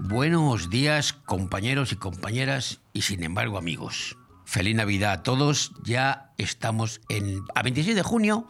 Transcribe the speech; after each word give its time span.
Buenos 0.00 0.70
días 0.70 1.12
compañeros 1.12 1.92
y 1.92 1.96
compañeras 1.96 2.80
y 2.94 3.02
sin 3.02 3.22
embargo 3.22 3.58
amigos. 3.58 4.16
Feliz 4.46 4.76
Navidad 4.76 5.12
a 5.12 5.22
todos. 5.22 5.72
Ya 5.84 6.32
estamos 6.38 7.02
en, 7.10 7.42
a 7.54 7.62
26 7.62 7.96
de 7.96 8.02
junio 8.02 8.48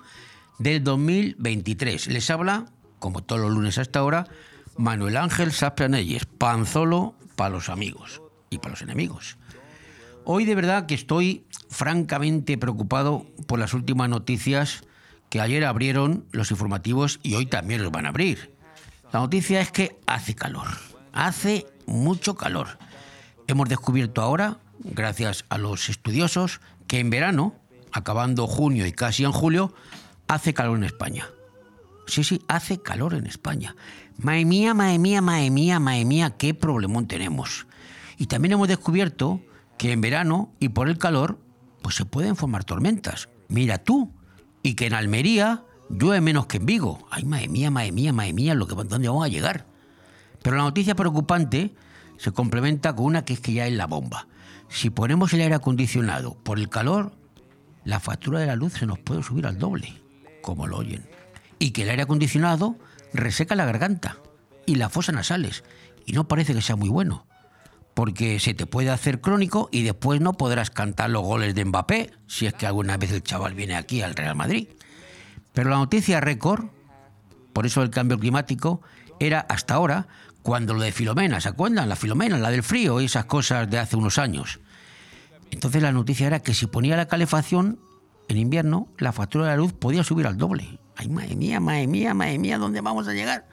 del 0.60 0.84
2023. 0.84 2.06
Les 2.06 2.30
habla, 2.30 2.66
como 3.00 3.24
todos 3.24 3.40
los 3.40 3.50
lunes 3.50 3.78
hasta 3.78 3.98
ahora, 3.98 4.28
Manuel 4.76 5.16
Ángel 5.16 5.52
Saplanelles, 5.52 6.26
panzolo 6.26 7.14
para 7.36 7.50
los 7.50 7.68
amigos 7.68 8.22
y 8.50 8.58
para 8.58 8.70
los 8.70 8.82
enemigos. 8.82 9.36
Hoy 10.24 10.44
de 10.44 10.54
verdad 10.54 10.86
que 10.86 10.94
estoy 10.94 11.46
francamente 11.68 12.56
preocupado 12.58 13.26
por 13.46 13.58
las 13.58 13.74
últimas 13.74 14.08
noticias 14.08 14.84
que 15.30 15.40
ayer 15.40 15.64
abrieron 15.64 16.26
los 16.30 16.50
informativos 16.50 17.18
y 17.22 17.34
hoy 17.34 17.46
también 17.46 17.82
los 17.82 17.90
van 17.90 18.06
a 18.06 18.10
abrir. 18.10 18.54
La 19.12 19.20
noticia 19.20 19.60
es 19.60 19.70
que 19.72 19.98
hace 20.06 20.34
calor, 20.34 20.68
hace 21.12 21.66
mucho 21.86 22.34
calor. 22.36 22.78
Hemos 23.46 23.68
descubierto 23.68 24.22
ahora, 24.22 24.58
gracias 24.78 25.44
a 25.48 25.58
los 25.58 25.88
estudiosos, 25.88 26.60
que 26.86 27.00
en 27.00 27.10
verano, 27.10 27.54
acabando 27.92 28.46
junio 28.46 28.86
y 28.86 28.92
casi 28.92 29.24
en 29.24 29.32
julio, 29.32 29.74
hace 30.28 30.54
calor 30.54 30.78
en 30.78 30.84
España. 30.84 31.28
Sí, 32.06 32.24
sí, 32.24 32.42
hace 32.48 32.80
calor 32.80 33.14
en 33.14 33.26
España. 33.26 33.74
Mae 34.18 34.44
mía, 34.44 34.74
mae 34.74 34.98
mía, 34.98 35.20
mía, 35.80 36.30
qué 36.36 36.54
problemón 36.54 37.06
tenemos. 37.06 37.66
Y 38.18 38.26
también 38.26 38.52
hemos 38.52 38.68
descubierto 38.68 39.40
que 39.78 39.92
en 39.92 40.00
verano 40.00 40.52
y 40.60 40.68
por 40.68 40.88
el 40.88 40.98
calor, 40.98 41.38
pues 41.82 41.96
se 41.96 42.04
pueden 42.04 42.36
formar 42.36 42.64
tormentas. 42.64 43.28
Mira 43.48 43.78
tú. 43.78 44.12
Y 44.62 44.74
que 44.74 44.86
en 44.86 44.94
Almería 44.94 45.64
llueve 45.90 46.20
menos 46.20 46.46
que 46.46 46.58
en 46.58 46.66
Vigo. 46.66 47.06
Ay, 47.10 47.24
mae 47.24 47.48
mía, 47.48 47.70
mae 47.70 47.90
mía, 47.90 48.12
mae 48.12 48.32
mía, 48.32 48.54
lo 48.54 48.66
que, 48.66 48.74
¿dónde 48.74 49.08
vamos 49.08 49.24
a 49.24 49.28
llegar? 49.28 49.66
Pero 50.42 50.56
la 50.56 50.62
noticia 50.62 50.94
preocupante 50.94 51.74
se 52.16 52.30
complementa 52.32 52.94
con 52.94 53.06
una 53.06 53.24
que 53.24 53.32
es 53.32 53.40
que 53.40 53.52
ya 53.52 53.66
es 53.66 53.72
la 53.72 53.86
bomba. 53.86 54.28
Si 54.68 54.90
ponemos 54.90 55.32
el 55.32 55.40
aire 55.40 55.56
acondicionado 55.56 56.34
por 56.34 56.58
el 56.58 56.68
calor, 56.68 57.12
la 57.84 58.00
factura 58.00 58.38
de 58.38 58.46
la 58.46 58.56
luz 58.56 58.74
se 58.74 58.86
nos 58.86 58.98
puede 58.98 59.22
subir 59.22 59.46
al 59.46 59.58
doble, 59.58 60.00
como 60.42 60.66
lo 60.66 60.78
oyen. 60.78 61.04
Y 61.58 61.72
que 61.72 61.82
el 61.82 61.90
aire 61.90 62.02
acondicionado 62.02 62.76
reseca 63.12 63.54
la 63.54 63.64
garganta 63.64 64.16
y 64.66 64.76
las 64.76 64.92
fosas 64.92 65.14
nasales. 65.14 65.64
Y 66.06 66.12
no 66.12 66.28
parece 66.28 66.54
que 66.54 66.62
sea 66.62 66.76
muy 66.76 66.88
bueno. 66.88 67.26
Porque 67.94 68.40
se 68.40 68.54
te 68.54 68.66
puede 68.66 68.90
hacer 68.90 69.20
crónico 69.20 69.68
y 69.70 69.82
después 69.82 70.20
no 70.20 70.32
podrás 70.32 70.70
cantar 70.70 71.10
los 71.10 71.22
goles 71.22 71.54
de 71.54 71.64
Mbappé, 71.64 72.12
si 72.26 72.46
es 72.46 72.54
que 72.54 72.66
alguna 72.66 72.96
vez 72.96 73.12
el 73.12 73.22
chaval 73.22 73.54
viene 73.54 73.76
aquí 73.76 74.00
al 74.00 74.14
Real 74.14 74.34
Madrid. 74.34 74.68
Pero 75.52 75.70
la 75.70 75.76
noticia 75.76 76.20
récord, 76.20 76.66
por 77.52 77.66
eso 77.66 77.82
el 77.82 77.90
cambio 77.90 78.18
climático, 78.18 78.80
era 79.20 79.40
hasta 79.40 79.74
ahora 79.74 80.08
cuando 80.42 80.74
lo 80.74 80.82
de 80.82 80.90
Filomena, 80.90 81.40
¿se 81.40 81.48
acuerdan? 81.48 81.88
La 81.88 81.96
Filomena, 81.96 82.38
la 82.38 82.50
del 82.50 82.62
frío 82.62 83.00
y 83.00 83.04
esas 83.04 83.26
cosas 83.26 83.70
de 83.70 83.78
hace 83.78 83.96
unos 83.96 84.18
años. 84.18 84.60
Entonces 85.50 85.82
la 85.82 85.92
noticia 85.92 86.26
era 86.26 86.40
que 86.40 86.54
si 86.54 86.66
ponía 86.66 86.96
la 86.96 87.06
calefacción 87.06 87.78
en 88.28 88.38
invierno, 88.38 88.88
la 88.98 89.12
factura 89.12 89.44
de 89.44 89.50
la 89.50 89.56
luz 89.56 89.72
podía 89.74 90.02
subir 90.02 90.26
al 90.26 90.38
doble. 90.38 90.78
Ay, 91.02 91.08
madre 91.08 91.34
mía, 91.34 91.58
madre 91.58 91.88
mía, 91.88 92.14
madre 92.14 92.38
mía, 92.38 92.58
¿dónde 92.58 92.80
vamos 92.80 93.08
a 93.08 93.12
llegar? 93.12 93.48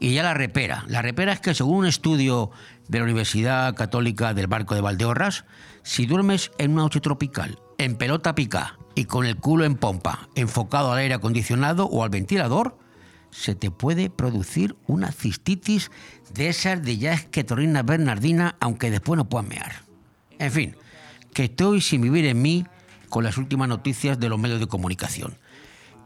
Y 0.00 0.14
ya 0.14 0.22
la 0.22 0.32
repera. 0.32 0.84
La 0.88 1.02
repera 1.02 1.34
es 1.34 1.40
que 1.40 1.52
según 1.52 1.80
un 1.80 1.86
estudio 1.86 2.50
de 2.88 2.98
la 2.98 3.04
Universidad 3.04 3.74
Católica 3.74 4.32
del 4.32 4.46
Barco 4.46 4.74
de 4.74 4.80
Valdeorras, 4.80 5.44
si 5.82 6.06
duermes 6.06 6.50
en 6.56 6.72
una 6.72 6.84
noche 6.84 7.00
tropical, 7.00 7.58
en 7.76 7.96
pelota 7.96 8.34
pica 8.34 8.78
y 8.94 9.04
con 9.04 9.26
el 9.26 9.36
culo 9.36 9.66
en 9.66 9.74
pompa, 9.74 10.30
enfocado 10.34 10.90
al 10.90 10.98
aire 11.00 11.12
acondicionado 11.12 11.84
o 11.84 12.02
al 12.02 12.08
ventilador, 12.08 12.78
se 13.30 13.54
te 13.54 13.70
puede 13.70 14.08
producir 14.08 14.74
una 14.86 15.12
cistitis 15.12 15.90
de 16.32 16.48
esas 16.48 16.82
de 16.82 16.96
ya 16.96 17.12
esquetorrina 17.12 17.82
bernardina, 17.82 18.56
aunque 18.60 18.90
después 18.90 19.18
no 19.18 19.28
puedas 19.28 19.46
mear. 19.46 19.82
En 20.38 20.50
fin, 20.50 20.76
que 21.34 21.44
estoy 21.44 21.82
sin 21.82 22.00
vivir 22.00 22.24
en 22.24 22.40
mí 22.40 22.64
con 23.10 23.24
las 23.24 23.36
últimas 23.36 23.68
noticias 23.68 24.18
de 24.18 24.30
los 24.30 24.38
medios 24.38 24.58
de 24.58 24.68
comunicación. 24.68 25.36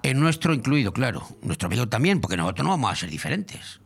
En 0.03 0.21
nuestro 0.21 0.53
incluido, 0.55 0.93
claro. 0.93 1.27
Nuestro 1.43 1.69
medio 1.69 1.89
también, 1.89 2.21
porque 2.21 2.37
nosotros 2.37 2.65
no 2.65 2.71
vamos 2.71 2.93
a 2.93 2.97
ser 2.97 3.11
diferentes. 3.11 3.81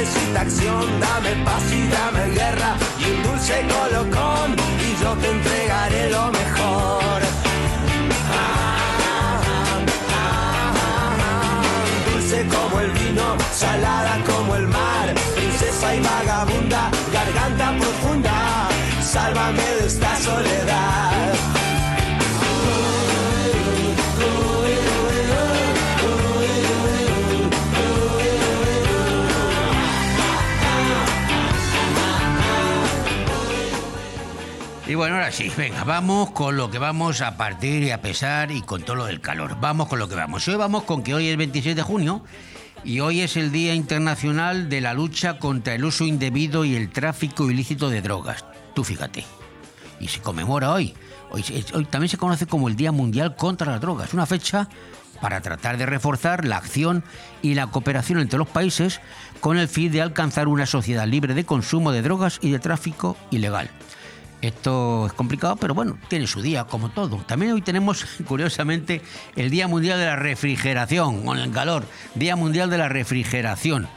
Necesita 0.00 0.40
acción. 0.40 1.00
Dame 1.00 1.44
paz 1.44 1.62
y 1.72 1.88
dame 1.88 2.30
guerra 2.30 2.76
y 2.98 3.10
un 3.10 3.22
dulce 3.22 3.66
colocón 3.68 4.56
y 4.86 5.02
yo 5.02 5.14
te 5.16 5.28
bueno, 35.00 35.14
ahora 35.14 35.32
sí, 35.32 35.50
venga, 35.56 35.82
vamos 35.84 36.30
con 36.32 36.58
lo 36.58 36.70
que 36.70 36.78
vamos 36.78 37.22
a 37.22 37.38
partir 37.38 37.84
y 37.84 37.90
a 37.90 38.02
pesar 38.02 38.50
y 38.50 38.60
con 38.60 38.82
todo 38.82 38.96
lo 38.96 39.06
del 39.06 39.22
calor. 39.22 39.56
Vamos 39.58 39.88
con 39.88 39.98
lo 39.98 40.10
que 40.10 40.14
vamos. 40.14 40.46
Hoy 40.46 40.56
vamos 40.56 40.82
con 40.82 41.02
que 41.02 41.14
hoy 41.14 41.28
es 41.28 41.38
26 41.38 41.74
de 41.74 41.80
junio 41.80 42.22
y 42.84 43.00
hoy 43.00 43.22
es 43.22 43.38
el 43.38 43.50
Día 43.50 43.72
Internacional 43.74 44.68
de 44.68 44.82
la 44.82 44.92
Lucha 44.92 45.38
contra 45.38 45.74
el 45.74 45.86
Uso 45.86 46.04
Indebido 46.04 46.66
y 46.66 46.74
el 46.76 46.90
Tráfico 46.90 47.50
Ilícito 47.50 47.88
de 47.88 48.02
Drogas. 48.02 48.44
Tú 48.74 48.84
fíjate. 48.84 49.24
Y 50.00 50.08
se 50.08 50.20
conmemora 50.20 50.70
hoy. 50.70 50.92
Hoy, 51.30 51.44
también 51.88 52.10
se 52.10 52.18
conoce 52.18 52.44
como 52.44 52.68
el 52.68 52.76
Día 52.76 52.92
Mundial 52.92 53.36
contra 53.36 53.72
las 53.72 53.80
Drogas. 53.80 54.12
Una 54.12 54.26
fecha 54.26 54.68
para 55.22 55.40
tratar 55.40 55.78
de 55.78 55.86
reforzar 55.86 56.44
la 56.44 56.58
acción 56.58 57.04
y 57.40 57.54
la 57.54 57.68
cooperación 57.68 58.18
entre 58.18 58.38
los 58.38 58.48
países 58.48 59.00
con 59.40 59.56
el 59.56 59.68
fin 59.68 59.90
de 59.92 60.02
alcanzar 60.02 60.46
una 60.46 60.66
sociedad 60.66 61.06
libre 61.06 61.32
de 61.32 61.46
consumo 61.46 61.90
de 61.90 62.02
drogas 62.02 62.38
y 62.42 62.50
de 62.50 62.58
tráfico 62.58 63.16
ilegal. 63.30 63.70
Esto 64.42 65.06
es 65.06 65.12
complicado, 65.12 65.56
pero 65.56 65.74
bueno, 65.74 65.98
tiene 66.08 66.26
su 66.26 66.40
día, 66.40 66.64
como 66.64 66.88
todo. 66.90 67.18
También 67.26 67.52
hoy 67.52 67.62
tenemos, 67.62 68.04
curiosamente, 68.26 69.02
el 69.36 69.50
Día 69.50 69.68
Mundial 69.68 69.98
de 69.98 70.06
la 70.06 70.16
Refrigeración, 70.16 71.24
con 71.24 71.38
el 71.38 71.50
calor. 71.50 71.84
Día 72.14 72.36
Mundial 72.36 72.70
de 72.70 72.78
la 72.78 72.88
Refrigeración. 72.88 73.88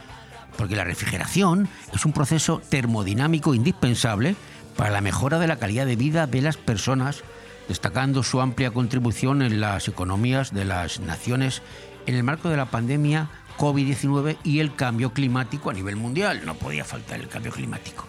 Porque 0.58 0.76
la 0.76 0.84
refrigeración 0.84 1.68
es 1.92 2.04
un 2.04 2.12
proceso 2.12 2.62
termodinámico 2.68 3.54
indispensable 3.54 4.36
para 4.76 4.90
la 4.90 5.00
mejora 5.00 5.38
de 5.38 5.48
la 5.48 5.58
calidad 5.58 5.86
de 5.86 5.96
vida 5.96 6.26
de 6.26 6.42
las 6.42 6.56
personas, 6.56 7.24
destacando 7.66 8.22
su 8.22 8.40
amplia 8.40 8.70
contribución 8.70 9.42
en 9.42 9.60
las 9.60 9.88
economías 9.88 10.52
de 10.52 10.64
las 10.64 11.00
naciones 11.00 11.62
en 12.06 12.14
el 12.14 12.22
marco 12.22 12.50
de 12.50 12.56
la 12.56 12.66
pandemia 12.66 13.30
COVID-19 13.58 14.36
y 14.44 14.60
el 14.60 14.74
cambio 14.76 15.12
climático 15.12 15.70
a 15.70 15.72
nivel 15.72 15.96
mundial. 15.96 16.42
No 16.44 16.54
podía 16.54 16.84
faltar 16.84 17.18
el 17.20 17.28
cambio 17.28 17.50
climático. 17.50 18.06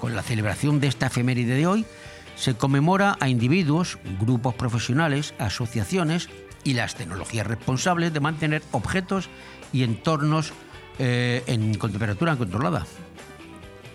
Con 0.00 0.14
la 0.14 0.22
celebración 0.22 0.80
de 0.80 0.88
esta 0.88 1.06
efeméride 1.06 1.54
de 1.54 1.66
hoy, 1.66 1.86
se 2.36 2.54
conmemora 2.54 3.16
a 3.20 3.28
individuos, 3.28 3.98
grupos 4.20 4.54
profesionales, 4.54 5.34
asociaciones 5.38 6.28
y 6.64 6.74
las 6.74 6.94
tecnologías 6.94 7.46
responsables 7.46 8.12
de 8.12 8.20
mantener 8.20 8.62
objetos 8.72 9.28
y 9.72 9.82
entornos 9.82 10.52
eh, 10.98 11.42
con 11.78 11.90
temperatura 11.90 12.36
controlada. 12.36 12.86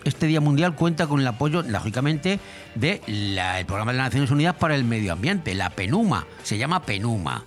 Este 0.04 0.26
Día 0.26 0.40
Mundial 0.40 0.74
cuenta 0.74 1.06
con 1.06 1.20
el 1.20 1.26
apoyo, 1.26 1.62
lógicamente, 1.62 2.40
del 2.74 3.38
programa 3.66 3.92
de 3.92 3.98
las 3.98 4.06
Naciones 4.08 4.30
Unidas 4.32 4.56
para 4.56 4.74
el 4.74 4.84
Medio 4.84 5.12
Ambiente, 5.12 5.54
la 5.54 5.70
PENUMA, 5.70 6.26
se 6.42 6.58
llama 6.58 6.82
PENUMA. 6.82 7.44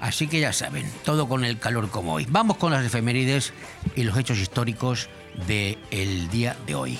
Así 0.00 0.28
que 0.28 0.40
ya 0.40 0.52
saben, 0.52 0.90
todo 1.04 1.28
con 1.28 1.44
el 1.44 1.58
calor 1.58 1.90
como 1.90 2.14
hoy. 2.14 2.26
Vamos 2.30 2.56
con 2.56 2.72
las 2.72 2.84
efemérides 2.84 3.52
y 3.96 4.04
los 4.04 4.16
hechos 4.16 4.38
históricos 4.38 5.08
del 5.46 6.30
día 6.30 6.56
de 6.66 6.74
hoy. 6.74 6.98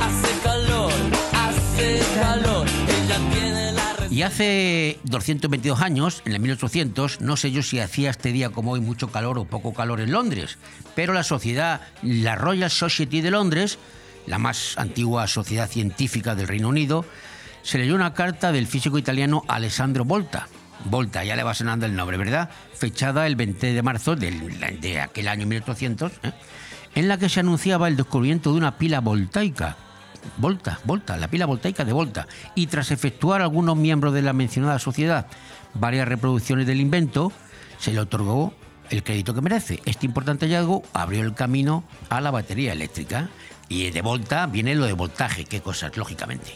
Hace 0.00 0.38
calor, 0.42 0.92
hace 1.32 2.00
calor, 2.14 2.66
Y 4.10 4.22
hace 4.22 4.98
222 5.04 5.80
años, 5.80 6.22
en 6.24 6.32
el 6.32 6.40
1800, 6.40 7.20
no 7.20 7.36
sé 7.36 7.52
yo 7.52 7.62
si 7.62 7.78
hacía 7.78 8.10
este 8.10 8.32
día 8.32 8.50
como 8.50 8.72
hoy 8.72 8.80
mucho 8.80 9.08
calor 9.12 9.38
o 9.38 9.44
poco 9.44 9.72
calor 9.74 10.00
en 10.00 10.10
Londres, 10.12 10.58
pero 10.96 11.12
la 11.12 11.22
sociedad, 11.22 11.82
la 12.02 12.34
Royal 12.34 12.70
Society 12.70 13.20
de 13.20 13.30
Londres, 13.30 13.78
la 14.26 14.38
más 14.38 14.76
antigua 14.78 15.26
sociedad 15.28 15.68
científica 15.68 16.34
del 16.34 16.48
Reino 16.48 16.68
Unido, 16.68 17.04
se 17.62 17.78
leyó 17.78 17.94
una 17.94 18.14
carta 18.14 18.50
del 18.50 18.66
físico 18.66 18.98
italiano 18.98 19.44
Alessandro 19.46 20.04
Volta. 20.04 20.48
Volta, 20.84 21.22
ya 21.24 21.36
le 21.36 21.42
va 21.42 21.54
sonando 21.54 21.86
el 21.86 21.94
nombre, 21.94 22.16
¿verdad? 22.16 22.50
Fechada 22.74 23.26
el 23.26 23.36
20 23.36 23.72
de 23.72 23.82
marzo 23.82 24.16
del- 24.16 24.80
de 24.80 25.00
aquel 25.00 25.28
año 25.28 25.46
1800, 25.46 26.12
¿eh? 26.22 26.32
En 26.98 27.06
la 27.06 27.16
que 27.16 27.28
se 27.28 27.38
anunciaba 27.38 27.86
el 27.86 27.96
descubrimiento 27.96 28.50
de 28.50 28.58
una 28.58 28.76
pila 28.76 29.00
voltaica. 29.00 29.76
Volta, 30.36 30.80
Volta, 30.84 31.16
la 31.16 31.28
pila 31.28 31.46
voltaica 31.46 31.84
de 31.84 31.92
Volta. 31.92 32.26
Y 32.56 32.66
tras 32.66 32.90
efectuar 32.90 33.40
algunos 33.40 33.76
miembros 33.76 34.12
de 34.12 34.22
la 34.22 34.32
mencionada 34.32 34.80
sociedad 34.80 35.28
varias 35.74 36.08
reproducciones 36.08 36.66
del 36.66 36.80
invento, 36.80 37.32
se 37.78 37.92
le 37.92 38.00
otorgó 38.00 38.52
el 38.90 39.04
crédito 39.04 39.32
que 39.32 39.40
merece. 39.40 39.80
Este 39.84 40.06
importante 40.06 40.46
hallazgo 40.46 40.82
abrió 40.92 41.22
el 41.22 41.34
camino 41.34 41.84
a 42.08 42.20
la 42.20 42.32
batería 42.32 42.72
eléctrica. 42.72 43.28
Y 43.68 43.90
de 43.90 44.02
Volta 44.02 44.46
viene 44.46 44.74
lo 44.74 44.86
de 44.86 44.94
voltaje, 44.94 45.44
qué 45.44 45.60
cosas, 45.60 45.96
lógicamente. 45.96 46.54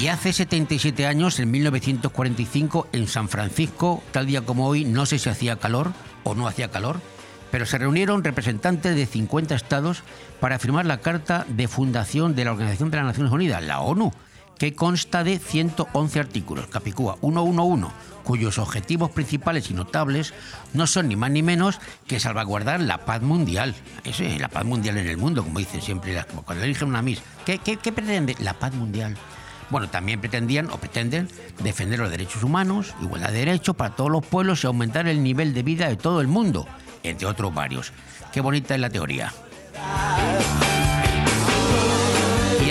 Y 0.00 0.06
hace 0.06 0.32
77 0.32 1.06
años, 1.06 1.40
en 1.40 1.50
1945, 1.50 2.88
en 2.92 3.06
San 3.06 3.28
Francisco, 3.28 4.02
tal 4.12 4.26
día 4.26 4.46
como 4.46 4.66
hoy, 4.66 4.86
no 4.86 5.04
sé 5.04 5.18
si 5.18 5.28
hacía 5.28 5.56
calor 5.56 5.92
o 6.22 6.34
no 6.34 6.46
hacía 6.46 6.70
calor, 6.70 7.00
pero 7.50 7.66
se 7.66 7.78
reunieron 7.78 8.24
representantes 8.24 8.94
de 8.96 9.06
50 9.06 9.54
estados 9.54 10.02
para 10.40 10.58
firmar 10.58 10.86
la 10.86 10.98
Carta 10.98 11.44
de 11.48 11.68
Fundación 11.68 12.34
de 12.34 12.44
la 12.44 12.52
Organización 12.52 12.90
de 12.90 12.96
las 12.98 13.06
Naciones 13.06 13.32
Unidas, 13.32 13.62
la 13.62 13.80
ONU, 13.80 14.12
que 14.58 14.74
consta 14.74 15.22
de 15.24 15.38
111 15.38 16.18
artículos, 16.20 16.66
Capicúa 16.66 17.16
111, 17.20 17.86
cuyos 18.24 18.58
objetivos 18.58 19.10
principales 19.10 19.70
y 19.70 19.74
notables 19.74 20.34
no 20.74 20.86
son 20.86 21.08
ni 21.08 21.16
más 21.16 21.30
ni 21.30 21.42
menos 21.42 21.80
que 22.06 22.18
salvaguardar 22.20 22.80
la 22.80 22.98
paz 23.04 23.22
mundial. 23.22 23.74
Eso 24.04 24.24
es, 24.24 24.40
la 24.40 24.48
paz 24.48 24.64
mundial 24.64 24.98
en 24.98 25.06
el 25.06 25.16
mundo, 25.16 25.44
como 25.44 25.60
dicen 25.60 25.80
siempre, 25.80 26.12
las- 26.12 26.26
cuando 26.26 26.64
eligen 26.64 26.88
una 26.88 27.02
Miss. 27.02 27.22
¿Qué, 27.46 27.58
qué, 27.58 27.76
qué 27.76 27.92
pretende? 27.92 28.36
La 28.40 28.54
paz 28.54 28.74
mundial. 28.74 29.16
Bueno, 29.70 29.88
también 29.88 30.18
pretendían 30.20 30.70
o 30.70 30.78
pretenden 30.78 31.28
defender 31.62 31.98
los 32.00 32.10
derechos 32.10 32.42
humanos, 32.42 32.94
igualdad 33.02 33.28
de 33.32 33.38
derechos 33.40 33.76
para 33.76 33.94
todos 33.94 34.10
los 34.10 34.24
pueblos 34.26 34.64
y 34.64 34.66
aumentar 34.66 35.06
el 35.06 35.22
nivel 35.22 35.54
de 35.54 35.62
vida 35.62 35.88
de 35.88 35.96
todo 35.96 36.20
el 36.20 36.26
mundo, 36.26 36.66
entre 37.08 37.26
otros 37.26 37.52
varios. 37.54 37.92
Qué 38.32 38.40
bonita 38.40 38.74
es 38.74 38.80
la 38.80 38.90
teoría. 38.90 39.32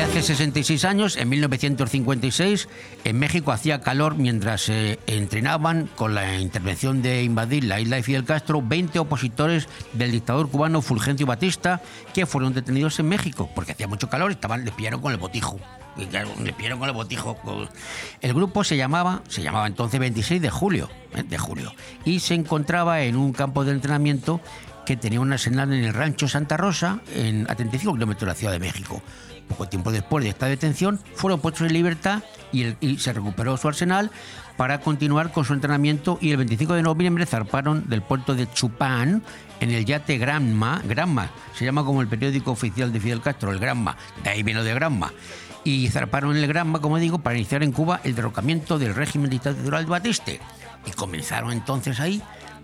Hace 0.07 0.33
66 0.33 0.85
años, 0.85 1.15
en 1.15 1.29
1956, 1.29 2.69
en 3.03 3.19
México 3.19 3.51
hacía 3.51 3.81
calor 3.81 4.15
mientras 4.15 4.61
se 4.61 4.97
entrenaban 5.05 5.87
con 5.95 6.15
la 6.15 6.39
intervención 6.39 7.03
de 7.03 7.21
invadir 7.23 7.65
la 7.65 7.79
isla 7.79 7.97
de 7.97 8.03
Fidel 8.03 8.23
Castro 8.23 8.63
20 8.63 8.97
opositores 8.97 9.67
del 9.93 10.11
dictador 10.11 10.49
cubano 10.49 10.81
Fulgencio 10.81 11.27
Batista 11.27 11.81
que 12.15 12.25
fueron 12.25 12.53
detenidos 12.53 12.97
en 12.99 13.09
México 13.09 13.49
porque 13.53 13.73
hacía 13.73 13.87
mucho 13.87 14.09
calor 14.09 14.31
y 14.31 14.35
estaban, 14.35 14.65
les 14.65 14.73
pillaron 14.73 15.01
con 15.01 15.11
el 15.11 15.19
botijo. 15.19 15.59
Les 15.97 16.07
pillaron 16.53 16.79
con 16.79 16.89
el 16.89 16.95
botijo. 16.95 17.37
El 18.21 18.33
grupo 18.33 18.63
se 18.63 18.75
llamaba, 18.75 19.21
se 19.27 19.43
llamaba 19.43 19.67
entonces 19.67 19.99
26 19.99 20.41
de 20.41 20.49
julio, 20.49 20.89
¿eh? 21.15 21.23
de 21.23 21.37
julio, 21.37 21.75
y 22.05 22.21
se 22.21 22.33
encontraba 22.33 23.01
en 23.01 23.17
un 23.17 23.33
campo 23.33 23.65
de 23.65 23.73
entrenamiento 23.73 24.41
que 24.87 24.95
tenía 24.95 25.19
un 25.19 25.33
arsenal 25.33 25.73
en 25.73 25.83
el 25.83 25.93
rancho 25.93 26.29
Santa 26.29 26.55
Rosa, 26.55 27.01
a 27.49 27.55
35 27.55 27.93
kilómetros 27.93 28.21
de 28.21 28.25
la 28.25 28.35
Ciudad 28.35 28.53
de 28.53 28.59
México. 28.59 29.03
Poco 29.47 29.67
tiempo 29.67 29.91
después 29.91 30.23
de 30.23 30.29
esta 30.29 30.47
detención, 30.47 30.99
fueron 31.15 31.39
puestos 31.39 31.67
en 31.67 31.73
libertad 31.73 32.23
y, 32.51 32.97
se 32.97 33.13
recuperó 33.13 33.57
su 33.57 33.67
arsenal 33.67 34.11
para 34.55 34.79
continuar 34.81 35.31
con 35.31 35.45
su 35.45 35.53
entrenamiento 35.53 36.17
y 36.21 36.31
el 36.31 36.37
25 36.37 36.73
de 36.73 36.83
noviembre 36.83 37.25
zarparon 37.25 37.87
del 37.87 38.01
puerto 38.01 38.35
de 38.35 38.49
Chupán 38.51 39.23
en 39.59 39.71
el 39.71 39.85
yate 39.85 40.17
Granma, 40.17 40.81
Granma, 40.85 41.29
se 41.55 41.65
llama 41.65 41.83
como 41.83 42.01
el 42.01 42.07
periódico 42.07 42.51
oficial 42.51 42.91
de 42.91 42.99
Fidel 42.99 43.21
Castro, 43.21 43.51
el 43.51 43.59
Granma, 43.59 43.97
de 44.23 44.29
ahí 44.29 44.43
viene 44.43 44.59
lo 44.59 44.65
de 44.65 44.73
Granma. 44.73 45.13
Y 45.63 45.89
zarparon 45.89 46.35
en 46.35 46.43
el 46.43 46.47
Granma, 46.47 46.79
como 46.79 46.97
digo, 46.97 47.19
para 47.19 47.35
iniciar 47.35 47.61
en 47.61 47.73
Cuba 47.73 47.99
el 48.03 48.15
derrocamiento 48.15 48.79
del 48.79 48.95
régimen 48.95 49.29
dictatorial 49.29 49.83
de 49.83 49.89
Batiste. 49.89 50.39
Y 50.85 50.91
comenzaron 50.91 51.51
entonces 51.51 51.99
ahí 51.99 52.21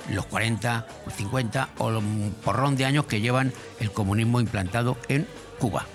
los 0.10 0.26
40, 0.26 0.88
los 1.06 1.14
50 1.16 1.70
o 1.80 1.88
un 1.88 2.34
porrón 2.44 2.76
de 2.76 2.86
años 2.86 3.06
que 3.06 3.22
llevan 3.22 3.52
el 3.80 3.92
comunismo 3.92 4.40
implantado 4.40 4.98
en 5.10 5.28
Cuba. 5.60 5.86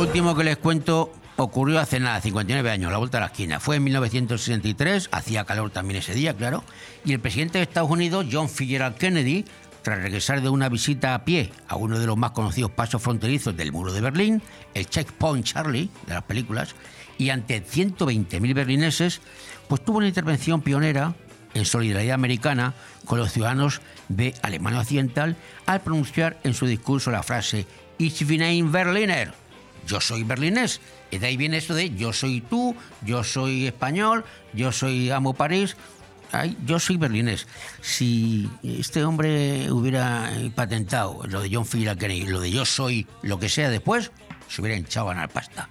Lo 0.00 0.06
último 0.06 0.34
que 0.34 0.44
les 0.44 0.56
cuento 0.56 1.12
ocurrió 1.36 1.78
hace 1.78 2.00
nada, 2.00 2.22
59 2.22 2.70
años, 2.70 2.90
la 2.90 2.96
vuelta 2.96 3.18
a 3.18 3.20
la 3.20 3.26
esquina. 3.26 3.60
Fue 3.60 3.76
en 3.76 3.84
1963, 3.84 5.10
hacía 5.12 5.44
calor 5.44 5.68
también 5.68 5.98
ese 5.98 6.14
día, 6.14 6.34
claro, 6.34 6.64
y 7.04 7.12
el 7.12 7.20
presidente 7.20 7.58
de 7.58 7.64
Estados 7.64 7.90
Unidos, 7.90 8.24
John 8.32 8.48
Fitzgerald 8.48 8.96
Kennedy, 8.96 9.44
tras 9.82 9.98
regresar 9.98 10.40
de 10.40 10.48
una 10.48 10.70
visita 10.70 11.14
a 11.14 11.26
pie 11.26 11.52
a 11.68 11.76
uno 11.76 11.98
de 11.98 12.06
los 12.06 12.16
más 12.16 12.30
conocidos 12.30 12.70
pasos 12.70 13.02
fronterizos 13.02 13.54
del 13.54 13.72
muro 13.72 13.92
de 13.92 14.00
Berlín, 14.00 14.42
el 14.72 14.88
Checkpoint 14.88 15.44
Charlie 15.44 15.90
de 16.06 16.14
las 16.14 16.22
películas, 16.22 16.74
y 17.18 17.28
ante 17.28 17.62
120.000 17.62 18.54
berlineses, 18.54 19.20
pues 19.68 19.84
tuvo 19.84 19.98
una 19.98 20.08
intervención 20.08 20.62
pionera 20.62 21.14
en 21.52 21.66
solidaridad 21.66 22.14
americana 22.14 22.72
con 23.04 23.18
los 23.18 23.32
ciudadanos 23.32 23.82
de 24.08 24.32
Alemania 24.40 24.80
Occidental 24.80 25.36
al 25.66 25.82
pronunciar 25.82 26.40
en 26.42 26.54
su 26.54 26.64
discurso 26.64 27.10
la 27.10 27.22
frase 27.22 27.66
Ich 27.98 28.26
bin 28.26 28.40
ein 28.40 28.72
Berliner, 28.72 29.34
yo 29.86 30.00
soy 30.00 30.24
berlinés. 30.24 30.80
Y 31.10 31.18
de 31.18 31.26
ahí 31.26 31.36
viene 31.36 31.58
eso 31.58 31.74
de 31.74 31.90
yo 31.90 32.12
soy 32.12 32.40
tú, 32.40 32.76
yo 33.04 33.24
soy 33.24 33.66
español, 33.66 34.24
yo 34.52 34.70
soy 34.70 35.10
amo 35.10 35.34
París, 35.34 35.76
ay, 36.32 36.56
yo 36.64 36.78
soy 36.78 36.96
berlinés. 36.96 37.46
Si 37.80 38.48
este 38.62 39.04
hombre 39.04 39.70
hubiera 39.72 40.32
eh, 40.36 40.50
patentado 40.54 41.20
lo 41.26 41.40
de 41.40 41.50
John 41.52 41.64
F. 41.64 41.78
Kennedy, 41.96 42.26
lo 42.26 42.40
de 42.40 42.50
yo 42.50 42.64
soy 42.64 43.06
lo 43.22 43.38
que 43.38 43.48
sea 43.48 43.70
después, 43.70 44.12
se 44.48 44.60
hubiera 44.60 44.78
hinchado 44.78 45.10
a 45.10 45.14
ganar 45.14 45.30
pasta. 45.30 45.68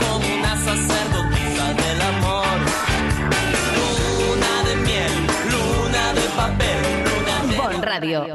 Como 0.00 0.16
una 0.16 0.56
sacerdotisa 0.56 1.74
del 1.74 2.02
amor. 2.02 2.46
Luna 4.18 4.62
de 4.68 4.76
miel, 4.76 5.12
luna 5.50 6.12
de 6.12 6.22
papel, 6.36 7.04
luna 7.04 7.52
de... 7.52 7.56
Bon 7.56 7.82
Radio. 7.82 8.34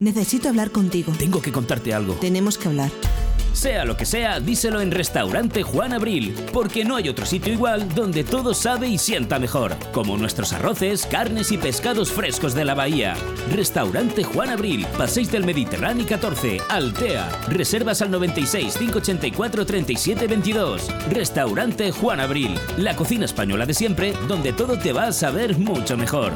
Necesito 0.00 0.48
hablar 0.48 0.70
contigo. 0.70 1.12
Tengo 1.18 1.42
que 1.42 1.50
contarte 1.50 1.92
algo. 1.92 2.14
Tenemos 2.14 2.56
que 2.56 2.68
hablar. 2.68 2.92
Sea 3.52 3.84
lo 3.84 3.96
que 3.96 4.06
sea, 4.06 4.38
díselo 4.38 4.80
en 4.80 4.92
Restaurante 4.92 5.64
Juan 5.64 5.92
Abril, 5.92 6.36
porque 6.52 6.84
no 6.84 6.94
hay 6.94 7.08
otro 7.08 7.26
sitio 7.26 7.52
igual 7.52 7.92
donde 7.96 8.22
todo 8.22 8.54
sabe 8.54 8.86
y 8.86 8.96
sienta 8.96 9.40
mejor, 9.40 9.74
como 9.90 10.16
nuestros 10.16 10.52
arroces, 10.52 11.04
carnes 11.04 11.50
y 11.50 11.58
pescados 11.58 12.12
frescos 12.12 12.54
de 12.54 12.64
la 12.64 12.76
bahía. 12.76 13.16
Restaurante 13.52 14.22
Juan 14.22 14.50
Abril, 14.50 14.86
Paséis 14.96 15.32
del 15.32 15.44
Mediterráneo 15.44 16.06
14, 16.06 16.60
Altea. 16.68 17.28
Reservas 17.48 18.00
al 18.00 18.12
96 18.12 18.76
584 18.78 19.66
37 19.66 20.28
22. 20.28 20.88
Restaurante 21.10 21.90
Juan 21.90 22.20
Abril, 22.20 22.54
la 22.76 22.94
cocina 22.94 23.24
española 23.24 23.66
de 23.66 23.74
siempre, 23.74 24.12
donde 24.28 24.52
todo 24.52 24.78
te 24.78 24.92
va 24.92 25.08
a 25.08 25.12
saber 25.12 25.58
mucho 25.58 25.96
mejor. 25.96 26.34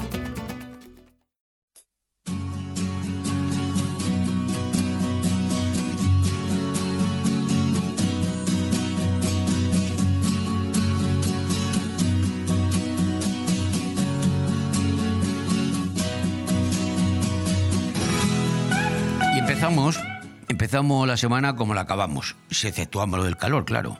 Empezamos 20.72 21.06
la 21.06 21.18
semana 21.18 21.54
como 21.54 21.74
la 21.74 21.82
acabamos, 21.82 22.34
si 22.50 22.66
exceptuamos 22.66 23.18
lo 23.18 23.26
del 23.26 23.36
calor, 23.36 23.66
claro. 23.66 23.98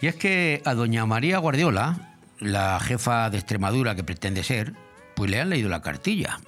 Y 0.00 0.08
es 0.08 0.16
que 0.16 0.60
a 0.64 0.74
doña 0.74 1.06
María 1.06 1.38
Guardiola, 1.38 2.16
la 2.40 2.80
jefa 2.80 3.30
de 3.30 3.38
Extremadura 3.38 3.94
que 3.94 4.02
pretende 4.02 4.42
ser, 4.42 4.74
pues 5.14 5.30
le 5.30 5.40
han 5.40 5.50
leído 5.50 5.68
la 5.68 5.80
cartilla. 5.80 6.40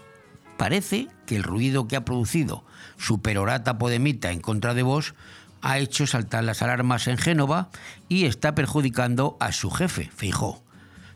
Parece 0.56 1.06
que 1.25 1.37
el 1.37 1.44
ruido 1.44 1.87
que 1.87 1.94
ha 1.94 2.04
producido 2.04 2.64
su 2.96 3.23
perorata 3.23 3.78
podemita 3.78 4.32
en 4.32 4.40
contra 4.40 4.75
de 4.75 4.82
vos 4.82 5.14
ha 5.62 5.78
hecho 5.78 6.08
saltar 6.08 6.42
las 6.42 6.61
alarmas 6.61 7.06
en 7.06 7.16
Génova 7.16 7.68
y 8.08 8.25
está 8.25 8.56
perjudicando 8.56 9.37
a 9.38 9.52
su 9.52 9.70
jefe, 9.70 10.11
Feijó. 10.16 10.64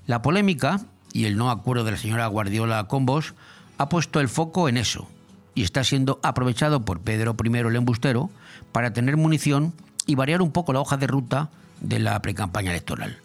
La 0.06 0.22
polémica 0.22 0.82
y 1.12 1.24
el 1.24 1.36
no 1.36 1.50
acuerdo 1.50 1.82
de 1.82 1.90
la 1.90 1.96
señora 1.96 2.28
Guardiola 2.28 2.84
con 2.84 3.04
vos 3.04 3.34
ha 3.78 3.88
puesto 3.88 4.20
el 4.20 4.28
foco 4.28 4.68
en 4.68 4.76
eso 4.76 5.08
y 5.58 5.64
está 5.64 5.82
siendo 5.82 6.20
aprovechado 6.22 6.84
por 6.84 7.00
Pedro 7.00 7.34
I 7.42 7.48
el 7.48 7.74
embustero 7.74 8.30
para 8.70 8.92
tener 8.92 9.16
munición 9.16 9.74
y 10.06 10.14
variar 10.14 10.40
un 10.40 10.52
poco 10.52 10.72
la 10.72 10.78
hoja 10.78 10.96
de 10.96 11.08
ruta 11.08 11.50
de 11.80 11.98
la 11.98 12.22
precampaña 12.22 12.70
electoral. 12.70 13.18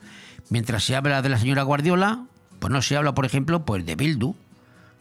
Mientras 0.50 0.84
se 0.84 0.96
habla 0.96 1.22
de 1.22 1.30
la 1.30 1.38
señora 1.38 1.62
Guardiola, 1.62 2.24
pues 2.58 2.74
no 2.74 2.82
se 2.82 2.98
habla, 2.98 3.14
por 3.14 3.26
ejemplo, 3.26 3.66
pues 3.66 3.86
de 3.86 3.96
Bildu, 3.96 4.36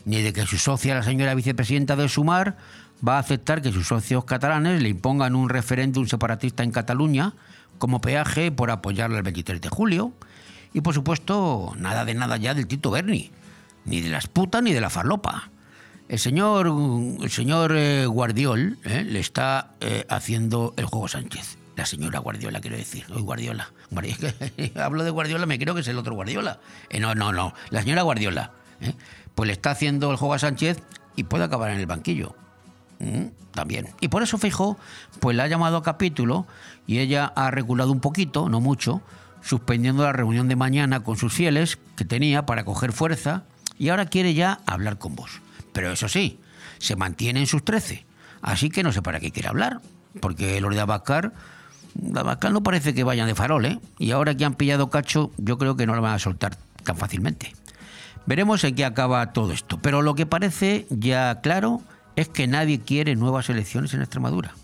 ni 0.04 0.20
de 0.20 0.34
que 0.34 0.44
su 0.44 0.58
socia, 0.58 0.94
la 0.94 1.02
señora 1.02 1.34
vicepresidenta 1.34 1.96
de 1.96 2.06
Sumar, 2.10 2.58
va 3.06 3.16
a 3.16 3.20
aceptar 3.20 3.62
que 3.62 3.72
sus 3.72 3.86
socios 3.88 4.26
catalanes 4.26 4.82
le 4.82 4.90
impongan 4.90 5.34
un 5.34 5.48
referéndum 5.48 6.06
separatista 6.06 6.62
en 6.62 6.70
Cataluña 6.70 7.32
como 7.78 8.02
peaje 8.02 8.52
por 8.52 8.70
apoyarla 8.70 9.16
el 9.16 9.22
23 9.22 9.58
de 9.58 9.70
julio. 9.70 10.12
Y 10.74 10.82
por 10.82 10.92
supuesto, 10.92 11.72
nada 11.78 12.04
de 12.04 12.12
nada 12.12 12.36
ya 12.36 12.52
del 12.52 12.66
Tito 12.66 12.90
Berni, 12.90 13.30
ni 13.86 14.02
de 14.02 14.10
las 14.10 14.26
putas 14.26 14.62
ni 14.62 14.74
de 14.74 14.82
la 14.82 14.90
farlopa. 14.90 15.48
El 16.08 16.18
señor, 16.18 16.66
el 17.22 17.30
señor 17.30 17.72
eh, 17.74 18.06
Guardiol 18.06 18.78
eh, 18.84 19.04
le 19.04 19.20
está 19.20 19.74
eh, 19.80 20.04
haciendo 20.08 20.74
el 20.76 20.84
juego 20.84 21.08
Sánchez. 21.08 21.58
La 21.76 21.86
señora 21.86 22.18
Guardiola, 22.18 22.60
quiero 22.60 22.76
decir. 22.76 23.06
Hoy 23.14 23.22
Guardiola. 23.22 23.72
Hablo 24.76 25.04
de 25.04 25.10
Guardiola, 25.10 25.46
me 25.46 25.58
creo 25.58 25.74
que 25.74 25.80
es 25.80 25.88
el 25.88 25.96
otro 25.96 26.14
Guardiola. 26.14 26.60
Eh, 26.90 27.00
no, 27.00 27.14
no, 27.14 27.32
no. 27.32 27.54
La 27.70 27.80
señora 27.80 28.02
Guardiola. 28.02 28.52
Pues 29.34 29.46
le 29.46 29.52
está 29.54 29.70
haciendo 29.70 30.10
el 30.10 30.16
juego 30.16 30.34
a 30.34 30.38
Sánchez 30.38 30.82
y 31.16 31.24
puede 31.24 31.44
acabar 31.44 31.70
en 31.70 31.80
el 31.80 31.86
banquillo. 31.86 32.34
Mm, 32.98 33.28
También. 33.52 33.88
Y 34.00 34.08
por 34.08 34.22
eso 34.22 34.36
Feijó 34.36 34.76
pues 35.20 35.36
la 35.36 35.44
ha 35.44 35.46
llamado 35.46 35.78
a 35.78 35.82
capítulo 35.82 36.46
y 36.86 36.98
ella 36.98 37.32
ha 37.36 37.50
reculado 37.50 37.90
un 37.90 38.00
poquito, 38.00 38.48
no 38.50 38.60
mucho, 38.60 39.00
suspendiendo 39.40 40.02
la 40.02 40.12
reunión 40.12 40.48
de 40.48 40.56
mañana 40.56 41.00
con 41.00 41.16
sus 41.16 41.32
fieles 41.32 41.78
que 41.96 42.04
tenía 42.04 42.44
para 42.44 42.64
coger 42.64 42.92
fuerza 42.92 43.44
y 43.78 43.88
ahora 43.88 44.06
quiere 44.06 44.34
ya 44.34 44.60
hablar 44.66 44.98
con 44.98 45.16
vos. 45.16 45.40
Pero 45.72 45.92
eso 45.92 46.08
sí, 46.08 46.38
se 46.78 46.96
mantiene 46.96 47.40
en 47.40 47.46
sus 47.46 47.64
13. 47.64 48.04
Así 48.42 48.70
que 48.70 48.82
no 48.82 48.92
sé 48.92 49.02
para 49.02 49.20
qué 49.20 49.30
quiere 49.30 49.48
hablar, 49.48 49.80
porque 50.20 50.60
los 50.60 50.74
de 50.74 50.80
Abascal, 50.80 51.32
de 51.94 52.20
Abascal 52.20 52.52
no 52.52 52.62
parece 52.62 52.94
que 52.94 53.04
vayan 53.04 53.28
de 53.28 53.34
farol, 53.34 53.64
¿eh? 53.66 53.78
Y 53.98 54.10
ahora 54.10 54.34
que 54.34 54.44
han 54.44 54.54
pillado 54.54 54.90
cacho, 54.90 55.30
yo 55.36 55.58
creo 55.58 55.76
que 55.76 55.86
no 55.86 55.94
lo 55.94 56.02
van 56.02 56.14
a 56.14 56.18
soltar 56.18 56.56
tan 56.84 56.96
fácilmente. 56.96 57.54
Veremos 58.26 58.62
en 58.64 58.74
qué 58.74 58.84
acaba 58.84 59.32
todo 59.32 59.52
esto. 59.52 59.78
Pero 59.80 60.02
lo 60.02 60.14
que 60.14 60.26
parece 60.26 60.86
ya 60.90 61.40
claro 61.40 61.82
es 62.16 62.28
que 62.28 62.46
nadie 62.46 62.80
quiere 62.80 63.16
nuevas 63.16 63.48
elecciones 63.48 63.94
en 63.94 64.02
Extremadura. 64.02 64.54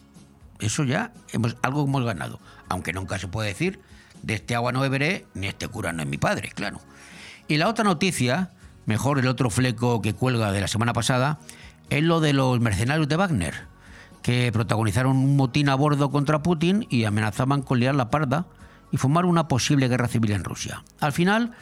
Eso 0.61 0.85
ya 0.85 1.13
hemos, 1.33 1.57
algo 1.63 1.85
hemos 1.85 2.05
ganado. 2.05 2.41
Aunque 2.69 2.93
nunca 2.93 3.19
se 3.19 3.29
puede 3.29 3.49
decir, 3.49 3.81
de 4.23 4.35
este 4.35 4.55
agua 4.55 4.73
no 4.73 4.81
beberé, 4.81 5.27
ni 5.35 5.47
este 5.47 5.69
cura 5.69 5.93
no 5.93 6.03
es 6.03 6.09
mi 6.09 6.19
padre, 6.19 6.51
claro. 6.55 6.81
Y 7.47 7.57
la 7.57 7.69
otra 7.69 7.85
noticia, 7.85 8.51
mejor 8.89 9.19
el 9.19 9.29
otro 9.29 9.51
fleco 9.51 10.03
que 10.03 10.15
cuelga 10.15 10.51
de 10.51 10.63
la 10.63 10.67
semana 10.67 10.95
pasada, 10.95 11.39
es 11.91 12.03
lo 12.03 12.21
de 12.21 12.33
los 12.33 12.59
mercenarios 12.59 13.07
de 13.07 13.17
Wagner, 13.17 13.55
que 14.23 14.51
protagonizaron 14.51 15.17
un 15.17 15.37
motín 15.37 15.69
a 15.69 15.75
bordo 15.75 16.11
contra 16.11 16.43
Putin 16.43 16.87
y 16.91 17.05
amenazaban 17.05 17.63
con 17.63 17.79
liar 17.79 17.95
la 17.95 18.11
parda 18.11 18.47
y 18.91 18.97
formar 18.97 19.27
una 19.27 19.47
posible 19.47 19.89
guerra 19.89 20.09
civil 20.09 20.33
en 20.33 20.43
Rusia. 20.43 20.83
Al 21.01 21.13
final, 21.13 21.53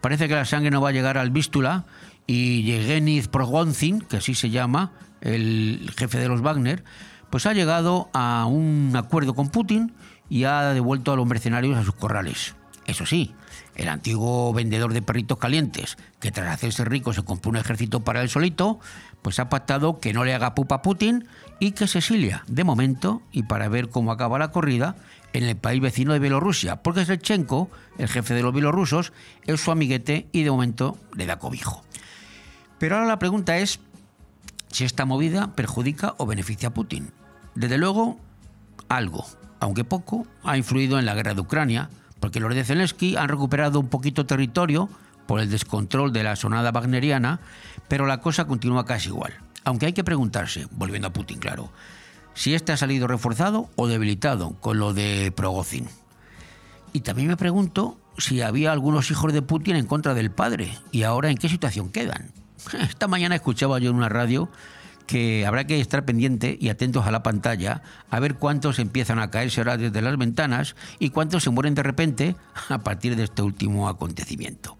parece 0.00 0.26
que 0.26 0.34
la 0.34 0.44
sangre 0.44 0.72
no 0.72 0.80
va 0.80 0.88
a 0.88 0.92
llegar 0.92 1.18
al 1.18 1.30
Vístula 1.30 1.84
y 2.26 2.64
Yevgeny 2.64 3.22
Prigozhin, 3.22 4.00
que 4.00 4.16
así 4.16 4.34
se 4.34 4.50
llama, 4.50 4.90
el 5.20 5.88
jefe 5.96 6.18
de 6.18 6.28
los 6.28 6.42
Wagner, 6.42 6.82
pues 7.30 7.46
ha 7.46 7.52
llegado 7.52 8.10
a 8.12 8.44
un 8.46 8.92
acuerdo 8.96 9.34
con 9.34 9.50
Putin 9.50 9.94
y 10.28 10.44
ha 10.44 10.74
devuelto 10.74 11.12
a 11.12 11.16
los 11.16 11.26
mercenarios 11.28 11.78
a 11.78 11.84
sus 11.84 11.94
corrales. 11.94 12.56
Eso 12.86 13.06
sí, 13.06 13.34
el 13.76 13.88
antiguo 13.88 14.52
vendedor 14.52 14.92
de 14.92 15.02
perritos 15.02 15.38
calientes, 15.38 15.96
que 16.20 16.30
tras 16.30 16.52
hacerse 16.52 16.84
rico 16.84 17.12
se 17.12 17.22
compró 17.22 17.50
un 17.50 17.56
ejército 17.56 18.00
para 18.00 18.22
él 18.22 18.28
solito, 18.28 18.80
pues 19.22 19.38
ha 19.38 19.48
pactado 19.48 20.00
que 20.00 20.12
no 20.12 20.24
le 20.24 20.34
haga 20.34 20.54
pupa 20.54 20.76
a 20.76 20.82
Putin 20.82 21.26
y 21.58 21.72
que 21.72 21.86
se 21.86 21.98
exilia, 21.98 22.44
de 22.48 22.64
momento, 22.64 23.22
y 23.32 23.44
para 23.44 23.68
ver 23.68 23.88
cómo 23.88 24.12
acaba 24.12 24.38
la 24.38 24.50
corrida, 24.50 24.96
en 25.32 25.44
el 25.44 25.56
país 25.56 25.80
vecino 25.80 26.12
de 26.12 26.18
Bielorrusia, 26.18 26.82
porque 26.82 27.04
Shevchenko, 27.04 27.70
el 27.98 28.08
jefe 28.08 28.34
de 28.34 28.42
los 28.42 28.52
bielorrusos, 28.52 29.12
es 29.46 29.60
su 29.60 29.70
amiguete 29.70 30.26
y 30.32 30.42
de 30.42 30.50
momento 30.50 30.98
le 31.14 31.26
da 31.26 31.38
cobijo. 31.38 31.82
Pero 32.78 32.96
ahora 32.96 33.06
la 33.06 33.18
pregunta 33.18 33.58
es 33.58 33.80
si 34.68 34.84
esta 34.84 35.04
movida 35.04 35.54
perjudica 35.54 36.14
o 36.18 36.26
beneficia 36.26 36.68
a 36.68 36.74
Putin. 36.74 37.12
Desde 37.54 37.78
luego, 37.78 38.18
algo, 38.88 39.24
aunque 39.60 39.84
poco, 39.84 40.26
ha 40.42 40.56
influido 40.56 40.98
en 40.98 41.06
la 41.06 41.14
guerra 41.14 41.34
de 41.34 41.40
Ucrania, 41.40 41.90
porque 42.22 42.38
los 42.38 42.54
de 42.54 42.62
Zelensky 42.62 43.16
han 43.16 43.28
recuperado 43.28 43.80
un 43.80 43.88
poquito 43.88 44.24
territorio 44.24 44.88
por 45.26 45.40
el 45.40 45.50
descontrol 45.50 46.12
de 46.12 46.22
la 46.22 46.36
sonada 46.36 46.70
wagneriana, 46.70 47.40
pero 47.88 48.06
la 48.06 48.20
cosa 48.20 48.44
continúa 48.44 48.84
casi 48.84 49.08
igual. 49.08 49.34
Aunque 49.64 49.86
hay 49.86 49.92
que 49.92 50.04
preguntarse, 50.04 50.68
volviendo 50.70 51.08
a 51.08 51.12
Putin, 51.12 51.40
claro, 51.40 51.72
si 52.32 52.54
este 52.54 52.70
ha 52.70 52.76
salido 52.76 53.08
reforzado 53.08 53.70
o 53.74 53.88
debilitado 53.88 54.52
con 54.60 54.78
lo 54.78 54.94
de 54.94 55.32
Progozhin. 55.34 55.88
Y 56.92 57.00
también 57.00 57.26
me 57.26 57.36
pregunto 57.36 57.98
si 58.16 58.40
había 58.40 58.70
algunos 58.70 59.10
hijos 59.10 59.32
de 59.32 59.42
Putin 59.42 59.74
en 59.74 59.86
contra 59.86 60.14
del 60.14 60.30
padre 60.30 60.78
y 60.92 61.02
ahora 61.02 61.28
en 61.28 61.36
qué 61.36 61.48
situación 61.48 61.90
quedan. 61.90 62.30
Esta 62.88 63.08
mañana 63.08 63.34
escuchaba 63.34 63.80
yo 63.80 63.90
en 63.90 63.96
una 63.96 64.08
radio 64.08 64.48
que 65.12 65.44
habrá 65.44 65.66
que 65.66 65.78
estar 65.78 66.06
pendiente 66.06 66.56
y 66.58 66.70
atentos 66.70 67.06
a 67.06 67.10
la 67.10 67.22
pantalla 67.22 67.82
a 68.08 68.18
ver 68.18 68.36
cuántos 68.36 68.78
empiezan 68.78 69.18
a 69.18 69.30
caerse 69.30 69.60
ahora 69.60 69.76
desde 69.76 70.00
las 70.00 70.16
ventanas 70.16 70.74
y 70.98 71.10
cuántos 71.10 71.42
se 71.42 71.50
mueren 71.50 71.74
de 71.74 71.82
repente 71.82 72.34
a 72.70 72.78
partir 72.78 73.14
de 73.14 73.24
este 73.24 73.42
último 73.42 73.90
acontecimiento. 73.90 74.78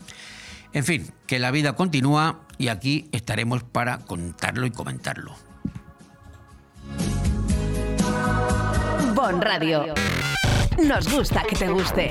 En 0.73 0.85
fin, 0.85 1.13
que 1.27 1.39
la 1.39 1.51
vida 1.51 1.75
continúa 1.75 2.41
y 2.57 2.69
aquí 2.69 3.11
estaremos 3.13 3.63
para 3.63 3.99
contarlo 3.99 4.65
y 4.65 4.71
comentarlo. 4.71 5.35
Bon 9.15 9.39
Radio. 9.39 9.93
Nos 10.83 11.13
gusta 11.13 11.43
que 11.43 11.57
te 11.57 11.69
guste. 11.69 12.11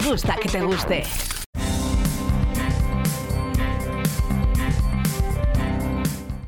Gusta 0.00 0.36
que 0.36 0.48
te 0.48 0.62
guste. 0.62 1.02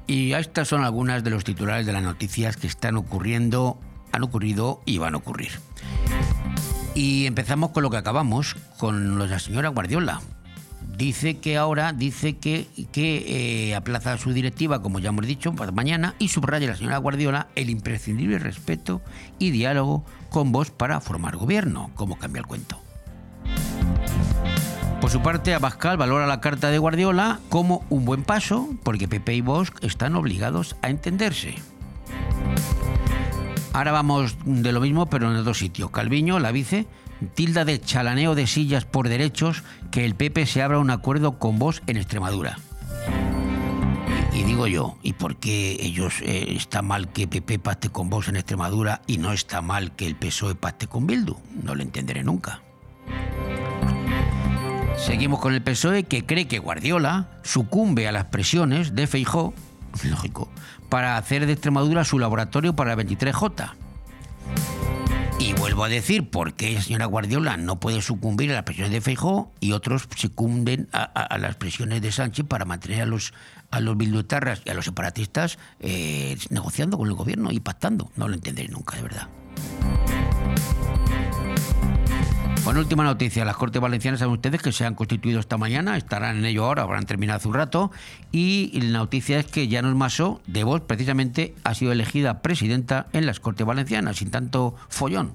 Y 0.07 0.33
estas 0.33 0.69
son 0.69 0.83
algunas 0.83 1.23
de 1.25 1.31
los 1.31 1.45
titulares 1.45 1.85
de 1.85 1.93
las 1.93 2.03
noticias 2.03 2.57
que 2.57 2.67
están 2.67 2.97
ocurriendo, 2.97 3.79
han 4.13 4.23
ocurrido 4.23 4.81
y 4.87 4.97
van 4.99 5.15
a 5.15 5.19
ocurrir. 5.19 5.51
Y 6.95 7.27
empezamos 7.27 7.71
con 7.71 7.83
lo 7.83 7.91
que 7.91 7.99
acabamos, 7.99 8.57
con 8.79 9.19
la 9.19 9.39
señora 9.39 9.69
Guardiola. 9.69 10.23
Dice 10.97 11.39
que 11.39 11.57
ahora, 11.57 11.93
dice 11.93 12.39
que, 12.39 12.69
que 12.93 13.69
eh, 13.69 13.75
aplaza 13.75 14.17
su 14.17 14.33
directiva, 14.33 14.81
como 14.81 15.01
ya 15.01 15.09
hemos 15.09 15.27
dicho, 15.27 15.53
para 15.55 15.73
mañana, 15.73 16.15
y 16.19 16.29
subraya 16.29 16.69
la 16.69 16.77
señora 16.77 16.99
Guardiola 16.99 17.49
el 17.57 17.69
imprescindible 17.69 18.39
respeto 18.39 19.03
y 19.39 19.51
diálogo 19.51 20.05
con 20.31 20.53
vos 20.53 20.71
para 20.71 21.01
formar 21.01 21.37
gobierno. 21.37 21.91
¿Cómo 21.95 22.17
cambia 22.17 22.41
el 22.41 22.47
cuento? 22.47 22.84
Por 25.05 25.11
su 25.11 25.21
parte, 25.21 25.53
Abascal 25.53 25.99
valora 25.99 26.27
la 26.27 26.41
carta 26.41 26.71
de 26.71 26.79
Guardiola 26.79 27.39
como 27.51 27.85
un 27.91 28.07
buen 28.07 28.23
paso, 28.23 28.71
porque 28.83 29.07
Pepe 29.07 29.35
y 29.35 29.43
Bosch 29.43 29.71
están 29.83 30.17
obligados 30.17 30.77
a 30.81 30.89
entenderse. 30.89 31.57
Ahora 33.75 33.93
vamos 33.93 34.39
de 34.47 34.73
lo 34.73 34.81
mismo, 34.81 35.05
pero 35.05 35.31
en 35.31 35.37
otro 35.37 35.53
sitio. 35.53 35.91
Calviño, 35.91 36.39
la 36.39 36.53
vice, 36.53 36.87
tilda 37.35 37.67
de 37.67 37.83
chalaneo 37.83 38.35
de 38.35 38.47
sillas 38.47 38.87
por 38.87 39.11
derechos 39.11 39.63
que 39.91 40.07
el 40.07 40.15
PP 40.15 40.47
se 40.47 40.63
abra 40.63 40.79
un 40.79 40.89
acuerdo 40.89 41.39
con 41.39 41.59
vos 41.59 41.83
en 41.87 41.99
Extremadura. 41.99 42.57
Y, 44.33 44.43
digo 44.45 44.67
yo, 44.69 44.97
¿y 45.03 45.13
por 45.13 45.37
qué 45.37 45.77
ellos 45.81 46.23
eh, 46.23 46.55
está 46.57 46.81
mal 46.81 47.13
que 47.13 47.29
PP 47.29 47.59
pacte 47.59 47.91
con 47.91 48.09
vos 48.09 48.29
en 48.29 48.37
Extremadura 48.37 49.03
y 49.07 49.19
no 49.19 49.35
está 49.35 49.61
mal 49.61 49.95
que 49.95 50.07
el 50.07 50.17
PSOE 50.17 50.55
pacte 50.55 50.87
con 50.87 51.07
Bildu? 51.07 51.37
No 51.63 51.75
lo 51.75 51.83
entenderé 51.83 52.25
nunca. 52.25 52.63
Seguimos 54.97 55.41
con 55.41 55.55
el 55.55 55.63
PSOE 55.63 56.05
que 56.05 56.25
cree 56.25 56.49
que 56.49 56.59
Guardiola 56.59 57.29
sucumbe 57.43 58.09
a 58.09 58.13
las 58.13 58.27
presiones 58.27 58.95
de 58.95 59.07
Feijó, 59.07 59.55
lógico, 60.03 60.49
para 60.89 61.17
hacer 61.17 61.47
de 61.47 61.53
Extremadura 61.53 62.05
su 62.05 62.19
laboratorio 62.19 62.75
para 62.75 62.97
la 62.97 63.03
23J. 63.03 63.73
Y 65.39 65.53
vuelvo 65.53 65.85
a 65.85 65.89
decir, 65.89 66.31
¿por 66.31 66.55
qué 66.55 66.81
señora 66.81 67.07
Guardiola 67.07 67.57
no 67.57 67.81
puede 67.81 68.01
sucumbir 68.01 68.51
a 68.53 68.55
las 68.55 68.63
presiones 68.63 68.93
de 68.93 69.01
Feijó 69.01 69.53
y 69.61 69.73
otros 69.73 70.09
sucumben 70.17 70.89
a, 70.93 71.37
las 71.39 71.57
presiones 71.57 72.01
de 72.01 72.13
Sánchez 72.13 72.47
para 72.47 72.65
mantener 72.65 73.03
a 73.03 73.07
los, 73.07 73.35
a 73.71 73.81
los 73.81 73.97
bildutarras 73.97 74.63
y 74.65 74.71
a 74.71 74.75
los 74.75 74.85
separatistas 74.85 75.59
eh, 75.81 76.39
negociando 76.51 76.97
con 76.97 77.09
el 77.09 77.15
gobierno 77.15 77.51
y 77.51 77.61
pactando? 77.61 78.11
No 78.17 78.29
lo 78.29 78.35
entenderé 78.35 78.69
nunca, 78.69 78.97
de 78.97 79.03
verdad. 79.03 79.29
Bueno, 82.65 82.81
última 82.81 83.05
noticia. 83.05 83.45
Las 83.45 83.59
Cortes 83.59 83.83
Valencianas 83.83 84.21
saben 84.21 84.33
ustedes 84.33 84.63
que 84.63 84.73
se 84.73 84.87
han 84.87 84.95
constituido 84.95 85.39
esta 85.39 85.59
mañana, 85.59 85.99
estarán 85.99 86.39
en 86.39 86.47
ello 86.47 86.65
ahora, 86.65 86.83
habrán 86.85 87.05
terminado 87.05 87.37
hace 87.37 87.49
un 87.49 87.55
rato. 87.55 87.93
Y 88.33 88.81
la 88.81 89.01
noticia 89.01 89.39
es 89.39 89.45
que 89.45 89.69
Llanos 89.69 89.95
Masó, 89.95 90.41
de 90.47 90.65
Vox, 90.65 90.83
precisamente, 90.87 91.55
ha 91.63 91.75
sido 91.75 91.93
elegida 91.93 92.41
presidenta 92.41 93.09
en 93.13 93.27
las 93.27 93.39
Cortes 93.39 93.67
Valencianas, 93.67 94.17
sin 94.17 94.31
tanto 94.31 94.75
follón. 94.89 95.33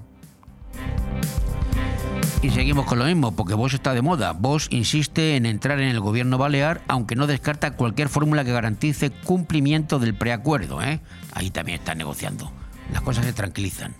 Y 2.42 2.50
seguimos 2.50 2.84
con 2.86 2.98
lo 2.98 3.04
mismo, 3.04 3.36
porque 3.36 3.54
Vox 3.54 3.74
está 3.74 3.94
de 3.94 4.02
moda. 4.02 4.32
Vox 4.32 4.66
insiste 4.70 5.36
en 5.36 5.46
entrar 5.46 5.78
en 5.78 5.88
el 5.88 6.00
gobierno 6.00 6.36
balear, 6.36 6.80
aunque 6.88 7.14
no 7.14 7.28
descarta 7.28 7.76
cualquier 7.76 8.08
fórmula 8.08 8.44
que 8.44 8.52
garantice 8.52 9.10
cumplimiento 9.10 10.00
del 10.00 10.14
preacuerdo. 10.14 10.82
¿eh? 10.82 11.00
Ahí 11.32 11.50
también 11.50 11.78
están 11.78 11.98
negociando. 11.98 12.50
Las 12.92 13.02
cosas 13.02 13.24
se 13.24 13.32
tranquilizan. 13.32 13.94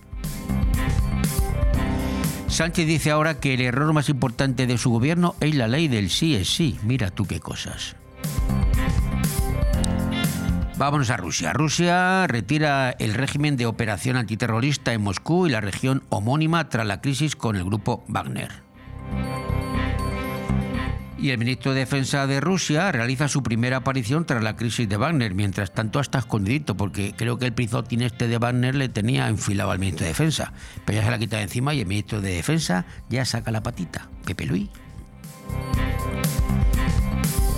Sánchez 2.51 2.85
dice 2.85 3.11
ahora 3.11 3.39
que 3.39 3.53
el 3.53 3.61
error 3.61 3.93
más 3.93 4.09
importante 4.09 4.67
de 4.67 4.77
su 4.77 4.91
gobierno 4.91 5.35
es 5.39 5.55
la 5.55 5.69
ley 5.69 5.87
del 5.87 6.09
sí 6.09 6.35
es 6.35 6.49
sí. 6.53 6.77
Mira 6.83 7.09
tú 7.09 7.25
qué 7.25 7.39
cosas. 7.39 7.95
Vámonos 10.75 11.09
a 11.11 11.17
Rusia. 11.17 11.53
Rusia 11.53 12.27
retira 12.27 12.91
el 12.99 13.13
régimen 13.13 13.55
de 13.55 13.67
operación 13.67 14.17
antiterrorista 14.17 14.91
en 14.91 15.01
Moscú 15.01 15.47
y 15.47 15.51
la 15.51 15.61
región 15.61 16.03
homónima 16.09 16.67
tras 16.67 16.85
la 16.85 16.99
crisis 16.99 17.37
con 17.37 17.55
el 17.55 17.63
grupo 17.63 18.03
Wagner. 18.09 18.70
Y 21.21 21.29
el 21.29 21.37
ministro 21.37 21.73
de 21.73 21.81
Defensa 21.81 22.25
de 22.25 22.41
Rusia 22.41 22.91
realiza 22.91 23.27
su 23.27 23.43
primera 23.43 23.77
aparición 23.77 24.25
tras 24.25 24.41
la 24.41 24.55
crisis 24.55 24.89
de 24.89 24.97
Wagner. 24.97 25.35
Mientras 25.35 25.71
tanto, 25.71 25.99
está 25.99 26.17
escondidito, 26.17 26.75
porque 26.75 27.13
creo 27.15 27.37
que 27.37 27.45
el 27.45 27.53
prizotín 27.53 28.01
este 28.01 28.27
de 28.27 28.39
Wagner 28.39 28.73
le 28.73 28.89
tenía 28.89 29.27
enfilado 29.27 29.69
al 29.69 29.77
ministro 29.77 30.05
de 30.05 30.13
Defensa. 30.13 30.51
Pero 30.83 30.99
ya 30.99 31.05
se 31.05 31.11
la 31.11 31.19
quita 31.19 31.37
de 31.37 31.43
encima 31.43 31.75
y 31.75 31.81
el 31.81 31.85
ministro 31.85 32.21
de 32.21 32.33
Defensa 32.33 32.85
ya 33.07 33.23
saca 33.23 33.51
la 33.51 33.61
patita. 33.61 34.09
Pepe 34.25 34.47
Luis. 34.47 34.69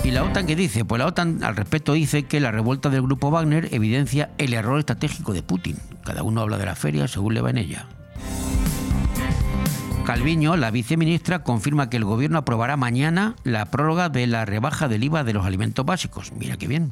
¿Y 0.04 0.12
la 0.12 0.26
OTAN 0.26 0.46
qué 0.46 0.58
dice? 0.58 0.84
Pues 0.84 1.00
la 1.00 1.08
OTAN 1.08 1.42
al 1.42 1.56
respecto 1.56 1.94
dice 1.94 2.24
que 2.24 2.42
la 2.42 2.52
revuelta 2.52 2.90
del 2.90 3.04
grupo 3.04 3.32
Wagner 3.32 3.70
evidencia 3.72 4.32
el 4.40 4.54
error 4.54 4.78
estratégico 4.78 5.32
de 5.32 5.42
Putin. 5.42 5.78
Cada 6.04 6.24
uno 6.24 6.42
habla 6.42 6.58
de 6.58 6.66
la 6.66 6.76
feria 6.76 7.08
según 7.08 7.34
le 7.34 7.40
va 7.40 7.52
en 7.52 7.60
ella. 7.60 7.88
Calviño, 10.06 10.58
la 10.58 10.70
viceministra, 10.70 11.44
confirma 11.44 11.90
que 11.90 11.96
el 11.96 12.04
gobierno 12.04 12.38
aprobará 12.38 12.76
mañana 12.76 13.36
la 13.46 13.66
prórroga 13.68 14.10
de 14.10 14.28
la 14.28 14.44
rebaja 14.44 14.90
del 14.90 15.06
IVA 15.06 15.24
de 15.24 15.32
los 15.32 15.46
alimentos 15.46 15.86
básicos. 15.86 16.34
Mira 16.34 16.58
qué 16.58 16.68
bien. 16.68 16.92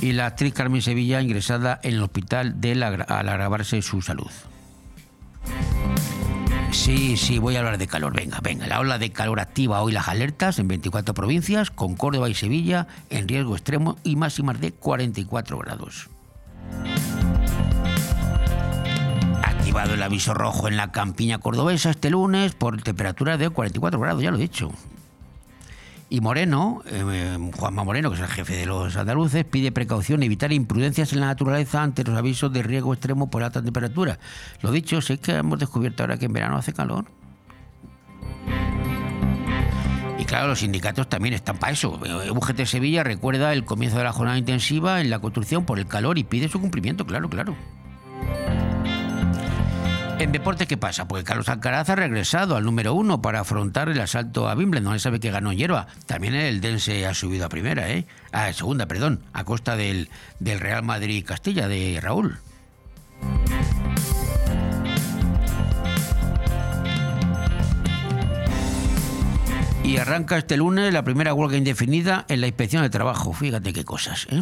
Y 0.00 0.12
la 0.12 0.26
actriz 0.26 0.52
Carmen 0.52 0.82
Sevilla 0.82 1.22
ingresada 1.22 1.78
en 1.84 1.94
el 1.94 2.02
hospital 2.02 2.60
de 2.60 2.74
la, 2.74 2.88
al 2.88 3.28
agravarse 3.28 3.80
su 3.80 4.02
salud. 4.02 4.30
Sí, 6.72 7.16
sí, 7.16 7.38
voy 7.38 7.54
a 7.54 7.60
hablar 7.60 7.78
de 7.78 7.86
calor. 7.86 8.14
Venga, 8.14 8.40
venga. 8.42 8.66
La 8.66 8.80
ola 8.80 8.98
de 8.98 9.12
calor 9.12 9.38
activa 9.38 9.80
hoy 9.82 9.92
las 9.92 10.08
alertas 10.08 10.58
en 10.58 10.66
24 10.66 11.14
provincias, 11.14 11.70
con 11.70 11.94
Córdoba 11.94 12.28
y 12.28 12.34
Sevilla 12.34 12.88
en 13.08 13.28
riesgo 13.28 13.54
extremo 13.54 13.96
y 14.02 14.16
máximas 14.16 14.60
de 14.60 14.72
44 14.72 15.58
grados. 15.58 16.10
El 19.82 20.02
aviso 20.02 20.34
rojo 20.34 20.68
en 20.68 20.76
la 20.76 20.92
campiña 20.92 21.38
cordobesa 21.38 21.90
este 21.90 22.08
lunes 22.08 22.54
por 22.54 22.80
temperaturas 22.82 23.38
de 23.38 23.50
44 23.50 24.00
grados, 24.00 24.22
ya 24.22 24.30
lo 24.30 24.38
he 24.38 24.40
dicho. 24.40 24.72
Y 26.08 26.20
Moreno, 26.20 26.82
eh, 26.86 27.38
Juanma 27.56 27.84
Moreno, 27.84 28.10
que 28.10 28.16
es 28.16 28.22
el 28.22 28.28
jefe 28.28 28.56
de 28.56 28.66
los 28.66 28.96
andaluces, 28.96 29.44
pide 29.44 29.72
precaución 29.72 30.22
evitar 30.22 30.52
imprudencias 30.52 31.12
en 31.12 31.20
la 31.20 31.26
naturaleza 31.26 31.82
ante 31.82 32.02
los 32.02 32.16
avisos 32.16 32.52
de 32.52 32.62
riesgo 32.62 32.92
extremo 32.92 33.30
por 33.30 33.42
alta 33.42 33.62
temperatura. 33.62 34.18
Lo 34.62 34.70
dicho, 34.70 34.98
es 34.98 35.18
que 35.20 35.32
hemos 35.32 35.58
descubierto 35.58 36.02
ahora 36.02 36.18
que 36.18 36.26
en 36.26 36.32
verano 36.32 36.56
hace 36.56 36.72
calor. 36.72 37.06
Y 40.18 40.24
claro, 40.24 40.48
los 40.48 40.60
sindicatos 40.60 41.08
también 41.08 41.34
están 41.34 41.58
para 41.58 41.72
eso. 41.72 42.00
UGT 42.30 42.64
Sevilla 42.64 43.04
recuerda 43.04 43.52
el 43.52 43.64
comienzo 43.64 43.98
de 43.98 44.04
la 44.04 44.12
jornada 44.12 44.38
intensiva 44.38 45.00
en 45.00 45.10
la 45.10 45.18
construcción 45.18 45.66
por 45.66 45.78
el 45.78 45.86
calor 45.86 46.16
y 46.18 46.24
pide 46.24 46.48
su 46.48 46.60
cumplimiento, 46.60 47.04
claro, 47.06 47.28
claro. 47.28 47.56
En 50.18 50.32
deporte, 50.32 50.66
¿qué 50.66 50.76
pasa? 50.76 51.06
Pues 51.06 51.24
Carlos 51.24 51.48
Alcaraz 51.48 51.90
ha 51.90 51.96
regresado 51.96 52.56
al 52.56 52.64
número 52.64 52.94
uno 52.94 53.20
para 53.20 53.40
afrontar 53.40 53.88
el 53.88 54.00
asalto 54.00 54.48
a 54.48 54.54
Wimbledon. 54.54 54.94
Él 54.94 55.00
sabe 55.00 55.20
que 55.20 55.30
ganó 55.30 55.52
hierba. 55.52 55.86
También 56.06 56.34
el 56.34 56.60
Dense 56.60 57.06
ha 57.06 57.14
subido 57.14 57.44
a 57.46 57.48
primera, 57.48 57.90
¿eh? 57.90 58.06
A 58.32 58.52
segunda, 58.52 58.86
perdón, 58.86 59.20
a 59.32 59.44
costa 59.44 59.76
del, 59.76 60.08
del 60.38 60.60
Real 60.60 60.82
Madrid 60.82 61.24
Castilla, 61.26 61.68
de 61.68 61.98
Raúl. 62.00 62.38
Y 69.82 69.98
arranca 69.98 70.38
este 70.38 70.56
lunes 70.56 70.92
la 70.92 71.04
primera 71.04 71.34
huelga 71.34 71.58
indefinida 71.58 72.24
en 72.28 72.40
la 72.40 72.46
inspección 72.46 72.82
de 72.82 72.88
trabajo. 72.88 73.32
Fíjate 73.34 73.72
qué 73.72 73.84
cosas, 73.84 74.26
¿eh? 74.30 74.40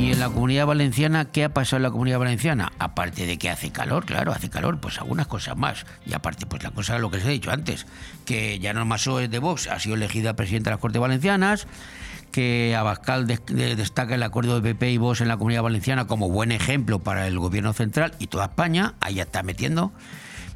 Y 0.00 0.12
en 0.12 0.18
la 0.20 0.30
comunidad 0.30 0.64
valenciana, 0.66 1.26
¿qué 1.26 1.44
ha 1.44 1.50
pasado 1.52 1.76
en 1.76 1.82
la 1.82 1.90
comunidad 1.90 2.18
valenciana? 2.18 2.72
Aparte 2.78 3.26
de 3.26 3.36
que 3.36 3.50
hace 3.50 3.70
calor, 3.70 4.06
claro, 4.06 4.32
hace 4.32 4.48
calor, 4.48 4.80
pues 4.80 4.98
algunas 4.98 5.26
cosas 5.26 5.58
más. 5.58 5.84
Y 6.06 6.14
aparte, 6.14 6.46
pues 6.46 6.62
la 6.62 6.70
cosa, 6.70 6.98
lo 6.98 7.10
que 7.10 7.18
os 7.18 7.24
he 7.24 7.28
dicho 7.28 7.50
antes, 7.50 7.86
que 8.24 8.58
Llanos 8.58 8.86
Masó 8.86 9.20
es 9.20 9.30
de 9.30 9.38
Vox, 9.38 9.68
ha 9.68 9.78
sido 9.78 9.96
elegida 9.96 10.34
presidenta 10.36 10.70
de 10.70 10.76
las 10.76 10.80
Cortes 10.80 11.00
Valencianas, 11.02 11.66
que 12.32 12.74
Abascal 12.76 13.26
des- 13.26 13.44
de- 13.44 13.76
destaca 13.76 14.14
el 14.14 14.22
acuerdo 14.22 14.58
de 14.58 14.70
PP 14.74 14.90
y 14.90 14.96
Vox 14.96 15.20
en 15.20 15.28
la 15.28 15.36
comunidad 15.36 15.62
valenciana 15.64 16.06
como 16.06 16.30
buen 16.30 16.50
ejemplo 16.50 17.00
para 17.00 17.26
el 17.26 17.38
gobierno 17.38 17.74
central 17.74 18.14
y 18.18 18.28
toda 18.28 18.46
España, 18.46 18.94
ahí 19.00 19.16
ya 19.16 19.24
está 19.24 19.42
metiendo. 19.42 19.92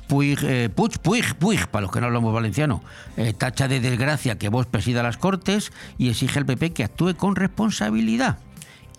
Puig, 0.09 0.39
eh, 0.43 0.71
Puig, 0.75 0.99
Puig, 1.01 1.35
Puig, 1.35 1.67
para 1.69 1.83
los 1.83 1.93
que 1.93 2.01
no 2.01 2.07
hablamos 2.07 2.33
valenciano, 2.33 2.83
eh, 3.19 3.35
tacha 3.35 3.69
de 3.69 3.81
desgracia 3.81 4.39
que 4.39 4.49
vos 4.49 4.65
presida 4.67 5.03
las 5.03 5.19
Cortes 5.19 5.71
y 5.99 6.09
exige 6.09 6.39
al 6.39 6.47
PP 6.47 6.73
que 6.73 6.85
actúe 6.85 7.15
con 7.17 7.37
responsabilidad. 7.37 8.39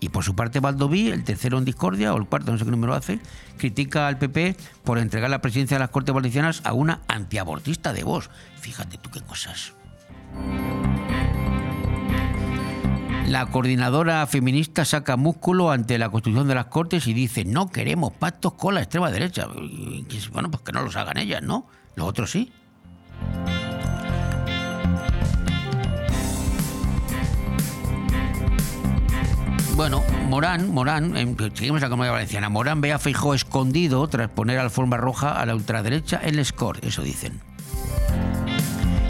Y 0.06 0.08
por 0.08 0.22
su 0.22 0.36
parte, 0.36 0.60
Valdoví, 0.60 1.08
el 1.08 1.24
tercero 1.24 1.58
en 1.58 1.64
discordia, 1.64 2.14
o 2.14 2.16
el 2.16 2.26
cuarto, 2.26 2.52
no 2.52 2.58
sé 2.58 2.64
qué 2.64 2.70
número 2.70 2.94
hace, 2.94 3.18
critica 3.58 4.06
al 4.06 4.18
PP 4.18 4.56
por 4.84 4.98
entregar 4.98 5.28
la 5.28 5.40
presidencia 5.42 5.74
de 5.74 5.80
las 5.80 5.90
Cortes 5.90 6.14
Valencianas 6.14 6.60
a 6.62 6.74
una 6.74 7.00
antiabortista 7.08 7.92
de 7.92 8.04
vos. 8.04 8.30
Fíjate 8.60 8.98
tú 8.98 9.10
qué 9.10 9.20
cosas. 9.22 9.72
La 13.26 13.46
coordinadora 13.46 14.24
feminista 14.28 14.84
saca 14.84 15.16
músculo 15.16 15.72
ante 15.72 15.98
la 15.98 16.08
constitución 16.08 16.46
de 16.46 16.54
las 16.54 16.66
Cortes 16.66 17.08
y 17.08 17.12
dice, 17.12 17.44
no 17.44 17.68
queremos 17.72 18.12
pactos 18.12 18.52
con 18.52 18.74
la 18.74 18.82
extrema 18.82 19.10
derecha. 19.10 19.48
Bueno, 20.30 20.52
pues 20.52 20.62
que 20.62 20.70
no 20.70 20.82
los 20.82 20.94
hagan 20.94 21.16
ellas, 21.16 21.42
¿no? 21.42 21.66
Los 21.96 22.06
otros 22.06 22.30
sí. 22.30 22.52
Bueno, 29.76 30.02
Morán, 30.28 30.70
Morán, 30.72 31.16
en- 31.16 31.36
seguimos 31.54 31.82
la 31.82 31.90
Comunidad 31.90 32.14
Valenciana. 32.14 32.48
Morán 32.48 32.80
ve 32.80 32.92
a 32.92 32.98
Feijó 32.98 33.34
escondido 33.34 34.06
tras 34.08 34.30
poner 34.30 34.58
alfombra 34.58 34.98
roja 34.98 35.32
a 35.38 35.44
la 35.44 35.54
ultraderecha 35.54 36.18
en 36.22 36.38
el 36.38 36.44
score, 36.46 36.78
eso 36.82 37.02
dicen. 37.02 37.40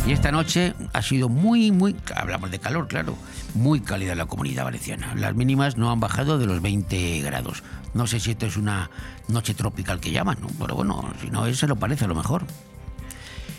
Y 0.07 0.12
esta 0.12 0.31
noche 0.33 0.74
ha 0.92 1.02
sido 1.02 1.29
muy, 1.29 1.70
muy, 1.72 1.94
hablamos 2.14 2.50
de 2.50 2.59
calor, 2.59 2.87
claro, 2.88 3.16
muy 3.55 3.81
cálida 3.81 4.14
la 4.14 4.26
comunidad 4.26 4.64
valenciana. 4.64 5.14
Las 5.16 5.35
mínimas 5.35 5.76
no 5.76 5.90
han 5.90 6.00
bajado 6.00 6.38
de 6.38 6.46
los 6.46 6.61
20 6.62 7.20
grados. 7.22 7.62
No 7.94 8.07
sé 8.07 8.18
si 8.20 8.33
esto 8.33 8.46
es 8.46 8.57
una 8.57 8.90
noche 9.29 9.55
tropical 9.55 10.00
que 10.00 10.11
llaman, 10.12 10.38
pero 10.61 10.74
bueno, 10.76 11.09
si 11.20 11.31
no 11.31 11.46
es, 11.46 11.59
se 11.59 11.66
lo 11.66 11.76
parece 11.76 12.05
a 12.05 12.09
lo 12.09 12.14
mejor. 12.14 12.44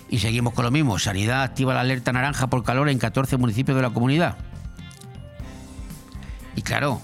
Y 0.10 0.20
seguimos 0.20 0.54
con 0.54 0.64
lo 0.64 0.72
mismo. 0.72 1.00
Sanidad 1.00 1.44
activa 1.44 1.74
la 1.74 1.82
alerta 1.82 2.14
naranja 2.14 2.48
por 2.48 2.64
calor 2.64 2.88
en 2.90 2.98
14 2.98 3.36
municipios 3.38 3.76
de 3.76 3.82
la 3.82 3.90
comunidad. 3.90 4.38
Y 6.58 6.64
claro, 6.64 7.02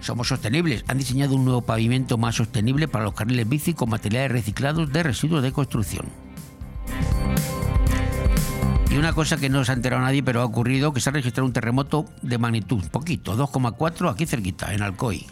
somos 0.00 0.28
sostenibles. 0.28 0.82
Han 0.88 0.96
diseñado 0.96 1.36
un 1.36 1.44
nuevo 1.44 1.60
pavimento 1.60 2.16
más 2.16 2.36
sostenible 2.36 2.88
para 2.88 3.04
los 3.04 3.12
carriles 3.12 3.46
bici 3.46 3.74
con 3.74 3.90
materiales 3.90 4.32
reciclados 4.32 4.90
de 4.90 5.02
residuos 5.02 5.42
de 5.42 5.52
construcción. 5.52 6.06
Y 8.90 8.96
una 8.96 9.12
cosa 9.12 9.36
que 9.36 9.50
no 9.50 9.62
se 9.62 9.72
ha 9.72 9.74
enterado 9.74 10.02
nadie, 10.02 10.22
pero 10.22 10.40
ha 10.40 10.44
ocurrido, 10.44 10.94
que 10.94 11.00
se 11.00 11.10
ha 11.10 11.12
registrado 11.12 11.46
un 11.46 11.52
terremoto 11.52 12.06
de 12.22 12.38
magnitud, 12.38 12.82
poquito, 12.90 13.36
2,4 13.36 14.10
aquí 14.10 14.24
cerquita, 14.24 14.72
en 14.72 14.82
Alcoy. 14.82 15.26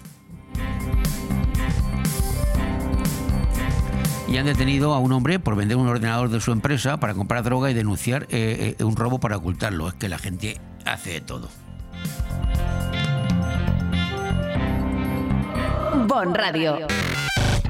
Y 4.28 4.36
han 4.36 4.46
detenido 4.46 4.92
a 4.92 4.98
un 4.98 5.12
hombre 5.12 5.38
por 5.38 5.56
vender 5.56 5.78
un 5.78 5.88
ordenador 5.88 6.28
de 6.28 6.40
su 6.40 6.52
empresa 6.52 7.00
para 7.00 7.14
comprar 7.14 7.42
droga 7.42 7.70
y 7.70 7.74
denunciar 7.74 8.24
eh, 8.24 8.76
eh, 8.78 8.84
un 8.84 8.96
robo 8.96 9.18
para 9.18 9.38
ocultarlo. 9.38 9.88
Es 9.88 9.94
que 9.94 10.10
la 10.10 10.18
gente 10.18 10.60
hace 10.84 11.12
de 11.12 11.20
todo. 11.22 11.48
Bon 16.12 16.34
Radio. 16.34 16.86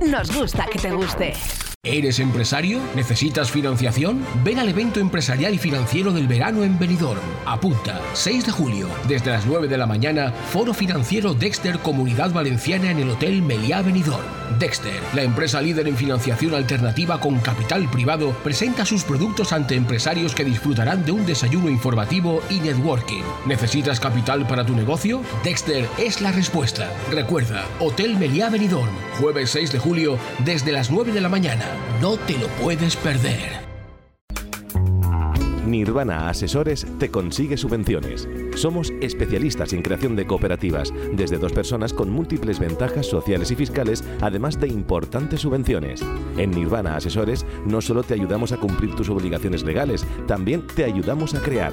Nos 0.01 0.37
gusta 0.37 0.67
que 0.67 0.77
te 0.77 0.91
guste. 0.91 1.62
¿Eres 1.85 2.21
empresario? 2.21 2.79
¿Necesitas 2.95 3.51
financiación? 3.51 4.25
Ven 4.45 4.61
al 4.61 4.69
evento 4.69 5.01
empresarial 5.01 5.53
y 5.53 5.59
financiero 5.59 6.13
del 6.13 6.29
verano 6.29 6.63
en 6.63 6.79
Benidorm. 6.79 7.19
Apunta, 7.45 8.01
6 8.13 8.47
de 8.47 8.53
julio, 8.53 8.89
desde 9.09 9.33
las 9.33 9.47
9 9.47 9.67
de 9.67 9.79
la 9.79 9.89
mañana, 9.89 10.31
Foro 10.31 10.75
Financiero 10.75 11.35
Dexter 11.35 11.81
Comunidad 11.81 12.31
Valenciana 12.31 12.93
en 12.93 13.01
el 13.01 13.11
Hotel 13.11 13.43
Meliá 13.43 13.83
Benidorm. 13.83 14.23
Dexter, 14.61 15.01
la 15.13 15.23
empresa 15.23 15.61
líder 15.61 15.89
en 15.89 15.97
financiación 15.97 16.55
alternativa 16.55 17.19
con 17.19 17.41
capital 17.41 17.91
privado, 17.91 18.31
presenta 18.45 18.85
sus 18.85 19.03
productos 19.03 19.53
ante 19.53 19.75
empresarios 19.75 20.37
que 20.37 20.45
disfrutarán 20.45 21.05
de 21.05 21.11
un 21.11 21.27
desayuno 21.27 21.69
informativo 21.69 22.43
y 22.49 22.61
networking. 22.61 23.25
¿Necesitas 23.45 23.99
capital 23.99 24.47
para 24.47 24.65
tu 24.65 24.77
negocio? 24.77 25.23
Dexter 25.43 25.89
es 25.99 26.21
la 26.21 26.31
respuesta. 26.31 26.93
Recuerda, 27.11 27.65
Hotel 27.81 28.17
Meliá 28.17 28.51
Benidorm, 28.51 28.95
jueves 29.19 29.51
6 29.51 29.73
de 29.73 29.79
julio, 29.81 30.19
desde 30.45 30.71
las 30.71 30.89
9 30.89 31.11
de 31.11 31.21
la 31.21 31.29
mañana. 31.29 31.72
No 32.01 32.17
te 32.17 32.39
lo 32.39 32.49
puedes 32.63 32.97
perder. 32.97 33.63
Nirvana 35.67 36.29
Asesores 36.29 36.87
te 36.99 37.11
consigue 37.11 37.57
subvenciones. 37.57 38.29
Somos 38.57 38.93
especialistas 39.01 39.73
en 39.73 39.83
creación 39.83 40.17
de 40.17 40.27
cooperativas, 40.27 40.93
desde 41.13 41.39
dos 41.39 41.53
personas 41.53 41.93
con 41.93 42.11
múltiples 42.11 42.59
ventajas 42.59 43.07
sociales 43.07 43.51
y 43.51 43.57
fiscales, 43.57 44.05
además 44.21 44.61
de 44.61 44.69
importantes 44.69 45.41
subvenciones. 45.41 46.03
En 46.37 46.51
Nirvana 46.51 46.97
Asesores 46.97 47.47
no 47.65 47.81
solo 47.81 48.03
te 48.03 48.15
ayudamos 48.15 48.53
a 48.53 48.59
cumplir 48.59 48.95
tus 48.95 49.09
obligaciones 49.09 49.63
legales, 49.63 50.05
también 50.27 50.67
te 50.67 50.85
ayudamos 50.85 51.35
a 51.35 51.41
crear. 51.41 51.73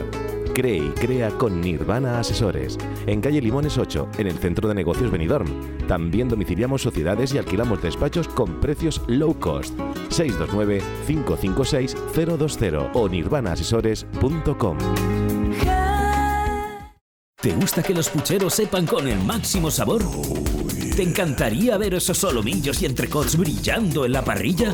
Cree 0.59 0.87
y 0.87 0.89
crea 0.89 1.29
con 1.29 1.61
Nirvana 1.61 2.19
Asesores. 2.19 2.77
En 3.07 3.21
calle 3.21 3.39
Limones 3.39 3.77
8, 3.77 4.09
en 4.17 4.27
el 4.27 4.37
centro 4.39 4.67
de 4.67 4.75
negocios 4.75 5.09
Benidorm. 5.09 5.47
También 5.87 6.27
domiciliamos 6.27 6.81
sociedades 6.81 7.33
y 7.33 7.37
alquilamos 7.37 7.81
despachos 7.81 8.27
con 8.27 8.59
precios 8.59 9.01
low 9.07 9.39
cost. 9.39 9.73
629-556-020 10.09 12.91
o 12.93 13.07
nirvanaasesores.com. 13.07 14.77
¿Te 17.41 17.53
gusta 17.53 17.81
que 17.81 17.93
los 17.93 18.09
pucheros 18.09 18.53
sepan 18.53 18.85
con 18.85 19.07
el 19.07 19.23
máximo 19.23 19.71
sabor? 19.71 20.03
¿Te 20.93 21.03
encantaría 21.03 21.77
ver 21.77 21.93
esos 21.93 22.17
solomillos 22.17 22.81
y 22.81 22.85
entrecots 22.85 23.37
brillando 23.37 24.03
en 24.03 24.11
la 24.11 24.25
parrilla? 24.25 24.73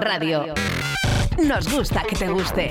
Radio. 0.00 0.54
Nos 1.42 1.72
gusta 1.72 2.02
que 2.08 2.16
te 2.16 2.28
guste. 2.28 2.70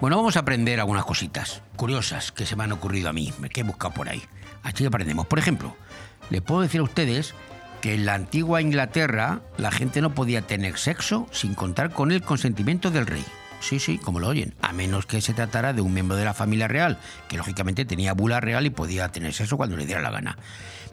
Bueno, 0.00 0.16
vamos 0.16 0.36
a 0.36 0.40
aprender 0.40 0.80
algunas 0.80 1.04
cositas 1.04 1.62
curiosas 1.76 2.32
que 2.32 2.44
se 2.44 2.56
me 2.56 2.64
han 2.64 2.72
ocurrido 2.72 3.08
a 3.08 3.12
mí, 3.12 3.32
que 3.52 3.60
he 3.60 3.64
buscado 3.64 3.94
por 3.94 4.08
ahí. 4.08 4.22
Así 4.62 4.84
aprendemos. 4.84 5.26
Por 5.26 5.38
ejemplo, 5.38 5.76
les 6.30 6.42
puedo 6.42 6.60
decir 6.60 6.80
a 6.80 6.84
ustedes 6.84 7.34
que 7.80 7.94
en 7.94 8.06
la 8.06 8.14
antigua 8.14 8.60
Inglaterra 8.60 9.40
la 9.58 9.70
gente 9.70 10.00
no 10.00 10.14
podía 10.14 10.42
tener 10.42 10.78
sexo 10.78 11.26
sin 11.30 11.54
contar 11.54 11.90
con 11.90 12.12
el 12.12 12.22
consentimiento 12.22 12.90
del 12.90 13.06
rey. 13.06 13.24
Sí, 13.60 13.78
sí, 13.78 13.98
como 13.98 14.18
lo 14.18 14.26
oyen, 14.26 14.54
a 14.60 14.72
menos 14.72 15.06
que 15.06 15.20
se 15.20 15.34
tratara 15.34 15.72
de 15.72 15.82
un 15.82 15.94
miembro 15.94 16.16
de 16.16 16.24
la 16.24 16.34
familia 16.34 16.66
real, 16.66 16.98
que 17.28 17.36
lógicamente 17.36 17.84
tenía 17.84 18.12
bula 18.12 18.40
real 18.40 18.66
y 18.66 18.70
podía 18.70 19.08
tener 19.10 19.32
sexo 19.32 19.56
cuando 19.56 19.76
le 19.76 19.86
diera 19.86 20.02
la 20.02 20.10
gana. 20.10 20.36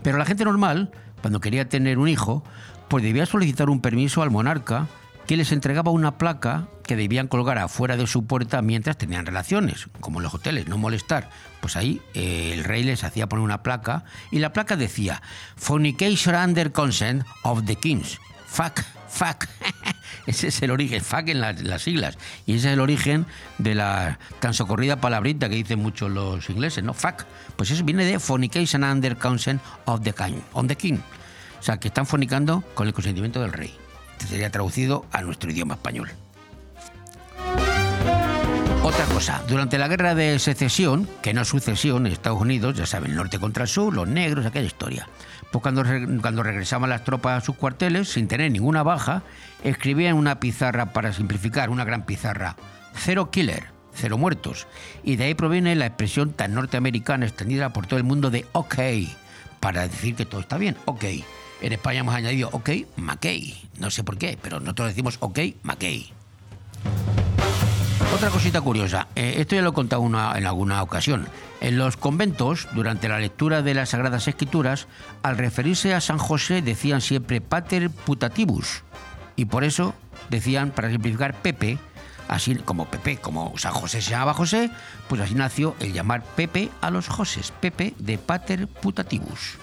Pero 0.03 0.19
la 0.19 0.25
gente 0.25 0.45
normal, 0.45 0.91
cuando 1.21 1.39
quería 1.39 1.69
tener 1.69 1.97
un 1.97 2.07
hijo, 2.07 2.43
pues 2.87 3.03
debía 3.03 3.25
solicitar 3.25 3.69
un 3.69 3.81
permiso 3.81 4.21
al 4.21 4.31
monarca 4.31 4.87
que 5.27 5.37
les 5.37 5.51
entregaba 5.51 5.91
una 5.91 6.17
placa 6.17 6.67
que 6.83 6.95
debían 6.95 7.27
colgar 7.27 7.59
afuera 7.59 7.97
de 7.97 8.07
su 8.07 8.25
puerta 8.25 8.63
mientras 8.63 8.97
tenían 8.97 9.27
relaciones, 9.27 9.87
como 9.99 10.17
en 10.17 10.23
los 10.23 10.33
hoteles, 10.33 10.67
no 10.67 10.79
molestar. 10.79 11.29
Pues 11.61 11.75
ahí 11.75 12.01
eh, 12.15 12.53
el 12.55 12.63
rey 12.63 12.81
les 12.83 13.03
hacía 13.03 13.29
poner 13.29 13.45
una 13.45 13.61
placa 13.61 14.05
y 14.31 14.39
la 14.39 14.53
placa 14.53 14.75
decía 14.75 15.21
Fornication 15.55 16.33
under 16.33 16.71
consent 16.71 17.23
of 17.43 17.65
the 17.65 17.75
kings. 17.75 18.17
Fuck, 18.47 18.81
fuck. 19.07 19.45
ese 20.25 20.47
es 20.47 20.61
el 20.61 20.71
origen, 20.71 21.01
fuck 21.01 21.27
en 21.29 21.41
las, 21.41 21.61
las 21.61 21.81
siglas. 21.81 22.17
Y 22.45 22.55
ese 22.55 22.67
es 22.67 22.73
el 22.73 22.79
origen 22.79 23.25
de 23.57 23.75
la 23.75 24.19
tan 24.39 24.53
socorrida 24.53 25.01
palabrita 25.01 25.49
que 25.49 25.55
dicen 25.55 25.79
muchos 25.79 26.11
los 26.11 26.49
ingleses, 26.49 26.83
¿no? 26.83 26.93
Fuck. 26.93 27.25
Pues 27.55 27.71
eso 27.71 27.83
viene 27.83 28.05
de 28.05 28.19
fornication 28.19 28.83
under 28.83 29.17
consent 29.17 29.61
of 29.85 30.01
the 30.01 30.13
king. 30.13 30.39
On 30.53 30.67
the 30.67 30.75
king. 30.75 30.99
O 31.59 31.63
sea, 31.63 31.77
que 31.77 31.89
están 31.89 32.05
fornicando 32.05 32.63
con 32.73 32.87
el 32.87 32.93
consentimiento 32.93 33.41
del 33.41 33.51
rey. 33.51 33.73
Este 34.13 34.27
sería 34.27 34.49
traducido 34.49 35.05
a 35.11 35.21
nuestro 35.21 35.51
idioma 35.51 35.75
español. 35.75 36.09
Otra 38.81 39.03
cosa, 39.05 39.43
durante 39.47 39.77
la 39.77 39.89
guerra 39.89 40.15
de 40.15 40.39
secesión, 40.39 41.07
que 41.21 41.33
no 41.33 41.43
sucesión 41.43 42.05
en 42.05 42.13
Estados 42.13 42.39
Unidos, 42.39 42.77
ya 42.77 42.85
saben, 42.85 43.11
el 43.11 43.17
norte 43.17 43.37
contra 43.37 43.63
el 43.63 43.69
sur, 43.69 43.93
los 43.93 44.07
negros, 44.07 44.45
aquella 44.45 44.67
historia. 44.67 45.09
Pues 45.51 45.61
cuando, 45.61 45.83
cuando 46.21 46.43
regresaban 46.43 46.89
las 46.89 47.03
tropas 47.03 47.43
a 47.43 47.45
sus 47.45 47.57
cuarteles, 47.57 48.07
sin 48.07 48.29
tener 48.29 48.51
ninguna 48.51 48.81
baja, 48.81 49.23
escribían 49.65 50.15
una 50.15 50.39
pizarra 50.39 50.93
para 50.93 51.11
simplificar, 51.11 51.69
una 51.69 51.83
gran 51.83 52.05
pizarra. 52.05 52.55
Cero 52.95 53.29
killer, 53.31 53.67
cero 53.93 54.17
muertos. 54.17 54.65
Y 55.03 55.17
de 55.17 55.25
ahí 55.25 55.33
proviene 55.33 55.75
la 55.75 55.87
expresión 55.87 56.31
tan 56.31 56.53
norteamericana 56.53 57.25
extendida 57.25 57.73
por 57.73 57.85
todo 57.85 57.97
el 57.97 58.05
mundo 58.05 58.31
de 58.31 58.45
OK, 58.53 58.75
para 59.59 59.89
decir 59.89 60.15
que 60.15 60.25
todo 60.25 60.39
está 60.39 60.57
bien, 60.57 60.77
OK. 60.85 61.03
En 61.61 61.73
España 61.73 61.99
hemos 61.99 62.15
añadido 62.15 62.49
OK, 62.53 62.69
McKay. 62.95 63.69
No 63.77 63.91
sé 63.91 64.05
por 64.05 64.17
qué, 64.17 64.39
pero 64.41 64.61
nosotros 64.61 64.87
decimos 64.87 65.17
OK, 65.19 65.39
McKay. 65.63 66.13
Otra 68.13 68.29
cosita 68.31 68.59
curiosa, 68.61 69.07
eh, 69.15 69.35
esto 69.37 69.55
ya 69.55 69.61
lo 69.61 69.69
he 69.69 69.73
contado 69.73 70.01
una- 70.01 70.37
en 70.37 70.45
alguna 70.45 70.81
ocasión. 70.81 71.27
En 71.61 71.77
los 71.77 71.95
conventos, 71.95 72.67
durante 72.73 73.07
la 73.07 73.19
lectura 73.19 73.61
de 73.61 73.73
las 73.73 73.89
Sagradas 73.89 74.27
Escrituras, 74.27 74.87
al 75.23 75.37
referirse 75.37 75.93
a 75.93 76.01
San 76.01 76.17
José 76.17 76.61
decían 76.61 77.01
siempre 77.01 77.39
Pater 77.39 77.89
Putativus. 77.89 78.83
Y 79.35 79.45
por 79.45 79.63
eso 79.63 79.93
decían, 80.29 80.71
para 80.71 80.89
simplificar, 80.89 81.33
Pepe, 81.35 81.77
así 82.27 82.55
como 82.55 82.85
Pepe, 82.85 83.17
como 83.17 83.53
San 83.57 83.73
José 83.73 84.01
se 84.01 84.11
llamaba 84.11 84.33
José, 84.33 84.69
pues 85.07 85.21
así 85.21 85.35
nació 85.35 85.75
el 85.79 85.93
llamar 85.93 86.23
Pepe 86.23 86.69
a 86.81 86.89
los 86.89 87.07
Joses, 87.07 87.53
Pepe 87.61 87.93
de 87.99 88.17
Pater 88.17 88.67
Putativus. 88.67 89.57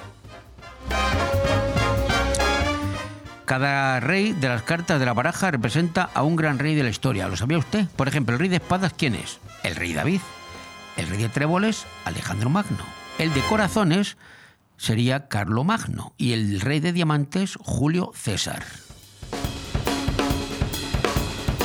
Cada 3.46 4.00
rey 4.00 4.32
de 4.32 4.48
las 4.48 4.62
cartas 4.62 4.98
de 4.98 5.06
la 5.06 5.12
baraja 5.12 5.52
representa 5.52 6.10
a 6.14 6.24
un 6.24 6.34
gran 6.34 6.58
rey 6.58 6.74
de 6.74 6.82
la 6.82 6.90
historia. 6.90 7.28
¿Lo 7.28 7.36
sabía 7.36 7.58
usted? 7.58 7.86
Por 7.94 8.08
ejemplo, 8.08 8.34
el 8.34 8.40
rey 8.40 8.48
de 8.48 8.56
espadas, 8.56 8.92
¿quién 8.92 9.14
es? 9.14 9.38
El 9.62 9.76
rey 9.76 9.94
David. 9.94 10.20
El 10.96 11.06
rey 11.06 11.22
de 11.22 11.28
tréboles, 11.28 11.86
Alejandro 12.04 12.50
Magno. 12.50 12.84
El 13.20 13.32
de 13.34 13.40
corazones 13.42 14.16
sería 14.76 15.28
Carlo 15.28 15.62
Magno. 15.62 16.12
Y 16.18 16.32
el 16.32 16.60
rey 16.60 16.80
de 16.80 16.92
diamantes, 16.92 17.56
Julio 17.60 18.10
César. 18.16 18.64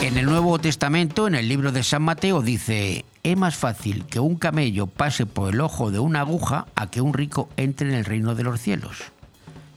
En 0.03 0.17
el 0.17 0.27
Nuevo 0.27 0.59
Testamento, 0.59 1.25
en 1.25 1.33
el 1.33 1.49
libro 1.49 1.71
de 1.71 1.81
San 1.81 2.03
Mateo, 2.03 2.43
dice, 2.43 3.05
es 3.23 3.37
más 3.37 3.55
fácil 3.55 4.05
que 4.05 4.19
un 4.19 4.35
camello 4.35 4.85
pase 4.85 5.25
por 5.25 5.51
el 5.51 5.61
ojo 5.61 5.89
de 5.89 5.97
una 5.97 6.19
aguja 6.19 6.67
a 6.75 6.91
que 6.91 7.01
un 7.01 7.15
rico 7.15 7.49
entre 7.57 7.89
en 7.89 7.95
el 7.95 8.05
reino 8.05 8.35
de 8.35 8.43
los 8.43 8.61
cielos. 8.61 9.11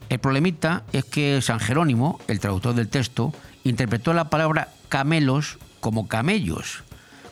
El 0.09 0.19
problemita 0.19 0.85
es 0.93 1.05
que 1.05 1.41
San 1.43 1.61
Jerónimo, 1.61 2.21
el 2.29 2.41
traductor 2.41 2.75
del 2.75 2.89
texto, 2.89 3.33
interpretó 3.65 4.13
la 4.13 4.31
palabra 4.31 4.69
camelos 4.89 5.59
como 5.81 6.09
camellos, 6.09 6.85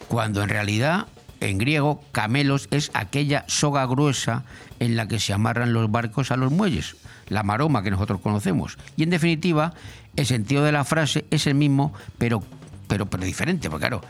cuando 0.09 0.43
en 0.43 0.49
realidad 0.49 1.07
en 1.41 1.59
griego 1.59 2.03
camelos 2.13 2.69
es 2.71 2.91
aquella 2.95 3.45
soga 3.49 3.85
gruesa 3.87 4.45
en 4.79 4.97
la 4.97 5.09
que 5.09 5.19
se 5.19 5.33
amarran 5.33 5.73
los 5.73 5.91
barcos 5.91 6.31
a 6.31 6.37
los 6.37 6.53
muelles, 6.53 6.97
la 7.29 7.43
maroma 7.43 7.83
que 7.83 7.91
nosotros 7.91 8.21
conocemos. 8.21 8.79
Y 8.97 9.03
en 9.03 9.11
definitiva, 9.11 9.75
el 10.17 10.27
sentido 10.27 10.65
de 10.65 10.73
la 10.73 10.85
frase 10.85 11.25
es 11.31 11.47
el 11.47 11.55
mismo, 11.55 11.93
pero, 12.19 12.43
pero, 12.89 13.07
pero 13.07 13.25
diferente, 13.25 13.71
porque 13.71 13.89
claro, 13.89 14.03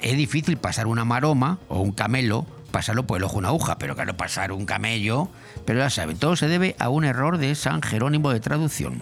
es 0.00 0.16
difícil 0.16 0.56
pasar 0.56 0.86
una 0.86 1.04
maroma 1.04 1.58
o 1.68 1.80
un 1.80 1.92
camelo 1.92 2.46
pasarlo 2.74 3.06
por 3.06 3.18
el 3.18 3.22
ojo 3.22 3.38
una 3.38 3.50
aguja, 3.50 3.78
pero 3.78 3.94
claro, 3.94 4.16
pasar 4.16 4.50
un 4.50 4.66
camello, 4.66 5.28
pero 5.64 5.78
ya 5.78 5.90
saben, 5.90 6.18
todo 6.18 6.34
se 6.34 6.48
debe 6.48 6.74
a 6.80 6.88
un 6.88 7.04
error 7.04 7.38
de 7.38 7.54
San 7.54 7.80
Jerónimo 7.82 8.32
de 8.32 8.40
traducción. 8.40 9.00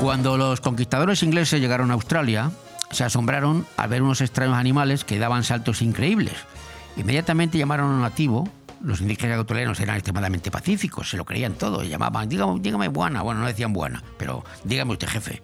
Cuando 0.00 0.36
los 0.36 0.60
conquistadores 0.60 1.24
ingleses 1.24 1.60
llegaron 1.60 1.90
a 1.90 1.94
Australia, 1.94 2.52
se 2.92 3.02
asombraron 3.02 3.66
al 3.76 3.88
ver 3.88 4.02
unos 4.02 4.20
extraños 4.20 4.56
animales 4.56 5.02
que 5.02 5.18
daban 5.18 5.42
saltos 5.42 5.82
increíbles. 5.82 6.34
Inmediatamente 6.96 7.58
llamaron 7.58 7.90
a 7.90 7.94
un 7.96 8.02
nativo. 8.02 8.48
Los 8.80 9.00
indígenas 9.00 9.38
australianos 9.38 9.80
eran 9.80 9.96
extremadamente 9.96 10.52
pacíficos, 10.52 11.10
se 11.10 11.16
lo 11.16 11.24
creían 11.24 11.54
todo, 11.54 11.82
llamaban, 11.82 12.28
dígame, 12.28 12.60
dígame 12.60 12.86
buena, 12.86 13.22
bueno, 13.22 13.40
no 13.40 13.46
decían 13.48 13.72
buena, 13.72 14.00
pero 14.16 14.44
dígame 14.62 14.92
usted 14.92 15.08
jefe. 15.08 15.42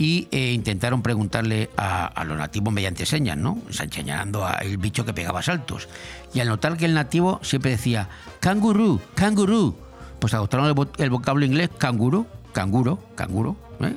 Y 0.00 0.28
eh, 0.30 0.52
intentaron 0.52 1.02
preguntarle 1.02 1.68
a, 1.76 2.06
a 2.06 2.24
los 2.24 2.38
nativos 2.38 2.72
mediante 2.72 3.04
señas, 3.04 3.36
¿no? 3.36 3.58
Señalando 3.68 4.46
al 4.46 4.78
bicho 4.78 5.04
que 5.04 5.12
pegaba 5.12 5.42
saltos. 5.42 5.90
Y 6.32 6.40
al 6.40 6.48
notar 6.48 6.78
que 6.78 6.86
el 6.86 6.94
nativo 6.94 7.38
siempre 7.42 7.72
decía, 7.72 8.08
cangurú, 8.40 8.98
cangurú, 9.14 9.76
pues 10.18 10.32
adoptaron 10.32 10.66
el, 10.66 10.88
el 11.04 11.10
vocablo 11.10 11.44
inglés 11.44 11.68
canguro, 11.76 12.26
canguro, 12.54 12.98
canguro. 13.14 13.56
¿eh? 13.80 13.94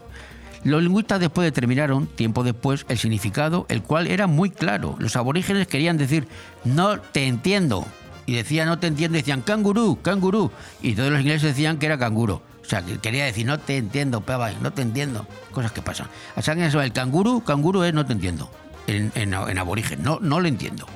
Los 0.65 0.83
lingüistas 0.83 1.21
después 1.21 1.45
determinaron, 1.45 2.07
tiempo 2.07 2.43
después, 2.43 2.85
el 2.89 2.97
significado, 2.97 3.65
el 3.69 3.81
cual 3.81 4.07
era 4.07 4.27
muy 4.27 4.49
claro. 4.49 4.97
Los 4.99 5.15
aborígenes 5.15 5.67
querían 5.67 5.95
decir, 5.95 6.27
no 6.65 6.99
te 6.99 7.27
entiendo. 7.27 7.85
Y 8.25 8.33
decían, 8.33 8.67
no 8.67 8.77
te 8.77 8.87
entiendo, 8.87 9.17
decían, 9.17 9.41
cangurú, 9.41 9.99
cangurú. 10.01 10.51
Y 10.81 10.95
todos 10.95 11.11
los 11.11 11.21
ingleses 11.21 11.55
decían 11.55 11.77
que 11.77 11.85
era 11.85 11.97
canguro. 11.97 12.41
O 12.63 12.65
sea, 12.65 12.81
que 12.81 12.97
quería 12.99 13.25
decir, 13.25 13.45
no 13.45 13.59
te 13.59 13.77
entiendo, 13.77 14.21
peba, 14.21 14.51
no 14.61 14.71
te 14.71 14.81
entiendo. 14.81 15.27
Cosas 15.51 15.71
que 15.71 15.81
pasan. 15.81 16.07
Que 16.35 16.65
eso, 16.65 16.81
el 16.81 16.93
canguro, 16.93 17.41
canguro 17.41 17.83
es 17.83 17.93
no 17.93 18.05
te 18.05 18.13
entiendo. 18.13 18.49
En, 18.87 19.11
en, 19.15 19.33
en 19.33 19.57
aborigen, 19.57 20.01
no, 20.03 20.19
no 20.21 20.39
lo 20.39 20.47
entiendo. 20.47 20.87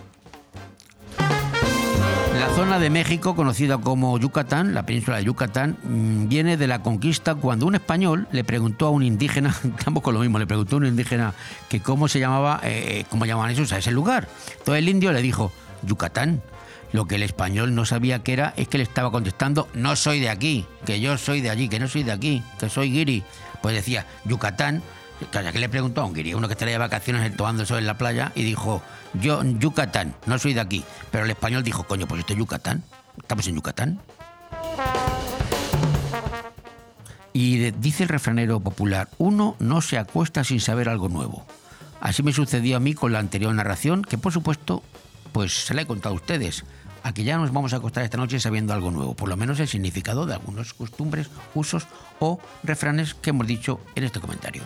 La 2.40 2.50
zona 2.50 2.78
de 2.78 2.92
México, 2.92 3.36
conocida 3.36 3.80
como 3.80 4.20
Yucatán, 4.20 4.76
la 4.76 4.86
península 4.86 5.18
de 5.18 5.24
Yucatán, 5.24 5.78
mm, 5.84 6.28
viene 6.28 6.56
de 6.56 6.68
la 6.68 6.84
conquista 6.84 7.34
cuando 7.34 7.66
un 7.66 7.74
español 7.74 8.28
le 8.32 8.44
preguntó 8.44 8.88
a 8.88 8.90
un 8.92 9.02
indígena, 9.02 9.56
tampoco 9.84 10.12
lo 10.12 10.20
mismo, 10.20 10.38
le 10.38 10.46
preguntó 10.46 10.76
a 10.76 10.80
un 10.80 10.86
indígena 10.86 11.34
que 11.68 11.80
cómo 11.80 12.08
se 12.08 12.20
llamaba, 12.20 12.60
eh, 12.64 13.06
cómo 13.10 13.26
llamaban 13.26 13.52
esos 13.52 13.74
a 13.74 13.80
ese 13.80 13.92
lugar. 13.92 14.28
Entonces 14.52 14.84
el 14.84 14.90
indio 14.90 15.12
le 15.12 15.22
dijo, 15.22 15.52
Yucatán. 15.84 16.42
Lo 16.94 17.06
que 17.06 17.16
el 17.16 17.24
español 17.24 17.76
no 17.76 17.86
sabía 17.86 18.20
que 18.20 18.34
era 18.34 18.54
es 18.56 18.68
que 18.68 18.78
le 18.78 18.84
estaba 18.84 19.12
contestando, 19.12 19.68
no 19.74 19.96
soy 19.96 20.20
de 20.20 20.30
aquí, 20.30 20.66
que 20.86 21.00
yo 21.00 21.18
soy 21.18 21.42
de 21.42 21.50
allí, 21.50 21.68
que 21.68 21.80
no 21.80 21.88
soy 21.88 22.04
de 22.04 22.12
aquí, 22.12 22.44
que 22.60 22.70
soy 22.70 22.92
guiri. 22.92 23.24
Pues 23.62 23.76
decía, 23.76 24.06
Yucatán, 24.26 24.82
Entonces, 25.20 25.50
aquí 25.50 25.58
le 25.58 25.68
preguntó 25.68 26.02
a 26.02 26.06
un 26.06 26.14
guiri, 26.14 26.34
uno 26.34 26.48
que 26.48 26.54
estaría 26.54 26.74
de 26.74 26.80
vacaciones 26.80 27.36
tomando 27.36 27.64
el 27.64 27.68
sol 27.68 27.80
en 27.80 27.88
la 27.88 27.98
playa, 27.98 28.32
y 28.36 28.44
dijo, 28.44 28.82
yo 29.16 29.44
Yucatán, 29.44 30.16
no 30.26 30.38
soy 30.38 30.54
de 30.54 30.62
aquí. 30.62 30.84
Pero 31.12 31.26
el 31.26 31.32
español 31.32 31.64
dijo, 31.64 31.84
coño, 31.84 32.08
pues 32.08 32.20
esto 32.20 32.34
es 32.34 32.40
Yucatán. 32.40 32.84
Estamos 33.18 33.48
en 33.48 33.56
Yucatán. 33.56 34.00
Y 37.34 37.72
dice 37.72 38.04
el 38.04 38.10
refranero 38.10 38.60
popular, 38.60 39.10
uno 39.18 39.56
no 39.60 39.82
se 39.82 39.98
acuesta 39.98 40.44
sin 40.44 40.60
saber 40.60 40.90
algo 40.90 41.10
nuevo. 41.10 41.46
Así 42.00 42.24
me 42.24 42.34
sucedió 42.34 42.78
a 42.78 42.80
mí 42.80 42.94
con 42.94 43.12
la 43.12 43.20
anterior 43.20 43.54
narración, 43.54 44.04
que 44.04 44.18
por 44.18 44.32
supuesto, 44.34 44.84
pues 45.34 45.66
se 45.66 45.74
la 45.74 45.82
he 45.82 45.86
contado 45.86 46.14
a 46.14 46.16
ustedes. 46.16 46.64
Aquí 47.08 47.24
ya 47.24 47.38
nos 47.38 47.54
vamos 47.54 47.72
a 47.72 47.78
acostar 47.78 48.04
esta 48.04 48.18
noche 48.18 48.38
sabiendo 48.38 48.74
algo 48.74 48.92
nuevo, 48.92 49.14
por 49.14 49.30
lo 49.30 49.38
menos 49.38 49.62
el 49.62 49.68
significado 49.70 50.26
de 50.26 50.34
algunos 50.34 50.74
costumbres, 50.74 51.30
usos 51.56 51.88
o 52.20 52.38
refranes 52.64 53.14
que 53.14 53.30
hemos 53.30 53.48
dicho 53.48 53.80
en 53.96 54.04
este 54.04 54.20
comentario. 54.20 54.64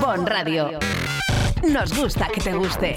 Bon 0.00 0.26
Radio. 0.26 0.80
Nos 1.62 1.96
gusta 1.96 2.26
que 2.26 2.40
te 2.40 2.54
guste. 2.54 2.96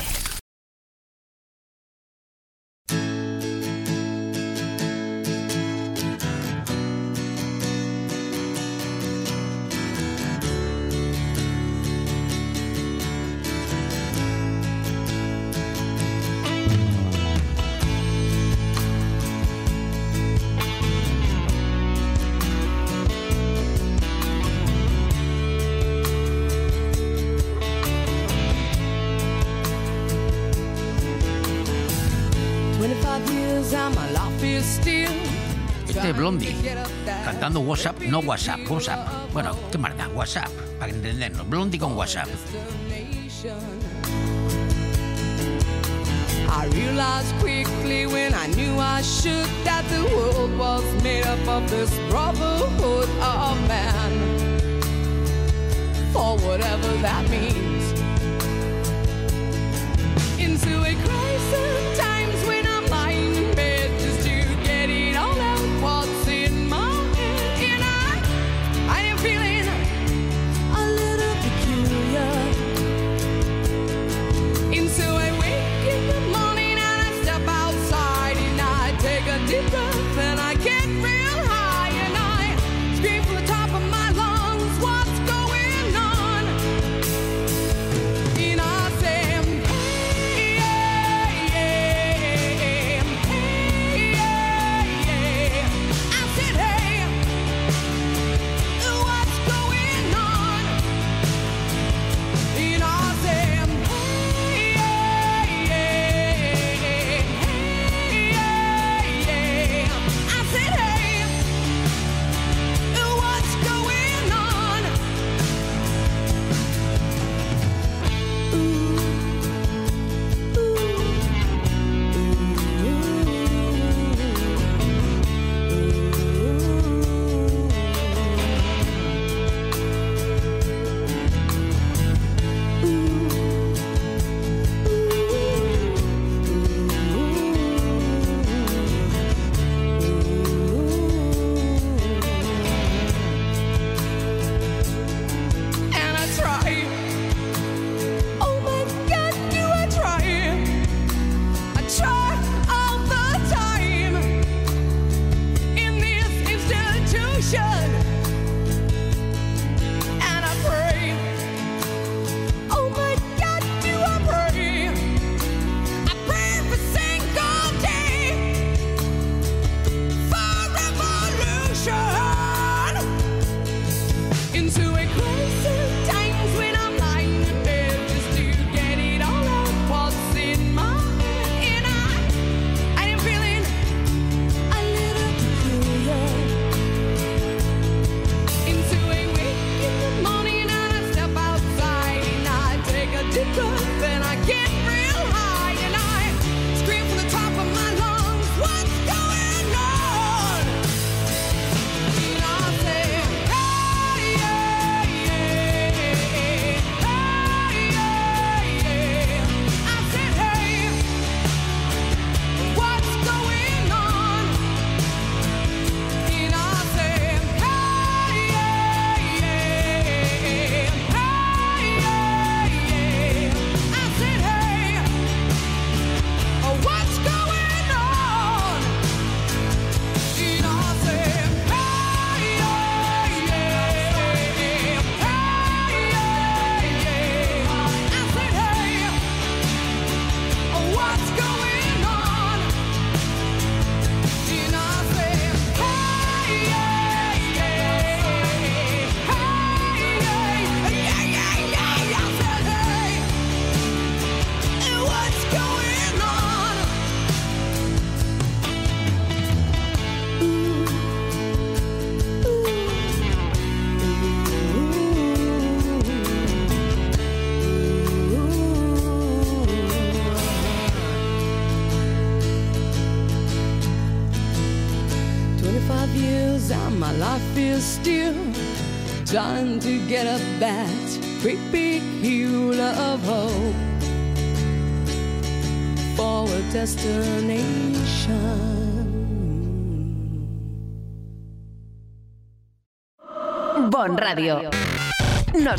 No 38.09 38.19
WhatsApp, 38.21 38.59
WhatsApp. 38.69 39.31
Bueno, 39.33 39.55
¿qué 39.71 39.77
da? 39.77 40.07
WhatsApp, 40.09 40.49
para 40.79 40.91
entendernos. 40.91 41.47
Blondie 41.47 41.79
con 41.79 41.95
WhatsApp. 41.95 42.27
I 46.53 46.65
realized 46.75 47.33
quickly 47.39 48.05
when 48.05 48.33
I 48.33 48.47
knew 48.47 48.77
I 48.77 49.01
should 49.01 49.47
that 49.63 49.85
the 49.89 50.03
world 50.15 50.57
was 50.57 50.83
made 51.03 51.25
up 51.25 51.47
of 51.47 51.69
this 51.69 51.89
brotherhood 52.09 53.09
of 53.21 53.67
man. 53.67 54.11
For 56.11 56.37
whatever 56.39 56.91
that 57.01 57.29
means. 57.29 57.93
Into 60.37 60.83
a 60.83 60.93
crisis 60.93 61.97
times 61.97 62.10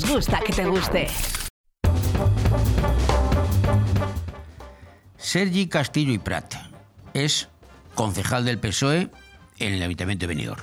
Gusta 0.09 0.40
que 0.40 0.53
te 0.53 0.64
guste. 0.66 1.07
Sergi 5.16 5.68
Castillo 5.68 6.12
y 6.12 6.18
Prat 6.18 6.55
es 7.14 7.48
concejal 7.94 8.44
del 8.44 8.59
PSOE 8.59 9.11
en 9.59 9.74
el 9.74 9.82
Ayuntamiento 9.82 10.24
de 10.24 10.26
Benidorm. 10.28 10.62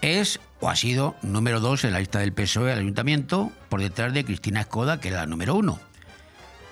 Es 0.00 0.40
o 0.60 0.68
ha 0.68 0.76
sido 0.76 1.16
número 1.22 1.60
dos 1.60 1.84
en 1.84 1.92
la 1.92 1.98
lista 1.98 2.20
del 2.20 2.32
PSOE 2.32 2.72
al 2.72 2.78
Ayuntamiento 2.78 3.50
por 3.68 3.80
detrás 3.80 4.14
de 4.14 4.24
Cristina 4.24 4.60
Escoda, 4.60 5.00
que 5.00 5.08
era 5.08 5.18
la 5.18 5.26
número 5.26 5.54
uno. 5.54 5.80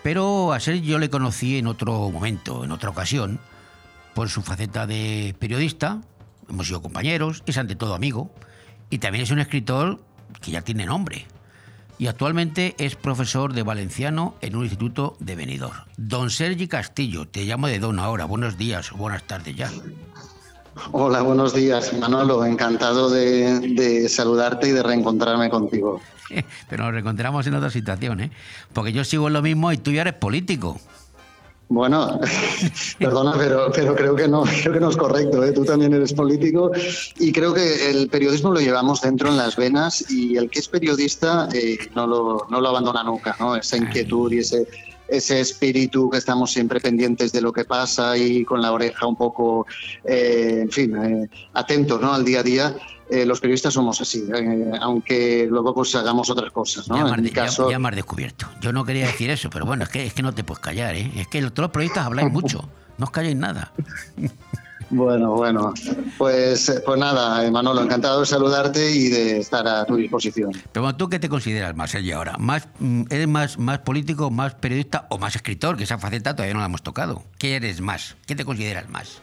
Pero 0.03 0.53
a 0.53 0.61
Sergi 0.61 0.87
yo 0.87 0.99
le 0.99 1.11
conocí 1.11 1.59
en 1.59 1.67
otro 1.67 2.11
momento, 2.11 2.65
en 2.65 2.73
otra 2.73 2.91
ocasión, 2.91 3.41
por 4.15 4.29
su 4.29 4.43
faceta 4.43 4.87
de 4.87 5.35
periodista. 5.39 6.01
Hemos 6.49 6.69
sido 6.69 6.83
compañeros, 6.83 7.43
es 7.47 7.59
ante 7.59 7.77
todo 7.77 7.95
amigo. 7.95 8.31
Y 8.91 8.99
también 8.99 9.25
es 9.25 9.31
un 9.31 9.41
escritor 9.41 10.01
que 10.41 10.53
ya 10.53 10.63
tiene 10.63 10.87
nombre. 10.87 11.27
Y 11.99 12.07
actualmente 12.07 12.77
es 12.79 12.95
profesor 12.95 13.53
de 13.53 13.65
valenciano 13.65 14.37
en 14.41 14.55
un 14.55 14.63
instituto 14.63 15.17
de 15.19 15.35
Benidorm. 15.35 15.77
Don 15.97 16.31
Sergi 16.31 16.69
Castillo, 16.69 17.27
te 17.27 17.45
llamo 17.45 17.67
de 17.67 17.81
Don 17.81 17.99
ahora. 17.99 18.25
Buenos 18.25 18.57
días 18.57 18.93
o 18.93 18.97
buenas 18.97 19.25
tardes 19.25 19.57
ya. 19.57 19.71
Hola, 20.93 21.23
buenos 21.23 21.55
días, 21.55 21.93
Manolo. 21.99 22.45
Encantado 22.45 23.11
de, 23.11 23.59
de 23.71 24.09
saludarte 24.09 24.69
y 24.69 24.71
de 24.73 24.83
reencontrarme 24.85 25.51
contigo. 25.51 26.01
Pero 26.71 26.85
nos 26.85 26.93
reencontramos 26.93 27.47
en 27.49 27.55
otra 27.55 27.71
situación, 27.71 28.21
¿eh? 28.21 28.31
Porque 28.73 28.93
yo 28.93 29.03
sigo 29.03 29.27
en 29.27 29.33
lo 29.33 29.43
mismo 29.43 29.73
y 29.73 29.79
tú 29.79 29.91
ya 29.91 30.03
eres 30.03 30.15
político. 30.15 30.81
Bueno, 31.69 32.19
perdona, 32.99 33.35
pero, 33.37 33.71
creo 33.95 34.17
que 34.17 34.27
no, 34.27 34.45
creo 34.45 34.73
que 34.73 34.81
no 34.81 34.91
es 34.91 34.97
correcto. 34.97 35.45
¿eh? 35.45 35.53
Tú 35.53 35.65
también 35.65 35.93
eres 35.93 36.15
político 36.15 36.71
y 37.19 37.31
creo 37.31 37.53
que 37.53 37.91
el 37.91 38.09
periodismo 38.09 38.53
lo 38.53 38.61
llevamos 38.61 39.03
dentro 39.03 39.29
en 39.29 39.37
las 39.37 39.57
venas 39.57 40.11
y 40.11 40.37
el 40.37 40.49
que 40.49 40.61
es 40.61 40.69
periodista 40.69 41.49
eh, 41.53 41.79
no, 41.95 42.07
lo, 42.07 42.47
no 42.51 42.61
lo 42.61 42.69
abandona 42.69 43.03
nunca, 43.03 43.37
¿no? 43.39 43.55
Esa 43.55 43.77
inquietud 43.77 44.33
y 44.33 44.39
ese, 44.39 44.67
ese 45.09 45.41
espíritu 45.41 46.09
que 46.11 46.19
estamos 46.19 46.53
siempre 46.53 46.81
pendientes 46.81 47.33
de 47.33 47.41
lo 47.41 47.53
que 47.53 47.65
pasa 47.65 48.17
y 48.17 48.45
con 48.45 48.61
la 48.63 48.73
oreja 48.73 49.07
un 49.07 49.17
poco, 49.17 49.67
eh, 50.05 50.61
en 50.63 50.71
fin, 50.71 50.97
eh, 50.97 51.29
atentos 51.55 52.01
¿no? 52.01 52.13
al 52.13 52.25
día 52.25 52.41
a 52.41 52.43
día. 52.43 52.77
Eh, 53.11 53.25
los 53.25 53.41
periodistas 53.41 53.73
somos 53.75 54.01
así, 54.01 54.25
eh, 54.35 54.71
aunque 54.81 55.47
luego 55.49 55.73
pues 55.75 55.95
hagamos 55.95 56.29
otras 56.31 56.53
cosas, 56.53 56.89
¿no? 56.89 56.97
Ya, 56.97 57.03
en 57.03 57.07
has- 57.15 57.21
mi 57.21 57.29
ya- 57.29 57.35
caso, 57.35 57.71
ya 57.71 57.79
me 57.79 57.89
has 57.89 57.95
descubierto. 57.97 58.47
Yo 58.61 58.73
no 58.73 58.85
quería 58.85 59.07
decir 59.07 59.31
eso, 59.31 59.49
pero 59.51 59.65
bueno, 59.65 59.85
es 59.85 59.89
que, 59.89 60.05
es 60.07 60.13
que 60.13 60.23
no 60.23 60.33
te 60.35 60.45
puedes 60.45 60.61
callar, 60.63 60.95
¿eh? 60.95 61.11
Es 61.17 61.27
que 61.29 61.41
todos 61.41 61.59
los 61.59 61.71
periodistas 61.71 62.05
habláis 62.07 62.31
mucho, 62.31 62.69
no 62.99 63.05
os 63.05 63.11
calláis 63.11 63.37
nada. 63.37 63.73
Bueno, 64.91 65.33
bueno, 65.33 65.75
pues, 66.17 66.67
eh, 66.71 66.81
pues 66.85 66.99
nada, 66.99 67.51
Manolo, 67.51 67.83
encantado 67.83 68.21
de 68.21 68.27
saludarte 68.27 68.91
y 68.91 69.09
de 69.09 69.39
estar 69.39 69.69
a 69.69 69.85
tu 69.85 69.97
disposición. 69.97 70.51
Pero 70.73 70.83
bueno, 70.85 70.97
¿tú 70.97 71.11
qué 71.11 71.19
te 71.19 71.29
consideras 71.29 71.77
más, 71.77 71.91
Sergi, 71.91 72.11
ahora? 72.13 72.37
¿Más, 72.39 72.69
mm, 72.79 73.03
¿Eres 73.11 73.29
más, 73.29 73.59
más 73.59 73.81
político, 73.81 74.31
más 74.31 74.55
periodista 74.55 75.07
o 75.11 75.19
más 75.19 75.37
escritor? 75.37 75.77
Que 75.77 75.85
esa 75.85 75.99
faceta 75.99 76.35
todavía 76.35 76.55
no 76.55 76.61
la 76.61 76.67
hemos 76.67 76.83
tocado. 76.83 77.23
¿Qué 77.39 77.57
eres 77.57 77.83
más? 77.83 78.17
¿Qué 78.27 78.35
te 78.35 78.47
consideras 78.47 78.89
más? 78.89 79.21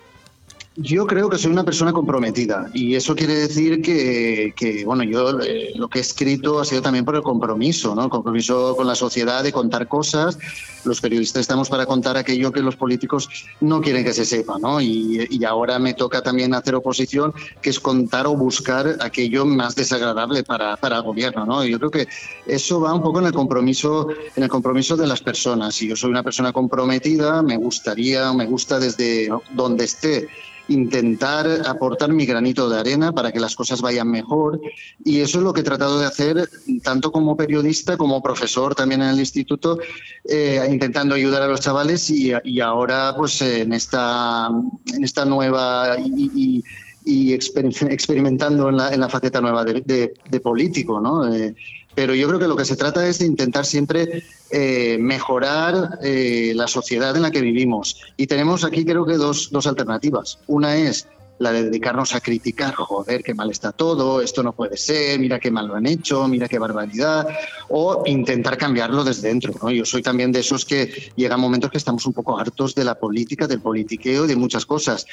Yo 0.77 1.07
creo 1.07 1.29
que 1.29 1.37
soy 1.37 1.53
una 1.53 1.63
persona 1.63 1.93
comprometida 1.93 2.69
y 2.73 2.95
eso 2.95 3.15
quiere 3.15 3.33
decir 3.33 3.81
que, 3.81 4.53
que, 4.57 4.83
bueno, 4.83 5.03
yo 5.03 5.39
eh, 5.39 5.71
lo 5.75 5.87
que 5.87 5.99
he 5.99 6.01
escrito 6.01 6.59
ha 6.59 6.65
sido 6.65 6.81
también 6.81 7.05
por 7.05 7.15
el 7.15 7.21
compromiso, 7.21 7.95
¿no? 7.95 8.03
El 8.03 8.09
compromiso 8.09 8.75
con 8.75 8.85
la 8.85 8.95
sociedad 8.95 9.41
de 9.41 9.53
contar 9.53 9.87
cosas. 9.87 10.37
Los 10.83 10.99
periodistas 10.99 11.41
estamos 11.41 11.69
para 11.69 11.85
contar 11.85 12.17
aquello 12.17 12.51
que 12.51 12.59
los 12.59 12.75
políticos 12.75 13.29
no 13.61 13.79
quieren 13.79 14.03
que 14.03 14.11
se 14.11 14.25
sepa, 14.25 14.59
¿no? 14.59 14.81
Y, 14.81 15.25
y 15.29 15.45
ahora 15.45 15.79
me 15.79 15.93
toca 15.93 16.21
también 16.21 16.53
hacer 16.53 16.75
oposición, 16.75 17.33
que 17.61 17.69
es 17.69 17.79
contar 17.79 18.27
o 18.27 18.35
buscar 18.35 18.97
aquello 18.99 19.45
más 19.45 19.75
desagradable 19.75 20.43
para, 20.43 20.75
para 20.75 20.97
el 20.97 21.03
gobierno, 21.03 21.45
¿no? 21.45 21.63
Y 21.63 21.71
yo 21.71 21.79
creo 21.79 21.91
que 21.91 22.07
eso 22.45 22.81
va 22.81 22.93
un 22.93 23.01
poco 23.01 23.19
en 23.19 23.27
el 23.27 23.33
compromiso, 23.33 24.09
en 24.35 24.43
el 24.43 24.49
compromiso 24.49 24.97
de 24.97 25.07
las 25.07 25.21
personas. 25.21 25.73
Si 25.73 25.87
yo 25.87 25.95
soy 25.95 26.09
una 26.09 26.21
persona 26.21 26.51
comprometida, 26.51 27.41
me 27.41 27.55
gustaría, 27.55 28.33
me 28.33 28.45
gusta 28.45 28.77
desde 28.77 29.29
donde 29.53 29.85
esté 29.85 30.27
intentar 30.67 31.47
aportar 31.67 32.11
mi 32.11 32.25
granito 32.25 32.69
de 32.69 32.79
arena 32.79 33.11
para 33.11 33.31
que 33.31 33.39
las 33.39 33.55
cosas 33.55 33.81
vayan 33.81 34.09
mejor 34.09 34.59
y 35.03 35.19
eso 35.21 35.37
es 35.37 35.43
lo 35.43 35.53
que 35.53 35.61
he 35.61 35.63
tratado 35.63 35.99
de 35.99 36.05
hacer 36.05 36.49
tanto 36.83 37.11
como 37.11 37.37
periodista 37.37 37.97
como 37.97 38.21
profesor 38.21 38.73
también 38.75 39.01
en 39.01 39.09
el 39.09 39.19
instituto 39.19 39.77
eh, 40.23 40.65
intentando 40.71 41.15
ayudar 41.15 41.43
a 41.43 41.47
los 41.47 41.61
chavales 41.61 42.09
y, 42.09 42.31
ahora 42.61 43.13
pues 43.17 43.41
en 43.41 43.73
esta 43.73 44.49
en 44.93 45.03
esta 45.03 45.25
nueva 45.25 45.97
y, 45.99 46.31
y- 46.33 46.63
y 47.07 47.33
exper- 47.37 47.91
experimentando 47.91 48.69
en 48.69 48.77
la, 48.99 49.09
faceta 49.09 49.39
nueva 49.39 49.63
de 49.63 50.39
político, 50.41 50.99
¿no? 50.99 51.31
Eh, 51.31 51.55
pero 51.95 52.13
yo 52.13 52.27
creo 52.27 52.39
que 52.39 52.47
lo 52.47 52.55
que 52.55 52.65
se 52.65 52.75
trata 52.75 53.07
es 53.07 53.19
de 53.19 53.25
intentar 53.25 53.65
siempre 53.65 54.23
eh, 54.51 54.97
mejorar 54.99 55.99
eh, 56.03 56.51
la 56.55 56.67
sociedad 56.67 57.15
en 57.15 57.23
la 57.23 57.31
que 57.31 57.41
vivimos. 57.41 58.01
Y 58.17 58.27
tenemos 58.27 58.63
aquí 58.63 58.85
creo 58.85 59.05
que 59.05 59.15
dos, 59.15 59.49
dos 59.51 59.65
alternativas. 59.65 60.39
Una 60.47 60.75
es 60.75 61.07
la 61.37 61.51
de 61.51 61.63
dedicarnos 61.63 62.15
a 62.15 62.21
criticar, 62.21 62.73
joder, 62.73 63.23
qué 63.23 63.33
mal 63.33 63.51
está 63.51 63.71
todo, 63.71 64.21
esto 64.21 64.41
no 64.41 64.53
puede 64.53 64.77
ser, 64.77 65.19
mira 65.19 65.39
qué 65.39 65.51
mal 65.51 65.67
lo 65.67 65.75
han 65.75 65.85
hecho, 65.85 66.27
mira 66.27 66.47
qué 66.47 66.59
barbaridad, 66.59 67.27
o 67.67 68.03
intentar 68.05 68.57
cambiarlo 68.57 69.03
desde 69.03 69.27
dentro. 69.27 69.69
Yo 69.69 69.85
soy 69.85 70.01
también 70.01 70.31
de 70.31 70.39
esos 70.39 70.63
que 70.63 71.11
llegan 71.15 71.39
momentos 71.39 71.71
que 71.71 71.77
estamos 71.77 72.05
un 72.05 72.13
poco 72.13 72.37
hartos 72.37 72.73
de 72.73 72.85
la 72.85 72.95
política, 72.95 73.47
del 73.47 73.59
politiqueo 73.59 74.27
de 74.27 74.35
muchas 74.35 74.65
cosas. 74.65 75.05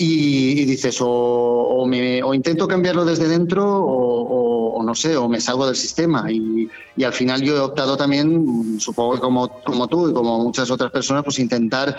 Y, 0.00 0.60
y 0.60 0.64
dices, 0.64 1.00
o, 1.00 1.08
o 1.08 1.86
me- 1.86 2.22
o 2.22 2.32
intento 2.32 2.68
cambiarlo 2.68 3.04
desde 3.04 3.26
dentro 3.28 3.64
o, 3.66 4.76
o- 4.78 4.82
no 4.84 4.94
sé, 4.94 5.16
o 5.16 5.28
me 5.28 5.40
salgo 5.40 5.66
del 5.66 5.74
sistema. 5.76 6.30
Y, 6.30 6.68
y 6.96 7.02
al 7.04 7.12
final 7.12 7.42
yo 7.42 7.56
he 7.56 7.60
optado 7.60 7.96
también, 7.96 8.78
supongo 8.80 9.14
que 9.14 9.20
como, 9.20 9.48
como 9.64 9.88
tú 9.88 10.08
y 10.08 10.12
como 10.14 10.38
muchas 10.42 10.70
otras 10.70 10.90
personas, 10.92 11.24
pues 11.24 11.38
intentar 11.40 11.98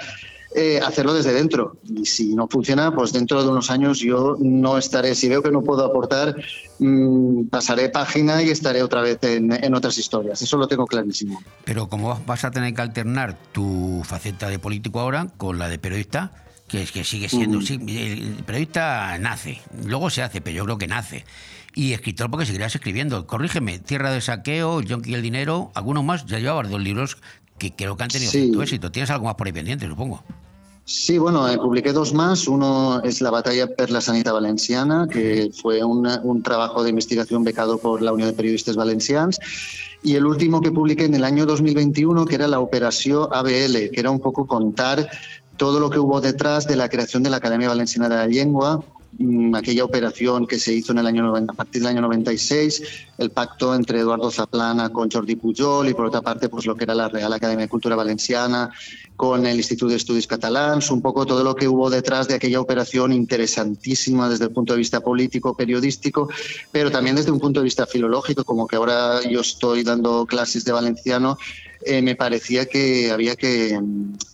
eh, 0.56 0.80
hacerlo 0.84 1.14
desde 1.14 1.34
dentro. 1.34 1.76
Y 1.88 2.06
si 2.06 2.34
no 2.36 2.47
funciona, 2.47 2.95
pues 2.95 3.12
dentro 3.12 3.43
de 3.43 3.50
unos 3.50 3.70
años 3.70 4.00
yo 4.00 4.38
no 4.39 4.78
estaré, 4.78 5.14
si 5.14 5.28
veo 5.28 5.43
que 5.43 5.52
no 5.52 5.62
puedo 5.62 5.86
aportar, 5.86 6.36
mm, 6.80 7.47
pasaré 7.50 7.89
página 7.89 8.41
y 8.41 8.50
estaré 8.50 8.82
otra 8.82 9.02
vez 9.02 9.20
en, 9.24 9.52
en 9.64 9.76
otras 9.76 9.97
historias. 9.97 10.41
Eso 10.41 10.58
lo 10.58 10.68
tengo 10.68 10.88
clarísimo. 10.88 11.43
Pero 11.66 11.88
como 11.89 12.18
vas 12.26 12.45
a 12.45 12.50
tener 12.52 12.74
que 12.74 12.82
alternar 12.82 13.38
tu 13.52 14.02
faceta 14.06 14.47
de 14.50 14.58
político 14.58 15.00
ahora 15.02 15.28
con 15.38 15.60
la 15.60 15.68
de 15.70 15.78
periodista, 15.78 16.32
que 16.70 16.84
es 16.84 16.91
que 16.93 17.03
sigue 17.03 17.28
siendo. 17.28 17.61
Sí, 17.61 17.74
el 17.76 18.43
periodista 18.45 19.17
nace, 19.17 19.59
luego 19.86 20.09
se 20.09 20.22
hace, 20.22 20.39
pero 20.39 20.55
yo 20.55 20.63
creo 20.65 20.78
que 20.78 20.88
nace. 20.88 21.26
Y 21.76 21.93
escritor 21.93 22.30
porque 22.32 22.45
seguirás 22.45 22.74
escribiendo. 22.76 23.28
Corrígeme, 23.28 23.80
Tierra 23.80 24.11
de 24.11 24.22
Saqueo, 24.22 24.82
Yonki 24.82 25.11
y 25.11 25.13
el 25.15 25.22
Dinero, 25.22 25.72
algunos 25.76 26.03
más. 26.03 26.26
Ya 26.26 26.39
llevabas 26.39 26.70
dos 26.70 26.82
libros 26.82 27.17
que 27.57 27.76
creo 27.76 27.97
que 27.97 28.03
han 28.03 28.09
tenido 28.09 28.32
Sí. 28.32 28.39
cierto 28.43 28.63
éxito. 28.63 28.91
Tienes 28.91 29.09
algo 29.09 29.26
más 29.26 29.36
por 29.36 29.47
ahí 29.47 29.53
pendiente, 29.53 29.88
supongo. 29.88 30.24
Sí, 30.86 31.20
bueno, 31.20 31.47
eh, 31.47 31.57
publiqué 31.57 31.93
dos 31.93 32.13
más. 32.15 32.47
Uno 32.47 33.03
es 33.03 33.22
La 33.22 33.30
batalla 33.30 33.67
per 33.67 33.91
la 33.91 34.01
sanidad 34.01 34.34
valenciana, 34.34 35.07
que 35.07 35.51
fue 35.61 35.84
una- 35.84 36.20
un 36.24 36.41
trabajo 36.41 36.84
de 36.84 36.89
investigación 36.89 37.43
becado 37.43 37.78
por 37.78 38.01
la 38.01 38.11
Unión 38.11 38.30
de 38.30 38.36
Periodistas 38.36 38.76
Valencians. 38.76 39.38
Y 40.01 40.15
el 40.15 40.26
último 40.26 40.61
que 40.61 40.72
publiqué 40.72 41.05
en 41.05 41.13
el 41.13 41.24
año 41.26 41.45
2021, 41.45 42.26
que 42.26 42.36
era 42.36 42.47
la 42.47 42.59
Operación 42.59 43.28
ABL, 43.32 43.91
que 43.91 43.99
era 43.99 44.09
un 44.09 44.20
poco 44.20 44.47
contar 44.47 45.07
todo 45.60 45.82
lo 45.82 45.89
que 45.89 45.99
hubo 45.99 46.22
detrás 46.22 46.66
de 46.66 46.78
la 46.78 46.88
creación 46.88 47.22
de 47.22 47.30
la 47.30 47.38
Academia 47.38 47.68
Valenciana 47.68 48.07
de 48.07 48.16
la 48.16 48.28
Lengua, 48.28 48.82
mm, 49.18 49.53
aquella 49.55 49.84
operación 49.84 50.47
que 50.47 50.57
se 50.57 50.74
hizo 50.74 50.93
en 50.93 50.99
el 50.99 51.05
año 51.05 51.22
90, 51.22 51.51
a 51.51 51.55
partir 51.55 51.82
del 51.82 51.89
año 51.89 52.01
96, 52.01 52.82
el 53.18 53.30
pacto 53.30 53.76
entre 53.76 53.99
Eduardo 53.99 54.32
Zaplana 54.32 54.88
con 54.89 55.12
Jordi 55.12 55.36
Pujol 55.36 55.89
y 55.89 55.93
por 55.93 56.05
otra 56.05 56.22
parte 56.22 56.47
pues 56.47 56.66
lo 56.66 56.78
que 56.78 56.86
era 56.86 56.95
la 56.95 57.10
Real 57.10 57.34
Academia 57.34 57.66
de 57.66 57.70
Cultura 57.70 57.97
Valenciana 57.97 58.72
con 59.18 59.45
el 59.45 59.57
Instituto 59.57 59.89
de 59.91 59.97
Estudios 59.97 60.28
Catalans, 60.28 60.89
un 60.91 61.01
poco 61.01 61.26
todo 61.26 61.43
lo 61.43 61.53
que 61.53 61.68
hubo 61.68 61.89
detrás 61.89 62.30
de 62.30 62.36
aquella 62.36 62.62
operación 62.62 63.12
interesantísima 63.12 64.30
desde 64.30 64.45
el 64.45 64.51
punto 64.51 64.72
de 64.72 64.80
vista 64.80 65.01
político, 65.01 65.57
periodístico, 65.57 66.30
pero 66.72 66.89
también 66.89 67.18
desde 67.18 67.32
un 67.32 67.39
punto 67.41 67.60
de 67.60 67.66
vista 67.66 67.86
filológico, 67.86 68.45
como 68.45 68.66
que 68.66 68.78
ahora 68.78 69.22
yo 69.30 69.41
estoy 69.41 69.84
dando 69.84 70.26
clases 70.26 70.64
de 70.64 70.72
valenciano, 70.72 71.38
eh, 71.82 72.01
me 72.01 72.15
parecía 72.15 72.65
que 72.65 73.11
había 73.11 73.36
que, 73.36 73.80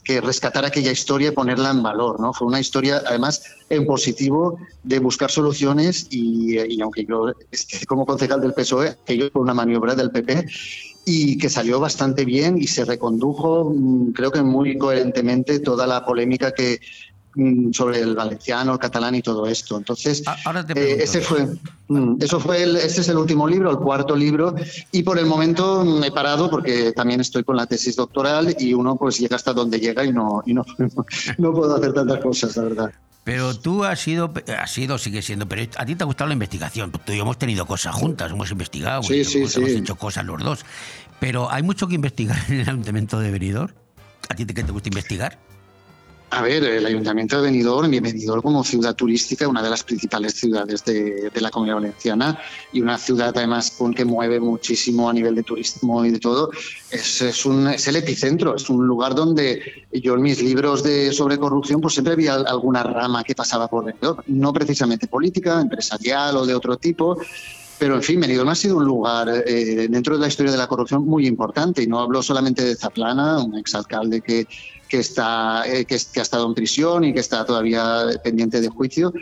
que 0.03 0.21
rescatar 0.21 0.65
aquella 0.65 0.91
historia 0.91 1.29
y 1.29 1.31
ponerla 1.31 1.71
en 1.71 1.83
valor. 1.83 2.19
¿no? 2.19 2.33
Fue 2.33 2.47
una 2.47 2.59
historia, 2.59 3.01
además, 3.05 3.43
en 3.69 3.85
positivo 3.85 4.57
de 4.83 4.99
buscar 4.99 5.29
soluciones 5.29 6.07
y, 6.09 6.59
y 6.59 6.81
aunque 6.81 7.05
yo 7.05 7.33
esté 7.51 7.85
como 7.85 8.05
concejal 8.05 8.41
del 8.41 8.53
PSOE, 8.53 8.95
que 9.05 9.17
yo 9.17 9.29
fue 9.31 9.41
una 9.41 9.53
maniobra 9.53 9.95
del 9.95 10.11
PP, 10.11 10.45
y 11.05 11.37
que 11.37 11.49
salió 11.49 11.79
bastante 11.79 12.25
bien 12.25 12.57
y 12.57 12.67
se 12.67 12.83
recondujo, 12.83 13.71
mm, 13.73 14.11
creo 14.13 14.31
que 14.31 14.41
muy 14.41 14.77
coherentemente, 14.77 15.59
toda 15.59 15.85
la 15.85 16.03
polémica 16.03 16.51
que 16.51 16.79
sobre 17.71 17.99
el 17.99 18.15
valenciano, 18.15 18.73
el 18.73 18.79
catalán 18.79 19.15
y 19.15 19.21
todo 19.21 19.45
esto. 19.47 19.77
Entonces, 19.77 20.23
ahora 20.45 20.65
te 20.65 20.73
eh, 20.73 21.03
ese 21.03 21.21
fue, 21.21 21.47
mm, 21.88 22.17
eso 22.21 22.39
fue 22.39 22.63
el, 22.63 22.75
este 22.77 23.01
es 23.01 23.09
el 23.09 23.17
último 23.17 23.47
libro, 23.47 23.69
el 23.71 23.77
cuarto 23.77 24.15
libro, 24.15 24.55
y 24.91 25.03
por 25.03 25.19
el 25.19 25.25
momento 25.25 25.83
mm, 25.83 26.03
he 26.03 26.11
parado 26.11 26.49
porque 26.49 26.91
también 26.93 27.21
estoy 27.21 27.43
con 27.43 27.57
la 27.57 27.65
tesis 27.65 27.95
doctoral 27.95 28.55
y 28.59 28.73
uno 28.73 28.95
pues 28.95 29.19
llega 29.19 29.36
hasta 29.36 29.53
donde 29.53 29.79
llega 29.79 30.05
y 30.05 30.13
no, 30.13 30.43
y 30.45 30.53
no, 30.53 30.65
no 31.38 31.53
puedo 31.53 31.75
hacer 31.75 31.93
tantas 31.93 32.19
cosas, 32.21 32.55
la 32.57 32.63
verdad. 32.63 32.91
Pero 33.25 33.57
tú 33.57 33.83
has 33.83 33.99
sido, 33.99 34.31
has 34.55 34.71
sido, 34.71 34.99
sigue 34.99 35.23
siendo, 35.23 35.47
pero 35.47 35.63
a 35.77 35.86
ti 35.86 35.95
te 35.95 36.03
ha 36.03 36.05
gustado 36.05 36.27
la 36.27 36.33
investigación. 36.33 36.91
Tú 36.91 37.11
y 37.11 37.15
yo 37.17 37.23
hemos 37.23 37.39
tenido 37.39 37.65
cosas 37.65 37.95
juntas, 37.95 38.31
hemos 38.31 38.51
investigado, 38.51 39.01
Sí, 39.01 39.15
hemos, 39.15 39.27
sí, 39.27 39.39
hemos 39.39 39.53
sí. 39.53 39.77
hecho 39.77 39.95
cosas 39.95 40.25
los 40.25 40.43
dos. 40.43 40.63
Pero 41.19 41.51
hay 41.51 41.63
mucho 41.63 41.88
que 41.88 41.95
investigar 41.95 42.38
en 42.49 42.59
el 42.59 42.69
Ayuntamiento 42.69 43.19
de 43.19 43.31
Benidorm. 43.31 43.73
¿A 44.29 44.36
ti 44.36 44.45
te, 44.45 44.53
qué 44.53 44.63
te 44.63 44.71
gusta 44.71 44.89
investigar? 44.89 45.39
A 46.32 46.41
ver, 46.41 46.63
el 46.63 46.86
Ayuntamiento 46.86 47.38
de 47.38 47.43
Benidorm, 47.43 47.93
y 47.93 47.99
Benidorm 47.99 48.41
como 48.41 48.63
ciudad 48.63 48.95
turística, 48.95 49.47
una 49.47 49.61
de 49.61 49.69
las 49.69 49.84
principales 49.84 50.34
ciudades 50.34 50.84
de, 50.84 51.30
de 51.30 51.41
la 51.41 51.51
Comunidad 51.51 51.76
Valenciana 51.76 52.39
y 52.73 52.82
una 52.82 52.97
ciudad 52.97 53.32
además 53.36 53.71
con 53.78 53.93
que 53.93 54.05
mueve 54.05 54.39
muchísimo 54.39 55.09
a 55.09 55.13
nivel 55.13 55.36
de 55.36 55.43
turismo 55.43 56.03
y 56.03 56.11
de 56.11 56.19
todo, 56.19 56.49
es, 56.91 57.21
es, 57.21 57.45
un, 57.45 57.67
es 57.67 57.88
el 57.88 57.97
epicentro, 57.97 58.55
es 58.55 58.69
un 58.69 58.86
lugar 58.86 59.13
donde 59.13 59.61
yo 59.93 60.15
en 60.15 60.21
mis 60.23 60.41
libros 60.41 60.84
de, 60.84 61.13
sobre 61.13 61.38
corrupción 61.38 61.80
pues 61.80 61.93
siempre 61.93 62.13
había 62.13 62.34
alguna 62.34 62.84
rama 62.84 63.23
que 63.23 63.36
pasaba 63.36 63.67
por 63.67 63.86
Benidorm, 63.86 64.21
no 64.28 64.51
precisamente 64.51 65.07
política, 65.07 65.61
empresarial 65.61 66.38
o 66.38 66.45
de 66.45 66.55
otro 66.55 66.76
tipo, 66.78 67.17
pero 67.78 67.95
en 67.95 68.03
fin, 68.03 68.19
Benidorm 68.19 68.49
ha 68.49 68.55
sido 68.55 68.78
un 68.78 68.86
lugar 68.86 69.28
eh, 69.45 69.88
dentro 69.89 70.15
de 70.15 70.21
la 70.21 70.28
historia 70.28 70.51
de 70.51 70.57
la 70.57 70.67
corrupción 70.67 71.05
muy 71.05 71.28
importante 71.28 71.84
y 71.84 71.88
no 71.88 71.99
hablo 71.99 72.21
solamente 72.23 72.63
de 72.63 72.76
Zaplana, 72.76 73.43
un 73.43 73.57
exalcalde 73.57 74.21
que, 74.21 74.47
que, 74.95 75.01
está, 75.01 75.63
eh, 75.67 75.83
que, 75.83 75.95
ha 75.95 76.21
estado 76.21 76.47
en 76.47 76.53
prisión 76.53 77.03
y 77.03 77.13
que 77.13 77.19
está 77.19 77.45
todavía 77.45 78.05
pendiente 78.23 78.61
de 78.61 78.69
juicio. 78.69 79.13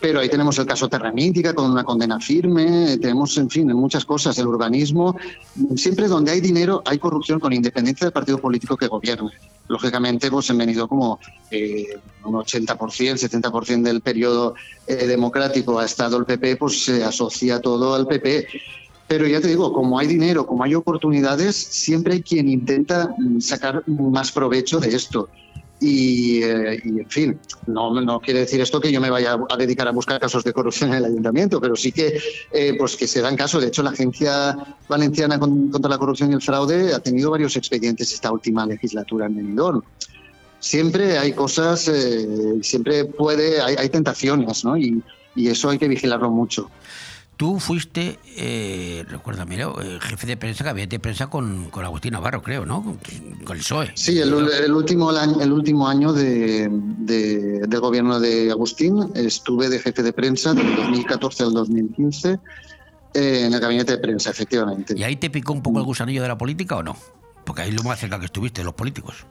Pero 0.00 0.20
ahí 0.20 0.28
tenemos 0.28 0.58
el 0.58 0.64
caso 0.64 0.88
Terramítica 0.88 1.52
con 1.52 1.70
una 1.70 1.84
condena 1.84 2.18
firme, 2.18 2.96
tenemos, 2.98 3.36
en 3.36 3.50
fin, 3.50 3.66
muchas 3.74 4.06
cosas, 4.06 4.38
el 4.38 4.46
urbanismo. 4.46 5.16
Siempre 5.76 6.06
donde 6.06 6.30
hay 6.30 6.40
dinero 6.40 6.82
hay 6.86 6.98
corrupción 6.98 7.40
con 7.40 7.52
independencia 7.52 8.06
del 8.06 8.12
partido 8.12 8.38
político 8.38 8.76
que 8.76 8.86
gobierne. 8.86 9.32
Lógicamente, 9.66 10.30
pues 10.30 10.48
han 10.50 10.58
venido 10.58 10.88
como 10.88 11.18
eh, 11.50 11.98
un 12.24 12.34
80%, 12.34 12.76
70% 12.76 13.82
del 13.82 14.00
periodo 14.00 14.54
eh, 14.86 15.06
democrático 15.06 15.78
ha 15.78 15.84
estado 15.84 16.16
el 16.16 16.24
PP, 16.24 16.56
pues 16.56 16.84
se 16.84 17.04
asocia 17.04 17.60
todo 17.60 17.94
al 17.94 18.06
PP. 18.06 18.46
Pero 19.08 19.26
ya 19.26 19.40
te 19.40 19.48
digo, 19.48 19.72
como 19.72 19.98
hay 19.98 20.06
dinero, 20.06 20.46
como 20.46 20.62
hay 20.64 20.74
oportunidades, 20.74 21.56
siempre 21.56 22.14
hay 22.14 22.22
quien 22.22 22.48
intenta 22.48 23.14
mm, 23.18 23.40
sacar 23.40 23.82
más 23.88 24.30
provecho 24.30 24.78
de 24.78 24.94
esto. 24.94 25.30
Y, 25.80 26.42
eh, 26.42 26.80
y, 26.84 26.98
en 27.00 27.08
fin, 27.08 27.40
no, 27.68 27.98
no 28.00 28.20
quiere 28.20 28.40
decir 28.40 28.60
esto 28.60 28.80
que 28.80 28.90
yo 28.90 29.00
me 29.00 29.10
vaya 29.10 29.38
a 29.48 29.56
dedicar 29.56 29.86
a 29.88 29.92
buscar 29.92 30.18
casos 30.20 30.42
de 30.42 30.52
corrupción 30.52 30.90
en 30.90 30.96
el 30.96 31.04
ayuntamiento, 31.06 31.60
pero 31.60 31.76
sí 31.76 31.92
que, 31.92 32.18
eh, 32.52 32.74
pues 32.76 32.96
que 32.96 33.06
se 33.06 33.20
dan 33.20 33.36
casos. 33.36 33.62
De 33.62 33.68
hecho, 33.68 33.82
la 33.84 33.90
Agencia 33.90 34.56
Valenciana 34.88 35.38
con- 35.38 35.70
contra 35.70 35.88
la 35.88 35.96
Corrupción 35.98 36.32
y 36.32 36.34
el 36.34 36.42
Fraude 36.42 36.92
ha 36.92 36.98
tenido 36.98 37.30
varios 37.30 37.56
expedientes 37.56 38.12
esta 38.12 38.32
última 38.32 38.66
legislatura 38.66 39.26
en 39.26 39.36
Benidorm. 39.36 39.82
Siempre 40.60 41.16
hay 41.16 41.32
cosas, 41.32 41.86
eh, 41.88 42.26
siempre 42.62 43.04
puede, 43.04 43.60
hay, 43.62 43.76
hay 43.78 43.88
tentaciones, 43.88 44.64
¿no? 44.64 44.76
Y, 44.76 45.00
y 45.36 45.46
eso 45.48 45.70
hay 45.70 45.78
que 45.78 45.86
vigilarlo 45.86 46.30
mucho. 46.30 46.68
Tú 47.38 47.60
fuiste, 47.60 48.18
eh, 48.36 49.04
recuérdame, 49.08 49.56
¿no? 49.56 49.80
Eh, 49.80 49.98
jefe 50.00 50.26
de 50.26 50.36
prensa, 50.36 50.64
gabinete 50.64 50.96
de 50.96 51.00
prensa 51.00 51.28
con, 51.28 51.70
con 51.70 51.84
Agustín 51.84 52.12
Navarro, 52.12 52.42
creo, 52.42 52.66
¿no? 52.66 52.82
Con, 52.82 52.96
con 53.44 53.56
el 53.56 53.62
PSOE. 53.62 53.92
Sí, 53.94 54.18
el, 54.18 54.34
el 54.34 54.72
último, 54.74 55.12
el 55.16 55.52
último 55.52 55.86
año 55.86 56.12
de, 56.12 56.68
de- 56.68 57.60
del 57.68 57.80
gobierno 57.80 58.18
de 58.18 58.50
Agustín 58.50 59.12
estuve 59.14 59.68
de 59.68 59.78
jefe 59.78 60.02
de 60.02 60.12
prensa 60.12 60.52
del 60.52 60.74
2014 60.74 61.44
al 61.44 61.52
2015 61.54 62.40
eh, 63.14 63.44
en 63.46 63.54
el 63.54 63.60
gabinete 63.60 63.92
de 63.92 63.98
prensa, 63.98 64.30
efectivamente. 64.30 64.94
¿Y 64.98 65.04
ahí 65.04 65.14
te 65.14 65.30
picó 65.30 65.52
un 65.52 65.62
poco 65.62 65.78
el 65.78 65.84
gusanillo 65.84 66.22
de 66.22 66.28
la 66.28 66.36
política 66.36 66.74
o 66.74 66.82
no? 66.82 66.96
Porque 67.46 67.62
ahí 67.62 67.68
es 67.68 67.74
lo 67.76 67.84
más 67.84 68.00
cerca 68.00 68.18
que 68.18 68.24
estuviste, 68.26 68.62
de 68.62 68.64
los 68.64 68.74
políticos. 68.74 69.26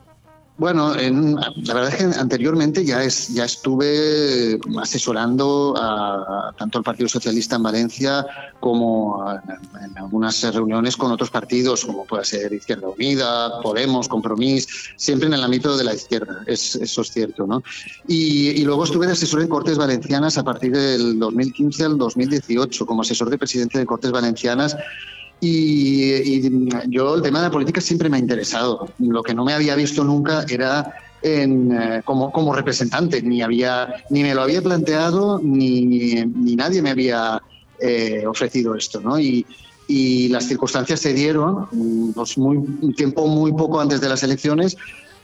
Bueno, 0.60 0.96
en- 0.98 1.36
la 1.36 1.74
verdad 1.76 1.90
es 1.90 1.96
que 2.14 2.20
anteriormente 2.20 2.84
ya, 2.84 3.04
es, 3.04 3.28
ya 3.32 3.46
estuve 3.46 4.60
asesorando 4.82 5.76
a, 5.78 6.52
tanto 6.58 6.80
al 6.80 6.84
Partido 6.84 7.08
Socialista 7.08 7.58
en 7.58 7.64
Valencia 7.64 8.26
como 8.60 9.22
a- 9.22 9.36
en 9.86 9.96
algunas 10.00 10.42
reuniones 10.52 10.98
con 10.98 11.12
otros 11.12 11.30
partidos, 11.30 11.86
como 11.86 12.06
puede 12.06 12.26
ser 12.26 12.52
Izquierda 12.54 12.88
Unida, 12.90 13.62
Podemos, 13.62 14.08
Compromís, 14.08 14.68
siempre 14.96 15.28
en 15.28 15.36
el 15.36 15.44
ámbito 15.44 15.78
de 15.78 15.84
la 15.84 15.94
izquierda, 15.94 16.42
es, 16.48 16.74
eso 16.76 17.02
es 17.02 17.12
cierto. 17.12 17.46
¿no? 17.46 17.62
Y, 18.08 18.50
y 18.50 18.64
luego 18.64 18.84
estuve 18.86 19.06
de 19.06 19.14
asesor 19.14 19.42
en 19.44 19.50
Cortes 19.50 19.78
Valencianas 19.78 20.40
a 20.40 20.44
partir 20.44 20.72
del 20.72 21.20
2015 21.20 21.84
al 21.86 21.98
2018, 22.00 22.84
como 22.88 23.04
asesor 23.04 23.30
de 23.30 23.38
presidente 23.38 23.78
de 23.78 23.86
Cortes 23.86 24.10
Valencianas 24.12 24.76
y, 25.40 26.14
y 26.14 26.70
yo 26.88 27.16
el 27.16 27.22
tema 27.22 27.40
de 27.40 27.46
la 27.46 27.52
política 27.52 27.82
siempre 27.82 28.10
me 28.10 28.18
ha 28.18 28.20
interesado. 28.20 28.88
Lo 29.00 29.24
que 29.24 29.34
no 29.34 29.46
me 29.46 29.54
había 29.54 29.76
visto 29.76 30.04
nunca 30.04 30.46
era 30.50 30.94
en, 31.22 31.72
eh, 31.72 32.02
como, 32.06 32.32
como 32.32 32.54
representante, 32.54 33.22
ni, 33.22 33.42
había, 33.42 34.04
ni 34.10 34.24
me 34.24 34.34
lo 34.34 34.42
había 34.42 34.62
planteado, 34.62 35.40
ni, 35.44 36.26
ni 36.26 36.56
nadie 36.56 36.82
me 36.82 36.92
había 36.92 37.42
eh, 37.80 38.24
ofrecido 38.28 38.76
esto. 38.76 39.00
¿no? 39.02 39.20
Y, 39.20 39.46
y 39.88 40.28
las 40.30 40.46
circunstancias 40.46 41.00
se 41.00 41.14
dieron 41.14 41.68
mm, 41.72 42.12
pues 42.12 42.38
muy, 42.38 42.58
un 42.58 42.94
tiempo 42.96 43.28
muy 43.28 43.52
poco 43.54 43.80
antes 43.80 44.02
de 44.02 44.10
las 44.10 44.24
elecciones 44.24 44.78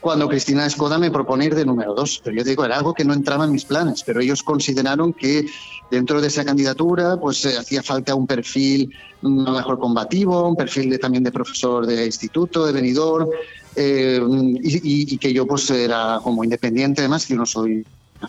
cuando 0.04 0.28
Cristina 0.28 0.66
Escoda 0.66 0.98
me 0.98 1.10
propone 1.10 1.46
ir 1.46 1.54
de 1.54 1.64
número 1.64 1.94
dos. 1.94 2.20
Pero 2.22 2.36
yo 2.36 2.44
digo, 2.44 2.62
era 2.62 2.76
algo 2.76 2.92
que 2.92 3.06
no 3.06 3.14
entraba 3.14 3.46
en 3.46 3.52
mis 3.52 3.64
planes, 3.64 4.02
pero 4.04 4.20
ellos 4.20 4.42
consideraron 4.42 5.14
que 5.14 5.46
dentro 5.90 6.20
de 6.20 6.28
esa 6.28 6.44
candidatura 6.44 7.16
pues 7.16 7.42
eh, 7.46 7.56
hacía 7.56 7.82
falta 7.82 8.14
un 8.14 8.26
perfil 8.26 8.92
mejor 9.22 9.78
combativo, 9.78 10.46
un 10.46 10.56
perfil 10.56 10.90
de, 10.90 10.98
también 10.98 11.24
de 11.24 11.32
profesor 11.32 11.86
de 11.86 12.04
instituto, 12.04 12.66
de 12.66 12.72
venidor, 12.72 13.30
eh, 13.76 14.20
y, 14.62 15.16
que 15.16 15.32
yo 15.32 15.46
pues 15.46 15.70
era 15.70 16.20
como 16.22 16.44
independiente, 16.44 17.00
además, 17.00 17.26
yo 17.26 17.36
no 17.36 17.46
soy 17.46 17.86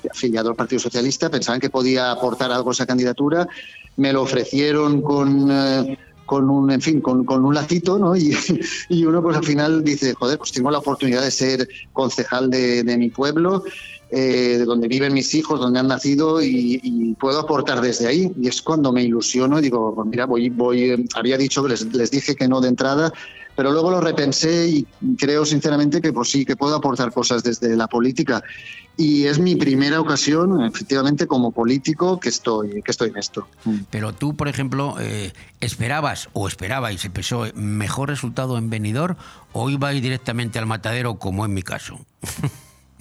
afiliado 0.10 0.52
al 0.52 0.56
Partido 0.56 0.80
Socialista, 0.80 1.30
pensaban 1.30 1.60
que 1.60 1.70
podía 1.70 2.12
aportar 2.12 2.54
algo 2.54 2.70
a 2.70 2.74
esa 2.74 2.86
candidatura, 2.86 3.46
me 3.98 4.14
lo 4.14 4.22
ofrecieron 4.22 5.02
con... 5.02 5.52
eh, 5.52 5.98
con 6.26 6.50
un, 6.50 6.72
en 6.72 6.82
fin, 6.82 7.02
con, 7.02 7.24
con 7.26 7.46
un 7.46 7.54
lacito, 7.54 7.98
¿no? 8.00 8.16
Y, 8.16 8.36
y 8.90 9.06
uno 9.06 9.22
pues 9.22 9.38
al 9.38 9.44
final 9.44 9.84
dice, 9.84 10.14
joder, 10.14 10.38
pues 10.38 10.52
tengo 10.52 10.72
la 10.72 10.80
oportunidad 10.80 11.24
de 11.24 11.32
ser 11.32 11.68
concejal 11.94 12.50
de, 12.50 12.84
de 12.84 12.98
mi 12.98 13.10
pueblo, 13.10 13.64
eh, 14.12 14.58
de 14.60 14.66
donde 14.66 14.88
viven 14.88 15.14
mis 15.14 15.34
hijos, 15.34 15.60
donde 15.60 15.80
han 15.80 15.88
nacido 15.88 16.42
y, 16.42 16.80
y 16.84 17.14
puedo 17.16 17.40
aportar 17.40 17.82
desde 17.82 18.08
ahí. 18.08 18.32
Y 18.40 18.48
es 18.48 18.62
cuando 18.62 18.92
me 18.92 19.04
ilusiono 19.04 19.60
y 19.60 19.64
digo, 19.64 19.94
pues 19.96 20.08
mira, 20.08 20.26
voy, 20.26 20.50
voy, 20.50 20.92
eh, 20.92 21.06
había 21.16 21.38
dicho 21.38 21.64
que 21.64 21.70
les, 21.70 21.94
les 21.94 22.12
dije 22.12 22.36
que 22.36 22.48
no 22.48 22.62
de 22.62 22.70
entrada, 22.70 23.12
pero 23.56 23.72
luego 23.72 23.90
lo 23.90 24.02
repensé 24.02 24.68
y 24.68 24.88
creo 25.18 25.46
sinceramente 25.46 26.02
que 26.02 26.12
pues 26.12 26.30
sí, 26.30 26.46
que 26.46 26.56
puedo 26.56 26.76
aportar 26.76 27.12
cosas 27.12 27.44
desde 27.44 27.76
la 27.76 27.88
política. 27.88 28.44
Y 28.98 29.26
es 29.26 29.40
mi 29.40 29.56
primera 29.56 30.00
ocasión, 30.00 30.64
efectivamente, 30.64 31.28
como 31.28 31.52
político 31.52 32.18
que 32.20 32.30
estoy, 32.30 32.82
que 32.82 32.92
estoy 32.92 33.10
en 33.10 33.18
esto. 33.18 33.48
Pero 33.90 34.14
tú, 34.14 34.36
por 34.36 34.48
ejemplo, 34.48 34.96
eh, 35.00 35.34
¿esperabas 35.60 36.30
o 36.32 36.48
esperabais 36.48 37.04
el 37.04 37.12
PSOE 37.12 37.52
mejor 37.54 38.10
resultado 38.10 38.58
en 38.58 38.70
Benidorm 38.70 39.18
o 39.52 39.70
ibais 39.70 40.02
directamente 40.02 40.60
al 40.60 40.66
matadero, 40.66 41.16
como 41.16 41.46
en 41.46 41.54
mi 41.54 41.62
caso? 41.62 42.00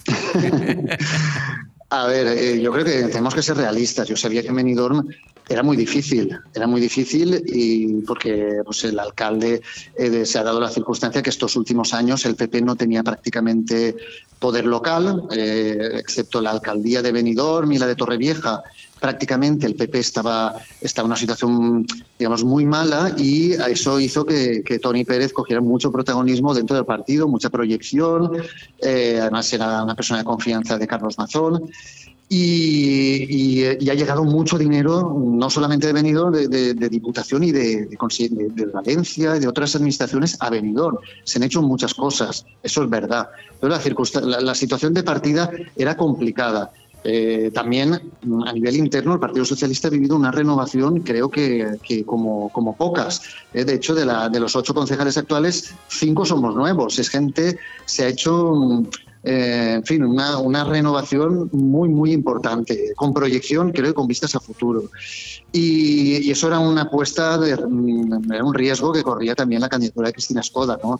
A 1.89 2.07
ver, 2.07 2.27
eh, 2.27 2.61
yo 2.61 2.73
creo 2.73 2.83
que 2.83 3.03
tenemos 3.03 3.33
que 3.33 3.41
ser 3.41 3.55
realistas. 3.57 4.07
Yo 4.07 4.17
sabía 4.17 4.41
que 4.41 4.49
en 4.49 4.55
Benidorm 4.55 5.07
era 5.47 5.63
muy 5.63 5.77
difícil, 5.77 6.37
era 6.53 6.67
muy 6.67 6.81
difícil 6.81 7.43
y 7.45 8.01
porque 8.01 8.61
pues, 8.65 8.83
el 8.85 8.99
alcalde 8.99 9.61
eh, 9.95 10.25
se 10.25 10.39
ha 10.39 10.43
dado 10.43 10.59
la 10.59 10.69
circunstancia 10.69 11.21
que 11.21 11.29
estos 11.29 11.55
últimos 11.55 11.93
años 11.93 12.25
el 12.25 12.35
PP 12.35 12.61
no 12.61 12.75
tenía 12.75 13.03
prácticamente 13.03 13.95
poder 14.39 14.65
local, 14.65 15.23
eh, 15.31 15.91
excepto 15.93 16.41
la 16.41 16.51
alcaldía 16.51 17.01
de 17.01 17.11
Benidorm 17.11 17.71
y 17.71 17.77
la 17.77 17.87
de 17.87 17.95
Torrevieja. 17.95 18.63
Prácticamente 18.99 19.65
el 19.65 19.75
PP 19.75 19.99
estaba, 19.99 20.55
estaba 20.81 21.05
en 21.05 21.11
una 21.11 21.19
situación, 21.19 21.85
digamos, 22.17 22.43
muy 22.43 22.65
mala 22.65 23.13
y 23.17 23.53
eso 23.53 23.99
hizo 23.99 24.25
que, 24.25 24.63
que 24.63 24.79
Tony 24.79 25.03
Pérez 25.03 25.31
cogiera 25.31 25.61
mucho 25.61 25.91
protagonismo 25.91 26.53
dentro 26.53 26.75
del 26.75 26.85
partido, 26.85 27.27
mucha 27.27 27.49
proyección. 27.49 28.31
eh, 28.81 29.19
además, 29.21 29.51
era 29.53 29.83
una 29.83 29.95
persona 29.95 30.19
de 30.19 30.25
confianza 30.25 30.77
de 30.77 30.87
Carlos 30.87 31.17
Mazón. 31.17 31.69
Y, 32.27 33.27
y- 33.29 33.77
y 33.79 33.89
ha 33.89 33.93
llegado 33.93 34.23
mucho 34.23 34.57
dinero, 34.57 35.15
no 35.23 35.49
solamente 35.49 35.87
de 35.87 35.93
Benidorm, 35.93 36.33
de, 36.33 36.47
de- 36.47 36.73
de 36.73 36.89
Diputación 36.89 37.43
y 37.43 37.51
de, 37.51 37.85
de 37.85 38.65
Valencia 38.65 39.35
y 39.37 39.39
de 39.39 39.47
otras 39.47 39.75
administraciones 39.75 40.35
a 40.39 40.49
Benidorm. 40.49 40.97
Se 41.23 41.37
han 41.37 41.43
hecho 41.43 41.61
muchas 41.61 41.93
cosas, 41.93 42.45
eso 42.63 42.83
es 42.83 42.89
verdad. 42.89 43.27
Pero 43.59 43.75
la, 43.75 44.21
la- 44.21 44.41
la 44.41 44.55
situación 44.55 44.93
de 44.93 45.03
partida 45.03 45.49
era 45.75 45.95
complicada. 45.95 46.71
Eh, 47.07 47.51
también 47.53 47.93
a 47.93 48.51
nivel 48.53 48.77
interno 48.77 49.13
el 49.13 49.19
Partido 49.19 49.45
Socialista 49.45 49.89
ha 49.89 49.91
vivido 49.91 50.15
una 50.15 50.31
renovación, 50.31 51.01
creo 51.01 51.29
que, 51.29 51.77
que 51.83 52.03
como, 52.03 52.49
como 52.49 52.75
pocas. 52.75 53.21
Eh, 53.53 53.63
de 53.63 53.75
hecho, 53.75 53.93
de, 53.93 54.05
la- 54.05 54.27
de 54.29 54.39
los 54.39 54.55
ocho 54.55 54.73
concejales 54.73 55.15
actuales, 55.15 55.75
cinco 55.87 56.25
somos 56.25 56.55
nuevos. 56.55 56.97
Es 56.97 57.09
gente, 57.09 57.59
se 57.85 58.05
ha 58.05 58.07
hecho 58.07 58.51
eh, 59.25 59.73
en 59.77 59.83
fin, 59.83 60.03
una, 60.03 60.37
una 60.37 60.63
renovación 60.63 61.49
muy, 61.51 61.89
muy 61.89 62.11
importante, 62.11 62.93
con 62.95 63.11
proyección, 63.11 63.71
creo, 63.71 63.93
con 63.95 64.05
vistas 64.05 64.35
a 64.35 64.39
futuro. 64.39 64.83
Y, 65.51 66.17
y 66.17 66.31
eso 66.31 66.47
era 66.47 66.59
una 66.59 66.83
apuesta, 66.83 67.37
de, 67.39 67.57
mm, 67.57 68.31
era 68.31 68.43
un 68.43 68.53
riesgo 68.53 68.93
que 68.93 69.01
corría 69.01 69.33
también 69.33 69.61
la 69.61 69.69
candidatura 69.69 70.09
de 70.09 70.13
Cristina 70.13 70.43
Skoda, 70.43 70.79
¿no? 70.83 70.99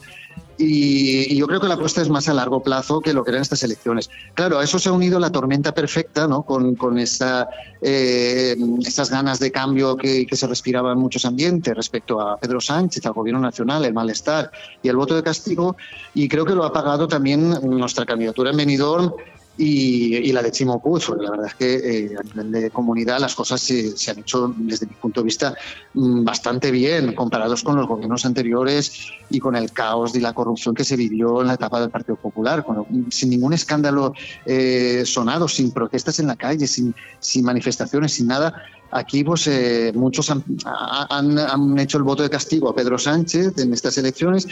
Y, 0.57 1.33
y 1.33 1.37
yo 1.37 1.47
creo 1.47 1.59
que 1.59 1.67
la 1.67 1.73
apuesta 1.73 2.01
es 2.01 2.09
más 2.09 2.29
a 2.29 2.33
largo 2.33 2.63
plazo 2.63 3.01
que 3.01 3.13
lo 3.13 3.23
que 3.23 3.31
eran 3.31 3.41
estas 3.41 3.63
elecciones. 3.63 4.09
Claro, 4.33 4.59
a 4.59 4.63
eso 4.63 4.79
se 4.79 4.89
ha 4.89 4.93
unido 4.93 5.19
la 5.19 5.31
tormenta 5.31 5.73
perfecta, 5.73 6.27
¿no? 6.27 6.43
Con, 6.43 6.75
con 6.75 6.97
esa, 6.97 7.49
eh, 7.81 8.55
esas 8.85 9.09
ganas 9.09 9.39
de 9.39 9.51
cambio 9.51 9.97
que, 9.97 10.25
que 10.25 10.35
se 10.35 10.47
respiraba 10.47 10.93
en 10.93 10.99
muchos 10.99 11.25
ambientes 11.25 11.75
respecto 11.75 12.21
a 12.21 12.37
Pedro 12.37 12.61
Sánchez, 12.61 13.05
al 13.05 13.13
gobierno 13.13 13.41
nacional, 13.41 13.83
el 13.83 13.93
malestar 13.93 14.49
y 14.81 14.87
el 14.87 14.95
voto 14.95 15.15
de 15.15 15.23
castigo. 15.23 15.75
Y 16.13 16.29
creo 16.29 16.45
que 16.45 16.55
lo 16.55 16.63
ha 16.63 16.71
pagado 16.71 17.07
también 17.07 17.49
nuestra 17.63 18.05
candidatura 18.05 18.51
en 18.51 18.57
Benidorm 18.57 19.13
y, 19.57 20.15
y 20.17 20.31
la 20.31 20.41
de 20.41 20.51
Chimo 20.51 20.81
la 21.19 21.31
verdad 21.31 21.47
es 21.47 21.55
que 21.55 21.75
eh, 21.75 22.15
a 22.19 22.23
nivel 22.23 22.51
de 22.51 22.69
comunidad 22.71 23.19
las 23.19 23.35
cosas 23.35 23.61
se, 23.61 23.95
se 23.97 24.11
han 24.11 24.19
hecho 24.19 24.53
desde 24.57 24.85
mi 24.85 24.93
punto 24.93 25.21
de 25.21 25.25
vista 25.25 25.55
mm, 25.93 26.23
bastante 26.23 26.71
bien 26.71 27.13
comparados 27.13 27.63
con 27.63 27.77
los 27.77 27.87
gobiernos 27.87 28.25
anteriores 28.25 29.07
y 29.29 29.39
con 29.39 29.55
el 29.55 29.71
caos 29.71 30.15
y 30.15 30.19
la 30.19 30.33
corrupción 30.33 30.75
que 30.75 30.83
se 30.83 30.95
vivió 30.95 31.41
en 31.41 31.47
la 31.47 31.53
etapa 31.53 31.79
del 31.79 31.89
Partido 31.89 32.17
Popular, 32.17 32.65
sin 33.09 33.29
ningún 33.29 33.53
escándalo 33.53 34.13
eh, 34.45 35.03
sonado, 35.05 35.47
sin 35.47 35.71
protestas 35.71 36.19
en 36.19 36.27
la 36.27 36.35
calle, 36.35 36.67
sin, 36.67 36.93
sin 37.19 37.45
manifestaciones, 37.45 38.13
sin 38.13 38.27
nada. 38.27 38.53
Aquí 38.97 39.25
pues 39.25 39.45
eh, 39.47 39.91
muchos 39.93 40.29
han, 40.31 40.41
han- 41.09 41.37
han 41.37 41.77
hecho 41.79 41.97
el 41.97 42.03
voto 42.03 42.23
de 42.23 42.29
castigo 42.29 42.69
a 42.69 42.73
Pedro 42.75 42.97
Sánchez 42.97 43.57
en 43.57 43.73
estas 43.73 43.97
elecciones 43.97 44.47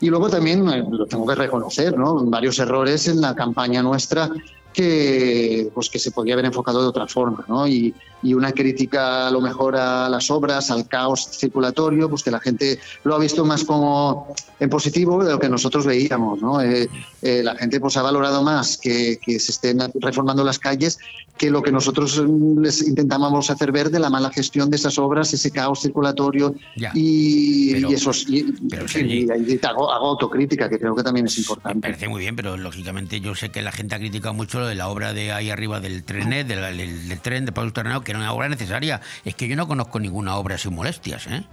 y 0.00 0.10
luego 0.10 0.28
también, 0.28 0.68
eh, 0.68 0.82
lo 0.90 1.06
tengo 1.06 1.24
que 1.26 1.36
reconocer, 1.36 1.96
¿no? 1.96 2.16
varios 2.24 2.58
errores 2.58 3.06
en 3.06 3.20
la 3.20 3.36
campaña 3.36 3.82
nuestra 3.84 4.28
que, 4.72 5.70
pues, 5.72 5.88
que 5.88 6.00
se 6.00 6.10
podía 6.10 6.34
haber 6.34 6.46
enfocado 6.46 6.82
de 6.82 6.88
otra 6.88 7.06
forma. 7.06 7.44
¿no? 7.46 7.68
Y, 7.68 7.94
y 8.24 8.34
una 8.34 8.50
crítica 8.52 9.28
a 9.28 9.30
lo 9.30 9.40
mejor 9.40 9.76
a 9.76 10.08
las 10.08 10.30
obras, 10.30 10.70
al 10.70 10.88
caos 10.88 11.28
circulatorio, 11.38 12.08
pues 12.10 12.22
que 12.22 12.30
la 12.30 12.40
gente 12.40 12.78
lo 13.04 13.14
ha 13.14 13.18
visto 13.18 13.44
más 13.44 13.62
como 13.64 14.34
en 14.58 14.68
positivo 14.70 15.22
de 15.22 15.30
lo 15.32 15.38
que 15.38 15.48
nosotros 15.48 15.86
veíamos. 15.86 16.40
¿no? 16.40 16.60
Eh, 16.60 16.88
eh, 17.22 17.42
la 17.44 17.54
gente 17.54 17.78
pues, 17.80 17.96
ha 17.96 18.02
valorado 18.02 18.42
más 18.42 18.78
que, 18.78 19.18
que 19.24 19.38
se 19.38 19.52
estén 19.52 19.78
reformando 20.00 20.42
las 20.42 20.58
calles 20.58 20.98
que 21.36 21.50
lo 21.50 21.62
que 21.62 21.72
nosotros 21.72 22.22
les 22.58 22.86
intentábamos 22.86 23.50
hacer 23.50 23.72
ver 23.72 23.90
de 23.90 23.98
la 23.98 24.08
mala 24.08 24.30
gestión 24.30 24.70
de 24.70 24.76
esas 24.76 24.98
obras, 24.98 25.32
ese 25.34 25.50
caos 25.50 25.80
circulatorio 25.82 26.54
Ya. 26.76 26.92
y, 26.94 27.72
Pero- 27.72 27.90
y 27.90 27.94
esos 27.94 28.24
y, 28.28 28.38
en 28.70 28.88
fin, 28.88 29.06
y- 29.10 29.26
y 29.52 29.60
hago, 29.66 29.92
hago 29.92 30.10
autocrítica 30.10 30.68
que 30.68 30.78
creo 30.78 30.94
que 30.94 31.02
también 31.02 31.26
es 31.26 31.36
importante. 31.38 31.80
parece 31.80 32.08
muy 32.08 32.20
bien, 32.20 32.36
pero 32.36 32.56
lógicamente 32.56 33.20
yo 33.20 33.34
sé 33.34 33.50
que 33.50 33.62
la 33.62 33.72
gente 33.72 33.96
ha 33.96 33.98
criticado 33.98 34.32
mucho 34.32 34.60
lo 34.60 34.66
de 34.68 34.76
la 34.76 34.88
obra 34.88 35.12
de 35.12 35.32
ahí 35.32 35.50
arriba 35.50 35.80
del 35.80 36.04
trenet, 36.04 36.46
del, 36.46 36.60
del- 36.76 37.08
del 37.08 37.20
tren 37.20 37.44
de 37.46 37.52
Pablo 37.52 37.72
Tornado, 37.72 38.02
que 38.02 38.13
era 38.14 38.24
una 38.24 38.32
obra 38.32 38.48
necesaria. 38.48 39.00
Es 39.24 39.34
que 39.34 39.48
yo 39.48 39.56
no 39.56 39.66
conozco 39.66 39.98
ninguna 40.00 40.36
obra 40.36 40.58
sin 40.58 40.74
molestias, 40.74 41.26
¿eh? 41.26 41.44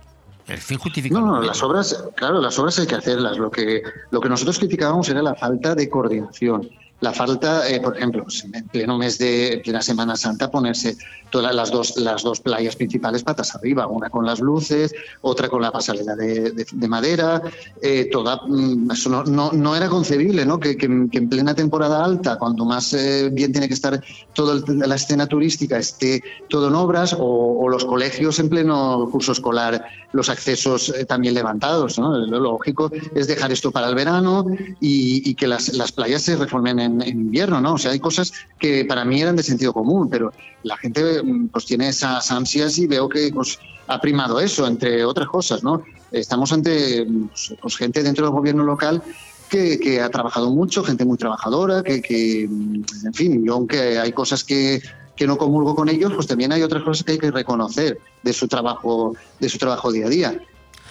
El 0.47 0.57
fin 0.57 0.77
justifica. 0.77 1.19
No, 1.19 1.25
no, 1.25 1.41
las 1.41 1.61
obras, 1.63 2.03
claro, 2.15 2.41
las 2.41 2.57
obras 2.59 2.77
hay 2.79 2.87
que 2.87 2.95
hacerlas. 2.95 3.37
Lo 3.37 3.51
que, 3.51 3.83
lo 4.09 4.19
que 4.19 4.29
nosotros 4.29 4.59
criticábamos 4.59 5.07
era 5.09 5.21
la 5.21 5.35
falta 5.35 5.75
de 5.75 5.89
coordinación. 5.89 6.69
La 7.01 7.13
falta, 7.13 7.67
eh, 7.67 7.79
por 7.81 7.97
ejemplo, 7.97 8.23
pues, 8.23 8.43
en 8.45 8.67
pleno 8.67 8.97
mes 8.97 9.17
de 9.17 9.53
en 9.53 9.61
plena 9.63 9.81
Semana 9.81 10.15
Santa, 10.15 10.49
ponerse 10.51 10.95
todas 11.31 11.53
las 11.55 11.71
dos, 11.71 11.97
las 11.97 12.21
dos 12.23 12.41
playas 12.41 12.75
principales 12.75 13.23
patas 13.23 13.55
arriba, 13.55 13.87
una 13.87 14.09
con 14.09 14.25
las 14.25 14.39
luces, 14.39 14.93
otra 15.21 15.49
con 15.49 15.61
la 15.61 15.71
pasarela 15.71 16.15
de, 16.15 16.51
de- 16.51 16.65
de 16.71 16.87
madera, 16.87 17.41
eh, 17.81 18.07
toda, 18.11 18.41
mm, 18.47 18.91
eso 18.91 19.23
no, 19.25 19.51
no, 19.51 19.75
era 19.75 19.87
concebible, 19.89 20.45
¿no? 20.45 20.59
Que, 20.59 20.77
en 20.81 21.29
plena 21.29 21.55
temporada 21.55 22.03
alta, 22.05 22.37
cuando 22.37 22.65
más 22.65 22.93
eh, 22.93 23.29
bien 23.31 23.51
tiene 23.51 23.67
que 23.67 23.73
estar 23.73 23.99
toda 24.33 24.61
la 24.67 24.95
escena 24.95 25.25
turística, 25.25 25.77
esté 25.77 26.21
todo 26.49 26.67
en 26.67 26.75
obras, 26.75 27.15
o, 27.17 27.67
los 27.69 27.85
colegios 27.85 28.37
en 28.39 28.49
pleno 28.49 29.07
curso 29.11 29.31
escolar, 29.31 29.85
los 30.11 30.29
accesos 30.29 30.89
eh, 30.89 31.05
también 31.05 31.33
levantados, 31.33 31.97
¿no? 31.97 32.17
Lo 32.17 32.39
lógico 32.39 32.91
es 33.15 33.27
dejar 33.27 33.51
esto 33.53 33.71
para 33.71 33.87
el 33.87 33.95
verano 33.95 34.45
y, 34.81 35.27
y 35.29 35.35
que 35.35 35.47
las, 35.47 35.69
las 35.73 35.93
playas 35.93 36.21
se 36.23 36.35
reformen 36.35 36.79
en, 36.79 36.90
en 36.99 37.07
invierno, 37.07 37.61
¿no? 37.61 37.73
O 37.73 37.77
sea, 37.77 37.91
hay 37.91 37.99
cosas 37.99 38.33
que 38.59 38.85
para 38.85 39.05
mí 39.05 39.21
eran 39.21 39.35
de 39.35 39.43
sentido 39.43 39.73
común, 39.73 40.09
pero 40.09 40.33
la 40.63 40.77
gente 40.77 41.21
mm, 41.23 41.49
pues 41.49 41.65
tiene 41.65 41.89
esas 41.89 42.31
ansias 42.31 42.77
y 42.77 42.87
veo 42.87 43.07
que 43.07 43.31
pues, 43.33 43.59
ha 43.87 44.01
primado 44.01 44.39
eso, 44.39 44.67
entre 44.67 45.05
otras 45.05 45.27
cosas, 45.27 45.63
¿no? 45.63 45.83
Estamos 46.11 46.51
ante 46.51 47.05
pues, 47.05 47.53
pues, 47.61 47.77
gente 47.77 48.03
dentro 48.03 48.25
del 48.25 48.33
gobierno 48.33 48.63
local 48.63 49.01
que, 49.49 49.79
que 49.79 50.01
ha 50.01 50.09
trabajado 50.09 50.49
mucho, 50.49 50.83
gente 50.83 51.05
muy 51.05 51.17
trabajadora, 51.17 51.83
que, 51.83 52.01
que, 52.01 52.47
mm, 52.49 52.83
en 53.05 53.13
fin, 53.13 53.45
yo 53.45 53.53
aunque 53.53 53.99
hay 53.99 54.11
cosas 54.11 54.43
que, 54.43 54.81
que 55.15 55.27
no 55.27 55.37
comulgo 55.37 55.75
con 55.75 55.87
ellos, 55.87 56.13
pues 56.13 56.27
también 56.27 56.51
hay 56.51 56.63
otras 56.63 56.83
cosas 56.83 57.03
que 57.03 57.13
hay 57.13 57.19
que 57.19 57.31
reconocer 57.31 57.99
de 58.23 58.33
su 58.33 58.47
trabajo, 58.47 59.15
de 59.39 59.49
su 59.49 59.57
trabajo 59.57 59.91
día 59.91 60.07
a 60.07 60.09
día. 60.09 60.41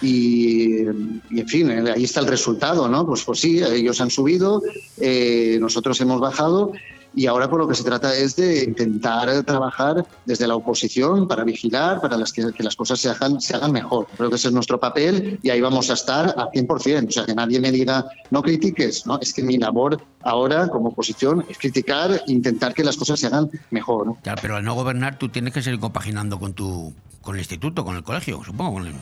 Y, 0.01 0.81
y, 1.29 1.39
en 1.39 1.47
fin, 1.47 1.69
eh, 1.69 1.91
ahí 1.95 2.03
está 2.03 2.19
el 2.19 2.27
resultado, 2.27 2.87
¿no? 2.87 3.05
Pues, 3.05 3.23
pues 3.23 3.39
sí, 3.39 3.61
ellos 3.61 4.01
han 4.01 4.09
subido, 4.09 4.61
eh, 4.97 5.57
nosotros 5.59 5.99
hemos 6.01 6.19
bajado 6.19 6.73
y 7.13 7.25
ahora 7.25 7.49
por 7.49 7.59
lo 7.59 7.67
que 7.67 7.75
se 7.75 7.83
trata 7.83 8.15
es 8.15 8.35
de 8.35 8.63
intentar 8.63 9.43
trabajar 9.43 10.05
desde 10.25 10.47
la 10.47 10.55
oposición 10.55 11.27
para 11.27 11.43
vigilar, 11.43 11.99
para 11.99 12.17
las 12.17 12.31
que, 12.31 12.53
que 12.53 12.63
las 12.63 12.75
cosas 12.75 12.99
se 12.99 13.09
hagan, 13.09 13.41
se 13.41 13.55
hagan 13.55 13.71
mejor. 13.71 14.07
Creo 14.15 14.29
que 14.29 14.37
ese 14.37 14.47
es 14.47 14.53
nuestro 14.53 14.79
papel 14.79 15.39
y 15.43 15.49
ahí 15.49 15.59
vamos 15.59 15.89
a 15.89 15.93
estar 15.93 16.33
al 16.37 16.49
100%. 16.49 17.07
O 17.07 17.11
sea, 17.11 17.25
que 17.25 17.35
nadie 17.35 17.59
me 17.59 17.71
diga, 17.71 18.05
no 18.29 18.41
critiques, 18.41 19.05
¿no? 19.05 19.19
Es 19.19 19.33
que 19.33 19.43
mi 19.43 19.57
labor 19.57 20.01
ahora 20.21 20.69
como 20.69 20.89
oposición 20.89 21.45
es 21.49 21.57
criticar 21.57 22.11
e 22.11 22.21
intentar 22.27 22.73
que 22.73 22.83
las 22.83 22.95
cosas 22.95 23.19
se 23.19 23.27
hagan 23.27 23.49
mejor, 23.71 24.05
¿no? 24.05 24.17
Claro, 24.23 24.39
pero 24.41 24.55
al 24.55 24.63
no 24.63 24.73
gobernar 24.73 25.17
tú 25.17 25.29
tienes 25.29 25.53
que 25.53 25.61
seguir 25.61 25.79
compaginando 25.79 26.39
con 26.39 26.53
tu 26.53 26.93
con 27.21 27.35
el 27.35 27.41
instituto, 27.41 27.85
con 27.85 27.95
el 27.95 28.03
colegio, 28.03 28.43
supongo. 28.43 28.73
Con 28.73 28.87
el, 28.87 28.95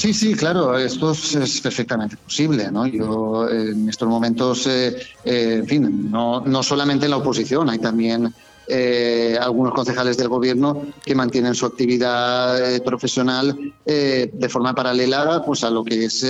Sí, 0.00 0.12
sí, 0.14 0.34
claro, 0.34 0.76
esto 0.78 1.10
es, 1.12 1.34
es 1.34 1.60
perfectamente 1.60 2.16
posible. 2.16 2.70
¿no? 2.70 2.86
Yo 2.86 3.48
eh, 3.48 3.70
en 3.72 3.88
estos 3.88 4.08
momentos, 4.08 4.66
eh, 4.66 4.96
eh, 5.24 5.56
en 5.60 5.66
fin, 5.66 6.10
no, 6.10 6.40
no 6.40 6.62
solamente 6.62 7.04
en 7.06 7.10
la 7.10 7.18
oposición, 7.18 7.68
hay 7.70 7.78
también 7.78 8.32
eh, 8.66 9.36
algunos 9.40 9.74
concejales 9.74 10.16
del 10.16 10.28
gobierno 10.28 10.86
que 11.04 11.14
mantienen 11.14 11.54
su 11.54 11.66
actividad 11.66 12.74
eh, 12.74 12.80
profesional 12.80 13.58
eh, 13.84 14.30
de 14.32 14.48
forma 14.48 14.74
paralela 14.74 15.42
pues, 15.44 15.64
a 15.64 15.70
lo 15.70 15.84
que 15.84 16.06
es 16.06 16.22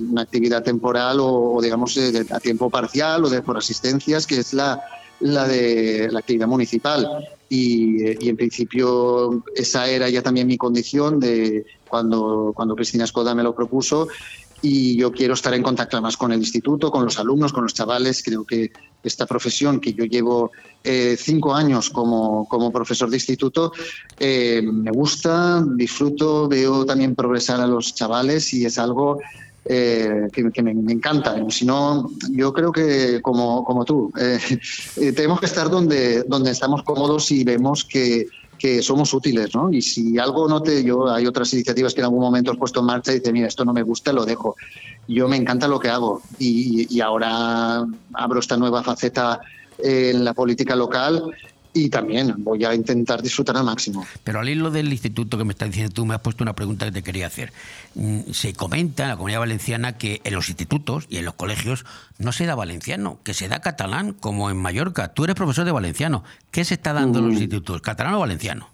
una 0.00 0.22
actividad 0.22 0.62
temporal 0.64 1.20
o, 1.20 1.54
o, 1.54 1.62
digamos, 1.62 1.94
de- 1.94 2.26
a 2.30 2.40
tiempo 2.40 2.68
parcial 2.70 3.24
o 3.24 3.28
de 3.30 3.42
por 3.42 3.56
asistencias, 3.56 4.26
que 4.26 4.38
es 4.40 4.52
la, 4.52 4.80
la 5.20 5.46
de 5.46 6.08
la 6.10 6.18
actividad 6.18 6.48
municipal. 6.48 7.06
Y, 7.52 8.24
y 8.24 8.28
en 8.28 8.36
principio 8.36 9.44
esa 9.56 9.88
era 9.88 10.08
ya 10.08 10.22
también 10.22 10.46
mi 10.46 10.56
condición 10.56 11.18
de 11.18 11.66
cuando, 11.88 12.52
cuando 12.54 12.76
Cristina 12.76 13.04
Escoda 13.04 13.34
me 13.34 13.42
lo 13.42 13.54
propuso 13.54 14.06
y 14.62 14.96
yo 14.96 15.10
quiero 15.12 15.34
estar 15.34 15.54
en 15.54 15.62
contacto 15.62 16.00
más 16.02 16.16
con 16.16 16.32
el 16.32 16.38
instituto, 16.38 16.90
con 16.90 17.04
los 17.04 17.18
alumnos, 17.18 17.52
con 17.52 17.62
los 17.62 17.74
chavales. 17.74 18.22
Creo 18.22 18.44
que 18.44 18.70
esta 19.02 19.26
profesión 19.26 19.80
que 19.80 19.94
yo 19.94 20.04
llevo 20.04 20.52
eh, 20.84 21.16
cinco 21.18 21.54
años 21.54 21.90
como, 21.90 22.46
como 22.46 22.70
profesor 22.70 23.08
de 23.08 23.16
instituto 23.16 23.72
eh, 24.18 24.60
me 24.62 24.90
gusta, 24.90 25.64
disfruto, 25.76 26.48
veo 26.48 26.84
también 26.84 27.14
progresar 27.14 27.60
a 27.60 27.66
los 27.66 27.94
chavales 27.94 28.52
y 28.52 28.66
es 28.66 28.78
algo 28.78 29.18
eh, 29.64 30.28
que, 30.32 30.62
me, 30.62 30.74
me 30.74 30.92
encanta. 30.92 31.36
Si 31.50 31.64
no, 31.66 32.10
yo 32.30 32.52
creo 32.52 32.72
que 32.72 33.20
como, 33.20 33.64
como 33.64 33.84
tú, 33.84 34.12
eh, 34.18 34.38
eh, 34.96 35.12
tenemos 35.12 35.40
que 35.40 35.46
estar 35.46 35.68
donde, 35.70 36.22
donde 36.24 36.50
estamos 36.50 36.82
cómodos 36.82 37.30
y 37.30 37.44
vemos 37.44 37.84
que, 37.84 38.26
que 38.58 38.82
somos 38.82 39.12
útiles, 39.12 39.54
¿no? 39.54 39.70
Y 39.70 39.82
si 39.82 40.18
algo 40.18 40.48
no 40.48 40.62
te, 40.62 40.82
yo 40.82 41.10
hay 41.12 41.26
otras 41.26 41.52
iniciativas 41.52 41.94
que 41.94 42.00
en 42.00 42.06
algún 42.06 42.20
momento 42.20 42.50
has 42.50 42.58
puesto 42.58 42.80
en 42.80 42.86
marcha 42.86 43.12
y 43.12 43.16
dices, 43.16 43.32
mira, 43.32 43.48
esto 43.48 43.64
no 43.64 43.72
me 43.72 43.82
gusta, 43.82 44.12
lo 44.12 44.24
dejo. 44.24 44.56
Yo 45.06 45.28
me 45.28 45.36
encanta 45.36 45.68
lo 45.68 45.78
que 45.78 45.88
hago 45.88 46.22
y 46.38 47.00
ahora 47.00 47.84
abro 48.14 48.40
esta 48.40 48.56
nueva 48.56 48.82
faceta 48.82 49.40
en 49.78 50.24
la 50.24 50.34
política 50.34 50.76
local 50.76 51.32
y 51.72 51.88
también 51.88 52.34
voy 52.38 52.64
a 52.64 52.74
intentar 52.74 53.22
disfrutar 53.22 53.56
al 53.56 53.64
máximo. 53.64 54.06
Pero 54.24 54.40
al 54.40 54.48
hilo 54.48 54.70
del 54.70 54.90
instituto 54.90 55.38
que 55.38 55.44
me 55.44 55.52
estás 55.52 55.68
diciendo 55.68 55.92
tú, 55.92 56.04
me 56.04 56.14
has 56.14 56.20
puesto 56.20 56.42
una 56.42 56.54
pregunta 56.54 56.86
que 56.86 56.92
te 56.92 57.02
quería 57.02 57.26
hacer. 57.26 57.52
Mm, 57.94 58.32
Se 58.32 58.52
comenta 58.54 59.04
en 59.04 59.08
la 59.10 59.16
comunidad 59.16 59.40
valenciana 59.40 59.96
que 59.96 60.20
en 60.24 60.34
los 60.34 60.48
institutos 60.48 61.06
y 61.08 61.18
en 61.18 61.24
los 61.24 61.34
colegios 61.34 61.84
no 62.18 62.32
se 62.32 62.46
da 62.46 62.54
valenciano, 62.54 63.18
que 63.22 63.34
se 63.34 63.48
da 63.48 63.60
catalán, 63.60 64.14
como 64.14 64.50
en 64.50 64.56
Mallorca. 64.56 65.14
Tú 65.14 65.24
eres 65.24 65.36
profesor 65.36 65.64
de 65.64 65.72
valenciano. 65.72 66.24
¿Qué 66.50 66.64
se 66.64 66.74
está 66.74 66.92
dando 66.92 67.20
en 67.20 67.26
los 67.26 67.34
institutos, 67.34 67.80
catalán 67.82 68.14
o 68.14 68.20
valenciano? 68.20 68.68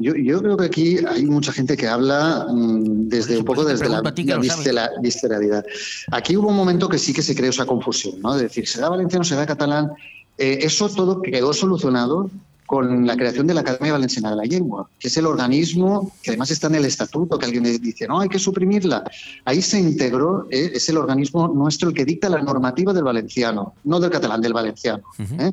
Yo, 0.00 0.14
yo 0.14 0.40
creo 0.40 0.56
que 0.56 0.66
aquí 0.66 0.98
hay 1.08 1.24
mucha 1.24 1.52
gente 1.52 1.76
que 1.76 1.88
habla 1.88 2.46
mm, 2.48 3.08
desde 3.08 3.36
un 3.36 3.44
poco 3.44 3.64
desde 3.64 3.88
la, 3.88 4.00
la 4.00 4.90
visceralidad. 5.02 5.64
Aquí 6.12 6.36
hubo 6.36 6.48
un 6.48 6.56
momento 6.56 6.88
que 6.88 6.98
sí 6.98 7.12
que 7.12 7.22
se 7.22 7.34
creó 7.34 7.50
esa 7.50 7.66
confusión, 7.66 8.20
¿no? 8.20 8.36
De 8.36 8.44
decir, 8.44 8.68
¿se 8.68 8.80
da 8.80 8.88
valenciano, 8.88 9.24
se 9.24 9.34
da 9.34 9.44
catalán? 9.44 9.90
Eh, 10.38 10.60
eso 10.62 10.88
todo 10.88 11.20
quedó 11.20 11.52
solucionado 11.52 12.30
con 12.68 13.06
la 13.06 13.16
creación 13.16 13.46
de 13.46 13.54
la 13.54 13.62
Academia 13.62 13.94
Valenciana 13.94 14.28
de 14.28 14.36
la 14.36 14.42
Lengua, 14.44 14.90
que 15.00 15.08
es 15.08 15.16
el 15.16 15.24
organismo 15.24 16.12
que 16.22 16.32
además 16.32 16.50
está 16.50 16.66
en 16.66 16.74
el 16.74 16.84
estatuto, 16.84 17.38
que 17.38 17.46
alguien 17.46 17.64
dice, 17.80 18.06
no, 18.06 18.20
hay 18.20 18.28
que 18.28 18.38
suprimirla. 18.38 19.10
Ahí 19.46 19.62
se 19.62 19.80
integró, 19.80 20.46
eh, 20.50 20.72
es 20.74 20.86
el 20.90 20.98
organismo 20.98 21.48
nuestro 21.48 21.88
el 21.88 21.94
que 21.94 22.04
dicta 22.04 22.28
la 22.28 22.42
normativa 22.42 22.92
del 22.92 23.04
valenciano, 23.04 23.72
no 23.84 23.98
del 23.98 24.10
catalán, 24.10 24.42
del 24.42 24.52
valenciano. 24.52 25.02
¿eh? 25.18 25.52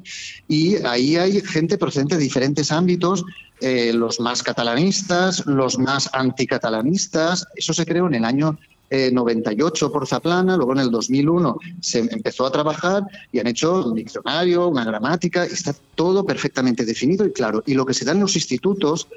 Y 0.50 0.76
ahí 0.86 1.16
hay 1.16 1.40
gente 1.40 1.78
procedente 1.78 2.18
de 2.18 2.22
diferentes 2.22 2.70
ámbitos, 2.70 3.24
eh, 3.62 3.94
los 3.94 4.20
más 4.20 4.44
catalanistas, 4.44 5.46
los 5.46 5.80
más 5.80 6.10
anticatalanistas. 6.12 7.48
Eso 7.56 7.74
se 7.74 7.86
creó 7.86 8.08
en 8.08 8.16
el 8.16 8.26
año 8.26 8.60
eh, 8.90 9.10
98 9.12 9.92
por 9.92 10.08
Zaplana, 10.08 10.56
luego 10.58 10.74
en 10.74 10.80
el 10.80 10.92
2001 10.92 11.58
se 11.82 12.00
empezó 12.00 12.46
a 12.46 12.52
trabajar 12.52 13.04
y 13.32 13.40
han 13.40 13.48
hecho 13.48 13.86
un 13.86 13.96
diccionario, 13.96 14.68
una 14.68 14.84
gramática, 14.86 15.44
está 15.46 15.76
todo 15.96 16.26
perfectamente 16.26 16.86
definido 16.86 17.26
y 17.26 17.32
claro. 17.32 17.64
Y 17.66 17.74
lo 17.74 17.86
que 17.86 17.94
se 17.94 18.06
da 18.06 18.12
en 18.12 18.20
los 18.20 18.36
institutos 18.36 19.08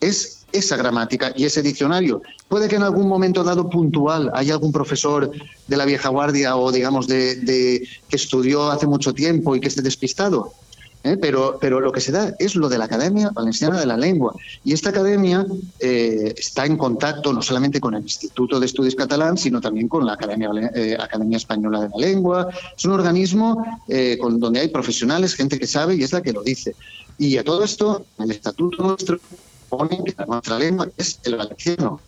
es 0.00 0.46
esa 0.52 0.76
gramática 0.76 1.32
y 1.36 1.44
ese 1.44 1.60
diccionario. 1.60 2.22
Puede 2.48 2.68
que 2.68 2.76
en 2.76 2.84
algún 2.84 3.08
momento 3.08 3.42
dado 3.44 3.68
puntual 3.68 4.30
haya 4.32 4.54
algún 4.54 4.72
profesor 4.72 5.30
de 5.66 5.76
la 5.76 5.84
vieja 5.84 6.08
guardia 6.08 6.56
o 6.56 6.70
digamos 6.72 7.06
de, 7.08 7.34
de- 7.36 7.86
que 8.08 8.16
estudió 8.16 8.70
hace 8.70 8.86
mucho 8.86 9.12
tiempo 9.12 9.54
y 9.56 9.60
que 9.60 9.68
esté 9.68 9.82
despistado. 9.82 10.52
¿Eh? 11.04 11.16
Pero, 11.16 11.58
pero 11.60 11.80
lo 11.80 11.92
que 11.92 12.00
se 12.00 12.12
da 12.12 12.34
es 12.38 12.54
lo 12.54 12.68
de 12.68 12.78
la 12.78 12.84
Academia 12.84 13.30
Valenciana 13.30 13.78
de 13.78 13.86
la 13.86 13.96
Lengua. 13.96 14.34
Y 14.64 14.72
esta 14.72 14.90
academia 14.90 15.46
eh, 15.80 16.34
está 16.36 16.66
en 16.66 16.76
contacto 16.76 17.32
no 17.32 17.42
solamente 17.42 17.80
con 17.80 17.94
el 17.94 18.02
Instituto 18.02 18.60
de 18.60 18.66
Estudios 18.66 18.94
Catalán, 18.94 19.36
sino 19.36 19.60
también 19.60 19.88
con 19.88 20.06
la 20.06 20.14
Academia, 20.14 20.50
eh, 20.74 20.96
Academia 20.98 21.36
Española 21.36 21.82
de 21.82 21.88
la 21.88 22.06
Lengua. 22.06 22.48
Es 22.76 22.84
un 22.84 22.92
organismo 22.92 23.64
eh, 23.88 24.18
con, 24.20 24.40
donde 24.40 24.60
hay 24.60 24.68
profesionales, 24.68 25.34
gente 25.34 25.58
que 25.58 25.66
sabe 25.66 25.96
y 25.96 26.02
es 26.02 26.12
la 26.12 26.22
que 26.22 26.32
lo 26.32 26.42
dice. 26.42 26.74
Y 27.18 27.36
a 27.36 27.44
todo 27.44 27.64
esto, 27.64 28.06
el 28.18 28.30
estatuto 28.30 28.82
nuestro 28.82 29.18
pone 29.68 30.02
que 30.04 30.14
nuestra 30.26 30.58
lengua 30.58 30.88
es 30.96 31.18
el 31.24 31.36
valenciano. 31.36 32.00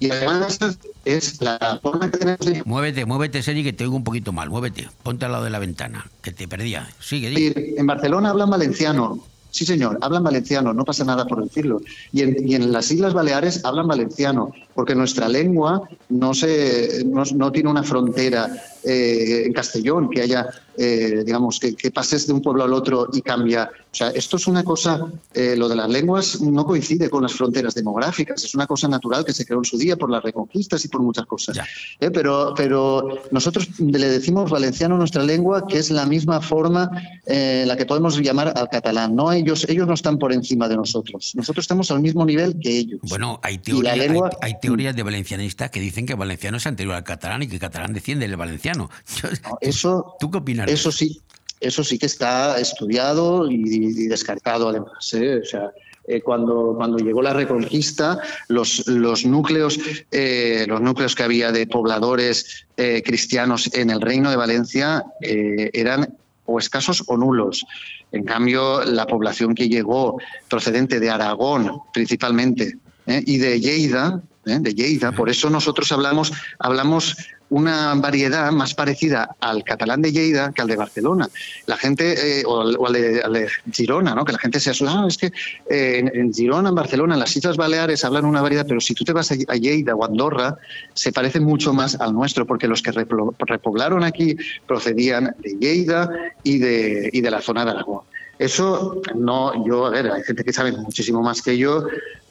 Y 0.00 0.10
además 0.10 0.58
es 1.04 1.40
la 1.42 1.78
forma 1.82 2.10
que 2.10 2.18
tenemos 2.18 2.66
Muévete, 2.66 3.04
muévete, 3.04 3.42
Sergi, 3.42 3.62
que 3.62 3.74
te 3.74 3.84
oigo 3.84 3.96
un 3.96 4.04
poquito 4.04 4.32
mal. 4.32 4.48
Muévete, 4.48 4.88
ponte 5.02 5.26
al 5.26 5.32
lado 5.32 5.44
de 5.44 5.50
la 5.50 5.58
ventana, 5.58 6.10
que 6.22 6.32
te 6.32 6.48
perdía. 6.48 6.88
Sigue, 6.98 7.28
decir, 7.28 7.74
en 7.76 7.86
Barcelona 7.86 8.30
hablan 8.30 8.50
valenciano. 8.50 9.22
Sí, 9.50 9.66
señor, 9.66 9.98
hablan 10.00 10.22
valenciano, 10.22 10.72
no 10.72 10.84
pasa 10.84 11.04
nada 11.04 11.26
por 11.26 11.42
decirlo. 11.42 11.82
Y 12.12 12.22
en, 12.22 12.48
y 12.48 12.54
en 12.54 12.72
las 12.72 12.90
Islas 12.90 13.12
Baleares 13.12 13.64
hablan 13.64 13.88
valenciano, 13.88 14.52
porque 14.74 14.94
nuestra 14.94 15.28
lengua 15.28 15.88
no, 16.08 16.34
se, 16.34 17.04
no, 17.04 17.24
no 17.34 17.52
tiene 17.52 17.68
una 17.68 17.82
frontera 17.82 18.48
eh, 18.84 19.44
en 19.46 19.52
Castellón, 19.52 20.08
que 20.10 20.22
haya, 20.22 20.46
eh, 20.76 21.22
digamos, 21.24 21.58
que, 21.58 21.74
que 21.74 21.90
pases 21.90 22.26
de 22.26 22.32
un 22.32 22.42
pueblo 22.42 22.64
al 22.64 22.72
otro 22.72 23.08
y 23.12 23.20
cambia. 23.22 23.70
O 23.92 23.94
sea, 23.94 24.08
esto 24.10 24.36
es 24.36 24.46
una 24.46 24.62
cosa, 24.62 25.04
eh, 25.34 25.54
lo 25.56 25.68
de 25.68 25.74
las 25.76 25.88
lenguas 25.90 26.40
no 26.40 26.64
coincide 26.64 27.10
con 27.10 27.22
las 27.22 27.32
fronteras 27.32 27.74
demográficas, 27.74 28.44
es 28.44 28.54
una 28.54 28.66
cosa 28.66 28.86
natural 28.88 29.24
que 29.24 29.32
se 29.32 29.44
creó 29.44 29.58
en 29.58 29.64
su 29.64 29.76
día 29.76 29.96
por 29.96 30.10
las 30.10 30.22
reconquistas 30.22 30.84
y 30.84 30.88
por 30.88 31.02
muchas 31.02 31.26
cosas. 31.26 31.58
Eh, 31.98 32.10
pero, 32.10 32.54
pero 32.56 33.18
nosotros 33.32 33.68
le 33.80 34.08
decimos 34.08 34.50
valenciano 34.50 34.96
nuestra 34.96 35.22
lengua, 35.24 35.66
que 35.66 35.78
es 35.78 35.90
la 35.90 36.06
misma 36.06 36.40
forma 36.40 36.88
eh, 37.26 37.64
la 37.66 37.76
que 37.76 37.84
podemos 37.86 38.16
llamar 38.20 38.52
al 38.56 38.68
catalán. 38.68 39.16
No 39.16 39.32
ellos, 39.32 39.66
ellos 39.68 39.86
no 39.88 39.94
están 39.94 40.18
por 40.18 40.32
encima 40.32 40.68
de 40.68 40.76
nosotros. 40.76 41.32
Nosotros 41.34 41.64
estamos 41.64 41.90
al 41.90 42.00
mismo 42.00 42.24
nivel 42.24 42.58
que 42.60 42.78
ellos. 42.78 43.00
Bueno, 43.08 43.40
hay, 43.42 43.54
Y 43.54 43.58
teoría- 43.58 43.96
la 43.96 44.04
lengua- 44.04 44.30
hay, 44.40 44.52
hay 44.52 44.60
teorías 44.60 44.94
de 44.94 45.02
valencianistas 45.02 45.70
que 45.70 45.80
dicen 45.80 46.06
que 46.06 46.12
el 46.12 46.18
valenciano 46.18 46.56
es 46.58 46.66
anterior 46.66 46.94
al 46.94 47.04
catalán 47.04 47.42
y 47.42 47.48
que 47.48 47.54
el 47.54 47.60
catalán 47.60 47.92
desciende 47.92 48.28
del 48.28 48.36
valenciano. 48.36 48.69
Yo- 49.22 49.28
eso, 49.60 50.16
¿Tú 50.20 50.30
qué 50.30 50.38
opinas? 50.38 50.66
de 50.66 50.72
Eso 50.72 50.90
sí, 50.92 51.20
eso 51.60 51.84
sí 51.84 51.98
que 51.98 52.06
está 52.06 52.58
estudiado 52.58 53.50
y, 53.50 53.54
y 53.64 54.06
descartado 54.08 54.68
además. 54.68 55.12
¿eh? 55.14 55.40
O 55.42 55.44
sea, 55.44 55.70
eh, 56.06 56.20
cuando, 56.22 56.74
cuando 56.76 56.98
llegó 56.98 57.22
la 57.22 57.32
Reconquista, 57.34 58.18
los, 58.48 58.86
los 58.88 59.24
núcleos, 59.26 59.78
eh, 60.10 60.64
los 60.68 60.80
núcleos 60.80 61.14
que 61.14 61.22
había 61.22 61.52
de 61.52 61.66
pobladores 61.66 62.66
cristianos 63.04 63.70
en 63.74 63.90
el 63.90 64.00
Reino 64.00 64.30
de 64.30 64.36
Valencia 64.36 65.04
eran 65.20 66.16
o 66.46 66.58
escasos 66.58 67.04
o 67.06 67.16
nulos. 67.16 67.64
En 68.10 68.24
cambio, 68.24 68.82
la 68.84 69.06
población 69.06 69.54
que 69.54 69.68
llegó 69.68 70.18
procedente 70.48 70.98
de 70.98 71.10
Aragón, 71.10 71.82
principalmente, 71.92 72.76
y 73.06 73.36
de 73.38 73.60
Lleida, 73.60 74.20
de 74.44 74.74
Lleida, 74.74 75.12
por 75.12 75.28
eso 75.28 75.48
nosotros 75.50 75.92
hablamos, 75.92 76.32
hablamos 76.58 77.16
una 77.50 77.94
variedad 77.94 78.50
más 78.52 78.74
parecida 78.74 79.36
al 79.40 79.62
catalán 79.64 80.02
de 80.02 80.12
Lleida 80.12 80.52
que 80.52 80.62
al 80.62 80.68
de 80.68 80.76
Barcelona. 80.76 81.28
La 81.66 81.76
gente, 81.76 82.40
eh, 82.40 82.44
o, 82.46 82.60
al, 82.62 82.76
o 82.78 82.86
al 82.86 82.92
de, 82.92 83.22
al 83.22 83.32
de 83.32 83.48
Girona, 83.72 84.14
¿no? 84.14 84.24
que 84.24 84.32
la 84.32 84.38
gente 84.38 84.58
se 84.60 84.70
asusta, 84.70 85.02
"Ah, 85.02 85.04
es 85.06 85.18
que 85.18 85.32
eh, 85.68 86.10
en, 86.14 86.32
Girona, 86.32 86.70
en 86.70 86.74
Barcelona, 86.74 87.14
en 87.14 87.20
las 87.20 87.36
Islas 87.36 87.56
Baleares 87.56 88.04
hablan 88.04 88.24
una 88.24 88.40
variedad, 88.40 88.66
pero 88.66 88.80
si 88.80 88.94
tú 88.94 89.04
te 89.04 89.12
vas 89.12 89.30
a, 89.32 89.34
Lleida 89.34 89.94
o 89.94 90.04
Andorra, 90.04 90.56
se 90.94 91.12
parece 91.12 91.40
mucho 91.40 91.72
más 91.72 92.00
al 92.00 92.14
nuestro, 92.14 92.46
porque 92.46 92.66
los 92.68 92.82
que 92.82 92.92
repoblaron 92.92 94.04
aquí 94.04 94.36
procedían 94.66 95.34
de 95.38 95.50
Lleida 95.58 96.08
y 96.42 96.58
de, 96.58 97.10
y 97.12 97.20
de 97.20 97.30
la 97.30 97.40
zona 97.42 97.64
de 97.64 97.72
Aragón. 97.72 98.09
Eso 98.40 99.02
no, 99.14 99.66
yo, 99.66 99.84
a 99.84 99.90
ver, 99.90 100.10
hay 100.10 100.22
gente 100.22 100.42
que 100.42 100.52
sabe 100.54 100.72
muchísimo 100.72 101.20
más 101.20 101.42
que 101.42 101.58
yo, 101.58 101.84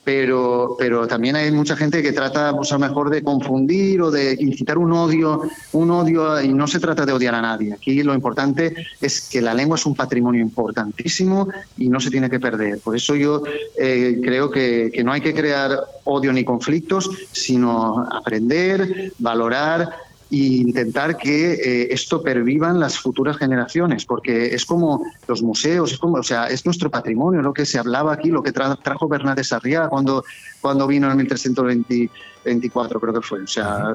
pero, 0.03 0.75
pero 0.79 1.05
también 1.05 1.35
hay 1.35 1.51
mucha 1.51 1.75
gente 1.75 2.01
que 2.01 2.13
trata, 2.13 2.51
pues, 2.57 2.71
a 2.71 2.79
lo 2.79 2.79
mejor 2.79 3.11
de 3.11 3.21
confundir 3.21 4.01
o 4.01 4.09
de 4.09 4.35
incitar 4.39 4.79
un 4.79 4.91
odio, 4.91 5.43
un 5.73 5.91
odio, 5.91 6.41
y 6.41 6.47
no 6.47 6.65
se 6.65 6.79
trata 6.79 7.05
de 7.05 7.13
odiar 7.13 7.35
a 7.35 7.43
nadie. 7.43 7.73
Aquí 7.73 8.01
lo 8.01 8.15
importante 8.15 8.87
es 8.99 9.29
que 9.29 9.39
la 9.39 9.53
lengua 9.53 9.75
es 9.75 9.85
un 9.85 9.93
patrimonio 9.93 10.41
importantísimo 10.41 11.47
y 11.77 11.89
no 11.89 11.99
se 11.99 12.09
tiene 12.09 12.27
que 12.27 12.39
perder. 12.39 12.79
Por 12.79 12.95
eso 12.95 13.15
yo 13.15 13.43
eh, 13.77 14.19
creo 14.23 14.49
que, 14.49 14.89
que 14.91 15.03
no 15.03 15.11
hay 15.11 15.21
que 15.21 15.35
crear 15.35 15.79
odio 16.05 16.33
ni 16.33 16.43
conflictos, 16.43 17.07
sino 17.31 18.07
aprender, 18.11 19.13
valorar 19.19 20.08
e 20.31 20.37
intentar 20.37 21.17
que 21.17 21.53
eh, 21.53 21.87
esto 21.91 22.21
perviva 22.21 22.69
en 22.69 22.79
las 22.79 22.99
futuras 22.99 23.37
generaciones, 23.37 24.05
porque 24.05 24.53
es 24.53 24.65
como 24.65 25.03
los 25.27 25.41
museos, 25.41 25.91
es 25.93 25.97
como, 25.97 26.17
o 26.17 26.23
sea, 26.23 26.47
es 26.47 26.65
nuestro 26.65 26.89
patrimonio, 26.91 27.41
lo 27.41 27.53
que 27.53 27.65
se 27.65 27.79
hablaba 27.79 28.13
aquí, 28.13 28.29
lo 28.29 28.43
que 28.43 28.53
tra- 28.53 28.77
trajo 28.81 29.07
Bernat 29.07 29.37
de 29.37 29.43
Sarriá 29.43 29.87
cuando, 29.87 30.23
cuando 30.61 30.85
vino 30.87 31.09
en 31.09 31.17
1324, 31.17 32.99
creo 32.99 33.13
que 33.13 33.21
fue. 33.21 33.41
O 33.41 33.47
sea, 33.47 33.93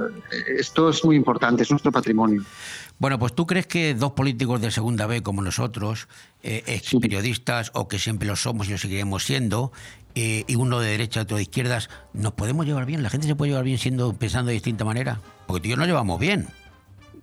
esto 0.59 0.91
es 0.91 1.05
muy 1.05 1.17
importante, 1.17 1.63
es 1.63 1.71
nuestro 1.71 1.93
patrimonio. 1.93 2.43
Bueno, 2.99 3.19
pues 3.19 3.35
tú 3.35 3.47
crees 3.47 3.67
que 3.67 3.95
dos 3.95 4.13
políticos 4.13 4.61
de 4.61 4.71
segunda 4.71 5.07
B 5.07 5.23
como 5.23 5.43
nosotros, 5.43 6.09
eh, 6.43 6.63
ex 6.67 6.95
periodistas 7.01 7.71
o 7.75 7.89
que 7.89 7.99
siempre 7.99 8.29
lo 8.29 8.37
somos 8.37 8.69
y 8.69 8.73
lo 8.73 8.79
seguiremos 8.79 9.25
siendo, 9.25 9.73
eh, 10.15 10.45
y 10.47 10.55
uno 10.55 10.79
de 10.79 10.91
derecha 10.91 11.21
y 11.21 11.23
otro 11.25 11.37
de 11.37 11.43
izquierdas, 11.43 11.91
¿nos 12.13 12.35
podemos 12.35 12.67
llevar 12.67 12.87
bien? 12.87 13.03
¿La 13.03 13.11
gente 13.11 13.27
se 13.27 13.35
puede 13.35 13.51
llevar 13.51 13.65
bien 13.65 13.79
siendo 13.79 14.13
pensando 14.13 14.49
de 14.49 14.55
distinta 14.55 14.85
manera? 14.85 15.21
Porque 15.47 15.63
tú 15.63 15.67
y 15.67 15.71
yo 15.71 15.77
nos 15.77 15.89
llevamos 15.89 16.21
bien. 16.21 16.49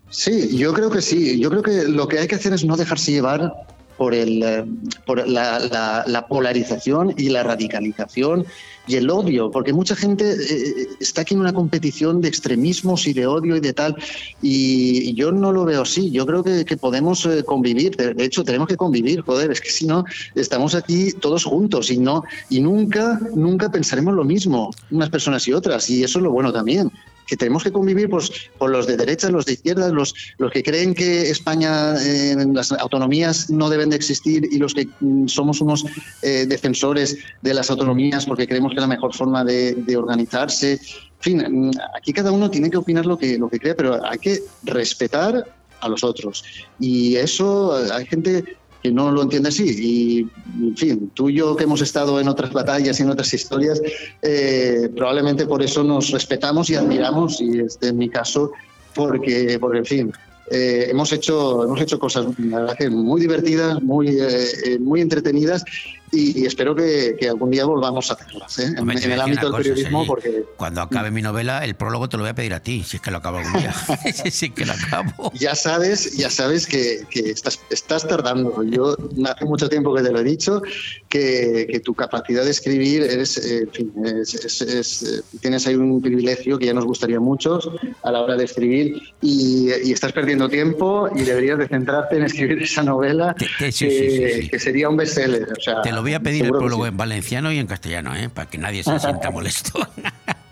Sí, 0.10 0.58
yo 0.58 0.74
creo 0.74 0.92
que 0.92 1.02
sí. 1.02 1.40
Yo 1.40 1.50
creo 1.50 1.64
que 1.64 1.86
lo 1.88 2.08
que 2.08 2.20
hay 2.20 2.28
que 2.28 2.36
hacer 2.36 2.52
es 2.52 2.66
no 2.66 2.76
dejarse 2.76 3.14
llevar 3.14 3.54
por, 4.02 4.16
el, 4.16 4.42
eh, 4.42 4.66
por 5.06 5.28
la, 5.28 5.60
la- 5.60 6.04
la 6.08 6.26
polarización 6.26 7.14
y 7.18 7.30
la 7.30 7.44
radicalización 7.44 8.46
y 8.88 8.96
el 8.96 9.08
odio, 9.12 9.52
porque 9.52 9.74
mucha 9.74 9.96
gente 9.96 10.26
eh, 10.34 10.88
está 11.00 11.22
aquí 11.22 11.36
en 11.36 11.42
una 11.42 11.54
competición 11.54 12.20
de 12.20 12.28
extremismos 12.28 13.06
y 13.06 13.14
de 13.14 13.28
odio 13.28 13.56
y 13.58 13.60
de 13.60 13.74
tal, 13.74 13.96
y 14.42 15.14
yo 15.14 15.32
no 15.32 15.52
lo 15.52 15.66
veo 15.66 15.84
así. 15.84 16.10
Yo 16.10 16.26
creo 16.26 16.44
que, 16.44 16.66
que 16.66 16.78
podemos 16.78 17.28
eh, 17.28 17.44
convivir. 17.44 17.96
De 17.96 18.26
hecho, 18.26 18.44
tenemos 18.44 18.68
que 18.68 18.76
convivir, 18.76 19.22
joder, 19.22 19.52
es 19.52 19.62
que 19.62 19.70
si 19.70 19.86
no, 19.86 20.04
estamos 20.34 20.74
aquí 20.74 21.12
todos 21.12 21.44
juntos 21.44 21.92
y, 21.92 21.98
no, 21.98 22.24
y 22.50 22.60
nunca, 22.60 23.20
nunca 23.36 23.70
pensaremos 23.70 24.16
lo 24.16 24.24
mismo, 24.24 24.72
unas 24.90 25.12
personas 25.12 25.48
y 25.48 25.54
otras, 25.54 25.88
y 25.92 26.04
eso 26.04 26.18
es 26.18 26.24
lo 26.24 26.32
bueno 26.32 26.52
también 26.52 26.92
que 27.28 27.38
tenemos 27.38 27.64
que 27.64 27.72
convivir 27.72 28.10
pues, 28.10 28.32
con 28.58 28.72
los 28.72 28.88
de 28.88 28.98
derecha, 28.98 29.30
los 29.30 29.46
de 29.46 29.54
izquierda, 29.54 29.90
los, 29.90 30.14
los 30.38 30.52
que 30.52 30.64
creen 30.64 30.94
que 30.94 31.30
España, 31.30 31.96
eh, 32.02 32.36
las 32.54 32.72
autonomías 32.72 33.50
no 33.50 33.70
deben 33.70 33.90
de 33.90 33.96
existir 33.96 34.48
y 34.52 34.58
los 34.58 34.74
que 34.74 34.88
mm, 35.00 35.28
somos 35.28 35.62
unos 35.62 35.86
eh, 36.22 36.46
defensores 36.48 37.18
de 37.42 37.54
las 37.54 37.70
autonomías 37.70 38.26
porque 38.26 38.48
creemos 38.48 38.72
que 38.72 38.78
es 38.78 38.82
la 38.82 38.88
mejor 38.88 39.14
forma 39.14 39.44
de, 39.44 39.96
organizarse. 39.96 40.74
En 40.74 40.80
fin, 41.20 41.70
mm, 41.70 41.72
aquí 41.96 42.14
cada 42.14 42.32
uno 42.32 42.50
tiene 42.50 42.70
que 42.70 42.78
opinar 42.78 43.06
lo 43.06 43.18
que, 43.18 43.38
lo 43.38 43.50
que 43.50 43.60
crea, 43.60 43.76
pero 43.76 44.06
hay 44.06 44.18
que 44.20 44.40
respetar 44.64 45.46
a 45.82 45.90
los 45.90 46.04
otros. 46.04 46.44
Y 46.80 47.16
eso 47.16 47.86
eh, 47.86 47.90
hay 47.92 48.06
gente 48.06 48.44
que 48.82 48.92
no 48.92 49.12
lo 49.12 49.22
entiende 49.22 49.50
así. 49.50 49.66
Y, 49.66 50.30
en 50.64 50.78
fin, 50.78 51.12
tú 51.14 51.30
y 51.30 51.36
yo 51.36 51.56
que 51.56 51.64
hemos 51.64 51.82
estado 51.82 52.20
en 52.20 52.28
otras 52.28 52.52
batallas 52.52 53.00
y 53.00 53.04
en 53.04 53.10
otras 53.10 53.34
historias, 53.34 53.82
eh, 54.22 54.90
probablemente 54.96 55.46
por 55.46 55.62
eso 55.62 55.84
nos 55.84 56.10
respetamos 56.12 56.70
y 56.70 56.76
admiramos, 56.76 57.42
y 57.42 57.60
este 57.60 57.90
en 57.90 57.98
mi 57.98 58.10
caso, 58.10 58.52
porque, 58.94 59.58
porque 59.60 59.80
en 59.80 59.86
fin, 59.86 60.14
eh, 60.50 60.88
hemos, 60.90 61.14
hecho, 61.14 61.64
hemos 61.64 61.80
hecho 61.80 61.98
cosas 62.00 62.26
muy 62.38 63.22
divertidas, 63.22 63.82
muy, 63.82 64.18
eh, 64.20 64.78
muy 64.80 65.02
entretenidas 65.02 65.64
y, 66.12 66.42
y 66.42 66.46
espero 66.46 66.76
que, 66.76 67.16
que 67.20 67.30
algún 67.30 67.52
día 67.52 67.66
volvamos 67.66 68.10
a 68.12 68.16
hacerlas, 68.16 68.60
¿eh? 68.60 68.74
en, 68.78 68.90
en 68.90 69.12
el 69.12 69.22
ámbito 69.22 69.42
del 69.44 69.52
cosa, 69.52 69.64
periodismo, 69.64 70.00
Sergi. 70.00 70.08
porque 70.08 70.44
Cuando 70.58 70.82
acabe 70.82 71.12
mi 71.12 71.22
novela, 71.22 71.64
el 71.64 71.76
prólogo 71.76 72.10
te 72.10 72.18
lo 72.18 72.24
voy 72.24 72.30
a 72.32 72.36
pedir 72.36 72.54
a 72.54 72.60
ti, 72.62 72.84
si 72.84 72.98
es 72.98 73.02
que 73.02 73.12
lo 73.12 73.18
acabo 73.18 73.38
algún 73.38 73.54
día. 73.62 73.74
si 74.32 74.46
es 74.48 74.54
que 74.54 74.66
lo 74.66 74.74
acabo. 74.74 75.32
ya 75.34 75.56
sabes, 75.56 76.18
ya 76.18 76.30
sabes 76.30 76.68
que, 76.68 77.02
que 77.10 77.30
estás, 77.32 77.60
estás 77.70 78.08
tardando. 78.08 78.64
Yo 78.64 78.96
hace 79.26 79.46
mucho 79.46 79.70
tiempo 79.70 79.94
que 79.96 80.02
te 80.04 80.12
lo 80.12 80.20
he 80.20 80.24
dicho, 80.24 80.62
que, 81.10 81.68
que 81.72 81.80
tu 81.80 81.94
capacidad 81.94 82.44
de 82.44 82.52
escribir 82.52 83.04
es, 83.04 83.38
eh, 83.38 83.60
en 83.64 83.72
fin, 83.72 83.94
es- 84.22 84.34
es- 84.36 84.62
es, 84.62 85.04
eh, 85.04 85.22
tienes 85.42 85.66
ahí 85.68 85.76
un 85.76 86.02
privilegio 86.02 86.58
que 86.58 86.66
ya 86.68 86.74
nos 86.74 86.86
gustaría 86.86 87.18
a 87.18 87.20
muchos 87.20 87.70
a 88.04 88.12
la 88.12 88.22
hora 88.22 88.36
de 88.36 88.46
escribir 88.46 89.02
y, 89.22 89.70
y 89.84 89.92
estás 89.92 90.12
perdiendo 90.14 90.50
tiempo 90.50 91.10
y 91.16 91.22
deberías 91.24 91.58
de 91.58 91.68
centrarte 91.68 92.18
en 92.18 92.24
escribir 92.24 92.62
esa 92.62 92.84
novela 92.84 93.36
sí, 93.38 93.46
que, 93.58 93.72
sí, 93.72 93.90
sí, 93.90 94.42
sí. 94.44 94.50
que 94.50 94.60
sería 94.60 94.90
un 94.90 94.98
bestseller. 94.98 95.48
O 95.58 95.62
sea, 95.62 95.82
Te 95.82 95.92
lo 95.92 96.01
voy 96.02 96.14
a 96.14 96.20
pedir 96.20 96.46
el 96.46 96.52
prólogo 96.52 96.84
sí. 96.84 96.90
en 96.90 96.98
valenciano 96.98 97.52
y 97.52 97.60
en 97.60 97.68
castellano, 97.68 98.16
¿eh? 98.16 98.30
para 98.30 98.50
que 98.50 98.58
nadie 98.58 98.84
se 98.84 99.00
sienta 99.00 99.32
molesto. 99.32 99.88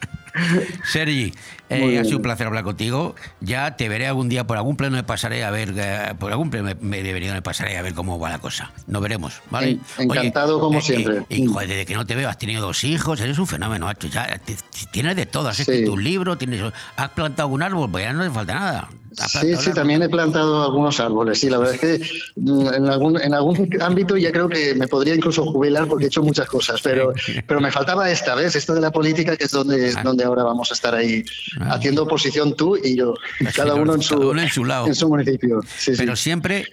Sergi, 0.85 1.33
eh, 1.70 1.99
ha 1.99 2.03
sido 2.03 2.17
un 2.17 2.24
placer 2.24 2.47
hablar 2.47 2.63
contigo. 2.63 3.15
Ya 3.41 3.76
te 3.76 3.88
veré 3.89 4.07
algún 4.07 4.30
día 4.30 4.45
por 4.47 4.57
algún 4.57 4.76
pleno 4.76 4.95
me 4.95 5.03
pasaré 5.03 5.43
a 5.43 5.51
ver, 5.51 5.74
eh, 5.78 6.13
por 6.20 6.32
algún 6.32 6.49
pleno 6.49 6.70
me, 6.82 7.03
debería 7.03 7.34
me 7.34 7.41
pasaré 7.41 7.78
a 7.78 7.82
ver 7.82 7.93
cómo 7.93 8.20
va 8.20 8.30
la 8.30 8.39
cosa. 8.39 8.72
Nos 8.88 9.01
veremos, 9.01 9.41
¿vale? 9.49 9.72
En- 9.72 9.82
encantado 10.11 10.59
como 10.59 10.82
siempre. 10.82 11.24
Y 11.30 11.45
joder, 11.45 11.67
desde 11.70 11.86
que 11.86 11.95
no 11.95 12.05
te 12.05 12.15
veo 12.15 12.30
has 12.30 12.38
tenido 12.38 12.61
dos 12.61 12.84
hijos, 12.84 13.20
eres 13.22 13.38
un 13.39 13.47
fenómeno, 13.47 13.86
macho. 13.86 14.07
Ya 14.07 14.38
te- 14.39 14.55
tienes 14.91 15.15
de 15.15 15.26
todo, 15.26 15.49
has 15.49 15.59
escrito 15.59 15.93
un 15.93 16.03
libro, 16.03 16.38
tienes, 16.38 16.61
has 16.95 17.09
plantado 17.09 17.49
un 17.49 17.61
árbol, 17.63 17.89
pues 17.91 18.03
ya 18.05 18.13
no 18.13 18.24
te 18.24 18.30
falta 18.32 18.53
nada. 18.55 18.89
Sí, 19.28 19.55
sí, 19.57 19.74
también 19.74 20.01
he 20.03 20.07
plantado 20.07 20.63
algunos 20.63 20.99
árboles. 20.99 21.39
Sí, 21.39 21.49
la 21.49 21.57
verdad 21.57 21.74
es 21.76 21.82
que 21.82 22.09
mm, 22.38 22.67
en 22.76 22.86
algún, 22.88 23.20
en 23.20 23.34
algún 23.34 23.67
ámbito 23.82 24.15
ya 24.15 24.32
creo 24.32 24.47
que 24.47 24.76
me 24.76 24.88
podría 24.88 25.15
incluso 25.15 25.43
jubilar 25.45 25.88
porque 25.88 26.05
he 26.05 26.07
hecho 26.07 26.22
muchas 26.22 26.47
cosas, 26.47 26.80
pero, 26.82 27.11
pero 27.47 27.59
me 27.59 27.72
faltaba 27.72 28.09
esta 28.11 28.36
vez, 28.36 28.55
esto 28.55 28.74
de 28.76 28.82
la 28.82 28.91
política, 28.91 29.36
que 29.36 29.45
es 29.45 29.51
donde, 29.51 29.91
donde 30.03 30.24
ahora 30.24 30.43
vamos 30.43 30.70
a 30.72 30.74
estar 30.76 30.93
ahí 30.93 31.26
haciendo 31.60 32.03
oposición 32.03 32.55
tú 32.55 32.78
y 32.78 32.95
yo, 32.95 33.14
cada 33.55 33.76
uno 33.76 33.95
en 33.95 34.01
su, 34.01 34.16
Cada 34.16 34.32
uno 34.32 34.41
en 34.41 34.49
su 34.49 34.66
lado. 34.66 34.88
en 34.88 34.95
su 34.95 35.07
municipio. 35.10 35.62
Sí, 35.78 35.91
sí. 35.91 35.97
Pero 35.97 36.16
siempre 36.16 36.66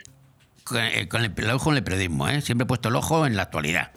con 0.65 0.79
el, 0.79 1.09
con 1.09 1.23
el 1.25 1.51
ojo 1.51 1.71
en 1.71 1.77
el 1.79 1.85
periodismo, 1.85 2.29
¿eh? 2.29 2.41
Siempre 2.41 2.65
he 2.65 2.67
puesto 2.67 2.89
el 2.89 2.97
ojo 2.97 3.27
en 3.27 3.37
la 3.37 3.43
actualidad 3.43 3.91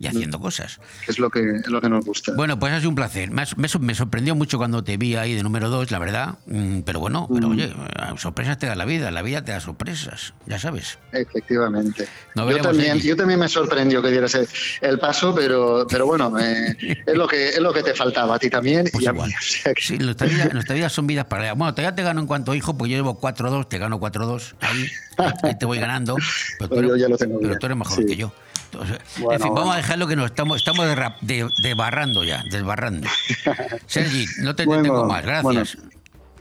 y 0.00 0.06
haciendo 0.06 0.40
cosas. 0.40 0.80
Es 1.06 1.18
lo 1.18 1.28
que, 1.28 1.40
es 1.62 1.68
lo 1.68 1.80
que 1.80 1.88
nos 1.90 2.04
gusta. 2.06 2.32
Bueno, 2.34 2.58
pues 2.58 2.72
ha 2.72 2.78
sido 2.78 2.88
un 2.88 2.94
placer. 2.96 3.30
Me, 3.30 3.44
me 3.56 3.68
sor- 3.68 3.82
me 3.82 3.94
sorprendió 3.94 4.34
mucho 4.34 4.56
cuando 4.56 4.82
te 4.82 4.96
vi 4.96 5.14
ahí 5.14 5.34
de 5.34 5.42
número 5.42 5.68
dos, 5.68 5.90
la 5.90 5.98
verdad. 5.98 6.38
Mm, 6.46 6.80
Pero 6.80 7.00
bueno, 7.00 7.28
pero 7.32 7.48
Mm. 7.48 7.52
oye, 7.52 7.64
eh, 7.66 7.74
sorpresas 8.16 8.58
te 8.58 8.66
da 8.66 8.74
la 8.74 8.86
vida, 8.86 9.10
la 9.10 9.20
vida 9.20 9.44
te 9.44 9.52
da 9.52 9.60
sorpresas, 9.60 10.32
ya 10.46 10.58
sabes. 10.58 10.98
Efectivamente. 11.12 12.08
Nos 12.34 12.44
Yo 12.44 12.46
veremos, 12.46 12.66
también, 12.68 12.98
yo 13.00 13.14
también 13.14 13.38
me 13.40 13.48
sorprendió 13.48 14.00
que 14.02 14.10
dieras 14.10 14.34
el, 14.80 14.98
paso, 14.98 15.34
pero, 15.34 15.86
pero 15.88 16.06
bueno, 16.06 16.32
eh, 16.40 16.76
es, 17.06 17.14
lo 17.14 17.28
que, 17.28 17.50
es 17.50 17.58
lo 17.60 17.72
que 17.72 17.82
te 17.82 17.94
faltaba 17.94 18.36
a 18.36 18.38
ti 18.38 18.48
también 18.48 18.86
y 18.98 19.06
a 19.06 19.12
mí. 19.12 19.20
O 19.20 19.42
sea 19.42 19.74
que- 19.74 19.82
Sí, 19.82 19.98
nuestra 19.98 20.26
vida, 20.26 20.48
nuestra 20.52 20.74
vida 20.74 20.88
son 20.88 21.06
vidas 21.06 21.26
paralelas. 21.26 21.58
Bueno, 21.58 21.74
todavía 21.74 21.94
te 21.94 22.02
gano 22.02 22.20
en 22.20 22.26
cuanto 22.26 22.54
hijo, 22.54 22.74
porque 22.76 22.92
yo 22.92 22.96
llevo 22.96 23.20
4-2, 23.20 23.68
te 23.68 23.76
gano 23.78 24.00
4-2. 24.00 24.54
Ahí, 24.60 24.86
ahí 25.42 25.58
te 25.58 25.66
voy 25.66 25.78
ganando. 25.78 26.16
Pero 26.58 26.68
tú 26.70 26.74
Pues 26.76 26.86
yo 26.86 26.94
eres, 26.94 27.02
ya 27.02 27.08
lo 27.08 27.18
tengo 27.18 27.36
pero 27.38 27.48
bien, 27.50 27.58
tú 27.58 27.66
eres 27.66 27.78
mejor 27.78 27.96
sí. 27.98 28.06
que 28.06 28.16
yo. 28.16 28.32
En 28.72 28.86
fin, 29.16 29.24
vamos 29.24 29.54
bueno. 29.54 29.72
a 29.72 29.76
dejarlo 29.76 30.06
que 30.06 30.16
nos 30.16 30.26
estamos, 30.26 30.56
estamos 30.58 30.86
derra- 30.86 31.16
de- 31.20 31.48
desbarrando 31.62 32.24
ya, 32.24 32.42
desbarrando. 32.50 33.08
Sergi, 33.86 34.26
no 34.42 34.54
te 34.54 34.64
Bueno, 34.64 34.82
detengo 34.82 35.04
más, 35.06 35.22
gracias. 35.22 35.42
bueno, 35.42 35.62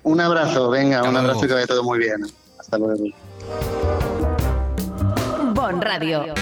un 0.03 0.21
abrazo, 0.21 0.69
venga, 0.69 0.97
Hasta 0.97 1.07
un 1.09 1.13
luego. 1.15 1.27
abrazo 1.29 1.45
y 1.45 1.47
que 1.47 1.53
vaya 1.55 1.67
todo 1.67 1.83
muy 1.83 1.99
bien. 1.99 2.17
Hasta 2.59 2.77
luego. 2.77 3.03
Bon 5.53 5.81
Radio. 5.81 6.33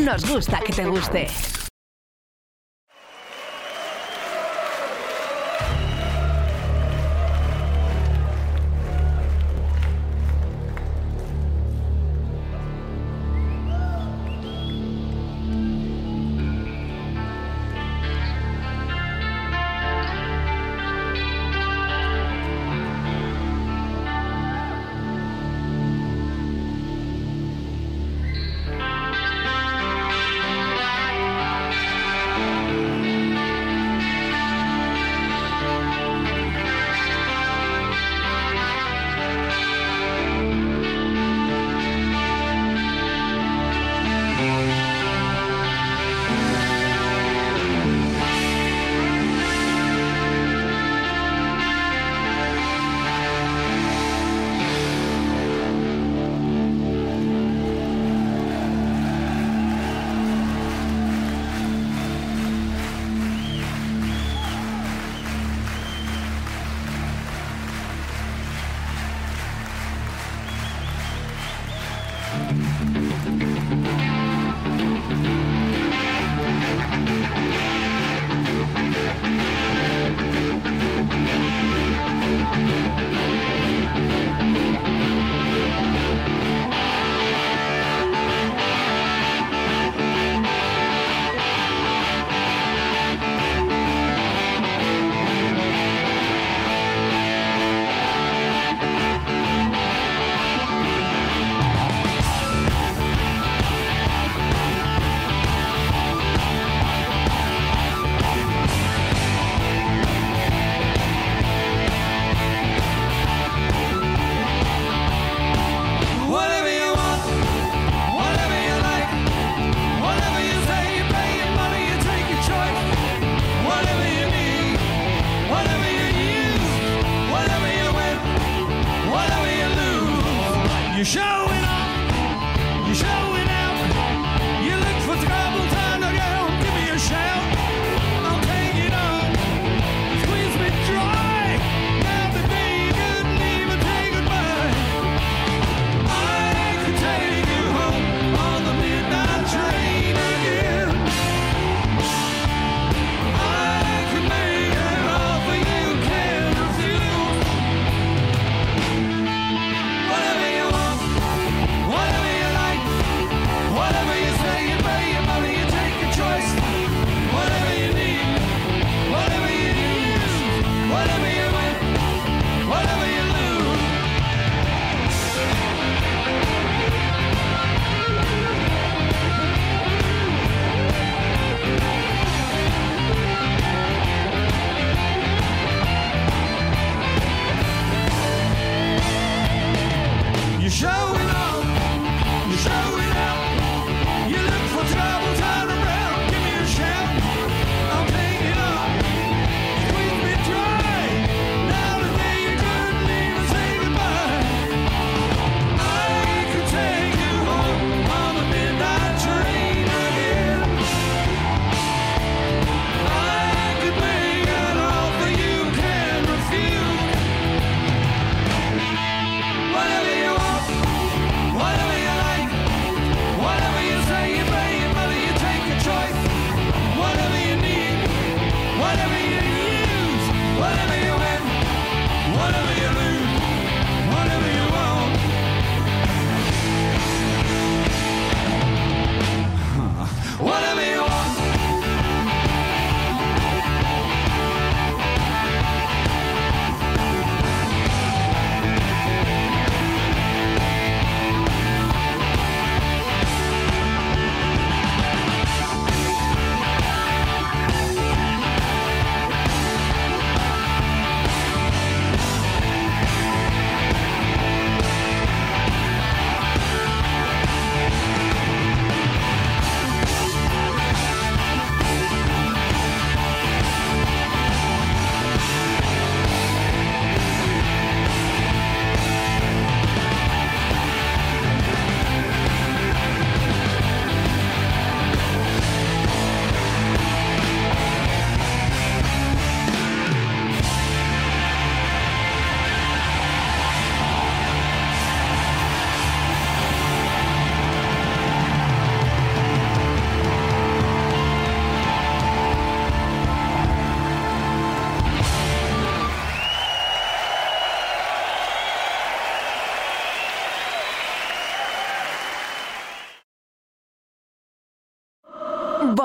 Nos 0.00 0.28
gusta 0.30 0.60
que 0.60 0.72
te 0.72 0.84
guste. 0.84 1.28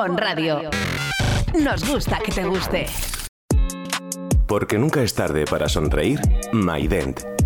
Radio. 0.07 0.69
Nos 1.63 1.87
gusta 1.87 2.17
que 2.25 2.31
te 2.31 2.43
guste. 2.43 2.87
Porque 4.47 4.77
nunca 4.77 5.01
es 5.03 5.13
tarde 5.13 5.45
para 5.45 5.69
sonreír, 5.69 6.19
MyDent, 6.51 7.21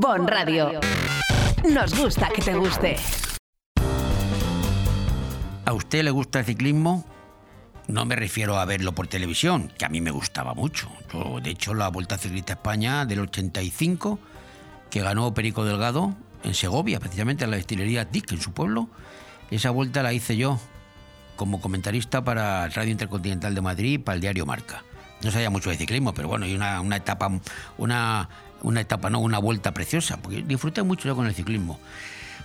Bon 0.00 0.26
Radio. 0.26 0.80
Nos 1.70 1.96
gusta 1.98 2.28
que 2.28 2.42
te 2.42 2.54
guste. 2.54 2.96
¿A 5.64 5.72
usted 5.72 6.02
le 6.02 6.10
gusta 6.10 6.40
el 6.40 6.44
ciclismo? 6.44 7.04
No 7.86 8.04
me 8.04 8.16
refiero 8.16 8.58
a 8.58 8.64
verlo 8.64 8.92
por 8.92 9.06
televisión, 9.06 9.72
que 9.78 9.84
a 9.84 9.88
mí 9.88 10.00
me 10.00 10.10
gustaba 10.10 10.54
mucho. 10.54 10.88
Yo, 11.12 11.38
de 11.40 11.50
hecho, 11.50 11.74
la 11.74 11.88
Vuelta 11.88 12.18
Ciclista 12.18 12.54
a 12.54 12.56
España 12.56 13.06
del 13.06 13.20
85, 13.20 14.18
que 14.90 15.00
ganó 15.00 15.32
Perico 15.32 15.64
Delgado 15.64 16.14
en 16.42 16.54
Segovia, 16.54 16.98
precisamente 16.98 17.44
en 17.44 17.50
la 17.50 17.56
destilería 17.56 18.04
Dick, 18.04 18.32
en 18.32 18.40
su 18.40 18.52
pueblo, 18.52 18.88
esa 19.50 19.70
vuelta 19.70 20.02
la 20.02 20.12
hice 20.12 20.36
yo 20.36 20.58
como 21.36 21.60
comentarista 21.60 22.24
para 22.24 22.68
Radio 22.68 22.90
Intercontinental 22.90 23.54
de 23.54 23.60
Madrid, 23.60 24.00
para 24.00 24.16
el 24.16 24.20
diario 24.20 24.46
Marca. 24.46 24.82
No 25.22 25.30
sabía 25.30 25.50
mucho 25.50 25.70
de 25.70 25.76
ciclismo, 25.76 26.12
pero 26.12 26.28
bueno, 26.28 26.46
y 26.46 26.54
una, 26.54 26.80
una 26.80 26.96
etapa, 26.96 27.30
una, 27.78 28.28
una 28.64 28.80
etapa, 28.80 29.10
no, 29.10 29.20
una 29.20 29.38
vuelta 29.38 29.72
preciosa, 29.72 30.16
porque 30.16 30.42
disfruté 30.42 30.82
mucho 30.82 31.06
yo 31.06 31.14
con 31.14 31.26
el 31.26 31.34
ciclismo. 31.34 31.78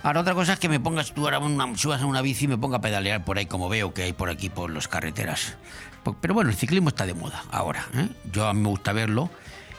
Ahora 0.02 0.20
otra 0.20 0.34
cosa 0.34 0.54
es 0.54 0.58
que 0.58 0.68
me 0.68 0.80
pongas 0.80 1.12
tú 1.12 1.24
ahora 1.24 1.38
una, 1.40 1.76
subas 1.76 2.00
a 2.00 2.06
una 2.06 2.22
bici 2.22 2.44
y 2.44 2.48
me 2.48 2.56
ponga 2.56 2.78
a 2.78 2.80
pedalear 2.80 3.24
por 3.24 3.36
ahí 3.36 3.46
como 3.46 3.68
veo 3.68 3.92
que 3.92 4.04
hay 4.04 4.12
por 4.12 4.30
aquí 4.30 4.48
por 4.48 4.70
las 4.70 4.88
carreteras. 4.88 5.56
Pues, 6.02 6.16
Pero 6.20 6.32
bueno, 6.32 6.50
el 6.50 6.56
ciclismo 6.56 6.88
está 6.88 7.04
de 7.04 7.14
moda 7.14 7.44
ahora. 7.50 7.86
¿eh? 7.94 8.08
Yo 8.32 8.46
a 8.46 8.54
mí 8.54 8.60
me 8.60 8.68
gusta 8.68 8.92
verlo 8.92 9.28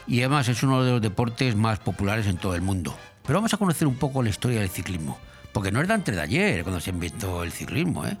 y 0.06 0.20
además 0.20 0.48
es 0.48 0.62
uno 0.62 0.84
de 0.84 0.92
los 0.92 1.02
deportes 1.02 1.56
más 1.56 1.80
populares 1.80 2.26
en 2.26 2.36
todo 2.36 2.54
el 2.54 2.62
mundo. 2.62 2.96
Pero 3.24 3.38
vamos 3.38 3.54
a 3.54 3.56
conocer 3.56 3.88
un 3.88 3.96
poco 3.96 4.22
la 4.22 4.30
historia 4.30 4.60
del 4.60 4.68
ciclismo, 4.68 5.18
porque 5.52 5.72
no 5.72 5.80
es 5.80 5.88
de 5.88 5.94
antes 5.94 6.14
de 6.14 6.20
ayer 6.20 6.62
cuando 6.62 6.80
se 6.80 6.90
inventó 6.90 7.42
el 7.42 7.50
ciclismo. 7.50 8.06
¿eh? 8.06 8.16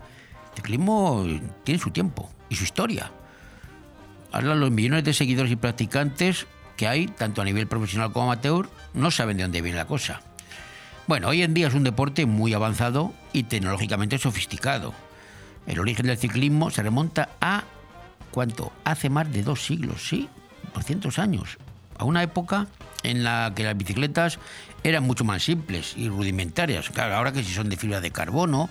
El 0.50 0.56
ciclismo 0.56 1.24
tiene 1.62 1.80
su 1.80 1.90
tiempo 1.90 2.30
y 2.48 2.56
su 2.56 2.64
historia. 2.64 3.12
Ahora 4.32 4.54
los 4.54 4.70
millones 4.70 5.04
de 5.04 5.12
seguidores 5.12 5.52
y 5.52 5.56
practicantes 5.56 6.46
que 6.82 6.88
hay, 6.88 7.06
tanto 7.06 7.40
a 7.40 7.44
nivel 7.44 7.68
profesional 7.68 8.12
como 8.12 8.24
amateur, 8.24 8.68
no 8.92 9.12
saben 9.12 9.36
de 9.36 9.44
dónde 9.44 9.62
viene 9.62 9.78
la 9.78 9.84
cosa. 9.84 10.20
Bueno, 11.06 11.28
hoy 11.28 11.44
en 11.44 11.54
día 11.54 11.68
es 11.68 11.74
un 11.74 11.84
deporte 11.84 12.26
muy 12.26 12.54
avanzado 12.54 13.12
y 13.32 13.44
tecnológicamente 13.44 14.18
sofisticado. 14.18 14.92
El 15.68 15.78
origen 15.78 16.06
del 16.06 16.18
ciclismo 16.18 16.72
se 16.72 16.82
remonta 16.82 17.28
a, 17.40 17.62
¿cuánto? 18.32 18.72
Hace 18.82 19.10
más 19.10 19.32
de 19.32 19.44
dos 19.44 19.64
siglos, 19.64 20.08
sí, 20.08 20.28
200 20.74 21.20
años. 21.20 21.56
A 21.98 22.04
una 22.04 22.24
época 22.24 22.66
en 23.04 23.22
la 23.22 23.52
que 23.54 23.62
las 23.62 23.76
bicicletas 23.76 24.40
eran 24.82 25.04
mucho 25.04 25.22
más 25.22 25.44
simples 25.44 25.94
y 25.96 26.08
rudimentarias. 26.08 26.90
Claro, 26.90 27.14
ahora 27.14 27.32
que 27.32 27.44
si 27.44 27.52
son 27.52 27.68
de 27.68 27.76
fibra 27.76 28.00
de 28.00 28.10
carbono, 28.10 28.68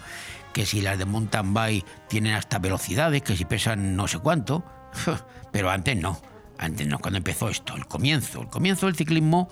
que 0.51 0.65
si 0.65 0.81
las 0.81 0.97
de 0.97 1.05
mountain 1.05 1.53
bike 1.53 1.85
tienen 2.09 2.33
hasta 2.33 2.59
velocidades, 2.59 3.21
que 3.21 3.37
si 3.37 3.45
pesan 3.45 3.95
no 3.95 4.09
sé 4.09 4.19
cuánto, 4.19 4.65
pero 5.53 5.69
antes 5.69 5.95
no. 5.95 6.30
Antes 6.61 6.87
no, 6.87 6.99
cuando 6.99 7.17
empezó 7.17 7.49
esto, 7.49 7.75
el 7.75 7.87
comienzo. 7.87 8.43
El 8.43 8.47
comienzo 8.47 8.85
del 8.85 8.95
ciclismo 8.95 9.49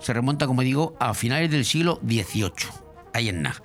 se 0.00 0.14
remonta, 0.14 0.46
como 0.46 0.62
digo, 0.62 0.96
a 0.98 1.12
finales 1.12 1.50
del 1.50 1.66
siglo 1.66 2.00
XVIII, 2.02 2.50
ahí 3.12 3.28
en 3.28 3.42
nada, 3.42 3.62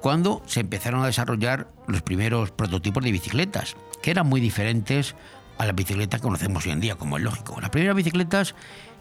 cuando 0.00 0.42
se 0.46 0.60
empezaron 0.60 1.02
a 1.02 1.06
desarrollar 1.06 1.68
los 1.88 2.02
primeros 2.02 2.50
prototipos 2.50 3.02
de 3.02 3.10
bicicletas, 3.10 3.74
que 4.02 4.10
eran 4.10 4.26
muy 4.26 4.42
diferentes 4.42 5.14
a 5.56 5.64
las 5.64 5.74
bicicletas 5.74 6.20
que 6.20 6.26
conocemos 6.26 6.66
hoy 6.66 6.72
en 6.72 6.80
día, 6.80 6.96
como 6.96 7.16
es 7.16 7.22
lógico. 7.22 7.58
Las 7.58 7.70
primeras 7.70 7.96
bicicletas 7.96 8.54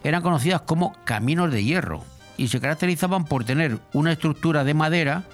eran 0.05 0.21
conocidas 0.21 0.61
como 0.61 0.95
caminos 1.03 1.51
de 1.51 1.61
hierro 1.61 2.05
y 2.37 2.47
se 2.47 2.61
caracterizaban 2.61 3.25
por 3.25 3.43
tener 3.43 3.79
una 3.91 4.13
estructura 4.13 4.63
de 4.63 4.73
madera 4.73 5.25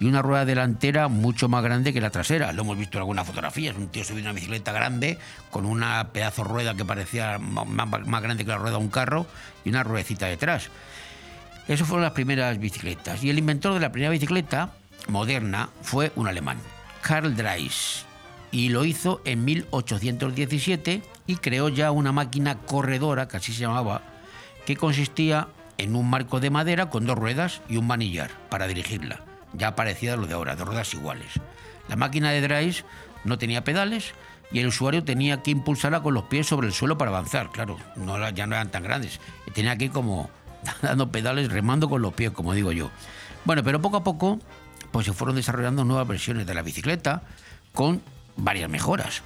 y 0.00 0.06
una 0.06 0.22
rueda 0.22 0.46
delantera 0.46 1.08
mucho 1.08 1.48
más 1.48 1.62
grande 1.62 1.92
que 1.92 2.00
la 2.00 2.10
trasera. 2.10 2.52
Lo 2.52 2.62
hemos 2.62 2.78
visto 2.78 2.96
en 2.96 3.02
algunas 3.02 3.26
fotografías. 3.26 3.76
Un 3.76 3.88
tío 3.88 4.02
subiendo 4.02 4.30
una 4.30 4.34
bicicleta 4.34 4.72
grande 4.72 5.18
con 5.50 5.66
una 5.66 6.08
pedazo 6.12 6.42
rueda 6.42 6.74
que 6.74 6.86
parecía 6.86 7.38
más, 7.38 8.22
grande 8.22 8.44
que 8.44 8.50
la 8.50 8.56
rueda 8.56 8.78
de 8.78 8.82
un 8.82 8.88
carro 8.88 9.26
y 9.62 9.68
una 9.68 9.82
ruedecita 9.82 10.26
detrás. 10.26 10.70
Esas 11.68 11.86
fueron 11.86 12.02
las 12.02 12.12
primeras 12.12 12.58
bicicletas. 12.58 13.22
Y 13.22 13.28
el 13.30 13.38
inventor 13.38 13.74
de 13.74 13.80
la 13.80 13.92
primera 13.92 14.10
bicicleta 14.10 14.72
moderna 15.08 15.68
fue 15.82 16.12
un 16.16 16.26
alemán, 16.26 16.58
Karl 17.02 17.36
Dreis. 17.36 18.06
Y 18.52 18.70
lo 18.70 18.84
hizo 18.84 19.20
en 19.24 19.44
1817 19.44 21.02
y 21.26 21.36
creó 21.36 21.68
ya 21.68 21.92
una 21.92 22.10
máquina 22.10 22.56
corredora, 22.56 23.28
que 23.28 23.38
se 23.38 23.52
llamaba, 23.52 24.02
que 24.64 24.76
consistía 24.76 25.48
en 25.78 25.94
un 25.94 26.10
marco 26.10 26.40
de 26.40 26.50
madera 26.50 26.90
con 26.90 27.06
dos 27.06 27.16
ruedas 27.16 27.62
y 27.68 27.76
un 27.76 27.86
manillar 27.86 28.30
para 28.48 28.66
dirigirla, 28.66 29.20
ya 29.52 29.74
parecida 29.74 30.14
a 30.14 30.16
lo 30.16 30.26
de 30.26 30.34
ahora, 30.34 30.56
dos 30.56 30.66
ruedas 30.66 30.92
iguales. 30.94 31.32
La 31.88 31.96
máquina 31.96 32.30
de 32.30 32.40
Dreis 32.40 32.84
no 33.24 33.38
tenía 33.38 33.64
pedales 33.64 34.14
y 34.52 34.60
el 34.60 34.66
usuario 34.66 35.04
tenía 35.04 35.42
que 35.42 35.50
impulsarla 35.50 36.02
con 36.02 36.14
los 36.14 36.24
pies 36.24 36.46
sobre 36.46 36.66
el 36.66 36.72
suelo 36.72 36.98
para 36.98 37.10
avanzar, 37.10 37.50
claro, 37.50 37.76
no, 37.96 38.30
ya 38.30 38.46
no 38.46 38.54
eran 38.54 38.70
tan 38.70 38.82
grandes, 38.82 39.20
tenía 39.54 39.76
que 39.76 39.86
ir 39.86 39.90
como 39.90 40.30
dando 40.82 41.10
pedales, 41.10 41.50
remando 41.50 41.88
con 41.88 42.02
los 42.02 42.14
pies, 42.14 42.30
como 42.30 42.54
digo 42.54 42.72
yo. 42.72 42.90
Bueno, 43.44 43.62
pero 43.62 43.80
poco 43.80 43.98
a 43.98 44.04
poco 44.04 44.38
pues 44.90 45.06
se 45.06 45.12
fueron 45.12 45.36
desarrollando 45.36 45.84
nuevas 45.84 46.06
versiones 46.06 46.46
de 46.46 46.54
la 46.54 46.62
bicicleta 46.62 47.22
con 47.72 48.02
varias 48.36 48.68
mejoras, 48.68 49.22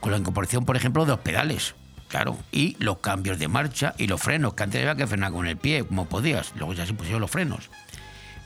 con 0.00 0.12
la 0.12 0.18
incorporación, 0.18 0.64
por 0.64 0.76
ejemplo, 0.76 1.04
de 1.04 1.12
los 1.12 1.20
pedales, 1.20 1.74
claro, 2.08 2.38
y 2.52 2.76
los 2.78 2.98
cambios 2.98 3.38
de 3.38 3.48
marcha 3.48 3.94
y 3.98 4.06
los 4.06 4.20
frenos, 4.20 4.54
que 4.54 4.62
antes 4.62 4.80
había 4.80 4.94
que 4.94 5.06
frenar 5.06 5.32
con 5.32 5.46
el 5.46 5.56
pie, 5.56 5.84
como 5.84 6.06
podías, 6.06 6.52
luego 6.56 6.74
ya 6.74 6.86
se 6.86 6.94
pusieron 6.94 7.20
los 7.20 7.30
frenos. 7.30 7.70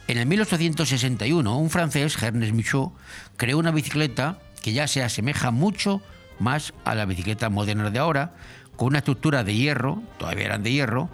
En 0.09 0.19
el 0.19 0.27
1861, 0.27 1.59
un 1.59 1.71
francés, 1.71 2.21
Ernest 2.23 2.53
Michaud, 2.53 2.91
creó 3.37 3.59
una 3.59 3.71
bicicleta 3.71 4.39
que 4.63 4.73
ya 4.73 4.87
se 4.89 5.03
asemeja 5.03 5.51
mucho 5.51 6.03
más 6.39 6.75
a 6.85 6.95
las 6.95 7.07
bicicletas 7.07 7.51
modernas 7.51 7.93
de 7.93 7.99
ahora, 7.99 8.35
con 8.77 8.89
una 8.89 8.99
estructura 8.99 9.45
de 9.45 9.55
hierro, 9.55 10.03
todavía 10.19 10.47
eran 10.47 10.63
de 10.63 10.73
hierro, 10.73 11.09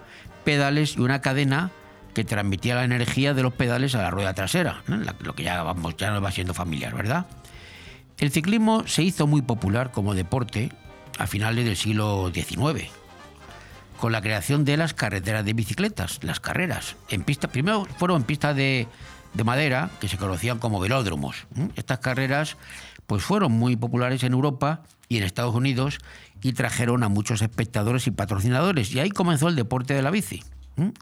pedales 0.44 0.96
y 0.96 1.00
una 1.00 1.20
cadena 1.20 1.70
que 2.14 2.24
transmitía 2.24 2.74
la 2.74 2.84
energía 2.84 3.34
de 3.34 3.42
los 3.42 3.52
pedales 3.52 3.94
a 3.94 4.02
la 4.02 4.10
rueda 4.10 4.34
trasera, 4.34 4.82
lo 5.20 5.34
que 5.34 5.44
ya, 5.44 5.62
vamos, 5.62 5.96
ya 5.96 6.10
nos 6.10 6.24
va 6.24 6.32
siendo 6.32 6.54
familiar, 6.54 6.94
¿verdad? 6.94 7.26
El 8.18 8.30
ciclismo 8.30 8.86
se 8.86 9.02
hizo 9.02 9.26
muy 9.26 9.42
popular 9.42 9.92
como 9.92 10.14
deporte 10.14 10.72
a 11.18 11.26
finales 11.26 11.64
del 11.64 11.76
siglo 11.76 12.30
XIX, 12.34 12.90
con 13.98 14.12
la 14.12 14.22
creación 14.22 14.64
de 14.64 14.76
las 14.76 14.94
carreteras 14.94 15.44
de 15.44 15.52
bicicletas, 15.52 16.20
las 16.22 16.40
carreras. 16.40 16.96
En 17.08 17.24
pistas, 17.24 17.50
primero 17.50 17.86
fueron 17.98 18.22
pistas 18.22 18.56
de, 18.56 18.86
de 19.34 19.44
madera, 19.44 19.90
que 20.00 20.08
se 20.08 20.16
conocían 20.16 20.58
como 20.58 20.80
velódromos. 20.80 21.46
Estas 21.76 21.98
carreras 21.98 22.56
pues 23.06 23.22
fueron 23.22 23.52
muy 23.52 23.76
populares 23.76 24.22
en 24.22 24.32
Europa 24.32 24.82
y 25.08 25.16
en 25.16 25.24
Estados 25.24 25.54
Unidos 25.54 25.98
y 26.42 26.52
trajeron 26.52 27.02
a 27.02 27.08
muchos 27.08 27.42
espectadores 27.42 28.06
y 28.06 28.10
patrocinadores. 28.10 28.92
Y 28.92 29.00
ahí 29.00 29.10
comenzó 29.10 29.48
el 29.48 29.56
deporte 29.56 29.94
de 29.94 30.02
la 30.02 30.10
bici. 30.10 30.42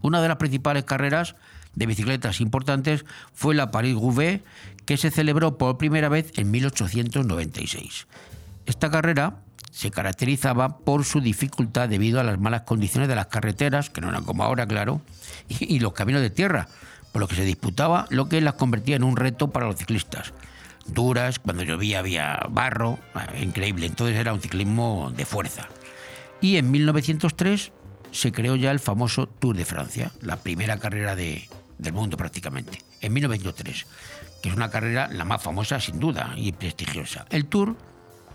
Una 0.03 0.23
de 0.23 0.29
las 0.29 0.39
principales 0.39 0.85
carreras 0.85 1.37
de 1.75 1.87
bicicletas 1.87 2.41
importantes 2.41 3.05
fue 3.35 3.55
la 3.55 3.71
Paris-Roubaix, 3.71 4.41
que 4.87 4.97
se 4.97 5.11
celebró 5.11 5.59
por 5.59 5.77
primera 5.77 6.09
vez 6.09 6.33
en 6.37 6.51
1896. 6.51 8.07
Esta 8.65 8.91
carrera 8.91 9.41
se 9.77 9.91
caracterizaba 9.91 10.79
por 10.79 11.05
su 11.05 11.21
dificultad 11.21 11.91
debido 11.91 12.19
a 12.19 12.25
las 12.25 12.41
malas 12.41 12.63
condiciones 12.63 13.11
de 13.11 13.15
las 13.15 13.27
carreteras, 13.27 13.91
que 13.91 14.01
no 14.01 14.09
eran 14.09 14.25
como 14.25 14.43
ahora, 14.43 14.67
claro, 14.67 15.03
y, 15.51 15.81
los 15.81 15.93
caminos 15.93 16.23
de 16.23 16.31
tierra, 16.31 16.67
por 17.13 17.21
lo 17.21 17.29
que 17.29 17.35
se 17.35 17.45
disputaba 17.45 18.07
lo 18.09 18.27
que 18.27 18.41
las 18.41 18.55
convertía 18.55 18.97
en 18.97 19.05
un 19.05 19.19
reto 19.19 19.49
para 19.51 19.67
los 19.67 19.77
ciclistas. 19.77 20.33
Duras, 20.87 21.39
cuando 21.41 21.63
llovía 21.63 21.99
había 21.99 22.41
barro, 22.49 22.99
eh, 23.35 23.43
increíble, 23.43 23.85
entonces 23.85 24.17
era 24.17 24.33
un 24.33 24.41
ciclismo 24.41 25.13
de 25.15 25.27
fuerza. 25.27 25.69
Y 26.41 26.57
en 26.57 26.71
1903 26.71 27.71
se 28.13 28.33
creó 28.33 28.57
ya 28.57 28.71
el 28.71 28.81
famoso 28.81 29.27
Tour 29.27 29.59
de 29.59 29.67
Francia, 29.67 30.11
la 30.23 30.39
primera 30.39 30.79
carrera 30.79 31.15
de- 31.15 31.51
del 31.77 31.93
mundo 31.93 32.17
prácticamente, 32.17 32.79
en 33.03 33.13
1903, 33.13 33.85
que 34.43 34.49
es 34.49 34.55
una 34.57 34.71
carrera 34.71 35.09
la 35.13 35.27
más 35.27 35.43
famosa 35.43 35.81
sin 35.81 36.01
duda 36.01 36.33
y 36.35 36.53
prestigiosa. 36.53 37.27
El 37.29 37.45
Tour 37.45 37.77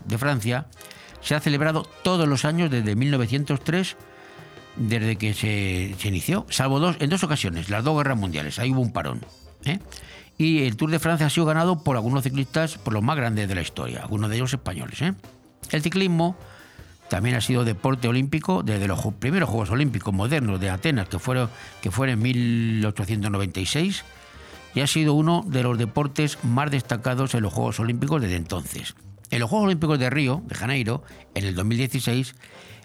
de 0.04 0.18
Francia 0.18 0.66
se 1.22 1.34
ha 1.34 1.40
celebrado 1.40 1.88
todos 2.02 2.28
los 2.28 2.44
años 2.44 2.70
desde 2.70 2.94
1903, 2.94 3.96
desde 4.76 5.16
que 5.16 5.34
se, 5.34 5.96
inició, 6.06 6.46
salvo 6.50 6.80
dos, 6.80 6.96
en 7.00 7.10
dos 7.10 7.22
ocasiones, 7.24 7.70
las 7.70 7.84
dos 7.84 7.96
guerras 7.96 8.18
mundiales, 8.18 8.58
ahí 8.58 8.70
hubo 8.70 8.80
un 8.80 8.92
parón. 8.92 9.20
¿eh? 9.64 9.78
Y 10.38 10.62
el 10.64 10.76
Tour 10.76 10.90
de 10.90 10.98
Francia 10.98 11.26
ha 11.26 11.30
sido 11.30 11.46
ganado 11.46 11.82
por 11.84 11.96
algunos 11.96 12.24
ciclistas, 12.24 12.78
por 12.78 12.92
los 12.92 13.02
más 13.02 13.16
grandes 13.16 13.48
de 13.48 13.54
la 13.54 13.62
historia, 13.62 14.02
algunos 14.02 14.30
de 14.30 14.36
ellos 14.36 14.52
españoles. 14.52 15.00
¿eh? 15.02 15.14
El 15.70 15.82
ciclismo 15.82 16.36
también 17.08 17.36
ha 17.36 17.40
sido 17.40 17.64
deporte 17.64 18.08
olímpico 18.08 18.62
desde 18.62 18.88
los 18.88 19.00
primeros 19.18 19.48
Juegos 19.48 19.70
Olímpicos 19.70 20.14
modernos 20.14 20.58
de 20.58 20.70
Atenas, 20.70 21.08
que 21.08 21.18
fueron, 21.18 21.50
que 21.82 21.90
fueron 21.90 22.14
en 22.14 22.22
1896, 22.22 24.04
y 24.74 24.80
ha 24.80 24.86
sido 24.86 25.12
uno 25.12 25.44
de 25.46 25.62
los 25.62 25.76
deportes 25.76 26.42
más 26.42 26.70
destacados 26.70 27.34
en 27.34 27.42
los 27.42 27.52
Juegos 27.52 27.78
Olímpicos 27.80 28.22
desde 28.22 28.36
entonces. 28.36 28.94
En 29.32 29.40
los 29.40 29.48
Juegos 29.48 29.68
Olímpicos 29.68 29.98
de 29.98 30.10
Río, 30.10 30.42
de 30.46 30.54
Janeiro, 30.54 31.02
en 31.34 31.46
el 31.46 31.54
2016, 31.54 32.34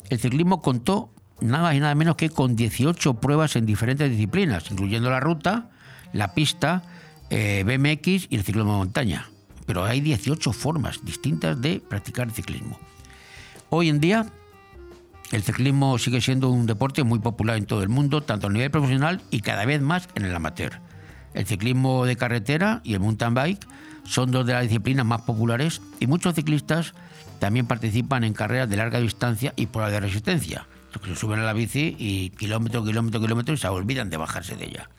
el 0.09 0.17
ciclismo 0.17 0.61
contó 0.61 1.13
nada 1.41 1.75
y 1.75 1.81
nada 1.81 1.93
menos 1.93 2.15
que 2.15 2.29
con 2.29 2.55
18 2.55 3.15
pruebas 3.15 3.57
en 3.57 3.65
diferentes 3.65 4.09
disciplinas, 4.09 4.71
incluyendo 4.71 5.09
la 5.09 5.19
ruta, 5.19 5.69
la 6.13 6.33
pista, 6.33 6.83
eh, 7.29 7.65
BMX 7.65 8.27
y 8.29 8.37
el 8.37 8.45
ciclismo 8.45 8.71
de 8.71 8.77
montaña. 8.77 9.29
Pero 9.65 9.83
hay 9.83 9.99
18 9.99 10.53
formas 10.53 11.03
distintas 11.03 11.59
de 11.59 11.81
practicar 11.81 12.27
el 12.27 12.33
ciclismo. 12.33 12.79
Hoy 13.69 13.89
en 13.89 13.99
día, 13.99 14.25
el 15.33 15.43
ciclismo 15.43 15.97
sigue 15.97 16.21
siendo 16.21 16.49
un 16.49 16.65
deporte 16.65 17.03
muy 17.03 17.19
popular 17.19 17.57
en 17.57 17.65
todo 17.65 17.83
el 17.83 17.89
mundo, 17.89 18.23
tanto 18.23 18.47
a 18.47 18.49
nivel 18.49 18.71
profesional 18.71 19.21
y 19.31 19.41
cada 19.41 19.65
vez 19.65 19.81
más 19.81 20.07
en 20.15 20.23
el 20.23 20.33
amateur. 20.33 20.79
El 21.33 21.45
ciclismo 21.45 22.05
de 22.05 22.15
carretera 22.15 22.79
y 22.85 22.93
el 22.93 23.01
mountain 23.01 23.33
bike 23.33 23.67
son 24.07 24.31
dos 24.31 24.45
de 24.45 24.53
las 24.53 24.63
disciplinas 24.63 25.05
más 25.05 25.21
populares 25.21 25.81
y 25.99 26.07
muchos 26.07 26.33
ciclistas 26.33 26.93
también 27.39 27.67
participan 27.67 28.23
en 28.23 28.33
carreras 28.33 28.69
de 28.69 28.77
larga 28.77 28.99
distancia 28.99 29.53
y 29.55 29.67
pruebas 29.67 29.91
de 29.91 29.99
resistencia. 29.99 30.67
Que 31.03 31.09
se 31.09 31.15
suben 31.15 31.39
a 31.39 31.43
la 31.43 31.53
bici 31.53 31.95
y 31.99 32.31
kilómetro, 32.31 32.83
kilómetro, 32.83 33.21
kilómetro 33.21 33.53
y 33.53 33.57
se 33.57 33.67
olvidan 33.67 34.09
de 34.09 34.17
bajarse 34.17 34.55
de 34.55 34.65
ella. 34.65 34.89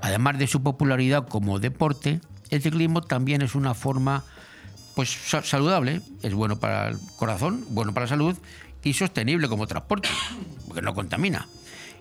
Además 0.00 0.38
de 0.38 0.46
su 0.46 0.62
popularidad 0.62 1.28
como 1.28 1.58
deporte, 1.58 2.22
el 2.48 2.62
ciclismo 2.62 3.02
también 3.02 3.42
es 3.42 3.54
una 3.54 3.74
forma 3.74 4.24
pues 4.94 5.10
sa- 5.10 5.42
saludable, 5.42 6.00
es 6.22 6.32
bueno 6.32 6.58
para 6.58 6.88
el 6.88 6.98
corazón, 7.16 7.62
bueno 7.68 7.92
para 7.92 8.04
la 8.06 8.08
salud 8.08 8.38
y 8.82 8.94
sostenible 8.94 9.48
como 9.48 9.66
transporte, 9.66 10.08
porque 10.66 10.80
no 10.80 10.94
contamina. 10.94 11.46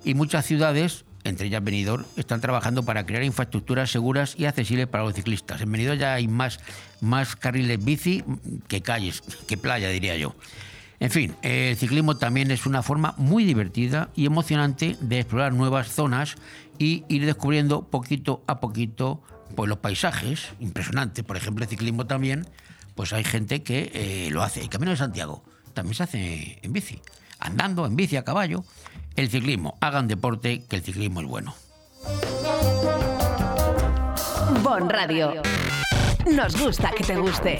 Y 0.05 0.13
muchas 0.13 0.45
ciudades, 0.45 1.03
entre 1.27 1.47
ellas 1.47 1.63
Benidorm, 1.63 2.05
están 2.15 2.41
trabajando 2.41 2.83
para 2.83 3.05
crear 3.05 3.23
infraestructuras 3.23 3.91
seguras 3.91 4.35
y 4.37 4.45
accesibles 4.45 4.87
para 4.87 5.03
los 5.03 5.13
ciclistas. 5.13 5.61
En 5.61 5.71
Benidorm 5.71 5.99
ya 5.99 6.13
hay 6.13 6.27
más, 6.27 6.59
más 7.01 7.35
carriles 7.35 7.83
bici 7.83 8.23
que 8.67 8.81
calles, 8.81 9.21
que 9.47 9.57
playa, 9.57 9.89
diría 9.89 10.15
yo. 10.17 10.35
En 10.99 11.11
fin, 11.11 11.35
el 11.43 11.77
ciclismo 11.77 12.17
también 12.17 12.49
es 12.49 12.65
una 12.65 12.81
forma 12.81 13.13
muy 13.17 13.43
divertida 13.43 14.09
y 14.15 14.25
emocionante 14.25 14.97
de 14.99 15.19
explorar 15.19 15.53
nuevas 15.53 15.89
zonas 15.89 16.35
y 16.79 17.03
ir 17.07 17.25
descubriendo 17.25 17.83
poquito 17.83 18.43
a 18.47 18.59
poquito 18.59 19.21
pues, 19.55 19.69
los 19.69 19.77
paisajes. 19.77 20.49
Impresionante. 20.59 21.23
Por 21.23 21.37
ejemplo, 21.37 21.63
el 21.63 21.69
ciclismo 21.69 22.07
también, 22.07 22.47
pues 22.95 23.13
hay 23.13 23.23
gente 23.23 23.61
que 23.61 23.91
eh, 23.93 24.29
lo 24.31 24.41
hace. 24.41 24.61
El 24.61 24.69
Camino 24.69 24.91
de 24.91 24.97
Santiago 24.97 25.43
también 25.73 25.93
se 25.93 26.03
hace 26.03 26.59
en 26.63 26.73
bici. 26.73 26.99
Andando, 27.39 27.85
en 27.85 27.95
bici, 27.95 28.17
a 28.17 28.23
caballo. 28.23 28.63
El 29.15 29.29
ciclismo. 29.29 29.77
Hagan 29.81 30.07
deporte, 30.07 30.65
que 30.65 30.75
el 30.75 30.83
ciclismo 30.83 31.21
es 31.21 31.27
bueno. 31.27 31.55
Bon 34.63 34.89
Radio. 34.89 35.41
Nos 36.31 36.59
gusta 36.61 36.91
que 36.91 37.03
te 37.03 37.15
guste. 37.15 37.59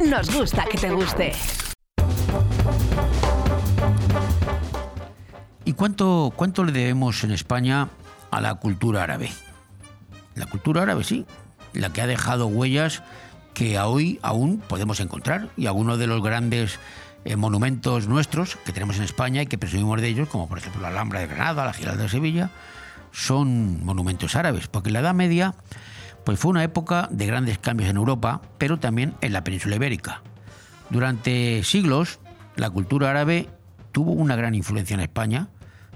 Nos 0.00 0.34
gusta 0.34 0.64
que 0.64 0.78
te 0.78 0.90
guste. 0.90 1.32
¿Y 5.64 5.72
cuánto, 5.72 6.32
cuánto 6.34 6.64
le 6.64 6.72
debemos 6.72 7.24
en 7.24 7.30
España 7.30 7.88
a 8.30 8.40
la 8.40 8.54
cultura 8.56 9.02
árabe? 9.02 9.30
La 10.34 10.46
cultura 10.46 10.82
árabe, 10.82 11.04
sí, 11.04 11.26
la 11.72 11.92
que 11.92 12.02
ha 12.02 12.06
dejado 12.06 12.46
huellas 12.46 13.02
que 13.54 13.78
hoy 13.78 14.18
aún 14.22 14.58
podemos 14.58 15.00
encontrar 15.00 15.48
y 15.56 15.66
algunos 15.66 15.98
de 15.98 16.06
los 16.06 16.22
grandes 16.22 16.78
eh, 17.24 17.36
monumentos 17.36 18.08
nuestros 18.08 18.56
que 18.56 18.72
tenemos 18.72 18.96
en 18.96 19.04
España 19.04 19.42
y 19.42 19.46
que 19.46 19.58
presumimos 19.58 20.00
de 20.00 20.08
ellos, 20.08 20.28
como 20.28 20.48
por 20.48 20.58
ejemplo 20.58 20.82
la 20.82 20.88
Alhambra 20.88 21.20
de 21.20 21.28
Granada, 21.28 21.64
la 21.64 21.72
Giralda 21.72 22.02
de 22.02 22.08
Sevilla, 22.08 22.50
son 23.12 23.84
monumentos 23.84 24.34
árabes, 24.34 24.66
porque 24.66 24.88
en 24.88 24.94
la 24.94 25.00
Edad 25.00 25.14
Media 25.14 25.54
pues 26.24 26.38
fue 26.38 26.50
una 26.50 26.64
época 26.64 27.08
de 27.10 27.26
grandes 27.26 27.58
cambios 27.58 27.90
en 27.90 27.96
Europa, 27.96 28.40
pero 28.58 28.78
también 28.78 29.14
en 29.20 29.32
la 29.32 29.44
península 29.44 29.76
ibérica. 29.76 30.22
Durante 30.90 31.62
siglos, 31.64 32.18
la 32.56 32.70
cultura 32.70 33.10
árabe 33.10 33.48
tuvo 33.92 34.12
una 34.12 34.36
gran 34.36 34.54
influencia 34.54 34.94
en 34.94 35.00
España, 35.00 35.48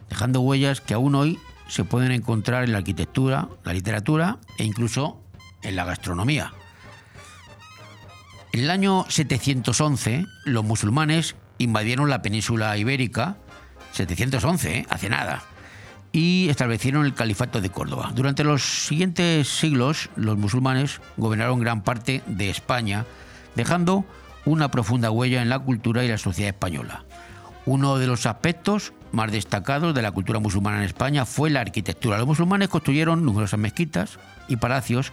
dejando 0.09 0.40
huellas 0.40 0.80
que 0.80 0.94
aún 0.94 1.14
hoy 1.14 1.38
se 1.68 1.84
pueden 1.84 2.12
encontrar 2.12 2.64
en 2.64 2.72
la 2.72 2.78
arquitectura, 2.78 3.48
la 3.64 3.72
literatura 3.72 4.38
e 4.59 4.64
incluso 4.64 5.20
en 5.62 5.76
la 5.76 5.84
gastronomía. 5.84 6.52
En 8.52 8.60
el 8.60 8.70
año 8.70 9.05
711, 9.09 10.24
los 10.44 10.64
musulmanes 10.64 11.36
invadieron 11.59 12.09
la 12.09 12.22
península 12.22 12.76
ibérica, 12.78 13.36
711, 13.92 14.78
¿eh? 14.78 14.86
hace 14.88 15.10
nada, 15.10 15.42
y 16.12 16.48
establecieron 16.48 17.05
el 17.05 17.14
califato 17.14 17.60
de 17.60 17.70
Córdoba. 17.70 18.12
Durante 18.14 18.44
los 18.44 18.62
siguientes 18.62 19.48
siglos, 19.48 20.10
los 20.16 20.39
musulmanes 20.39 21.01
gobernaron 21.16 21.60
gran 21.60 21.82
parte 21.82 22.22
de 22.26 22.51
España, 22.51 23.05
dejando 23.55 24.05
una 24.44 24.70
profunda 24.70 25.10
huella 25.10 25.43
en 25.43 25.48
la 25.48 25.59
cultura 25.59 26.05
y 26.05 26.09
la 26.09 26.18
sociedad 26.18 26.51
española. 26.51 27.05
Uno 27.66 27.98
de 27.98 28.06
los 28.06 28.24
aspectos 28.26 28.93
más 29.12 29.30
destacados 29.30 29.94
de 29.94 30.02
la 30.02 30.12
cultura 30.12 30.39
musulmana 30.39 30.78
en 30.78 30.85
España 30.85 31.26
fue 31.26 31.51
la 31.51 31.60
arquitectura. 31.60 32.18
Los 32.18 32.26
musulmanes 32.26 32.68
construyeron 32.68 33.24
numerosas 33.24 33.60
mezquitas 33.60 34.18
y 34.48 34.56
palacios 34.56 35.12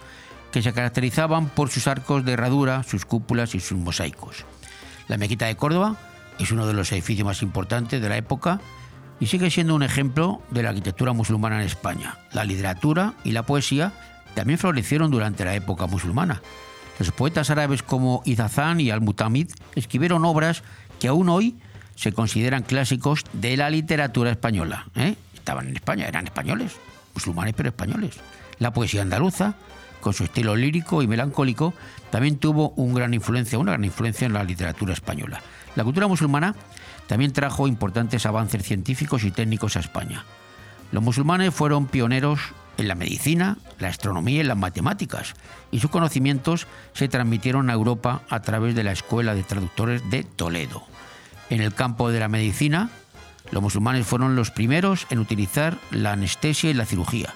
que 0.52 0.62
se 0.62 0.72
caracterizaban 0.72 1.48
por 1.48 1.70
sus 1.70 1.86
arcos 1.86 2.24
de 2.24 2.32
herradura, 2.32 2.82
sus 2.82 3.04
cúpulas 3.04 3.54
y 3.54 3.60
sus 3.60 3.76
mosaicos. 3.76 4.44
La 5.08 5.18
mezquita 5.18 5.46
de 5.46 5.56
Córdoba 5.56 5.96
es 6.38 6.50
uno 6.50 6.66
de 6.66 6.72
los 6.72 6.90
edificios 6.92 7.26
más 7.26 7.42
importantes 7.42 8.00
de 8.00 8.08
la 8.08 8.16
época 8.16 8.60
y 9.20 9.26
sigue 9.26 9.50
siendo 9.50 9.74
un 9.74 9.82
ejemplo 9.82 10.42
de 10.50 10.62
la 10.62 10.70
arquitectura 10.70 11.12
musulmana 11.12 11.60
en 11.60 11.66
España. 11.66 12.18
La 12.32 12.44
literatura 12.44 13.14
y 13.24 13.32
la 13.32 13.44
poesía 13.44 13.92
también 14.34 14.58
florecieron 14.58 15.10
durante 15.10 15.44
la 15.44 15.54
época 15.54 15.86
musulmana. 15.86 16.42
Los 16.98 17.10
poetas 17.12 17.50
árabes 17.50 17.82
como 17.82 18.22
Izazán 18.24 18.80
y 18.80 18.90
Al-Mutamid 18.90 19.50
escribieron 19.74 20.24
obras 20.24 20.62
que 20.98 21.08
aún 21.08 21.28
hoy 21.28 21.56
se 21.94 22.12
consideran 22.12 22.62
clásicos 22.62 23.24
de 23.32 23.56
la 23.56 23.70
literatura 23.70 24.30
española. 24.30 24.86
¿eh? 24.94 25.16
Estaban 25.34 25.68
en 25.68 25.76
España, 25.76 26.06
eran 26.06 26.26
españoles, 26.26 26.72
musulmanes 27.14 27.54
pero 27.56 27.70
españoles. 27.70 28.16
La 28.58 28.72
poesía 28.72 29.02
andaluza, 29.02 29.54
con 30.00 30.12
su 30.12 30.24
estilo 30.24 30.56
lírico 30.56 31.02
y 31.02 31.06
melancólico, 31.06 31.74
también 32.10 32.38
tuvo 32.38 32.74
gran 32.76 33.14
influencia, 33.14 33.58
una 33.58 33.72
gran 33.72 33.84
influencia 33.84 34.26
en 34.26 34.32
la 34.32 34.44
literatura 34.44 34.92
española. 34.92 35.40
La 35.74 35.84
cultura 35.84 36.06
musulmana 36.06 36.54
también 37.06 37.32
trajo 37.32 37.68
importantes 37.68 38.26
avances 38.26 38.62
científicos 38.62 39.24
y 39.24 39.30
técnicos 39.30 39.76
a 39.76 39.80
España. 39.80 40.24
Los 40.92 41.02
musulmanes 41.02 41.54
fueron 41.54 41.86
pioneros 41.86 42.40
en 42.78 42.88
la 42.88 42.94
medicina, 42.94 43.56
la 43.78 43.88
astronomía 43.88 44.40
y 44.40 44.44
las 44.44 44.56
matemáticas, 44.56 45.34
y 45.70 45.80
sus 45.80 45.90
conocimientos 45.90 46.66
se 46.92 47.08
transmitieron 47.08 47.70
a 47.70 47.72
Europa 47.72 48.22
a 48.28 48.42
través 48.42 48.74
de 48.74 48.84
la 48.84 48.92
Escuela 48.92 49.34
de 49.34 49.42
Traductores 49.42 50.08
de 50.10 50.24
Toledo. 50.24 50.82
En 51.48 51.60
el 51.60 51.74
campo 51.74 52.10
de 52.10 52.20
la 52.20 52.28
medicina, 52.28 52.90
los 53.50 53.62
musulmanes 53.62 54.06
fueron 54.06 54.36
los 54.36 54.50
primeros 54.50 55.06
en 55.10 55.20
utilizar 55.20 55.78
la 55.90 56.12
anestesia 56.12 56.70
y 56.70 56.74
la 56.74 56.84
cirugía. 56.84 57.32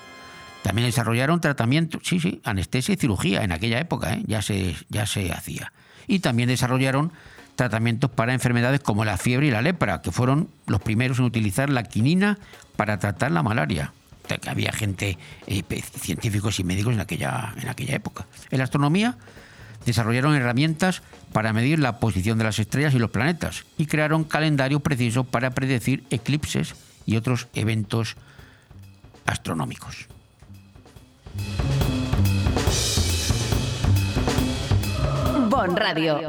También 0.62 0.86
desarrollaron 0.86 1.40
tratamientos, 1.40 2.02
sí, 2.04 2.20
sí, 2.20 2.40
anestesia 2.44 2.94
y 2.94 2.98
cirugía 2.98 3.42
en 3.42 3.52
aquella 3.52 3.80
época, 3.80 4.12
¿eh? 4.14 4.22
ya, 4.26 4.42
se, 4.42 4.76
ya 4.88 5.06
se 5.06 5.32
hacía. 5.32 5.72
Y 6.06 6.18
también 6.18 6.48
desarrollaron 6.48 7.12
tratamientos 7.56 8.10
para 8.10 8.32
enfermedades 8.32 8.80
como 8.80 9.04
la 9.04 9.16
fiebre 9.16 9.46
y 9.46 9.50
la 9.50 9.62
lepra, 9.62 10.02
que 10.02 10.12
fueron 10.12 10.48
los 10.66 10.80
primeros 10.80 11.18
en 11.18 11.24
utilizar 11.24 11.70
la 11.70 11.82
quinina 11.84 12.38
para 12.76 12.98
tratar 12.98 13.30
la 13.30 13.42
malaria. 13.42 13.92
Que 14.26 14.48
había 14.48 14.70
gente, 14.72 15.18
eh, 15.48 15.62
científicos 15.98 16.60
y 16.60 16.64
médicos 16.64 16.94
en 16.94 17.00
aquella, 17.00 17.52
en 17.60 17.68
aquella 17.68 17.96
época. 17.96 18.26
En 18.50 18.58
la 18.58 18.64
astronomía 18.64 19.16
desarrollaron 19.84 20.34
herramientas 20.34 21.02
para 21.32 21.52
medir 21.52 21.78
la 21.78 21.98
posición 21.98 22.38
de 22.38 22.44
las 22.44 22.58
estrellas 22.58 22.94
y 22.94 22.98
los 22.98 23.10
planetas 23.10 23.64
y 23.78 23.86
crearon 23.86 24.24
calendarios 24.24 24.82
precisos 24.82 25.26
para 25.26 25.50
predecir 25.50 26.04
eclipses 26.10 26.74
y 27.06 27.16
otros 27.16 27.48
eventos 27.54 28.16
astronómicos. 29.26 30.06
Bon 35.48 35.76
Radio. 35.76 36.28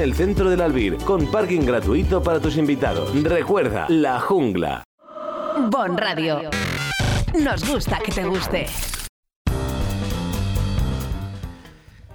el 0.01 0.13
centro 0.15 0.49
del 0.49 0.61
Albir, 0.61 0.97
con 0.97 1.29
parking 1.31 1.61
gratuito 1.61 2.21
para 2.23 2.39
tus 2.39 2.57
invitados. 2.57 3.11
Recuerda, 3.23 3.85
La 3.89 4.19
Jungla. 4.19 4.83
Bon 5.69 5.97
Radio. 5.97 6.49
Nos 7.39 7.67
gusta 7.69 7.99
que 7.99 8.11
te 8.11 8.23
guste. 8.25 8.65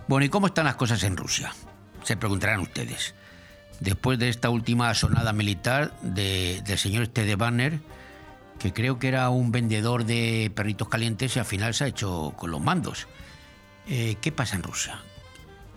Bueno, 0.09 0.25
¿y 0.25 0.29
cómo 0.29 0.47
están 0.49 0.65
las 0.67 0.77
cosas 0.77 1.03
en 1.05 1.17
Rusia? 1.17 1.53
Se 2.03 2.17
preguntarán 2.17 2.61
ustedes. 2.61 3.15
Después 3.81 4.19
de 4.19 4.29
esta 4.29 4.51
última 4.51 4.93
sonada 4.95 5.33
militar 5.33 5.93
de- 6.03 6.63
del 6.65 6.79
señor 6.79 7.05
este 7.05 7.25
de 7.25 7.37
Banner, 7.37 7.79
que 8.59 8.73
creo 8.73 8.99
que 8.99 9.09
era 9.09 9.29
un 9.31 9.53
vendedor 9.53 10.05
de 10.05 10.51
perritos 10.55 10.89
calientes 10.89 11.37
y 11.37 11.39
al 11.39 11.45
final 11.45 11.75
se 11.75 11.85
ha 11.85 11.87
hecho 11.89 12.33
con 12.37 12.51
los 12.51 12.61
mandos. 12.61 13.07
Eh, 13.89 14.17
¿Qué 14.21 14.33
pasa 14.33 14.57
en 14.57 14.63
Rusia? 14.63 15.01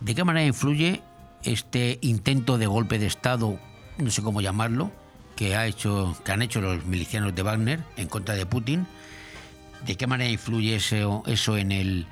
¿De 0.00 0.14
qué 0.14 0.24
manera 0.24 0.46
influye 0.46 1.02
este 1.44 1.98
intento 2.02 2.58
de 2.58 2.66
golpe 2.66 2.98
de 2.98 3.06
Estado, 3.06 3.58
no 3.98 4.10
sé 4.10 4.22
cómo 4.22 4.40
llamarlo, 4.40 4.90
que, 5.40 5.56
ha 5.56 5.66
hecho, 5.66 6.14
que 6.22 6.32
han 6.32 6.42
hecho 6.42 6.60
los 6.60 6.84
milicianos 6.84 7.34
de 7.34 7.42
Wagner 7.42 7.80
en 7.96 8.08
contra 8.08 8.34
de 8.34 8.44
Putin? 8.44 8.86
¿De 9.86 9.96
qué 9.96 10.06
manera 10.06 10.30
influye 10.30 10.76
eso, 10.76 11.24
en, 11.56 11.72
el, 11.72 12.06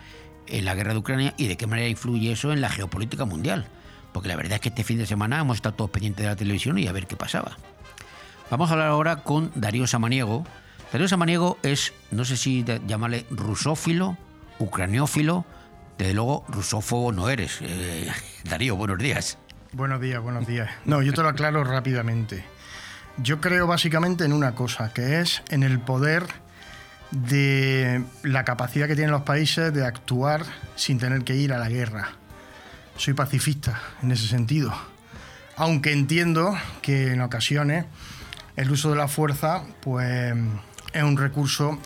en 0.47 0.65
la 0.65 0.75
guerra 0.75 0.95
de 0.95 0.99
Ucrania 0.99 1.35
y 1.37 1.47
de 1.47 1.59
qué 1.59 1.67
manera 1.67 1.89
influye 1.89 2.33
eso 2.33 2.53
en 2.53 2.63
la 2.63 2.71
geopolítica 2.71 3.27
mundial? 3.27 3.67
Porque 4.13 4.29
la 4.29 4.37
verdad 4.37 4.55
es 4.55 4.61
que 4.61 4.71
este 4.71 4.83
fin 4.83 4.97
de 4.97 5.05
semana 5.05 5.41
hemos 5.41 5.57
estado 5.57 5.75
todos 5.75 5.91
pendientes 5.91 6.25
de 6.25 6.31
la 6.31 6.37
televisión 6.37 6.79
y 6.79 6.87
a 6.87 6.93
ver 6.93 7.07
qué 7.07 7.17
pasaba. 7.17 7.59
Vamos 8.51 8.71
a 8.71 8.73
hablar 8.73 8.89
ahora 8.89 9.17
con 9.17 9.53
Darío 9.55 9.87
Samaniego. 9.87 10.47
Darío 10.91 11.07
Samaniego 11.07 11.59
es, 11.63 11.93
no 12.11 12.25
sé 12.25 12.39
si 12.39 12.65
llamarle 12.87 13.27
rusófilo, 13.31 14.17
ucraniófilo, 14.59 15.45
desde 15.99 16.15
luego 16.15 16.45
rusófobo 16.49 17.13
no 17.13 17.29
eres. 17.29 17.59
Eh, 17.61 18.11
Darío, 18.45 18.77
buenos 18.77 18.99
días. 18.99 19.37
Buenos 19.73 20.01
días, 20.01 20.23
buenos 20.23 20.47
días. 20.47 20.71
No, 20.85 21.03
yo 21.03 21.13
te 21.13 21.23
lo 21.23 21.29
aclaro 21.29 21.65
rápidamente. 21.65 22.45
Yo 23.19 23.41
creo 23.41 23.67
básicamente 23.67 24.25
en 24.25 24.33
una 24.33 24.55
cosa, 24.55 24.93
que 24.95 25.21
es 25.21 25.43
en 25.51 25.65
el 25.65 25.81
poder 25.81 26.25
de 27.11 28.03
la 28.23 28.45
capacidad 28.45 28.87
que 28.87 28.95
tienen 28.95 29.11
los 29.11 29.23
países 29.23 29.75
de 29.75 29.85
actuar 29.85 30.45
sin 30.77 30.99
tener 30.99 31.25
que 31.25 31.35
ir 31.35 31.53
a 31.53 31.59
la 31.59 31.69
guerra. 31.69 32.11
Soy 32.97 33.15
pacifista 33.15 33.81
en 34.03 34.13
ese 34.13 34.29
sentido. 34.29 34.73
Aunque 35.57 35.93
entiendo 35.93 36.57
que 36.81 37.13
en 37.13 37.21
ocasiones 37.21 37.87
el 38.57 38.71
uso 38.71 38.91
de 38.91 38.97
la 38.97 39.09
fuerza 39.09 39.65
pues, 39.81 40.35
es 40.93 41.03
un 41.03 41.17
recurso 41.17 41.79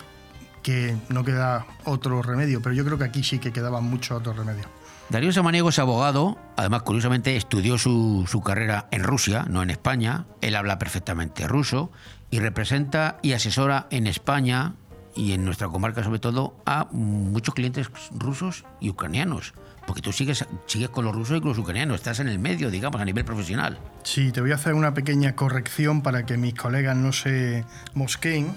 que 0.62 0.96
no 1.08 1.24
queda 1.24 1.66
otro 1.84 2.22
remedio, 2.22 2.62
pero 2.62 2.74
yo 2.74 2.84
creo 2.84 2.98
que 2.98 3.04
aquí 3.04 3.22
sí 3.22 3.38
que 3.38 3.52
quedaban 3.52 3.84
muchos 3.84 4.18
otros 4.18 4.36
remedios. 4.36 4.66
Darío 5.08 5.32
Samaniego 5.32 5.68
es 5.68 5.78
abogado, 5.78 6.38
además 6.56 6.82
curiosamente 6.82 7.36
estudió 7.36 7.76
su, 7.76 8.24
su 8.26 8.40
carrera 8.40 8.88
en 8.90 9.02
Rusia, 9.02 9.44
no 9.48 9.62
en 9.62 9.70
España. 9.70 10.24
Él 10.40 10.56
habla 10.56 10.78
perfectamente 10.78 11.46
ruso 11.46 11.90
y 12.30 12.38
representa 12.38 13.18
y 13.20 13.32
asesora 13.32 13.88
en 13.90 14.06
España 14.06 14.74
y 15.14 15.32
en 15.32 15.44
nuestra 15.44 15.68
comarca 15.68 16.02
sobre 16.02 16.18
todo 16.18 16.56
a 16.64 16.88
muchos 16.92 17.54
clientes 17.54 17.90
rusos 18.12 18.64
y 18.80 18.88
ucranianos. 18.90 19.52
Porque 19.86 20.00
tú 20.00 20.12
sigues, 20.12 20.46
sigues 20.66 20.88
con 20.88 21.04
los 21.04 21.14
rusos 21.14 21.38
y 21.38 21.40
con 21.40 21.50
los 21.50 21.58
ucranianos, 21.58 21.96
estás 21.96 22.20
en 22.20 22.28
el 22.28 22.38
medio, 22.38 22.70
digamos, 22.70 23.00
a 23.00 23.04
nivel 23.04 23.24
profesional. 23.24 23.78
Sí, 24.04 24.30
te 24.30 24.40
voy 24.40 24.52
a 24.52 24.54
hacer 24.54 24.74
una 24.74 24.94
pequeña 24.94 25.34
corrección 25.34 26.02
para 26.02 26.24
que 26.24 26.36
mis 26.36 26.54
colegas 26.54 26.96
no 26.96 27.12
se 27.12 27.64
mosqueen. 27.94 28.54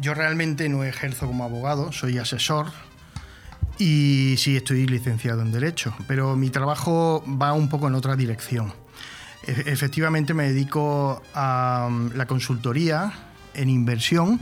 Yo 0.00 0.14
realmente 0.14 0.68
no 0.68 0.84
ejerzo 0.84 1.26
como 1.26 1.44
abogado, 1.44 1.92
soy 1.92 2.18
asesor 2.18 2.66
y 3.78 4.34
sí 4.38 4.56
estoy 4.56 4.86
licenciado 4.86 5.42
en 5.42 5.52
Derecho, 5.52 5.94
pero 6.06 6.36
mi 6.36 6.50
trabajo 6.50 7.24
va 7.40 7.52
un 7.52 7.68
poco 7.68 7.88
en 7.88 7.94
otra 7.94 8.16
dirección. 8.16 8.72
E- 9.46 9.64
Efectivamente 9.66 10.34
me 10.34 10.44
dedico 10.52 11.22
a 11.34 11.88
mm, 11.90 12.10
la 12.14 12.26
consultoría 12.26 13.12
en 13.54 13.68
inversión 13.70 14.38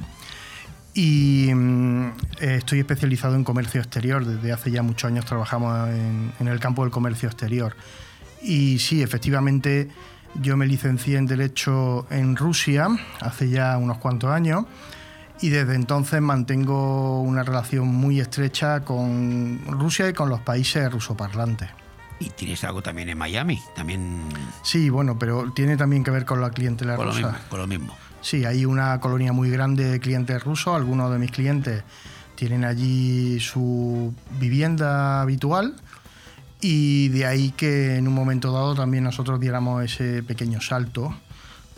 y 0.95 1.51
mm, 1.55 2.11
estoy 2.41 2.81
especializado 2.81 3.37
en 3.37 3.45
comercio 3.45 3.81
exterior. 3.81 4.25
Desde 4.25 4.53
hace 4.53 4.71
ya 4.71 4.83
muchos 4.83 5.09
años 5.09 5.25
trabajamos 5.25 5.89
en, 5.89 6.33
en 6.41 6.49
el 6.49 6.59
campo 6.59 6.83
del 6.83 6.91
comercio 6.91 7.29
exterior. 7.29 7.77
Y 8.43 8.79
sí, 8.81 9.03
efectivamente, 9.03 9.89
yo 10.41 10.57
me 10.57 10.67
licencié 10.67 11.17
en 11.17 11.27
Derecho 11.27 12.07
en 12.11 12.37
Rusia 12.37 12.89
hace 13.21 13.49
ya 13.51 13.77
unos 13.79 13.99
cuantos 13.99 14.31
años 14.31 14.65
y 15.41 15.51
desde 15.51 15.75
entonces 15.75 16.21
mantengo 16.21 17.21
una 17.23 17.43
relación 17.43 17.89
muy 17.89 18.21
estrecha 18.21 18.81
con 18.85 19.61
Rusia 19.67 20.09
y 20.09 20.13
con 20.13 20.29
los 20.29 20.41
países 20.41 20.91
rusoparlantes. 20.91 21.69
Y 22.21 22.31
tienes 22.31 22.65
algo 22.65 22.83
también 22.83 23.09
en 23.09 23.19
Miami, 23.19 23.61
también 23.77 24.23
Sí, 24.63 24.91
bueno, 24.91 25.19
pero 25.19 25.53
tiene 25.53 25.77
también 25.77 26.03
que 26.03 26.11
ver 26.11 26.25
con 26.25 26.41
la 26.41 26.51
clientela 26.51 26.97
con 26.97 27.07
lo, 27.07 27.13
rusa. 27.13 27.29
mismo, 27.29 27.49
con 27.49 27.61
lo 27.61 27.67
mismo. 27.67 27.97
Sí, 28.21 28.45
hay 28.45 28.65
una 28.65 28.99
colonia 28.99 29.33
muy 29.33 29.51
grande 29.51 29.85
de 29.85 30.01
clientes 30.01 30.43
rusos. 30.43 30.75
Algunos 30.75 31.13
de 31.13 31.19
mis 31.19 31.31
clientes 31.31 31.85
tienen 32.35 32.65
allí 32.65 33.39
su 33.39 34.13
vivienda 34.41 35.21
habitual 35.21 35.77
y 36.61 37.09
de 37.11 37.27
ahí 37.27 37.53
que 37.53 37.97
en 37.97 38.09
un 38.09 38.15
momento 38.15 38.53
dado 38.53 38.75
también 38.75 39.05
nosotros 39.05 39.39
diéramos 39.39 39.85
ese 39.85 40.25
pequeño 40.25 40.61
salto 40.61 41.15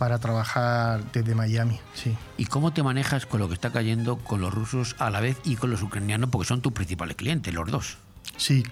para 0.01 0.17
trabajar 0.17 1.03
desde 1.11 1.35
Miami. 1.35 1.79
Sí. 1.93 2.17
¿Y 2.35 2.45
cómo 2.45 2.73
te 2.73 2.81
manejas 2.81 3.27
con 3.27 3.39
lo 3.39 3.47
que 3.47 3.53
está 3.53 3.69
cayendo 3.69 4.17
con 4.17 4.41
los 4.41 4.51
rusos 4.51 4.95
a 4.97 5.11
la 5.11 5.19
vez 5.19 5.37
y 5.43 5.57
con 5.57 5.69
los 5.69 5.83
ucranianos? 5.83 6.31
Porque 6.31 6.47
son 6.47 6.59
tus 6.59 6.73
principales 6.73 7.15
clientes, 7.15 7.53
los 7.53 7.69
dos. 7.69 7.99
Sí. 8.35 8.63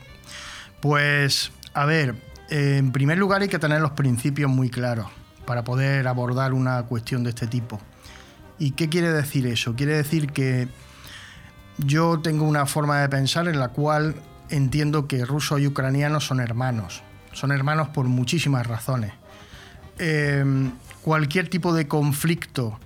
Pues, 0.81 1.51
a 1.76 1.85
ver, 1.85 2.15
en 2.49 2.91
primer 2.91 3.19
lugar 3.19 3.43
hay 3.43 3.47
que 3.47 3.60
tener 3.60 3.80
los 3.80 3.91
principios 3.91 4.49
muy 4.49 4.72
claros 4.72 5.06
para 5.45 5.64
poder 5.64 6.07
abordar 6.07 6.51
una 6.51 6.81
cuestión 6.88 7.23
de 7.23 7.30
este 7.30 7.45
tipo. 7.45 7.80
¿Y 8.57 8.72
qué 8.72 8.89
quiere 8.89 9.14
decir 9.14 9.45
eso? 9.45 9.76
Quiere 9.76 9.97
decir 9.97 10.31
que 10.31 10.68
yo 11.77 12.22
tengo 12.22 12.43
una 12.43 12.65
forma 12.65 13.01
de 13.01 13.07
pensar 13.07 13.47
en 13.47 13.60
la 13.60 13.68
cual 13.68 14.15
entiendo 14.49 15.07
que 15.07 15.23
rusos 15.26 15.61
y 15.61 15.68
ucranianos 15.68 16.26
son 16.26 16.39
hermanos. 16.39 17.03
Son 17.34 17.51
hermanos 17.51 17.89
por 17.89 18.07
muchísimas 18.07 18.65
razones. 18.65 19.14
Eh, 19.99 20.72
cualquier 21.10 21.49
tipo 21.49 21.73
de 21.73 21.88
conflicto 21.88 22.77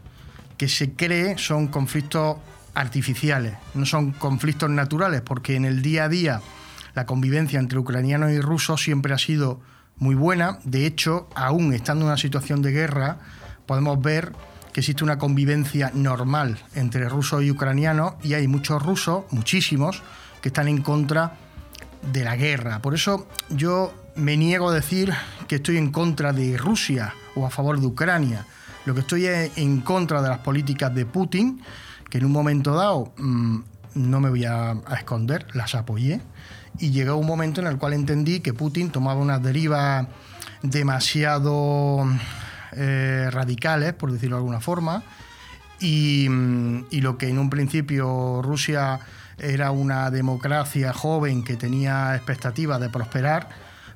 que 0.55 0.69
se 0.69 0.93
cree 0.93 1.37
son 1.37 1.67
conflictos 1.67 2.37
artificiales, 2.73 3.55
no 3.73 3.85
son 3.85 4.13
conflictos 4.13 4.69
naturales, 4.69 5.19
porque 5.19 5.57
en 5.57 5.65
el 5.65 5.81
día 5.81 6.05
a 6.05 6.07
día 6.07 6.41
la 6.95 7.05
convivencia 7.05 7.59
entre 7.59 7.79
ucranianos 7.79 8.31
y 8.31 8.39
rusos 8.39 8.81
siempre 8.81 9.13
ha 9.13 9.17
sido 9.17 9.59
muy 9.97 10.15
buena. 10.15 10.59
De 10.63 10.85
hecho, 10.85 11.27
aún 11.35 11.73
estando 11.73 12.05
en 12.05 12.11
una 12.11 12.17
situación 12.17 12.61
de 12.61 12.71
guerra, 12.71 13.17
podemos 13.65 14.01
ver 14.01 14.31
que 14.71 14.79
existe 14.79 15.03
una 15.03 15.17
convivencia 15.17 15.91
normal 15.93 16.63
entre 16.75 17.09
rusos 17.09 17.43
y 17.43 17.51
ucranianos 17.51 18.13
y 18.23 18.35
hay 18.35 18.47
muchos 18.47 18.81
rusos, 18.81 19.25
muchísimos, 19.31 20.01
que 20.41 20.47
están 20.47 20.69
en 20.69 20.81
contra 20.81 21.33
de 22.13 22.23
la 22.23 22.37
guerra. 22.37 22.81
Por 22.81 22.95
eso 22.95 23.27
yo 23.49 23.93
me 24.15 24.37
niego 24.37 24.69
a 24.69 24.73
decir 24.73 25.11
que 25.49 25.55
estoy 25.55 25.75
en 25.75 25.91
contra 25.91 26.31
de 26.31 26.55
Rusia 26.55 27.13
o 27.35 27.45
a 27.45 27.49
favor 27.49 27.79
de 27.79 27.85
Ucrania. 27.85 28.45
Lo 28.85 28.93
que 28.93 29.01
estoy 29.01 29.25
es 29.25 29.57
en 29.57 29.81
contra 29.81 30.21
de 30.21 30.29
las 30.29 30.39
políticas 30.39 30.93
de 30.93 31.05
Putin, 31.05 31.61
que 32.09 32.17
en 32.17 32.25
un 32.25 32.31
momento 32.31 32.75
dado, 32.75 33.13
mmm, 33.17 33.59
no 33.95 34.19
me 34.19 34.29
voy 34.29 34.45
a, 34.45 34.75
esconder, 34.97 35.47
las 35.53 35.75
apoyé 35.75 36.21
y 36.79 36.91
llegó 36.91 37.15
un 37.15 37.27
momento 37.27 37.61
en 37.61 37.67
el 37.67 37.77
cual 37.77 37.93
entendí 37.93 38.39
que 38.39 38.53
Putin 38.53 38.89
tomaba 38.89 39.21
unas 39.21 39.41
derivas 39.41 40.07
demasiado 40.63 42.05
eh, 42.71 43.29
radicales, 43.31 43.93
por 43.93 44.11
decirlo 44.11 44.37
de 44.37 44.39
alguna 44.39 44.59
forma, 44.59 45.03
mm, 45.79 46.79
y 46.89 47.01
lo 47.01 47.17
que 47.17 47.29
en 47.29 47.37
un 47.37 47.49
principio 47.49 48.41
Rusia 48.41 48.99
era 49.37 49.71
una 49.71 50.09
democracia 50.11 50.93
joven 50.93 51.43
que 51.43 51.55
tenía 51.55 52.15
expectativas 52.15 52.79
de 52.79 52.89
prosperar, 52.89 53.49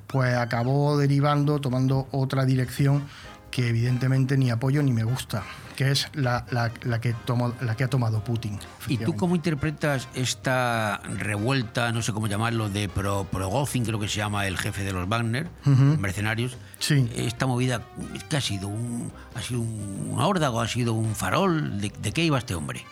pues 0.07 0.35
acabó 0.35 0.97
derivando, 0.97 1.59
tomando 1.59 2.07
otra 2.11 2.45
dirección 2.45 3.03
que 3.51 3.69
evidentemente 3.69 4.37
ni 4.37 4.49
apoyo 4.51 4.83
ni 4.83 4.91
me 4.91 5.03
gusta, 5.03 5.43
que 5.75 5.89
es 5.91 6.09
la, 6.13 6.45
la- 6.51 6.71
la 6.83 6.99
que, 7.01 7.15
la 7.61 7.75
que 7.75 7.83
ha 7.85 7.87
tomado 7.87 8.23
Putin. 8.23 8.59
¿Y 8.87 8.97
tú 8.97 9.15
cómo 9.15 9.35
interpretas 9.35 10.07
esta 10.15 10.97
revuelta, 11.17 11.91
no 11.91 12.01
sé 12.01 12.11
cómo 12.13 12.27
llamarlo, 12.27 12.69
de 12.69 12.89
Pro, 12.89 13.25
Progozhin, 13.31 13.85
creo 13.85 13.99
que 13.99 14.07
se 14.09 14.17
llama 14.17 14.47
el 14.47 14.57
jefe 14.57 14.83
de 14.83 14.91
los 14.91 15.07
Wagner, 15.07 15.47
mercenarios? 15.65 16.57
Sí. 16.79 17.09
Esta 17.15 17.47
movida, 17.47 17.81
¿qué 18.29 18.37
ha 18.37 18.41
sido? 18.41 18.67
Un, 18.67 19.11
¿Ha 19.33 19.41
sido 19.41 19.61
un, 19.61 20.09
un 20.11 20.19
órdago? 20.21 20.59
¿Ha 20.61 20.67
sido 20.67 20.93
un 20.93 21.15
farol? 21.15 21.79
¿De, 21.81 21.91
de 22.01 22.11
qué 22.11 22.23
iba 22.23 22.37
este 22.37 22.53
hombre? 22.53 22.83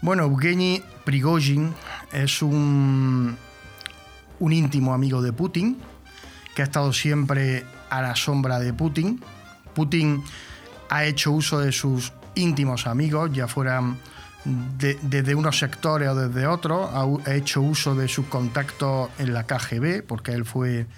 Bueno, 0.00 0.24
Evgeny 0.24 0.82
Prigozhin 1.04 1.74
es 2.12 2.40
un, 2.42 3.36
un 4.40 4.52
íntimo 4.52 4.94
amigo 4.94 5.20
de 5.22 5.32
Putin, 5.32 5.76
que 6.58 6.62
ha 6.62 6.64
estado 6.64 6.92
siempre 6.92 7.64
a 7.88 8.02
la 8.02 8.16
sombra 8.16 8.58
de 8.58 8.72
Putin. 8.72 9.22
Putin 9.76 10.24
ha 10.90 11.04
hecho 11.04 11.30
uso 11.30 11.60
de 11.60 11.70
sus 11.70 12.12
íntimos 12.34 12.88
amigos, 12.88 13.30
ya 13.32 13.46
fueran 13.46 13.96
de- 14.44 14.98
desde 15.02 15.36
unos 15.36 15.56
sectores 15.56 16.08
o 16.08 16.16
desde 16.16 16.48
otros, 16.48 16.90
ha, 16.92 17.32
hecho 17.32 17.62
uso 17.62 17.94
de 17.94 18.08
sus 18.08 18.26
contactos 18.26 19.08
en 19.20 19.34
la 19.34 19.44
KGB, 19.46 20.02
porque 20.02 20.32
él 20.32 20.44
fue 20.44 20.88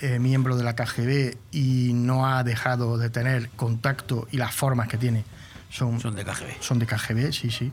eh, 0.00 0.18
miembro 0.18 0.56
de 0.56 0.64
la 0.64 0.74
KGB 0.76 1.36
y 1.50 1.92
no 1.92 2.26
ha 2.26 2.42
dejado 2.42 2.96
de 2.96 3.10
tener 3.10 3.50
contacto 3.50 4.26
y 4.32 4.38
las 4.38 4.54
formas 4.54 4.88
que 4.88 4.96
tiene 4.96 5.26
son, 5.68 6.00
Son 6.00 6.14
de 6.16 6.24
KGB. 6.24 6.56
son 6.60 6.78
de 6.78 6.86
KGB, 6.86 7.32
sí, 7.34 7.50
sí. 7.50 7.70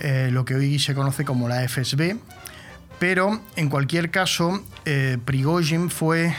Eh, 0.00 0.28
lo 0.30 0.44
que 0.44 0.54
hoy 0.54 0.78
se 0.78 0.94
conoce 0.94 1.24
como 1.24 1.48
la 1.48 1.66
FSB. 1.66 2.18
Pero 2.98 3.40
en 3.56 3.70
cualquier 3.70 4.10
caso, 4.10 4.62
eh, 4.84 5.16
Prigozhin 5.24 5.88
fue 5.88 6.34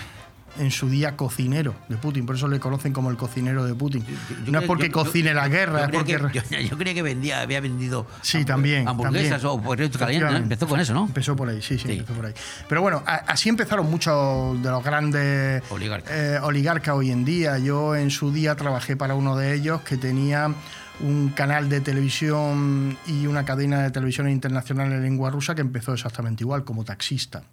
en 0.58 0.72
su 0.72 0.90
día 0.90 1.16
cocinero 1.16 1.76
de 1.88 1.98
Putin, 1.98 2.26
por 2.26 2.36
eso 2.36 2.48
le 2.48 2.60
conocen 2.60 2.92
como 2.94 3.10
el 3.12 3.18
cocinero 3.18 3.64
de 3.66 3.76
Putin. 3.76 4.04
Yo 4.46 4.52
no 4.52 4.60
es 4.60 4.66
porque 4.66 4.88
yo- 4.88 4.92
cocine 4.94 5.34
la 5.34 5.48
guerra, 5.48 5.80
yo 5.92 6.00
es 6.00 6.20
porque... 6.20 6.42
que- 6.50 6.68
yo, 6.68 6.78
creía 6.78 6.94
que 6.94 7.02
vendía, 7.04 7.42
había 7.42 7.62
vendido 7.62 8.08
Sí, 8.22 8.44
también. 8.46 8.88
hamburguesas 8.88 9.42
también. 9.42 9.68
o 9.68 9.76
¿no? 9.76 9.84
Efectivamente. 9.84 10.38
Empezó 10.44 10.68
con 10.68 10.80
eso, 10.80 10.94
¿no? 10.94 11.06
Empezó 11.06 11.36
por 11.36 11.50
ahí, 11.50 11.62
sí, 11.62 11.78
sí, 11.78 11.92
empezó 11.92 12.14
por 12.14 12.26
ahí. 12.26 12.34
Pero 12.68 12.82
bueno, 12.82 13.04
a- 13.06 13.16
así 13.28 13.50
empezaron 13.50 13.90
muchos 13.90 14.62
de 14.62 14.70
los 14.70 14.84
grandes 14.84 15.64
Oligarcas. 15.70 16.12
eh, 16.12 16.40
oligarcas 16.42 16.96
hoy 16.96 17.12
en 17.12 17.26
día. 17.26 17.58
Yo 17.60 17.96
en 17.96 18.10
su 18.10 18.32
día 18.32 18.56
trabajé 18.56 18.96
para 18.98 19.16
uno 19.16 19.36
de 19.38 19.54
ellos 19.54 19.82
que 19.82 19.98
tenía 19.98 20.54
un 21.02 21.30
canal 21.30 21.70
de 21.70 21.80
televisión 21.80 22.98
y 23.08 23.26
una 23.26 23.46
cadena 23.46 23.82
de 23.84 23.90
televisión 23.92 24.30
internacional 24.30 24.92
en 24.92 25.02
lengua 25.02 25.30
rusa 25.30 25.56
que 25.56 25.62
empezó 25.62 25.94
exactamente 25.94 26.44
igual, 26.44 26.66
como 26.66 26.84
taxista. 26.84 27.44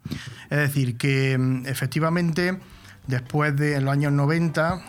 Es 0.50 0.58
decir, 0.58 0.96
que 0.96 1.38
mm, 1.38 1.66
efectivamente 1.66 2.58
después 3.06 3.56
de 3.56 3.76
en 3.76 3.84
los 3.84 3.92
años 3.92 4.12
90, 4.12 4.80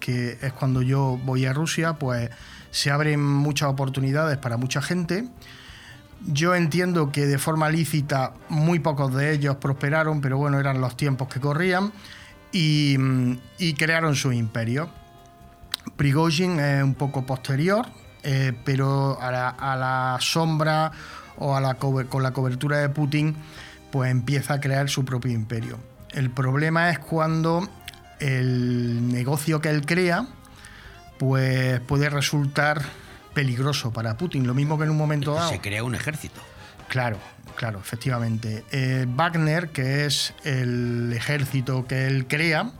que 0.00 0.38
es 0.40 0.52
cuando 0.52 0.82
yo 0.82 1.18
voy 1.24 1.46
a 1.46 1.52
Rusia, 1.52 1.94
pues 1.94 2.30
se 2.70 2.90
abren 2.90 3.24
muchas 3.24 3.68
oportunidades 3.68 4.38
para 4.38 4.56
mucha 4.56 4.82
gente. 4.82 5.28
Yo 6.26 6.54
entiendo 6.54 7.12
que 7.12 7.26
de 7.26 7.38
forma 7.38 7.68
lícita 7.70 8.32
muy 8.48 8.78
pocos 8.78 9.14
de 9.14 9.32
ellos 9.32 9.56
prosperaron, 9.56 10.20
pero 10.20 10.38
bueno, 10.38 10.58
eran 10.58 10.80
los 10.80 10.96
tiempos 10.96 11.28
que 11.28 11.40
corrían 11.40 11.92
y, 12.52 12.96
mm, 12.98 13.38
crearon 13.78 14.14
su 14.14 14.32
imperio. 14.32 14.88
Prigozhin 15.96 16.58
es 16.58 16.82
un 16.82 16.94
poco 16.94 17.24
posterior, 17.24 17.86
eh, 18.22 18.52
pero 18.64 19.18
a 19.20 19.30
la, 19.30 20.16
sombra 20.20 20.90
o 21.38 21.54
a 21.54 21.60
la 21.60 21.74
con 21.74 22.22
la 22.22 22.32
cobertura 22.32 22.78
de 22.78 22.88
Putin, 22.88 23.36
pues 23.92 24.10
empieza 24.10 24.54
a 24.54 24.60
crear 24.60 24.88
su 24.88 25.04
propio 25.04 25.32
imperio. 25.32 25.78
El 26.16 26.30
problema 26.30 26.88
es 26.88 26.98
cuando 26.98 27.68
el 28.20 29.12
negocio 29.12 29.60
que 29.60 29.68
él 29.68 29.84
crea, 29.84 30.26
pues 31.18 31.78
puede 31.80 32.08
resultar 32.08 32.80
peligroso 33.34 33.92
para 33.92 34.16
Putin. 34.16 34.46
Lo 34.46 34.54
mismo 34.54 34.78
que 34.78 34.84
en 34.84 34.90
un 34.90 34.96
momento 34.96 35.34
dado. 35.34 35.50
Se 35.50 35.60
crea 35.60 35.84
un 35.84 35.94
ejército. 35.94 36.40
Claro, 36.88 37.18
claro, 37.54 37.80
efectivamente. 37.80 38.64
Eh, 38.72 39.04
Wagner, 39.06 39.68
que 39.68 40.06
es 40.06 40.32
el 40.44 41.12
ejército 41.14 41.86
que 41.86 42.06
él 42.06 42.26
crea, 42.26 42.72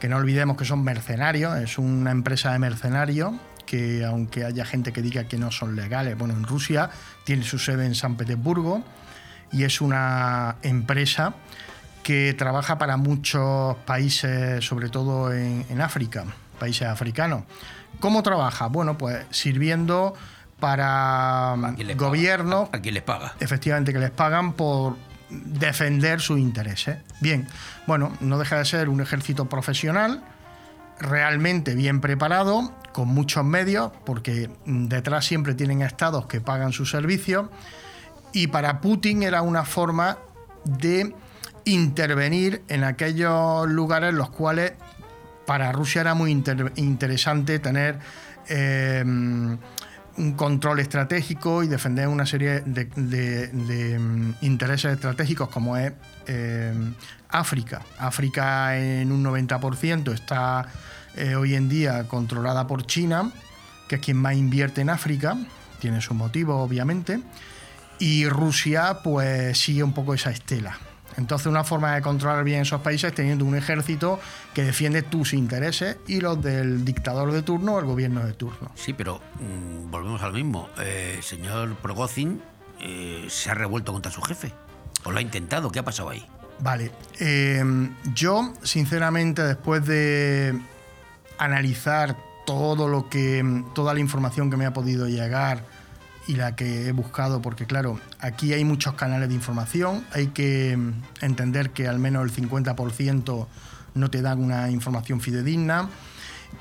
que 0.00 0.08
no 0.08 0.16
olvidemos 0.16 0.56
que 0.56 0.64
son 0.64 0.82
mercenarios, 0.82 1.58
es 1.58 1.76
una 1.76 2.10
empresa 2.10 2.52
de 2.52 2.58
mercenarios 2.58 3.34
que 3.66 4.02
aunque 4.02 4.46
haya 4.46 4.64
gente 4.64 4.94
que 4.94 5.02
diga 5.02 5.24
que 5.24 5.36
no 5.36 5.52
son 5.52 5.76
legales, 5.76 6.16
bueno, 6.16 6.32
en 6.32 6.44
Rusia 6.44 6.88
tiene 7.24 7.44
su 7.44 7.58
sede 7.58 7.84
en 7.84 7.94
San 7.94 8.16
Petersburgo 8.16 8.82
y 9.52 9.64
es 9.64 9.82
una 9.82 10.56
empresa 10.62 11.34
que 12.02 12.34
trabaja 12.34 12.78
para 12.78 12.96
muchos 12.96 13.76
países, 13.86 14.64
sobre 14.64 14.88
todo 14.88 15.32
en, 15.32 15.64
en 15.68 15.80
África, 15.80 16.24
países 16.58 16.88
africanos. 16.88 17.44
¿Cómo 18.00 18.22
trabaja? 18.22 18.66
Bueno, 18.66 18.98
pues 18.98 19.24
sirviendo 19.30 20.14
para 20.58 21.56
gobiernos 21.96 22.68
¿A 22.72 22.78
quién 22.80 22.94
les 22.94 23.02
paga? 23.02 23.34
efectivamente 23.40 23.92
que 23.92 23.98
les 23.98 24.12
pagan 24.12 24.52
por 24.52 24.96
defender 25.28 26.20
sus 26.20 26.38
intereses. 26.38 26.98
Bien, 27.20 27.48
bueno, 27.86 28.12
no 28.20 28.38
deja 28.38 28.58
de 28.58 28.64
ser 28.64 28.88
un 28.88 29.00
ejército 29.00 29.48
profesional, 29.48 30.22
realmente 31.00 31.74
bien 31.74 32.00
preparado, 32.00 32.72
con 32.92 33.08
muchos 33.08 33.44
medios, 33.44 33.90
porque 34.04 34.50
detrás 34.64 35.24
siempre 35.24 35.54
tienen 35.54 35.82
estados 35.82 36.26
que 36.26 36.40
pagan 36.40 36.72
sus 36.72 36.90
servicios, 36.90 37.46
y 38.32 38.48
para 38.48 38.80
Putin 38.80 39.22
era 39.22 39.42
una 39.42 39.64
forma 39.64 40.18
de 40.64 41.14
intervenir 41.64 42.62
en 42.68 42.84
aquellos 42.84 43.68
lugares 43.68 44.10
en 44.10 44.16
los 44.18 44.30
cuales 44.30 44.72
para 45.46 45.72
Rusia 45.72 46.00
era 46.02 46.14
muy 46.14 46.30
inter- 46.30 46.72
interesante 46.76 47.58
tener 47.58 47.98
eh, 48.48 49.02
un 49.04 50.32
control 50.36 50.80
estratégico 50.80 51.62
y 51.62 51.68
defender 51.68 52.06
una 52.08 52.26
serie 52.26 52.60
de, 52.60 53.48
mm, 53.52 54.32
intereses 54.42 54.92
estratégicos 54.92 55.48
como 55.48 55.76
es 55.76 55.92
eh, 56.26 56.74
África. 57.30 57.82
África 57.98 58.76
en 58.78 59.10
un 59.10 59.24
90% 59.24 60.12
está 60.12 60.66
eh, 61.16 61.34
hoy 61.34 61.54
en 61.54 61.68
día 61.68 62.06
controlada 62.08 62.66
por 62.66 62.86
China, 62.86 63.30
que 63.88 63.96
es 63.96 64.00
quien 64.02 64.16
más 64.18 64.34
invierte 64.34 64.80
en 64.82 64.90
África, 64.90 65.36
tiene 65.80 66.00
sus 66.00 66.16
motivos 66.16 66.56
obviamente, 66.58 67.20
y 67.98 68.26
Rusia 68.28 68.98
pues 69.02 69.58
sigue 69.58 69.82
un 69.82 69.92
poco 69.92 70.14
esa 70.14 70.30
estela. 70.30 70.78
Entonces 71.16 71.46
una 71.46 71.64
forma 71.64 71.94
de 71.94 72.02
controlar 72.02 72.44
bien 72.44 72.62
esos 72.62 72.80
países 72.80 73.10
es 73.10 73.14
teniendo 73.14 73.44
un 73.44 73.56
ejército 73.56 74.20
que 74.54 74.62
defiende 74.64 75.02
tus 75.02 75.34
intereses 75.34 75.96
y 76.06 76.20
los 76.20 76.42
del 76.42 76.84
dictador 76.84 77.32
de 77.32 77.42
turno 77.42 77.74
o 77.74 77.80
el 77.80 77.86
gobierno 77.86 78.24
de 78.24 78.32
turno. 78.32 78.70
Sí, 78.74 78.92
pero 78.92 79.20
mm, 79.40 79.90
volvemos 79.90 80.22
a 80.22 80.28
lo 80.28 80.32
mismo. 80.34 80.68
Eh, 80.78 81.14
el 81.16 81.22
señor 81.22 81.74
Progozhin 81.76 82.40
eh, 82.80 83.26
se 83.28 83.50
ha 83.50 83.54
revuelto 83.54 83.92
contra 83.92 84.10
su 84.10 84.22
jefe. 84.22 84.52
¿O 85.04 85.10
lo 85.10 85.18
ha 85.18 85.22
intentado? 85.22 85.70
¿Qué 85.70 85.80
ha 85.80 85.84
pasado 85.84 86.10
ahí? 86.10 86.24
Vale, 86.60 86.92
eh, 87.18 87.64
yo 88.14 88.52
sinceramente 88.62 89.42
después 89.42 89.84
de 89.84 90.56
analizar 91.38 92.16
todo 92.46 92.88
lo 92.88 93.08
que, 93.08 93.64
toda 93.74 93.94
la 93.94 94.00
información 94.00 94.50
que 94.50 94.56
me 94.56 94.66
ha 94.66 94.72
podido 94.72 95.08
llegar 95.08 95.64
y 96.26 96.36
la 96.36 96.54
que 96.54 96.88
he 96.88 96.92
buscado, 96.92 97.42
porque 97.42 97.66
claro, 97.66 97.98
aquí 98.20 98.52
hay 98.52 98.64
muchos 98.64 98.94
canales 98.94 99.28
de 99.28 99.34
información, 99.34 100.04
hay 100.12 100.28
que 100.28 100.76
mm, 100.76 101.24
entender 101.24 101.70
que 101.70 101.88
al 101.88 101.98
menos 101.98 102.24
el 102.24 102.32
50% 102.32 103.46
no 103.94 104.10
te 104.10 104.22
dan 104.22 104.42
una 104.42 104.70
información 104.70 105.20
fidedigna. 105.20 105.88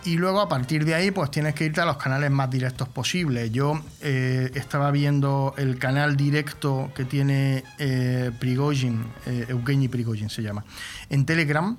Y 0.06 0.16
luego 0.16 0.40
a 0.40 0.48
partir 0.48 0.86
de 0.86 0.96
ahí, 0.96 1.12
pues 1.12 1.30
tienes 1.32 1.54
que 1.54 1.66
irte 1.66 1.82
a 1.82 1.86
los 1.86 1.98
canales 1.98 2.32
más 2.32 2.50
directos 2.50 2.88
posibles. 2.88 3.52
Yo 3.52 3.80
eh, 4.02 4.50
estaba 4.56 4.90
viendo 4.90 5.54
el 5.58 5.78
canal 5.78 6.16
directo 6.16 6.92
que 6.96 7.04
tiene 7.04 7.64
eh, 7.78 8.32
eh, 8.32 9.46
Evgeny 9.50 9.88
Prigozhin 9.90 10.30
se 10.30 10.42
llama, 10.42 10.64
en 11.10 11.26
Telegram, 11.26 11.78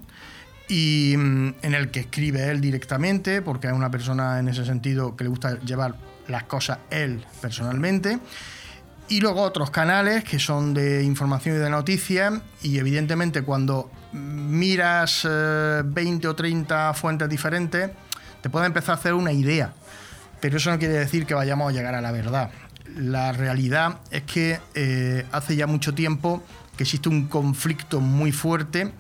y 0.69 1.15
mm, 1.17 1.55
en 1.63 1.75
el 1.75 1.91
que 1.91 2.01
escribe 2.01 2.51
él 2.51 2.61
directamente, 2.61 3.41
porque 3.43 3.69
es 3.69 3.73
una 3.73 3.91
persona 3.91 4.39
en 4.39 4.49
ese 4.49 4.65
sentido 4.67 5.17
que 5.17 5.25
le 5.25 5.31
gusta 5.31 5.59
llevar 5.61 5.97
las 6.29 6.45
cosas 6.45 6.79
él 6.91 7.25
personalmente. 7.41 8.19
Y 9.09 9.21
luego 9.21 9.43
otros 9.43 9.71
canales 9.71 10.25
que 10.25 10.39
son 10.39 10.73
de 10.75 11.03
información 11.05 11.57
y 11.57 11.59
de 11.59 11.69
noticias. 11.69 12.33
Y 12.63 12.79
evidentemente 12.79 13.43
cuando 13.43 13.91
miras 14.13 15.27
eh, 15.29 15.83
20 15.85 16.29
o 16.29 16.35
30 16.35 16.95
fuentes 16.95 17.29
diferentes, 17.29 17.91
te 18.41 18.49
puede 18.51 18.67
empezar 18.67 18.97
a 18.97 18.99
hacer 18.99 19.15
una 19.15 19.33
idea. 19.33 19.73
Pero 20.41 20.57
eso 20.57 20.71
no 20.71 20.79
quiere 20.79 20.95
decir 20.95 21.27
que 21.27 21.35
vayamos 21.35 21.71
a 21.71 21.73
llegar 21.73 21.95
a 21.95 22.01
la 22.01 22.11
verdad. 22.13 22.51
La 22.97 23.33
realidad 23.33 23.99
es 24.11 24.23
que 24.23 24.61
eh, 24.75 25.25
hace 25.33 25.57
ya 25.57 25.67
mucho 25.67 25.95
tiempo 25.95 26.43
que 26.77 26.85
existe 26.85 27.09
un 27.09 27.27
conflicto 27.27 28.01
muy 28.01 28.33
fuerte 28.33 28.91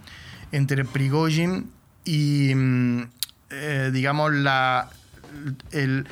entre 0.52 0.84
Prigozhin 0.84 1.70
y, 2.04 2.52
mm, 2.54 3.02
eh, 3.50 3.90
digamos, 3.92 4.32
la, 4.32 4.88
el- 5.72 6.06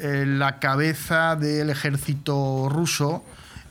la 0.00 0.58
cabeza 0.58 1.36
del 1.36 1.70
ejército 1.70 2.68
ruso, 2.68 3.24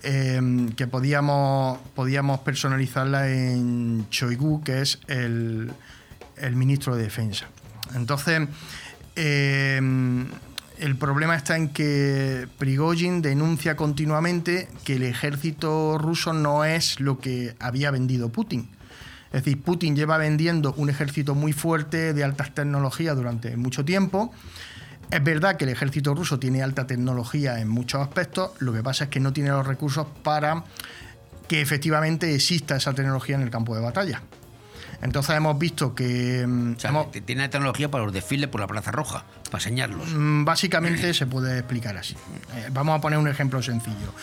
eh, 0.03 0.69
que 0.75 0.87
podíamos, 0.87 1.79
podíamos 1.95 2.39
personalizarla 2.39 3.29
en 3.29 4.07
Choigu, 4.09 4.63
que 4.63 4.81
es 4.81 4.99
el, 5.07 5.71
el 6.37 6.55
ministro 6.55 6.95
de 6.95 7.03
Defensa. 7.03 7.47
Entonces, 7.95 8.47
eh, 9.15 9.79
el 10.79 10.95
problema 10.95 11.35
está 11.35 11.55
en 11.55 11.69
que 11.69 12.47
Prigozhin 12.59 13.21
denuncia 13.21 13.75
continuamente 13.75 14.69
que 14.83 14.97
el 14.97 15.03
ejército 15.03 15.97
ruso 15.97 16.33
no 16.33 16.65
es 16.65 16.99
lo 16.99 17.17
que 17.19 17.55
había 17.59 17.89
vendido 17.89 18.29
Putin. 18.29 18.69
Es 19.31 19.43
decir, 19.43 19.61
Putin 19.61 19.95
lleva 19.95 20.17
vendiendo 20.17 20.73
un 20.77 20.89
ejército 20.89 21.35
muy 21.35 21.51
fuerte 21.51 22.13
de 22.13 22.23
altas 22.23 22.53
tecnologías 22.53 23.15
durante 23.15 23.57
mucho 23.57 23.83
tiempo. 23.83 24.31
Es 25.11 25.23
verdad 25.23 25.55
que 25.55 25.63
el 25.65 25.69
ejército 25.71 26.13
ruso 26.13 26.37
tiene 26.37 26.61
alta 26.61 26.85
tecnología 26.85 27.59
en 27.59 27.69
muchos 27.69 28.01
aspectos, 28.01 28.51
lo 28.59 28.73
que 28.73 28.83
pasa 28.83 29.05
es 29.05 29.09
que 29.09 29.19
no 29.19 29.31
tiene 29.33 29.49
los 29.51 29.65
recursos 29.65 30.05
para 30.23 30.63
que 31.47 31.61
efectivamente 31.61 32.35
exista 32.35 32.75
esa 32.75 32.93
tecnología 32.93 33.35
en 33.35 33.41
el 33.41 33.49
campo 33.49 33.73
de 33.75 33.81
batalla. 33.81 34.21
Entonces 35.01 35.35
hemos 35.35 35.57
visto 35.59 35.93
que 35.95 36.43
mm, 36.45 36.73
O 36.75 36.79
sea, 36.79 36.89
hemos- 36.89 37.11
tiene 37.11 37.47
tecnología 37.49 37.89
para 37.89 38.03
los 38.03 38.11
desfiles 38.13 38.49
por 38.49 38.59
la 38.59 38.67
Plaza 38.67 38.91
Roja, 38.91 39.23
para 39.45 39.59
enseñarlos. 39.63 40.09
Mm, 40.11 40.43
Básicamente 40.43 41.13
se 41.13 41.25
puede 41.27 41.59
explicar 41.59 41.95
así. 41.97 42.15
Eh, 42.55 42.69
vamos 42.71 42.97
a 42.97 43.01
poner 43.01 43.17
un 43.19 43.27
ejemplo 43.27 43.61
sencillo. 43.61 44.13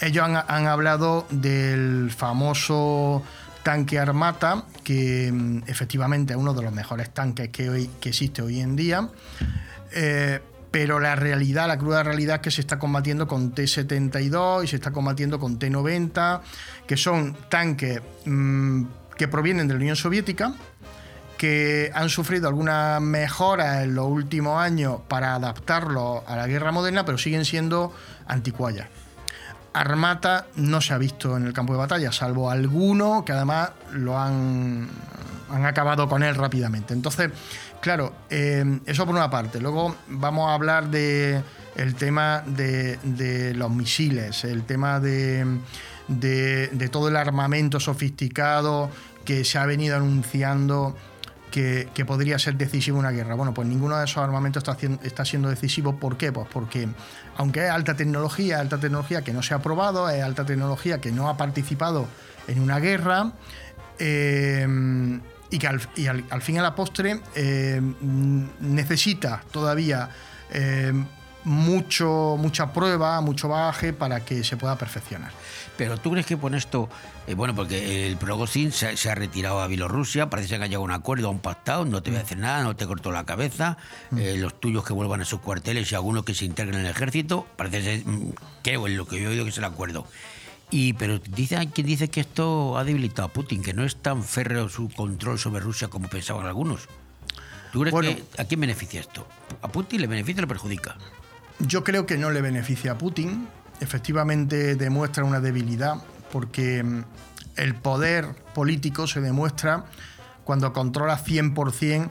Ellos 0.00 0.22
han, 0.24 0.36
han 0.36 0.66
hablado 0.68 1.26
del 1.30 2.12
famoso 2.16 3.24
tanque 3.64 3.98
Armata, 3.98 4.64
que 4.84 5.32
mm, 5.32 5.62
efectivamente 5.66 6.34
es 6.34 6.38
uno 6.38 6.54
de 6.54 6.62
los 6.62 6.72
mejores 6.72 7.10
tanques 7.12 7.48
que, 7.48 7.68
hoy, 7.70 7.90
que 8.00 8.10
existe 8.10 8.40
hoy 8.42 8.60
en 8.60 8.76
día. 8.76 9.08
Eh, 9.92 10.40
pero 10.70 11.00
la 11.00 11.16
realidad, 11.16 11.66
la 11.66 11.78
cruda 11.78 12.02
realidad 12.02 12.36
es 12.36 12.42
que 12.42 12.50
se 12.50 12.60
está 12.60 12.78
combatiendo 12.78 13.26
con 13.26 13.52
T-72 13.52 14.64
y 14.64 14.66
se 14.66 14.76
está 14.76 14.90
combatiendo 14.90 15.38
con 15.38 15.58
T-90, 15.58 16.40
que 16.86 16.96
son 16.96 17.36
tanques 17.48 18.00
mm, 18.26 18.84
que 19.16 19.28
provienen 19.28 19.66
de 19.66 19.74
la 19.74 19.80
Unión 19.80 19.96
Soviética, 19.96 20.52
que 21.38 21.90
han 21.94 22.08
sufrido 22.10 22.48
algunas 22.48 23.00
mejoras 23.00 23.84
en 23.84 23.94
los 23.94 24.06
últimos 24.06 24.60
años 24.60 25.00
para 25.08 25.34
adaptarlo 25.34 26.24
a 26.26 26.36
la 26.36 26.46
guerra 26.46 26.72
moderna, 26.72 27.04
pero 27.04 27.16
siguen 27.16 27.44
siendo 27.44 27.94
anticuallas. 28.26 28.88
Armata 29.72 30.46
no 30.56 30.80
se 30.80 30.92
ha 30.92 30.98
visto 30.98 31.36
en 31.36 31.46
el 31.46 31.52
campo 31.52 31.72
de 31.72 31.78
batalla, 31.78 32.10
salvo 32.10 32.50
alguno 32.50 33.24
que 33.24 33.32
además 33.32 33.70
lo 33.92 34.18
han, 34.18 34.88
han 35.50 35.66
acabado 35.66 36.08
con 36.08 36.22
él 36.22 36.34
rápidamente. 36.34 36.94
Entonces, 36.94 37.30
claro, 37.80 38.12
eh, 38.30 38.80
eso 38.86 39.06
por 39.06 39.14
una 39.14 39.30
parte. 39.30 39.60
Luego 39.60 39.96
vamos 40.08 40.48
a 40.48 40.54
hablar 40.54 40.90
de 40.90 41.42
el 41.76 41.94
tema 41.94 42.42
de, 42.44 43.52
los 43.54 43.70
misiles, 43.70 44.44
el 44.44 44.64
tema 44.64 44.98
de, 45.00 45.46
de- 46.08 46.88
todo 46.90 47.08
el 47.08 47.16
armamento 47.16 47.78
sofisticado 47.78 48.90
que 49.24 49.44
se 49.44 49.58
ha 49.58 49.66
venido 49.66 49.96
anunciando 49.96 50.96
que, 51.50 51.88
podría 52.06 52.38
ser 52.38 52.56
decisivo 52.56 52.98
una 52.98 53.10
guerra. 53.10 53.34
Bueno, 53.34 53.54
pues 53.54 53.66
ninguno 53.68 53.96
de 53.96 54.04
esos 54.04 54.18
armamentos 54.18 54.64
está, 55.02 55.24
siendo 55.24 55.48
decisivo. 55.48 55.96
¿Por 55.96 56.16
qué? 56.16 56.32
Pues 56.32 56.46
porque, 56.52 56.88
aunque 57.36 57.64
es 57.66 57.70
alta 57.70 57.94
tecnología, 57.94 58.60
alta 58.60 58.78
tecnología 58.78 59.22
que 59.22 59.32
no 59.32 59.42
se 59.42 59.54
ha 59.54 59.60
probado, 59.60 60.08
es 60.10 60.22
alta 60.22 60.44
tecnología 60.44 61.00
que 61.00 61.12
no 61.12 61.28
ha 61.28 61.36
participado 61.36 62.06
en 62.48 62.60
una 62.60 62.78
guerra, 62.80 63.32
eh, 63.98 64.66
y 65.50 65.58
que 65.58 65.66
al, 65.66 65.80
y 65.96 66.06
al- 66.06 66.24
al 66.30 66.42
fin 66.42 66.56
y 66.56 66.58
a 66.58 66.62
la 66.62 66.74
postre 66.74 67.20
eh, 67.34 67.80
mm, 67.80 68.44
necesita 68.60 69.42
todavía 69.50 70.08
eh, 70.50 70.92
mucho, 71.44 72.36
mucha 72.38 72.72
prueba, 72.72 73.20
mucho 73.20 73.48
bagaje 73.48 73.92
para 73.92 74.24
que 74.24 74.44
se 74.44 74.56
pueda 74.56 74.76
perfeccionar. 74.76 75.30
Pero 75.76 75.96
tú 75.96 76.10
crees 76.10 76.26
que 76.26 76.36
con 76.36 76.54
esto, 76.54 76.88
eh, 77.26 77.34
bueno, 77.34 77.54
porque 77.54 78.06
el 78.08 78.16
Progozhin 78.16 78.72
se, 78.72 78.96
se 78.96 79.10
ha 79.10 79.14
retirado 79.14 79.60
a 79.60 79.66
Bielorrusia, 79.68 80.28
parece 80.28 80.48
que 80.48 80.54
ha 80.56 80.66
llegado 80.66 80.82
a 80.82 80.84
un 80.86 80.90
acuerdo, 80.90 81.28
a 81.28 81.30
un 81.30 81.38
pactado, 81.38 81.84
no 81.84 82.02
te 82.02 82.10
voy 82.10 82.18
a 82.18 82.22
hacer 82.22 82.38
nada, 82.38 82.64
no 82.64 82.74
te 82.76 82.86
corto 82.86 83.12
la 83.12 83.24
cabeza, 83.24 83.76
eh, 84.16 84.36
los 84.38 84.60
tuyos 84.60 84.84
que 84.84 84.92
vuelvan 84.92 85.20
a 85.20 85.24
sus 85.24 85.40
cuarteles 85.40 85.90
y 85.90 85.94
algunos 85.94 86.24
que 86.24 86.34
se 86.34 86.44
integren 86.44 86.80
en 86.80 86.86
el 86.86 86.90
ejército, 86.90 87.46
parece 87.56 87.82
ser, 87.82 88.04
mm, 88.06 88.32
creo 88.62 88.86
en 88.88 88.96
lo 88.96 89.06
que 89.06 89.20
yo 89.22 89.28
he 89.28 89.32
oído 89.32 89.44
que 89.44 89.50
es 89.50 89.58
el 89.58 89.64
acuerdo. 89.64 90.04
Y, 90.70 90.92
pero 90.94 91.18
dice, 91.18 91.56
hay 91.56 91.68
quien 91.68 91.86
dice 91.86 92.08
que 92.08 92.20
esto 92.20 92.76
ha 92.76 92.84
debilitado 92.84 93.28
a 93.28 93.32
Putin, 93.32 93.62
que 93.62 93.72
no 93.72 93.84
es 93.84 93.96
tan 93.96 94.22
férreo 94.22 94.68
su 94.68 94.90
control 94.90 95.38
sobre 95.38 95.60
Rusia 95.60 95.88
como 95.88 96.08
pensaban 96.08 96.46
algunos. 96.46 96.88
¿Tú 97.72 97.80
crees 97.80 97.92
Bueno. 97.92 98.10
que 98.14 98.42
a 98.42 98.44
quién 98.44 98.60
beneficia 98.60 99.00
esto? 99.00 99.26
¿A 99.62 99.68
Putin 99.68 100.00
le 100.00 100.06
beneficia 100.06 100.40
o 100.40 100.42
le 100.42 100.46
perjudica? 100.48 100.96
Yo 101.60 101.84
creo 101.84 102.06
que 102.06 102.16
no 102.18 102.30
le 102.30 102.40
beneficia 102.42 102.92
a 102.92 102.98
Putin. 102.98 103.48
Efectivamente 103.80 104.74
demuestra 104.76 105.24
una 105.24 105.40
debilidad 105.40 105.96
porque 106.32 106.82
mm, 106.82 107.04
el 107.56 107.74
poder 107.74 108.26
político 108.54 109.06
se 109.06 109.20
demuestra 109.20 109.86
cuando 110.44 110.72
controla 110.72 111.18
100% 111.22 112.10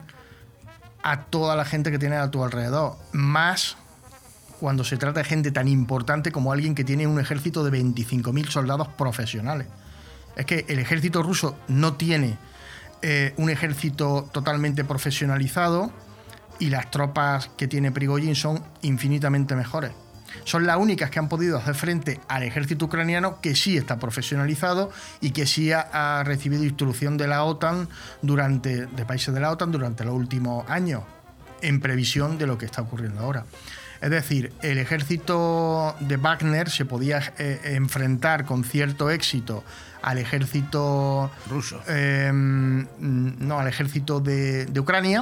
a 1.03 1.21
toda 1.25 1.55
la 1.55 1.65
gente 1.65 1.91
que 1.91 1.99
tiene 1.99 2.17
a 2.17 2.29
tu 2.31 2.43
alrededor. 2.43 2.97
Más 3.13 3.77
cuando 4.59 4.83
se 4.83 4.97
trata 4.97 5.21
de 5.21 5.25
gente 5.25 5.51
tan 5.51 5.67
importante 5.67 6.31
como 6.31 6.51
alguien 6.51 6.75
que 6.75 6.83
tiene 6.83 7.07
un 7.07 7.19
ejército 7.19 7.63
de 7.63 7.71
25.000 7.71 8.49
soldados 8.49 8.87
profesionales. 8.89 9.67
Es 10.35 10.45
que 10.45 10.65
el 10.67 10.79
ejército 10.79 11.23
ruso 11.23 11.57
no 11.67 11.93
tiene 11.93 12.37
eh, 13.01 13.33
un 13.37 13.49
ejército 13.49 14.29
totalmente 14.31 14.83
profesionalizado 14.83 15.91
y 16.59 16.69
las 16.69 16.89
tropas 16.89 17.49
que 17.57 17.67
tiene 17.67 17.91
Prigozhin 17.91 18.35
son 18.35 18.63
infinitamente 18.81 19.55
mejores. 19.55 19.91
Son 20.43 20.65
las 20.65 20.77
únicas 20.77 21.09
que 21.09 21.19
han 21.19 21.29
podido 21.29 21.57
hacer 21.57 21.75
frente 21.75 22.19
al 22.27 22.43
ejército 22.43 22.85
ucraniano 22.85 23.39
que 23.41 23.55
sí 23.55 23.77
está 23.77 23.97
profesionalizado 23.97 24.91
y 25.21 25.31
que 25.31 25.45
sí 25.45 25.71
ha, 25.71 26.19
ha 26.19 26.23
recibido 26.23 26.63
instrucción 26.63 27.17
de 27.17 27.27
la 27.27 27.43
OTAN 27.43 27.87
durante 28.21 28.87
de 28.87 29.05
países 29.05 29.33
de 29.33 29.39
la 29.39 29.51
OTAN 29.51 29.71
durante 29.71 30.03
los 30.03 30.13
últimos 30.13 30.69
años 30.69 31.03
en 31.61 31.79
previsión 31.79 32.37
de 32.37 32.47
lo 32.47 32.57
que 32.57 32.65
está 32.65 32.81
ocurriendo 32.81 33.21
ahora. 33.21 33.45
Es 34.01 34.09
decir, 34.09 34.51
el 34.61 34.77
ejército 34.77 35.95
de 35.99 36.17
Wagner 36.17 36.69
se 36.69 36.85
podía 36.85 37.33
eh, 37.37 37.59
enfrentar 37.75 38.45
con 38.45 38.63
cierto 38.63 39.09
éxito 39.09 39.63
al 40.03 40.17
ejército 40.19 41.31
ruso. 41.49 41.81
no, 42.99 43.59
al 43.59 43.67
ejército 43.67 44.19
de, 44.19 44.65
de 44.65 44.79
Ucrania. 44.79 45.21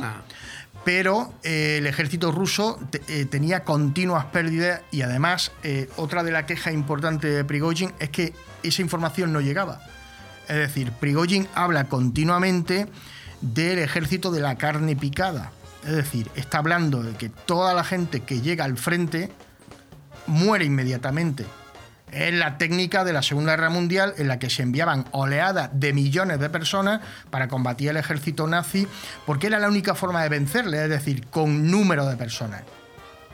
Pero 0.83 1.33
eh, 1.43 1.77
el 1.79 1.87
ejército 1.87 2.31
ruso 2.31 2.79
te- 2.91 3.01
eh, 3.07 3.25
tenía 3.25 3.63
continuas 3.63 4.25
pérdidas 4.25 4.81
y 4.91 5.01
además 5.01 5.51
otra 5.95 6.21
de 6.23 6.31
las 6.31 6.43
quejas 6.43 6.73
importantes 6.73 7.33
de 7.33 7.43
Prigozhin 7.43 7.91
es 7.99 8.09
que 8.09 8.33
esa 8.61 8.81
información 8.83 9.33
no 9.33 9.41
llegaba. 9.41 9.81
Es 10.47 10.57
decir, 10.57 10.91
Prigozhin 10.91 11.47
habla 11.55 11.85
continuamente 11.85 12.85
del 13.41 13.79
ejército 13.79 14.29
de 14.31 14.41
la 14.41 14.55
carne 14.57 14.95
picada. 14.95 15.51
Es 15.85 15.95
decir, 15.95 16.29
está 16.35 16.57
hablando 16.57 17.03
de 17.03 17.13
que 17.13 17.29
toda 17.29 17.73
la 17.73 17.83
gente 17.83 18.21
que 18.21 18.41
llega 18.41 18.65
al 18.65 18.77
frente 18.77 19.31
muere 20.25 20.65
inmediatamente. 20.65 21.45
Es 22.11 22.33
la 22.33 22.57
técnica 22.57 23.03
de 23.03 23.13
la 23.13 23.21
Segunda 23.21 23.51
Guerra 23.55 23.69
Mundial 23.69 24.13
en 24.17 24.27
la 24.27 24.39
que 24.39 24.49
se 24.49 24.63
enviaban 24.63 25.05
oleadas 25.11 25.69
de 25.73 25.93
millones 25.93 26.39
de 26.39 26.49
personas 26.49 27.01
para 27.29 27.47
combatir 27.47 27.89
el 27.89 27.97
ejército 27.97 28.47
nazi, 28.47 28.87
porque 29.25 29.47
era 29.47 29.59
la 29.59 29.67
única 29.67 29.95
forma 29.95 30.23
de 30.23 30.29
vencerle, 30.29 30.83
es 30.83 30.89
decir, 30.89 31.27
con 31.27 31.69
número 31.69 32.05
de 32.05 32.15
personas. 32.15 32.63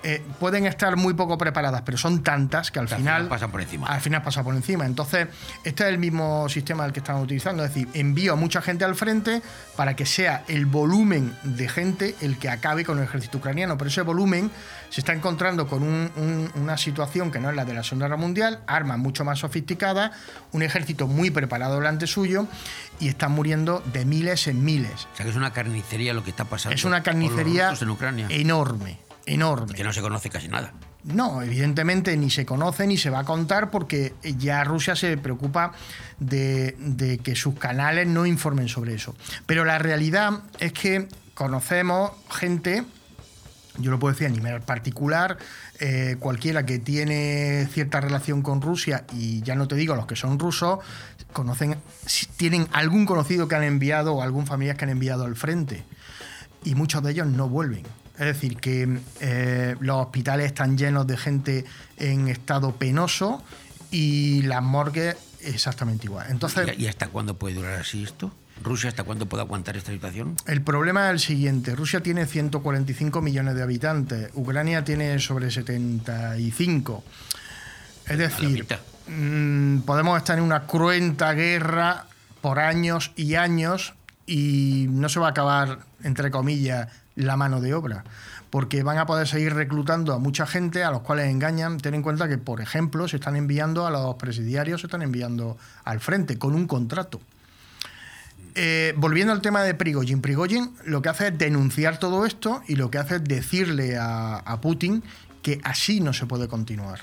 Eh, 0.04 0.22
pueden 0.40 0.66
estar 0.66 0.96
muy 0.96 1.14
poco 1.14 1.38
preparadas, 1.38 1.84
pero 1.84 1.98
son 1.98 2.24
tantas 2.24 2.72
que 2.72 2.80
al 2.80 2.88
Que 2.88 2.96
al 2.96 3.00
final, 3.02 3.28
pasan 3.28 3.52
por 3.52 3.62
encima. 3.62 3.88
Al 3.88 4.02
final 4.02 4.24
pasa 4.24 4.44
por 4.44 4.56
encima. 4.56 4.86
Entonces, 4.86 5.28
este 5.64 5.84
es 5.84 5.90
el 5.90 6.00
mismo 6.00 6.50
sistema 6.50 6.84
del 6.84 6.92
que 6.94 7.00
estamos 7.02 7.24
utilizando. 7.24 7.64
Es 7.64 7.74
decir, 7.74 7.88
envío 7.94 8.34
a 8.34 8.36
mucha 8.36 8.62
gente 8.62 8.84
al 8.84 8.96
frente 8.96 9.42
para 9.76 9.96
que 9.96 10.06
sea 10.08 10.44
el 10.48 10.66
volumen 10.66 11.36
de 11.44 11.70
gente 11.70 12.16
el 12.22 12.38
que 12.40 12.50
acabe 12.50 12.84
con 12.84 12.98
el 12.98 13.04
ejército 13.04 13.38
ucraniano. 13.38 13.78
Pero 13.78 13.90
ese 13.90 14.02
volumen 14.02 14.50
se 14.90 15.02
está 15.02 15.14
encontrando 15.14 15.68
con 15.68 15.84
un- 15.84 16.12
un- 16.16 16.52
una 16.62 16.78
situación 16.78 17.30
que 17.32 17.40
no 17.40 17.50
es 17.52 17.56
la 17.56 17.64
de 17.66 17.74
la 17.76 17.84
Segunda 17.84 18.08
Guerra 18.08 18.18
Mundial, 18.18 18.60
armas 18.68 18.98
mucho 18.98 19.24
más 19.24 19.40
sofisticadas, 19.40 20.12
un 20.52 20.64
ejército 20.64 21.08
muy 21.08 21.30
preparado 21.30 21.76
delante 21.76 22.08
suyo 22.08 22.48
y 23.00 23.08
están 23.08 23.32
muriendo 23.34 23.84
de 23.94 24.06
miles 24.06 24.48
en 24.48 24.64
miles. 24.66 25.08
O 25.14 25.16
sea 25.16 25.24
que 25.26 25.30
es 25.30 25.36
una 25.38 25.54
carnicería 25.54 26.14
lo 26.14 26.24
que 26.24 26.32
está 26.32 26.46
pasando. 26.46 26.74
Es 26.76 26.84
una 26.86 27.04
carnicería 27.04 27.70
rusos 27.70 27.84
en 27.84 27.90
Ucrania. 27.92 28.28
enorme, 28.30 28.98
enorme. 29.26 29.74
Que 29.74 29.84
no 29.84 29.94
se 29.94 30.02
conoce 30.02 30.30
casi 30.30 30.48
nada. 30.48 30.74
No, 31.04 31.42
evidentemente 31.42 32.16
ni 32.16 32.30
se 32.30 32.46
conoce 32.46 32.86
ni 32.86 32.98
se 32.98 33.10
va 33.10 33.20
a 33.20 33.24
contar 33.24 33.72
porque 33.72 34.14
ya 34.38 34.64
Rusia 34.64 34.96
se 34.96 35.18
preocupa 35.18 35.74
de, 36.20 36.76
de 36.78 37.18
que 37.18 37.36
sus 37.36 37.56
canales 37.56 38.08
no 38.08 38.26
informen 38.28 38.68
sobre 38.68 38.94
eso. 38.94 39.16
Pero 39.48 39.66
la 39.66 39.80
realidad 39.80 40.44
es 40.60 40.74
que 40.74 41.08
conocemos 41.34 42.12
gente, 42.30 42.84
yo 43.80 43.90
lo 43.90 43.98
puedo 43.98 44.14
decir 44.14 44.28
a 44.28 44.30
nivel 44.30 44.62
particular, 44.62 45.40
eh, 45.80 46.18
cualquiera 46.20 46.68
que 46.68 46.78
tiene 46.78 47.68
cierta 47.72 48.00
relación 48.00 48.44
con 48.44 48.62
Rusia, 48.62 49.06
y 49.12 49.42
ya 49.42 49.56
no 49.56 49.68
te 49.68 49.76
digo 49.76 49.96
los 49.96 50.06
que 50.06 50.16
son 50.16 50.38
rusos, 50.38 50.80
conocen, 51.34 51.78
tienen 52.38 52.68
algún 52.74 53.08
conocido 53.08 53.48
que 53.48 53.56
han 53.56 53.64
enviado 53.64 54.14
o 54.14 54.22
algún 54.22 54.46
familiar 54.46 54.78
que 54.78 54.86
han 54.86 54.92
enviado 54.92 55.26
al 55.26 55.36
frente. 55.36 55.84
Y 56.64 56.76
muchos 56.76 57.02
de 57.02 57.10
ellos 57.10 57.26
no 57.26 57.50
vuelven. 57.50 57.86
Es 58.22 58.28
decir, 58.28 58.58
que 58.58 59.00
eh, 59.20 59.76
los 59.80 59.98
hospitales 59.98 60.46
están 60.46 60.78
llenos 60.78 61.08
de 61.08 61.18
gente 61.18 61.66
en 61.98 62.28
estado 62.28 62.76
penoso 62.76 63.44
y 63.90 64.44
las 64.44 64.62
morgues 64.62 65.16
exactamente 65.40 66.06
igual. 66.06 66.28
Entonces, 66.30 66.70
¿Y 66.78 66.86
hasta 66.86 67.08
cuándo 67.08 67.40
puede 67.40 67.56
durar 67.56 67.80
así 67.80 68.04
esto? 68.04 68.32
¿Rusia 68.62 68.90
hasta 68.90 69.04
cuándo 69.06 69.26
puede 69.26 69.42
aguantar 69.42 69.76
esta 69.76 69.92
situación? 69.92 70.36
El 70.46 70.62
problema 70.62 71.08
es 71.08 71.14
el 71.14 71.20
siguiente. 71.20 71.76
Rusia 71.76 72.02
tiene 72.02 72.28
145 72.28 73.24
millones 73.24 73.56
de 73.56 73.64
habitantes. 73.64 74.30
Ucrania 74.36 74.84
tiene 74.84 75.18
sobre 75.18 75.50
75. 75.50 77.04
Es 78.06 78.18
decir, 78.20 78.68
mm, 79.08 79.80
podemos 79.80 80.16
estar 80.20 80.38
en 80.38 80.44
una 80.44 80.68
cruenta 80.68 81.34
guerra 81.34 82.06
por 82.40 82.60
años 82.60 83.14
y 83.16 83.34
años 83.34 83.96
y 84.28 84.86
no 84.92 85.10
se 85.10 85.20
va 85.20 85.26
a 85.26 85.32
acabar, 85.32 85.80
entre 86.04 86.30
comillas, 86.30 86.88
la 87.16 87.38
mano 87.38 87.62
de 87.62 87.74
obra. 87.74 88.04
Porque 88.50 88.84
van 88.84 88.98
a 88.98 89.06
poder 89.06 89.28
seguir 89.28 89.54
reclutando 89.54 90.14
a 90.14 90.20
mucha 90.20 90.46
gente 90.46 90.84
a 90.84 90.92
los 90.92 91.02
cuales 91.02 91.30
engañan. 91.30 91.78
Ten 91.78 91.94
en 91.94 92.02
cuenta 92.02 92.28
que, 92.28 92.38
por 92.38 92.62
ejemplo, 92.62 93.08
se 93.08 93.18
están 93.18 93.36
enviando 93.36 93.88
a 93.88 93.92
los 93.92 94.16
presidiarios, 94.16 94.82
se 94.82 94.88
están 94.88 95.02
enviando 95.02 95.58
al 95.86 96.00
frente 96.00 96.38
con 96.38 96.54
un 96.54 96.68
contrato. 96.68 97.22
Eh, 98.56 98.94
volviendo 98.98 99.32
al 99.32 99.42
tema 99.42 99.64
de 99.64 99.74
Prigozhin, 99.74 100.22
Prigozhin 100.22 100.74
lo 100.84 101.02
que 101.02 101.10
hace 101.10 101.28
es 101.28 101.38
denunciar 101.38 102.00
todo 102.00 102.26
esto 102.26 102.62
y 102.68 102.76
lo 102.76 102.92
que 102.92 102.98
hace 102.98 103.16
es 103.18 103.24
decirle 103.24 103.98
a, 103.98 104.60
Putin 104.62 105.04
que 105.42 105.62
así 105.64 106.02
no 106.02 106.12
se 106.14 106.26
puede 106.26 106.48
continuar. 106.48 107.00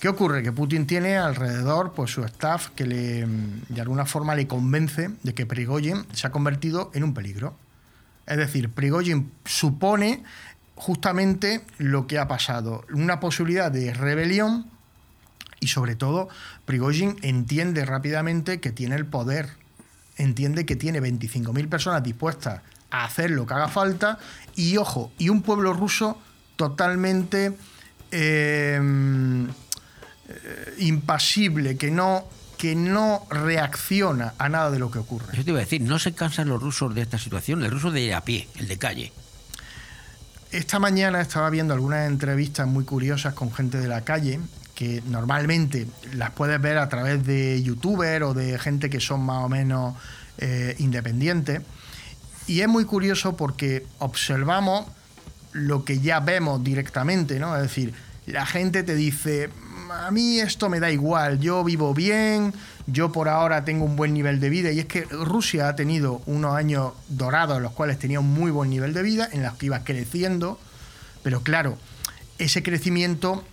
¿Qué 0.00 0.08
ocurre? 0.08 0.42
Que 0.42 0.52
Putin 0.52 0.86
tiene 0.86 1.16
alrededor 1.16 1.94
pues, 1.94 2.10
su 2.10 2.22
staff 2.24 2.68
que 2.70 2.84
le, 2.84 3.26
de 3.26 3.80
alguna 3.80 4.04
forma 4.04 4.34
le 4.34 4.46
convence 4.46 5.10
de 5.22 5.34
que 5.34 5.46
Prigozhin 5.46 6.04
se 6.12 6.26
ha 6.26 6.30
convertido 6.30 6.90
en 6.92 7.04
un 7.04 7.14
peligro. 7.14 7.56
Es 8.26 8.36
decir, 8.36 8.70
Prigozhin 8.70 9.30
supone 9.44 10.22
justamente 10.74 11.64
lo 11.78 12.06
que 12.06 12.18
ha 12.18 12.26
pasado, 12.26 12.84
una 12.92 13.20
posibilidad 13.20 13.70
de 13.70 13.92
rebelión 13.94 14.66
y 15.60 15.68
sobre 15.68 15.94
todo 15.94 16.28
Prigozhin 16.64 17.16
entiende 17.22 17.84
rápidamente 17.84 18.60
que 18.60 18.72
tiene 18.72 18.96
el 18.96 19.06
poder, 19.06 19.50
entiende 20.16 20.66
que 20.66 20.76
tiene 20.76 21.00
25.000 21.00 21.68
personas 21.68 22.02
dispuestas 22.02 22.60
a 22.90 23.04
hacer 23.04 23.30
lo 23.30 23.46
que 23.46 23.54
haga 23.54 23.68
falta 23.68 24.18
y 24.54 24.76
ojo, 24.76 25.12
y 25.18 25.28
un 25.28 25.42
pueblo 25.42 25.72
ruso 25.72 26.18
totalmente 26.56 27.56
eh, 28.10 28.80
eh, 30.28 30.74
impasible, 30.78 31.76
que 31.76 31.90
no, 31.90 32.24
que 32.58 32.74
no 32.74 33.26
reacciona 33.30 34.34
a 34.38 34.48
nada 34.48 34.70
de 34.70 34.78
lo 34.78 34.90
que 34.90 34.98
ocurre. 34.98 35.26
Eso 35.32 35.44
te 35.44 35.50
iba 35.50 35.58
a 35.58 35.62
decir, 35.62 35.80
no 35.80 35.98
se 35.98 36.14
cansan 36.14 36.48
los 36.48 36.62
rusos 36.62 36.94
de 36.94 37.02
esta 37.02 37.18
situación, 37.18 37.62
el 37.64 37.70
ruso 37.70 37.90
de 37.90 38.14
a 38.14 38.22
pie, 38.22 38.48
el 38.56 38.68
de 38.68 38.78
calle. 38.78 39.12
Esta 40.50 40.78
mañana 40.78 41.20
estaba 41.20 41.50
viendo 41.50 41.74
algunas 41.74 42.06
entrevistas 42.06 42.66
muy 42.66 42.84
curiosas 42.84 43.34
con 43.34 43.52
gente 43.52 43.78
de 43.78 43.88
la 43.88 44.02
calle 44.02 44.40
que 44.74 45.02
normalmente 45.06 45.86
las 46.12 46.30
puedes 46.30 46.60
ver 46.60 46.78
a 46.78 46.88
través 46.88 47.24
de 47.24 47.62
youtubers 47.62 48.24
o 48.24 48.34
de 48.34 48.58
gente 48.58 48.90
que 48.90 49.00
son 49.00 49.20
más 49.20 49.44
o 49.44 49.48
menos 49.48 49.94
eh, 50.38 50.74
independientes. 50.78 51.60
Y 52.46 52.60
es 52.60 52.68
muy 52.68 52.84
curioso 52.84 53.36
porque 53.36 53.86
observamos 53.98 54.86
lo 55.52 55.84
que 55.84 56.00
ya 56.00 56.20
vemos 56.20 56.62
directamente, 56.62 57.38
¿no? 57.38 57.56
Es 57.56 57.62
decir, 57.62 57.94
la 58.26 58.44
gente 58.44 58.82
te 58.82 58.94
dice, 58.94 59.50
a 60.02 60.10
mí 60.10 60.40
esto 60.40 60.68
me 60.68 60.80
da 60.80 60.90
igual, 60.90 61.40
yo 61.40 61.62
vivo 61.64 61.94
bien, 61.94 62.52
yo 62.86 63.12
por 63.12 63.28
ahora 63.28 63.64
tengo 63.64 63.84
un 63.84 63.96
buen 63.96 64.12
nivel 64.12 64.40
de 64.40 64.50
vida. 64.50 64.72
Y 64.72 64.80
es 64.80 64.86
que 64.86 65.02
Rusia 65.02 65.68
ha 65.68 65.76
tenido 65.76 66.22
unos 66.26 66.56
años 66.56 66.92
dorados 67.08 67.56
en 67.56 67.62
los 67.62 67.72
cuales 67.72 67.98
tenía 67.98 68.20
un 68.20 68.32
muy 68.32 68.50
buen 68.50 68.70
nivel 68.70 68.92
de 68.92 69.02
vida, 69.02 69.28
en 69.32 69.42
los 69.42 69.54
que 69.54 69.66
iba 69.66 69.84
creciendo, 69.84 70.58
pero 71.22 71.42
claro, 71.42 71.78
ese 72.38 72.62
crecimiento 72.62 73.44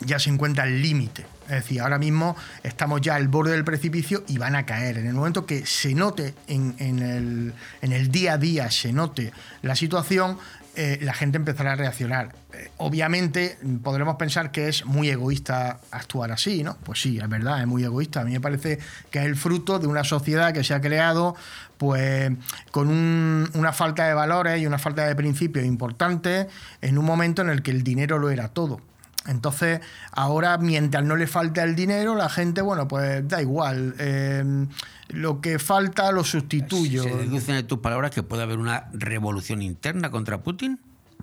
ya 0.00 0.18
se 0.18 0.30
encuentra 0.30 0.64
al 0.64 0.80
límite. 0.82 1.24
Es 1.44 1.56
decir, 1.56 1.80
ahora 1.80 1.98
mismo 1.98 2.36
estamos 2.62 3.00
ya 3.00 3.16
al 3.16 3.28
borde 3.28 3.52
del 3.52 3.64
precipicio 3.64 4.22
y 4.28 4.38
van 4.38 4.54
a 4.56 4.64
caer. 4.66 4.98
En 4.98 5.06
el 5.06 5.14
momento 5.14 5.46
que 5.46 5.66
se 5.66 5.94
note 5.94 6.34
en, 6.46 6.74
el, 6.78 7.52
en 7.82 7.92
el 7.92 8.10
día 8.10 8.34
a 8.34 8.38
día, 8.38 8.70
se 8.70 8.92
note 8.92 9.32
la 9.62 9.74
situación, 9.74 10.38
eh, 10.76 10.98
la 11.02 11.12
gente 11.12 11.36
empezará 11.36 11.72
a 11.72 11.76
reaccionar. 11.76 12.32
Eh, 12.52 12.70
obviamente 12.76 13.58
podremos 13.82 14.14
pensar 14.14 14.52
que 14.52 14.68
es 14.68 14.86
muy 14.86 15.10
egoísta 15.10 15.80
actuar 15.90 16.30
así, 16.30 16.62
¿no? 16.62 16.76
Pues 16.84 17.00
sí, 17.02 17.18
es 17.18 17.28
verdad, 17.28 17.60
es 17.60 17.66
muy 17.66 17.82
egoísta. 17.82 18.20
A 18.20 18.24
mí 18.24 18.30
me 18.32 18.40
parece 18.40 18.78
que 19.10 19.18
es 19.18 19.24
el 19.24 19.34
fruto 19.34 19.80
de 19.80 19.88
una 19.88 20.04
sociedad 20.04 20.52
que 20.52 20.62
se 20.62 20.72
ha 20.74 20.80
creado 20.80 21.34
pues 21.78 22.30
con 22.70 22.88
un- 22.88 23.50
una 23.54 23.72
falta 23.72 24.06
de 24.06 24.14
valores 24.14 24.60
y 24.62 24.66
una 24.66 24.78
falta 24.78 25.06
de 25.06 25.16
principios 25.16 25.64
importantes 25.64 26.46
en 26.80 26.96
un 26.98 27.04
momento 27.04 27.42
en 27.42 27.48
el 27.50 27.62
que 27.62 27.70
el 27.72 27.82
dinero 27.82 28.18
lo 28.18 28.30
era 28.30 28.48
todo. 28.48 28.80
Entonces, 29.26 29.80
ahora, 30.12 30.56
mientras 30.58 31.04
no 31.04 31.14
le 31.16 31.26
falta 31.26 31.62
el 31.62 31.74
dinero, 31.74 32.14
la 32.14 32.28
gente, 32.28 32.62
bueno, 32.62 32.88
pues 32.88 33.26
da 33.28 33.42
igual. 33.42 33.94
eh, 33.98 34.66
lo 35.08 35.40
que 35.40 35.58
falta 35.58 36.12
lo 36.12 36.24
sustituyo. 36.24 37.02
¿Se 37.02 37.14
deducen 37.14 37.56
de 37.56 37.62
tus 37.62 37.80
palabras 37.80 38.12
que 38.12 38.22
puede 38.22 38.42
haber 38.42 38.58
una 38.58 38.88
revolución 38.92 39.60
interna 39.62 40.10
contra 40.10 40.42
Putin? 40.42 40.78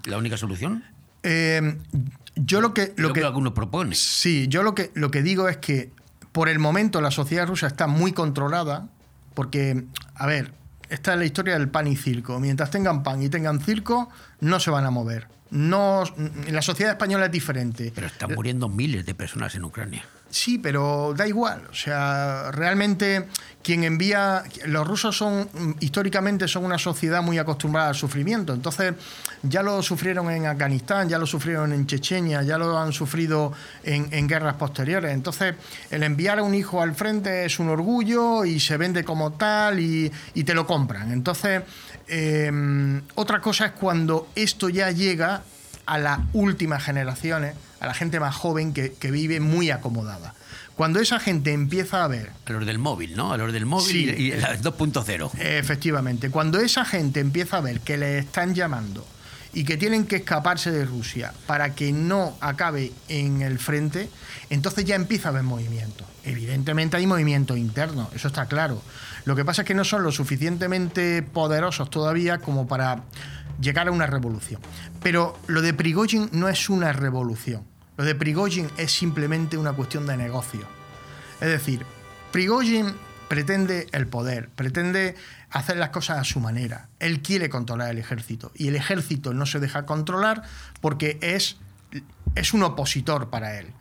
¿La 0.06 0.18
única 0.18 0.38
solución? 0.38 0.84
Eh, 1.24 1.78
yo 2.36 2.62
lo 2.62 2.74
que. 2.74 2.94
Lo 2.98 3.08
Lo 3.10 3.14
que 3.14 3.22
que 3.22 3.26
algunos 3.26 3.54
proponen. 3.54 3.96
Sí, 3.96 4.48
yo 4.48 4.64
lo 4.64 4.76
que, 4.76 4.92
lo 4.94 5.10
que 5.10 5.24
digo 5.24 5.48
es 5.48 5.58
que 5.58 5.92
por 6.32 6.50
el 6.50 6.60
momento 6.60 7.02
la 7.02 7.12
sociedad 7.12 7.48
rusa 7.48 7.68
está 7.68 7.88
muy 7.88 8.12
controlada, 8.12 8.88
porque, 9.34 9.86
a 10.16 10.28
ver, 10.28 10.54
esta 10.90 11.14
es 11.14 11.20
la 11.20 11.26
historia 11.26 11.54
del 11.58 11.70
pan 11.70 11.88
y 11.88 11.96
circo. 11.96 12.40
Mientras 12.40 12.70
tengan 12.70 13.04
pan 13.04 13.22
y 13.24 13.30
tengan 13.30 13.60
circo, 13.60 14.10
no 14.40 14.60
se 14.60 14.70
van 14.70 14.86
a 14.86 14.92
mover. 14.92 15.28
No, 15.50 16.04
la 16.50 16.62
sociedad 16.62 16.94
española 16.94 17.26
es 17.26 17.32
diferente. 17.32 17.92
Pero 17.94 18.08
están 18.08 18.34
muriendo 18.34 18.68
miles 18.70 19.06
de 19.06 19.16
personas 19.16 19.56
en 19.56 19.64
Ucrania. 19.64 20.04
Sí, 20.30 20.58
pero 20.58 21.14
da 21.16 21.26
igual. 21.28 21.64
O 21.72 21.74
sea, 21.74 22.52
realmente 22.52 23.28
quien 23.64 23.84
envía. 23.84 24.44
Los 24.66 24.86
rusos 24.86 25.16
son, 25.16 25.50
históricamente, 25.80 26.48
son 26.48 26.66
una 26.66 26.78
sociedad 26.78 27.22
muy 27.22 27.38
acostumbrada 27.38 27.90
al 27.90 27.96
sufrimiento. 27.96 28.54
Entonces, 28.54 28.94
ya 29.44 29.64
lo 29.64 29.82
sufrieron 29.82 30.30
en 30.32 30.46
Afganistán, 30.46 31.08
ya 31.08 31.18
lo 31.18 31.26
sufrieron 31.26 31.72
en 31.72 31.88
Chechenia, 31.88 32.44
ya 32.44 32.58
lo 32.58 32.78
han 32.78 32.92
sufrido 32.92 33.54
en, 33.84 34.08
en 34.12 34.28
guerras 34.28 34.56
posteriores. 34.56 35.14
Entonces, 35.14 35.56
el 35.92 36.04
enviar 36.04 36.40
a 36.40 36.44
un 36.44 36.56
hijo 36.56 36.82
al 36.82 36.94
frente 36.94 37.46
es 37.46 37.60
un 37.60 37.70
orgullo 37.70 38.44
y 38.44 38.60
se 38.60 38.76
vende 38.78 39.06
como 39.06 39.34
tal 39.34 39.80
y, 39.80 40.12
y 40.34 40.44
te 40.44 40.54
lo 40.54 40.68
compran. 40.68 41.12
Entonces, 41.12 41.64
eh, 42.08 43.02
otra 43.16 43.42
cosa 43.42 43.68
es 43.68 43.72
cuando 43.74 44.30
esto 44.36 44.70
ya 44.70 44.92
llega 44.92 45.44
a 45.86 45.98
las 45.98 46.20
últimas 46.34 46.84
generaciones, 46.84 47.56
a 47.80 47.88
la 47.88 47.94
gente 47.94 48.20
más 48.20 48.36
joven 48.36 48.74
que, 48.74 48.94
que 48.94 49.12
vive 49.12 49.40
muy 49.40 49.72
acomodada. 49.72 50.34
Cuando 50.76 51.00
esa 51.00 51.20
gente 51.20 51.54
empieza 51.54 52.04
a 52.04 52.08
ver 52.08 52.32
A 52.46 52.52
los 52.52 52.66
del 52.66 52.78
móvil, 52.78 53.16
¿no? 53.16 53.32
A 53.34 53.38
los 53.38 53.52
del 53.52 53.66
móvil 53.66 53.88
Sí. 53.88 54.14
y, 54.16 54.32
y 54.32 54.32
las 54.40 54.62
2.0. 54.62 55.32
Efectivamente, 55.40 56.30
cuando 56.30 56.60
esa 56.60 56.86
gente 56.86 57.20
empieza 57.20 57.58
a 57.58 57.62
ver 57.62 57.80
que 57.82 57.98
le 57.98 58.20
están 58.20 58.54
llamando 58.54 59.06
y 59.54 59.64
que 59.64 59.76
tienen 59.78 60.06
que 60.06 60.18
escaparse 60.18 60.70
de 60.72 60.86
Rusia 60.86 61.34
para 61.48 61.74
que 61.74 61.92
no 61.92 62.38
acabe 62.42 62.92
en 63.08 63.42
el 63.42 63.58
frente, 63.58 64.08
entonces 64.52 64.86
ya 64.86 64.96
empieza 64.96 65.30
a 65.30 65.32
haber 65.32 65.44
movimiento. 65.44 66.06
Evidentemente 66.24 66.98
hay 66.98 67.08
movimiento 67.08 67.58
interno, 67.58 68.12
eso 68.14 68.28
está 68.28 68.46
claro. 68.46 68.82
Lo 69.28 69.36
que 69.36 69.44
pasa 69.44 69.64
es 69.64 69.68
que 69.68 69.74
no 69.74 69.84
son 69.84 70.04
lo 70.04 70.14
suficientemente 70.14 71.22
poderosos 71.22 71.90
todavía 71.90 72.38
como 72.38 72.66
para 72.66 73.04
llegar 73.60 73.90
a 73.90 73.92
una 73.92 74.08
revolución. 74.08 74.62
Pero 75.04 75.38
lo 75.48 75.62
de 75.62 75.74
Prigozhin 75.74 76.30
no 76.32 76.48
es 76.48 76.70
una 76.70 76.94
revolución. 76.94 77.66
Lo 77.98 78.06
de 78.06 78.16
Prigozhin 78.16 78.70
es 78.78 78.94
simplemente 78.94 79.58
una 79.58 79.74
cuestión 79.74 80.08
de 80.08 80.16
negocio. 80.16 80.62
Es 81.42 81.50
decir, 81.50 81.86
Prigozhin 82.32 82.94
pretende 83.28 83.88
el 83.92 84.08
poder, 84.08 84.48
pretende 84.48 85.16
hacer 85.50 85.76
las 85.76 85.90
cosas 85.90 86.20
a 86.20 86.24
su 86.24 86.40
manera. 86.40 86.88
Él 87.00 87.22
quiere 87.22 87.50
controlar 87.50 87.90
el 87.90 87.98
ejército 87.98 88.54
y 88.56 88.70
el 88.70 88.78
ejército 88.78 89.34
no 89.34 89.46
se 89.46 89.60
deja 89.60 89.86
controlar 89.86 90.44
porque 90.80 91.18
es, 91.20 91.58
es 92.36 92.54
un 92.54 92.64
opositor 92.64 93.30
para 93.30 93.60
él. 93.60 93.74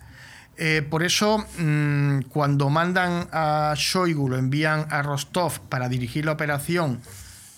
Eh, 0.58 0.82
por 0.88 1.02
eso, 1.02 1.44
mm, 1.58 2.20
cuando 2.28 2.70
mandan 2.70 3.28
a 3.32 3.74
Shoigu, 3.76 4.28
lo 4.28 4.38
envían 4.38 4.86
a 4.90 5.02
Rostov 5.02 5.60
para 5.68 5.88
dirigir 5.88 6.24
la 6.24 6.32
operación 6.32 7.00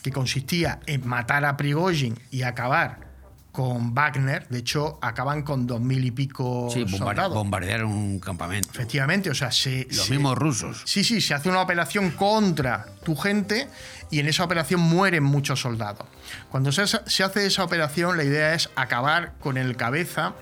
que 0.02 0.10
consistía 0.10 0.80
en 0.86 1.06
matar 1.06 1.44
a 1.44 1.56
Prigozhin 1.56 2.18
y 2.30 2.42
acabar 2.42 3.06
con 3.52 3.92
Wagner, 3.92 4.46
de 4.48 4.58
hecho, 4.58 4.98
acaban 5.02 5.42
con 5.42 5.66
dos 5.66 5.80
mil 5.80 6.04
y 6.04 6.12
pico 6.12 6.68
Sí, 6.72 6.86
soldados. 6.88 7.34
bombardearon 7.34 7.90
un 7.90 8.20
campamento. 8.20 8.68
Efectivamente, 8.70 9.30
o 9.30 9.34
sea, 9.34 9.50
se, 9.50 9.86
Los 9.90 10.06
se- 10.06 10.12
mismos 10.12 10.38
rusos. 10.38 10.82
Sí, 10.84 11.02
sí, 11.02 11.20
se 11.20 11.34
hace 11.34 11.48
una 11.48 11.60
operación 11.60 12.10
contra 12.12 12.86
tu 13.04 13.16
gente 13.16 13.68
y 14.12 14.20
en 14.20 14.28
esa 14.28 14.44
operación 14.44 14.80
mueren 14.80 15.24
muchos 15.24 15.60
soldados. 15.60 16.06
Cuando 16.50 16.70
se, 16.70 16.86
se 16.86 17.24
hace 17.24 17.46
esa 17.46 17.64
operación, 17.64 18.16
la 18.16 18.22
idea 18.24 18.54
es 18.54 18.70
acabar 18.76 19.32
con 19.40 19.56
el 19.56 19.76
cabeza 19.76 20.34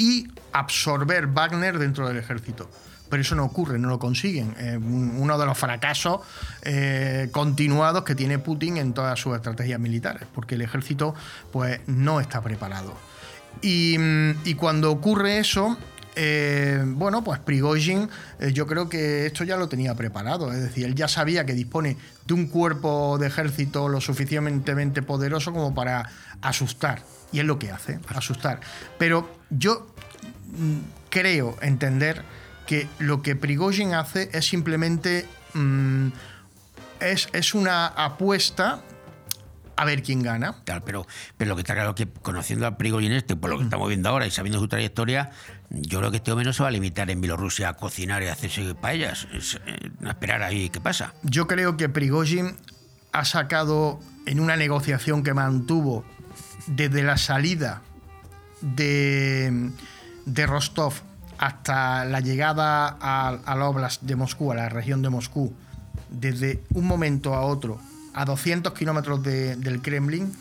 y 0.00 0.26
absorber 0.52 1.26
Wagner 1.28 1.78
dentro 1.78 2.08
del 2.08 2.16
ejército. 2.16 2.68
pero 3.10 3.22
eso 3.22 3.34
no 3.34 3.44
ocurre, 3.44 3.76
no 3.76 3.88
lo 3.88 3.98
consiguen. 3.98 4.54
Eh, 4.56 4.76
un- 4.76 5.16
uno 5.18 5.36
de 5.36 5.44
los 5.44 5.58
fracasos 5.58 6.20
eh, 6.62 7.28
continuados 7.32 8.04
que 8.04 8.14
tiene 8.14 8.38
Putin 8.38 8.76
en 8.76 8.92
todas 8.92 9.18
sus 9.18 9.34
estrategias 9.34 9.80
militares, 9.80 10.28
porque 10.32 10.54
el 10.54 10.62
ejército 10.62 11.12
pues, 11.52 11.80
no 11.88 12.20
está 12.20 12.40
preparado. 12.40 12.94
Y, 13.62 13.96
mm, 13.98 14.54
cuando 14.56 14.92
ocurre 14.92 15.38
eso, 15.40 15.76
eh, 16.14 16.84
bueno, 16.86 17.24
pues 17.24 17.40
Prigozhin 17.40 18.08
yo 18.52 18.68
creo 18.68 18.88
que 18.88 19.26
esto 19.26 19.42
ya 19.42 19.56
lo 19.56 19.68
tenía 19.68 19.96
preparado, 19.96 20.52
es 20.52 20.60
decir, 20.60 20.84
él 20.84 20.94
ya 20.94 21.08
sabía 21.08 21.44
que 21.44 21.54
dispone 21.54 21.96
de 22.26 22.34
un 22.34 22.46
cuerpo 22.46 23.18
de 23.18 23.26
ejército 23.26 23.88
lo 23.88 24.00
suficientemente 24.00 25.02
poderoso 25.02 25.52
como 25.52 25.74
para 25.74 26.08
asustar, 26.42 27.02
y 27.32 27.40
es 27.40 27.44
lo 27.44 27.58
que 27.58 27.70
hace, 27.70 28.00
asustar. 28.08 28.60
Pero 28.98 29.30
yo 29.50 29.86
mm, 30.56 30.78
creo 31.10 31.56
entender 31.62 32.22
que 32.66 32.88
lo 32.98 33.22
que 33.22 33.36
Prigozhin 33.36 33.94
hace 33.94 34.30
es 34.32 34.46
simplemente 34.46 35.26
mm, 35.54 36.08
es, 37.00 37.28
es 37.32 37.54
una 37.54 37.86
apuesta 37.86 38.82
a 39.80 39.84
ver 39.86 40.02
quién 40.02 40.22
gana. 40.22 40.56
Claro, 40.64 40.82
pero, 40.84 41.06
pero 41.38 41.48
lo 41.48 41.56
que 41.56 41.62
está 41.62 41.72
claro 41.72 41.90
es 41.90 41.96
que 41.96 42.06
conociendo 42.06 42.66
a 42.66 42.76
Prigozhin 42.76 43.12
este, 43.12 43.34
por 43.34 43.48
lo 43.48 43.56
que 43.56 43.64
estamos 43.64 43.88
viendo 43.88 44.10
ahora 44.10 44.26
y 44.26 44.30
sabiendo 44.30 44.60
su 44.60 44.68
trayectoria, 44.68 45.30
yo 45.70 46.00
creo 46.00 46.10
que 46.10 46.18
este 46.18 46.30
hombre 46.30 46.44
no 46.44 46.52
se 46.52 46.62
va 46.62 46.68
a 46.68 46.72
limitar 46.72 47.10
en 47.10 47.22
Bielorrusia 47.22 47.70
a 47.70 47.74
cocinar 47.74 48.22
y 48.22 48.26
a 48.26 48.34
hacerse 48.34 48.74
paellas. 48.74 49.26
Es, 49.32 49.58
eh, 49.66 49.90
a 50.04 50.10
esperar 50.10 50.42
ahí 50.42 50.68
qué 50.68 50.82
pasa. 50.82 51.14
Yo 51.22 51.46
creo 51.46 51.78
que 51.78 51.88
Prigozhin 51.88 52.56
ha 53.12 53.24
sacado 53.24 54.00
en 54.26 54.38
una 54.38 54.56
negociación 54.56 55.22
que 55.22 55.32
mantuvo 55.32 56.04
desde 56.76 57.02
la 57.02 57.16
salida 57.18 57.82
de, 58.60 59.70
de 60.26 60.46
Rostov 60.46 60.94
hasta 61.38 62.04
la 62.04 62.20
llegada 62.20 62.88
al, 62.88 63.40
al 63.46 63.62
Oblast 63.62 64.02
de 64.02 64.16
Moscú, 64.16 64.52
a 64.52 64.54
la 64.54 64.68
región 64.68 65.00
de 65.02 65.08
Moscú, 65.08 65.54
desde 66.10 66.62
un 66.74 66.86
momento 66.86 67.34
a 67.34 67.40
otro, 67.42 67.80
a 68.14 68.24
200 68.24 68.74
kilómetros 68.74 69.22
de- 69.22 69.56
del 69.56 69.80
Kremlin, 69.80 70.32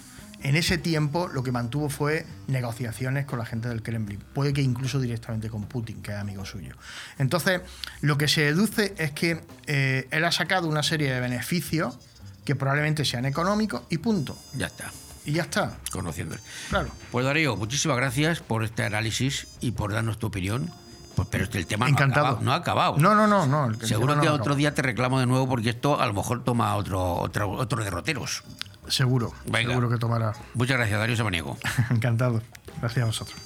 en 0.41 0.55
ese 0.55 0.77
tiempo 0.77 1.27
lo 1.27 1.43
que 1.43 1.51
mantuvo 1.51 1.89
fue 1.89 2.25
negociaciones 2.47 3.25
con 3.25 3.39
la 3.39 3.45
gente 3.45 3.67
del 3.69 3.81
Kremlin, 3.81 4.19
puede 4.33 4.53
que 4.53 4.61
incluso 4.61 4.99
directamente 4.99 5.49
con 5.49 5.63
Putin, 5.65 6.01
que 6.01 6.11
es 6.11 6.17
amigo 6.17 6.45
suyo. 6.45 6.75
Entonces, 7.17 7.61
lo 8.01 8.17
que 8.17 8.27
se 8.27 8.41
deduce 8.41 8.93
es 8.97 9.11
que 9.11 9.41
eh, 9.67 10.07
él 10.11 10.23
ha 10.25 10.31
sacado 10.31 10.67
una 10.67 10.83
serie 10.83 11.11
de 11.13 11.19
beneficios 11.19 11.97
que 12.45 12.55
probablemente 12.55 13.03
sean 13.05 13.25
económicos 13.25 13.81
y 13.89 13.97
punto. 13.99 14.37
Ya 14.55 14.67
está, 14.67 14.91
Y 15.25 15.33
ya 15.33 15.43
está. 15.43 15.77
conociéndole. 15.91 16.41
Claro. 16.69 16.89
Pues 17.11 17.25
Darío, 17.25 17.55
muchísimas 17.55 17.97
gracias 17.97 18.39
por 18.39 18.63
este 18.63 18.83
análisis 18.83 19.47
y 19.61 19.71
por 19.71 19.93
darnos 19.93 20.17
tu 20.17 20.27
opinión. 20.27 20.71
Pues, 21.15 21.27
pero 21.29 21.43
este, 21.43 21.57
el 21.57 21.65
tema 21.67 21.85
no 21.85 21.89
ha 21.89 21.91
Encantado. 21.91 22.25
acabado. 22.27 22.45
No 22.45 22.51
ha 22.53 22.55
acabado. 22.55 22.95
No, 22.97 23.13
no, 23.15 23.27
no, 23.27 23.45
no. 23.45 23.79
Seguro 23.85 24.19
que 24.19 24.27
no 24.27 24.33
otro 24.33 24.55
día 24.55 24.73
te 24.73 24.81
reclamo 24.81 25.19
de 25.19 25.25
nuevo 25.25 25.47
porque 25.49 25.69
esto 25.69 25.99
a 25.99 26.05
lo 26.05 26.13
mejor 26.13 26.43
toma 26.43 26.75
otro, 26.75 27.15
otro, 27.15 27.51
otros 27.51 27.83
derroteros. 27.83 28.43
Seguro. 28.87 29.33
Venga. 29.45 29.69
Seguro 29.69 29.89
que 29.89 29.97
tomará. 29.97 30.33
Muchas 30.55 30.77
gracias, 30.77 30.99
Darío 30.99 31.15
Samaniego. 31.17 31.57
Encantado. 31.91 32.41
Gracias 32.79 33.03
a 33.03 33.05
vosotros. 33.05 33.37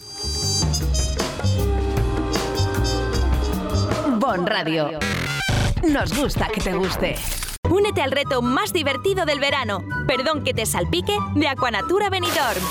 Bon 4.19 4.45
Radio. 4.47 4.99
Nos 5.89 6.15
gusta 6.17 6.47
que 6.47 6.61
te 6.61 6.73
guste. 6.73 7.15
Únete 7.69 8.01
al 8.01 8.11
reto 8.11 8.41
más 8.41 8.73
divertido 8.73 9.25
del 9.25 9.39
verano. 9.39 9.83
Perdón 10.05 10.43
que 10.43 10.53
te 10.53 10.65
salpique 10.65 11.17
de 11.35 11.47
Aquanatura 11.47 12.09
Benidorm. 12.09 12.61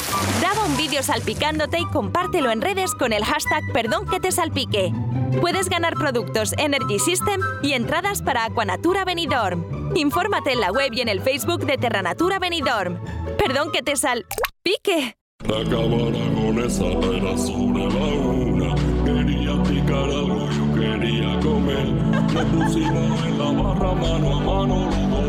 Graba 0.40 0.64
un 0.64 0.76
vídeo 0.76 1.02
salpicándote 1.02 1.80
y 1.80 1.86
compártelo 1.86 2.50
en 2.50 2.60
redes 2.60 2.94
con 2.94 3.12
el 3.12 3.24
hashtag 3.24 3.62
Perdón 3.72 4.06
que 4.06 4.20
te 4.20 4.30
salpique. 4.30 4.92
Puedes 5.40 5.68
ganar 5.68 5.94
productos 5.94 6.54
Energy 6.58 6.98
System 6.98 7.40
y 7.62 7.72
entradas 7.72 8.22
para 8.22 8.44
Aquanatura 8.44 9.04
Benidorm. 9.04 9.92
Infórmate 9.96 10.52
en 10.52 10.60
la 10.60 10.70
web 10.70 10.92
y 10.92 11.00
en 11.00 11.08
el 11.08 11.20
Facebook 11.20 11.64
de 11.64 11.78
Terranatura 11.78 12.38
Benidorm. 12.38 12.98
Perdón 13.38 13.72
que 13.72 13.82
te 13.82 13.96
salpique. 13.96 15.16
Acabará 15.44 16.24
con 16.34 16.58
esa 16.58 17.36
sobre 17.36 17.88
la. 17.88 18.74
Quería 19.04 19.62
picar 19.64 20.04
algo, 20.04 20.48
yo 20.50 20.74
quería 20.74 21.40
comer. 21.40 22.11
Nos 22.32 22.44
pusimos 22.46 23.24
en 23.26 23.38
la 23.38 23.50
barra 23.50 23.94
mano 23.94 24.36
a 24.36 24.40
mano 24.40 24.90
los 24.90 25.10
dos. 25.10 25.26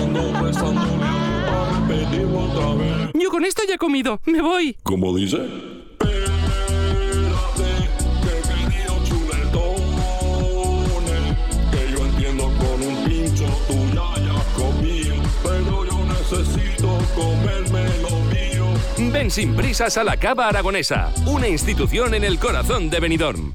Ando 0.00 0.22
besándole 0.42 1.04
a 1.04 1.70
repetirlo 1.88 2.38
otra 2.40 2.74
vez. 2.74 3.10
Yo 3.14 3.30
con 3.30 3.44
esto 3.44 3.62
ya 3.68 3.74
he 3.74 3.78
comido. 3.78 4.20
Me 4.26 4.40
voy. 4.42 4.76
¿Cómo 4.82 5.14
dice? 5.16 5.36
Espérate, 5.36 6.28
que 8.22 8.30
he 8.30 8.42
querido 8.42 8.94
chuletones. 9.04 10.00
Que 11.70 11.82
yo 11.92 11.98
entiendo 12.04 12.44
con 12.58 12.82
un 12.82 12.96
pincho 13.04 13.46
tú 13.68 13.76
ya 13.94 14.12
hayas 14.14 14.44
comido. 14.56 15.14
Pero 15.44 15.84
yo 15.84 15.98
necesito 16.06 16.98
comerme 17.14 17.84
lo 18.02 18.10
mío. 18.32 18.66
Ven 19.12 19.30
sin 19.30 19.54
prisas 19.54 19.96
a 19.98 20.04
la 20.04 20.16
Cava 20.16 20.48
Aragonesa, 20.48 21.12
una 21.26 21.46
institución 21.46 22.14
en 22.14 22.24
el 22.24 22.38
corazón 22.40 22.90
de 22.90 22.98
Benidorm. 22.98 23.54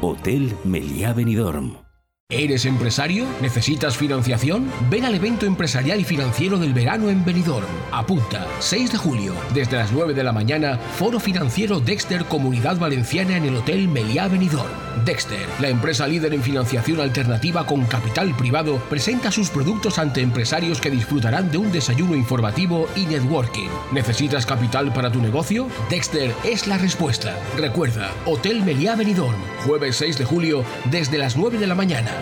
Hotel 0.00 0.52
Meliá 0.64 1.12
Benidorm. 1.12 1.81
¿Eres 2.32 2.64
empresario? 2.64 3.26
¿Necesitas 3.42 3.98
financiación? 3.98 4.72
Ven 4.88 5.04
al 5.04 5.14
evento 5.14 5.44
empresarial 5.44 6.00
y 6.00 6.04
financiero 6.04 6.58
del 6.58 6.72
verano 6.72 7.10
en 7.10 7.22
Benidorm. 7.26 7.66
Apunta, 7.92 8.46
6 8.58 8.92
de 8.92 8.96
julio, 8.96 9.34
desde 9.52 9.76
las 9.76 9.92
9 9.92 10.14
de 10.14 10.24
la 10.24 10.32
mañana, 10.32 10.78
Foro 10.78 11.20
Financiero 11.20 11.78
Dexter 11.78 12.24
Comunidad 12.24 12.78
Valenciana 12.78 13.36
en 13.36 13.44
el 13.44 13.56
Hotel 13.56 13.86
Meliá 13.86 14.28
Benidorm. 14.28 14.70
Dexter, 15.04 15.46
la 15.60 15.68
empresa 15.68 16.06
líder 16.06 16.32
en 16.32 16.42
financiación 16.42 17.00
alternativa 17.00 17.66
con 17.66 17.84
capital 17.84 18.34
privado, 18.34 18.78
presenta 18.88 19.30
sus 19.30 19.50
productos 19.50 19.98
ante 19.98 20.22
empresarios 20.22 20.80
que 20.80 20.90
disfrutarán 20.90 21.50
de 21.50 21.58
un 21.58 21.70
desayuno 21.70 22.14
informativo 22.14 22.88
y 22.96 23.04
networking. 23.04 23.68
¿Necesitas 23.92 24.46
capital 24.46 24.90
para 24.94 25.12
tu 25.12 25.20
negocio? 25.20 25.68
Dexter 25.90 26.34
es 26.44 26.66
la 26.66 26.78
respuesta. 26.78 27.36
Recuerda, 27.58 28.10
Hotel 28.24 28.62
Meliá 28.62 28.96
Benidorm, 28.96 29.36
jueves 29.66 29.96
6 29.96 30.16
de 30.16 30.24
julio, 30.24 30.64
desde 30.90 31.18
las 31.18 31.36
9 31.36 31.58
de 31.58 31.66
la 31.66 31.74
mañana. 31.74 32.21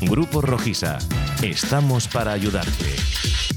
Grupo 0.00 0.40
Rojisa. 0.40 0.98
Estamos 1.42 2.08
para 2.08 2.32
ayudarte. 2.32 3.49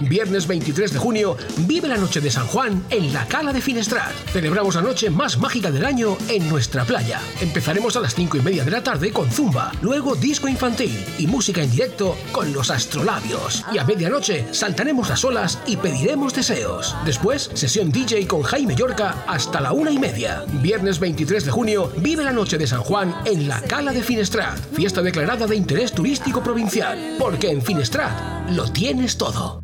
Viernes 0.00 0.48
23 0.48 0.92
de 0.92 0.98
junio, 0.98 1.36
vive 1.68 1.86
la 1.86 1.96
noche 1.96 2.20
de 2.20 2.28
San 2.28 2.48
Juan 2.48 2.82
en 2.90 3.12
la 3.12 3.26
Cala 3.26 3.52
de 3.52 3.60
Finestrat. 3.60 4.12
Celebramos 4.32 4.74
la 4.74 4.82
noche 4.82 5.08
más 5.08 5.38
mágica 5.38 5.70
del 5.70 5.84
año 5.84 6.18
en 6.28 6.48
nuestra 6.48 6.84
playa. 6.84 7.20
Empezaremos 7.40 7.94
a 7.94 8.00
las 8.00 8.14
5 8.14 8.38
y 8.38 8.40
media 8.40 8.64
de 8.64 8.72
la 8.72 8.82
tarde 8.82 9.12
con 9.12 9.30
Zumba, 9.30 9.70
luego 9.82 10.16
disco 10.16 10.48
infantil 10.48 11.04
y 11.16 11.28
música 11.28 11.62
en 11.62 11.70
directo 11.70 12.16
con 12.32 12.52
los 12.52 12.70
astrolabios. 12.70 13.64
Y 13.72 13.78
a 13.78 13.84
medianoche 13.84 14.52
saltaremos 14.52 15.08
las 15.08 15.24
olas 15.24 15.60
y 15.64 15.76
pediremos 15.76 16.34
deseos. 16.34 16.96
Después, 17.04 17.50
sesión 17.54 17.92
DJ 17.92 18.26
con 18.26 18.42
Jaime 18.42 18.74
Yorca 18.74 19.24
hasta 19.28 19.60
la 19.60 19.72
una 19.72 19.92
y 19.92 19.98
media. 20.00 20.44
Viernes 20.60 20.98
23 20.98 21.44
de 21.44 21.50
junio, 21.52 21.92
vive 21.98 22.24
la 22.24 22.32
noche 22.32 22.58
de 22.58 22.66
San 22.66 22.82
Juan 22.82 23.14
en 23.24 23.46
la 23.46 23.60
Cala 23.62 23.92
de 23.92 24.02
Finestrat. 24.02 24.58
Fiesta 24.74 25.02
declarada 25.02 25.46
de 25.46 25.54
interés 25.54 25.92
turístico 25.92 26.42
provincial. 26.42 27.16
Porque 27.18 27.50
en 27.50 27.62
Finestrat 27.62 28.50
lo 28.50 28.70
tienes 28.72 29.16
todo. 29.16 29.63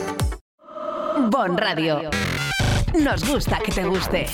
Bon 1.31 1.57
Radio. 1.57 2.09
Nos 3.01 3.25
gusta 3.25 3.57
que 3.59 3.71
te 3.71 3.85
guste. 3.85 4.25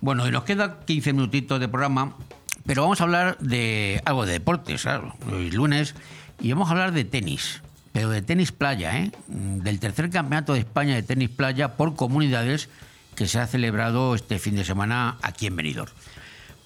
Bueno, 0.00 0.26
y 0.26 0.30
nos 0.30 0.44
queda 0.44 0.80
15 0.86 1.12
minutitos 1.12 1.60
de 1.60 1.68
programa, 1.68 2.16
pero 2.64 2.80
vamos 2.80 3.02
a 3.02 3.04
hablar 3.04 3.36
de 3.36 4.00
algo 4.06 4.24
de 4.24 4.32
deportes, 4.32 4.86
hoy 4.86 5.48
es 5.48 5.54
lunes, 5.54 5.94
y 6.40 6.50
vamos 6.50 6.68
a 6.68 6.70
hablar 6.70 6.92
de 6.92 7.04
tenis, 7.04 7.60
pero 7.92 8.08
de 8.08 8.22
tenis 8.22 8.52
playa, 8.52 8.96
¿eh? 8.96 9.12
del 9.26 9.80
tercer 9.80 10.08
campeonato 10.08 10.54
de 10.54 10.60
España 10.60 10.94
de 10.94 11.02
tenis 11.02 11.28
playa 11.28 11.76
por 11.76 11.94
comunidades 11.94 12.70
que 13.16 13.28
se 13.28 13.38
ha 13.38 13.46
celebrado 13.46 14.14
este 14.14 14.38
fin 14.38 14.56
de 14.56 14.64
semana 14.64 15.18
aquí 15.20 15.46
en 15.46 15.56
Benidorm. 15.56 15.92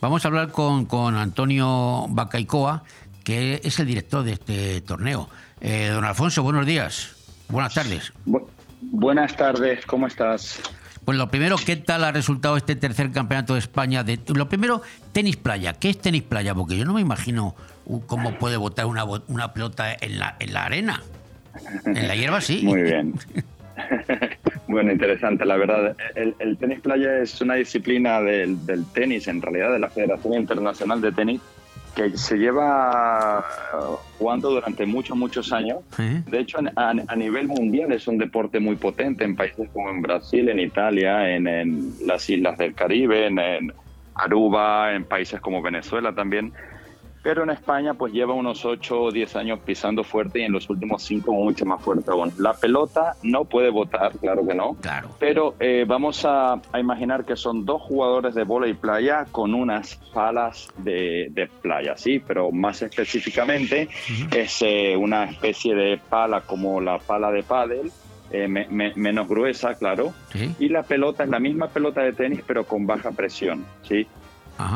Vamos 0.00 0.24
a 0.24 0.28
hablar 0.28 0.52
con, 0.52 0.86
con 0.86 1.16
Antonio 1.16 2.06
Bacaicoa, 2.10 2.84
que 3.24 3.60
es 3.64 3.80
el 3.80 3.86
director 3.86 4.22
de 4.22 4.34
este 4.34 4.80
torneo. 4.82 5.28
Eh, 5.60 5.88
don 5.92 6.04
Alfonso, 6.04 6.42
buenos 6.42 6.66
días. 6.66 7.16
Buenas 7.48 7.74
tardes. 7.74 8.12
Buenas 8.80 9.36
tardes, 9.36 9.84
¿cómo 9.86 10.06
estás? 10.06 10.60
Pues 11.04 11.18
lo 11.18 11.28
primero, 11.30 11.56
¿qué 11.64 11.76
tal 11.76 12.04
ha 12.04 12.12
resultado 12.12 12.56
este 12.56 12.76
tercer 12.76 13.10
campeonato 13.10 13.54
de 13.54 13.60
España? 13.60 14.04
De, 14.04 14.18
lo 14.34 14.48
primero, 14.48 14.82
tenis 15.12 15.36
playa. 15.36 15.72
¿Qué 15.74 15.90
es 15.90 15.98
tenis 15.98 16.22
playa? 16.22 16.54
Porque 16.54 16.76
yo 16.76 16.84
no 16.84 16.94
me 16.94 17.00
imagino 17.00 17.54
cómo 18.06 18.38
puede 18.38 18.56
botar 18.56 18.86
una, 18.86 19.04
una 19.04 19.52
pelota 19.52 19.92
en 20.00 20.18
la, 20.18 20.36
en 20.38 20.52
la 20.52 20.64
arena. 20.64 21.02
En 21.84 22.06
la 22.06 22.14
hierba 22.14 22.40
sí. 22.40 22.62
Muy 22.64 22.82
bien. 22.82 23.14
Bueno, 24.68 24.92
interesante. 24.92 25.44
La 25.44 25.56
verdad, 25.56 25.96
el, 26.14 26.36
el 26.38 26.56
tenis 26.56 26.78
playa 26.78 27.18
es 27.18 27.40
una 27.40 27.54
disciplina 27.54 28.20
del, 28.20 28.64
del 28.66 28.84
tenis, 28.92 29.26
en 29.26 29.42
realidad, 29.42 29.72
de 29.72 29.80
la 29.80 29.90
Federación 29.90 30.34
Internacional 30.34 31.00
de 31.00 31.10
Tenis, 31.10 31.40
que 31.94 32.16
se 32.16 32.36
lleva 32.36 33.44
eh, 33.72 33.76
jugando 34.18 34.50
durante 34.50 34.86
muchos, 34.86 35.16
muchos 35.16 35.52
años. 35.52 35.78
De 35.98 36.38
hecho, 36.38 36.58
a, 36.76 36.90
a 36.90 37.16
nivel 37.16 37.48
mundial 37.48 37.92
es 37.92 38.06
un 38.06 38.18
deporte 38.18 38.60
muy 38.60 38.76
potente 38.76 39.24
en 39.24 39.36
países 39.36 39.68
como 39.72 39.90
en 39.90 40.02
Brasil, 40.02 40.48
en 40.48 40.60
Italia, 40.60 41.30
en, 41.30 41.46
en 41.46 41.92
las 42.06 42.28
islas 42.30 42.56
del 42.58 42.74
Caribe, 42.74 43.26
en, 43.26 43.38
en 43.38 43.72
Aruba, 44.14 44.94
en 44.94 45.04
países 45.04 45.40
como 45.40 45.62
Venezuela 45.62 46.14
también. 46.14 46.52
Pero 47.22 47.42
en 47.42 47.50
España 47.50 47.92
pues 47.94 48.12
lleva 48.14 48.32
unos 48.32 48.64
8 48.64 49.02
o 49.02 49.10
10 49.10 49.36
años 49.36 49.58
pisando 49.64 50.02
fuerte 50.04 50.40
y 50.40 50.42
en 50.44 50.52
los 50.52 50.70
últimos 50.70 51.02
5 51.02 51.32
mucho 51.32 51.66
más 51.66 51.82
fuerte 51.82 52.10
aún. 52.10 52.32
La 52.38 52.54
pelota 52.54 53.14
no 53.22 53.44
puede 53.44 53.68
votar, 53.70 54.12
claro 54.18 54.46
que 54.46 54.54
no. 54.54 54.74
Claro. 54.80 55.10
Pero 55.18 55.54
eh, 55.60 55.84
vamos 55.86 56.24
a, 56.24 56.54
a 56.72 56.80
imaginar 56.80 57.26
que 57.26 57.36
son 57.36 57.66
dos 57.66 57.82
jugadores 57.82 58.34
de 58.34 58.44
bola 58.44 58.68
y 58.68 58.74
playa 58.74 59.26
con 59.30 59.54
unas 59.54 59.96
palas 60.14 60.68
de, 60.78 61.28
de 61.32 61.46
playa, 61.60 61.94
¿sí? 61.96 62.20
Pero 62.26 62.50
más 62.52 62.80
específicamente 62.80 63.88
es 64.34 64.62
eh, 64.62 64.96
una 64.96 65.24
especie 65.24 65.74
de 65.74 65.98
pala 66.08 66.40
como 66.40 66.80
la 66.80 66.98
pala 66.98 67.30
de 67.30 67.42
pádel, 67.42 67.92
eh, 68.32 68.48
me- 68.48 68.66
me- 68.68 68.94
menos 68.94 69.28
gruesa, 69.28 69.74
claro. 69.74 70.14
Y 70.58 70.68
la 70.68 70.84
pelota 70.84 71.24
es 71.24 71.28
la 71.30 71.38
misma 71.40 71.66
pelota 71.68 72.00
de 72.00 72.12
tenis, 72.12 72.40
pero 72.46 72.64
con 72.64 72.86
baja 72.86 73.10
presión, 73.10 73.64
¿sí? 73.82 74.06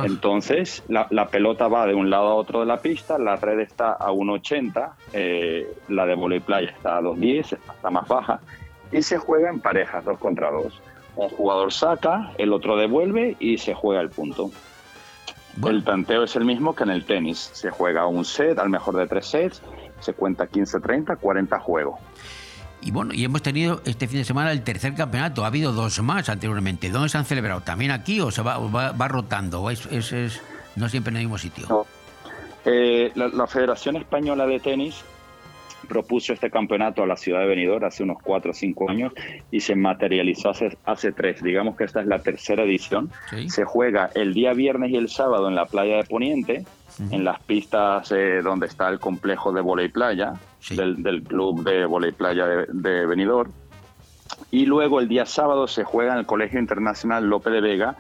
Entonces, 0.05 0.83
la, 0.89 1.07
la 1.11 1.29
pelota 1.29 1.69
va 1.69 1.87
de 1.87 1.95
un 1.95 2.11
lado 2.11 2.29
a 2.29 2.35
otro 2.35 2.61
de 2.61 2.67
la 2.67 2.81
pista, 2.81 3.19
la 3.19 3.37
red 3.37 3.61
está 3.61 3.93
a 3.93 4.11
1,80, 4.11 4.93
eh, 5.13 5.77
la 5.89 6.07
de 6.07 6.15
voleibol 6.15 6.47
playa 6.47 6.71
está 6.71 6.99
a 6.99 7.01
2,10, 7.01 7.59
está 7.75 7.91
más 7.91 8.07
baja, 8.09 8.41
y 8.93 9.03
se 9.03 9.19
juega 9.19 9.51
en 9.51 9.61
parejas, 9.61 10.05
dos 10.05 10.19
contra 10.19 10.51
dos. 10.51 10.81
Un 11.17 11.29
jugador 11.29 11.73
saca, 11.73 12.33
el 12.39 12.53
otro 12.53 12.77
devuelve 12.77 13.37
y 13.39 13.59
se 13.59 13.75
juega 13.75 14.01
el 14.01 14.11
punto. 14.11 14.51
El 15.65 15.85
tanteo 15.85 16.25
es 16.25 16.35
el 16.35 16.45
mismo 16.45 16.75
que 16.75 16.83
en 16.83 16.91
el 16.91 17.05
tenis. 17.05 17.51
Se 17.53 17.71
juega 17.71 18.07
un 18.07 18.25
set, 18.25 18.59
al 18.59 18.71
mejor 18.71 18.97
de 18.97 19.07
tres 19.07 19.27
sets, 19.27 19.63
se 20.01 20.13
cuenta 20.13 20.49
15-30, 20.49 21.17
40 21.19 21.59
juegos. 21.61 22.01
Y 22.85 22.91
bueno, 22.91 23.15
y 23.15 23.25
hemos 23.25 23.43
tenido 23.43 23.81
este 23.87 24.07
fin 24.07 24.19
de 24.19 24.25
semana 24.25 24.53
el 24.53 24.63
tercer 24.63 24.95
campeonato. 24.95 25.45
Ha 25.45 25.49
habido 25.49 25.73
dos 25.73 26.01
más 26.03 26.29
anteriormente. 26.29 26.91
¿Dónde 26.91 27.09
se 27.09 27.17
han 27.19 27.25
celebrado? 27.25 27.61
¿También 27.63 27.91
aquí 27.91 28.21
o 28.21 28.31
se 28.31 28.43
va, 28.43 28.59
va, 28.59 28.93
va 28.93 29.09
rotando? 29.09 29.63
¿O 29.63 29.71
es, 29.71 29.87
es- 29.87 30.13
es 30.13 30.43
no 30.77 30.89
siempre 30.89 31.11
en 31.13 31.17
el 31.17 31.23
mismo 31.23 31.39
sitio? 31.39 31.87
Eh, 32.67 33.11
la, 33.15 33.29
la 33.29 33.47
Federación 33.47 33.97
Española 33.97 34.47
de 34.47 34.59
Tenis 34.61 35.03
propuso 35.89 36.33
este 36.33 36.51
campeonato 36.51 37.03
a 37.03 37.07
la 37.07 37.17
ciudad 37.17 37.41
de 37.41 37.47
Benidorm 37.47 37.85
hace 37.85 38.03
unos 38.03 38.17
4 38.23 38.51
o 38.51 38.55
5 38.55 38.91
años 38.91 39.13
y 39.51 39.61
se 39.61 39.75
materializó 39.77 40.49
hace, 40.51 40.77
hace 40.85 41.13
tres. 41.13 41.43
Digamos 41.43 41.77
que 41.77 41.85
esta 41.85 42.01
es 42.01 42.07
la 42.07 42.21
tercera 42.21 42.63
edición. 42.65 43.11
Se 43.49 43.65
juega 43.65 44.11
el 44.15 44.33
día 44.33 44.53
viernes 44.55 44.91
y 44.93 44.97
el 44.97 45.09
sábado 45.11 45.47
en 45.49 45.55
la 45.55 45.67
playa 45.67 45.97
de 45.97 46.05
Poniente, 46.05 46.65
en 46.99 47.25
las 47.25 47.41
pistas 47.41 48.13
eh, 48.13 48.41
donde 48.43 48.67
está 48.67 48.89
el 48.89 49.01
complejo 49.01 49.53
de 49.53 49.61
volei 49.61 49.89
playa 49.89 50.35
del, 50.71 51.03
del 51.03 51.23
club 51.23 51.65
de 51.65 51.87
volei 51.87 52.13
playa 52.13 52.47
de, 52.47 52.67
de 52.69 53.07
Benidorm. 53.07 53.53
Y 54.51 54.67
luego 54.67 55.01
el 55.01 55.09
día 55.09 55.27
sábado 55.27 55.67
se 55.67 55.85
juega 55.85 56.13
en 56.13 56.21
el 56.21 56.27
Colegio 56.27 56.61
Internacional 56.61 57.29
Lope 57.29 57.51
de 57.51 57.61
Vega, 57.61 57.97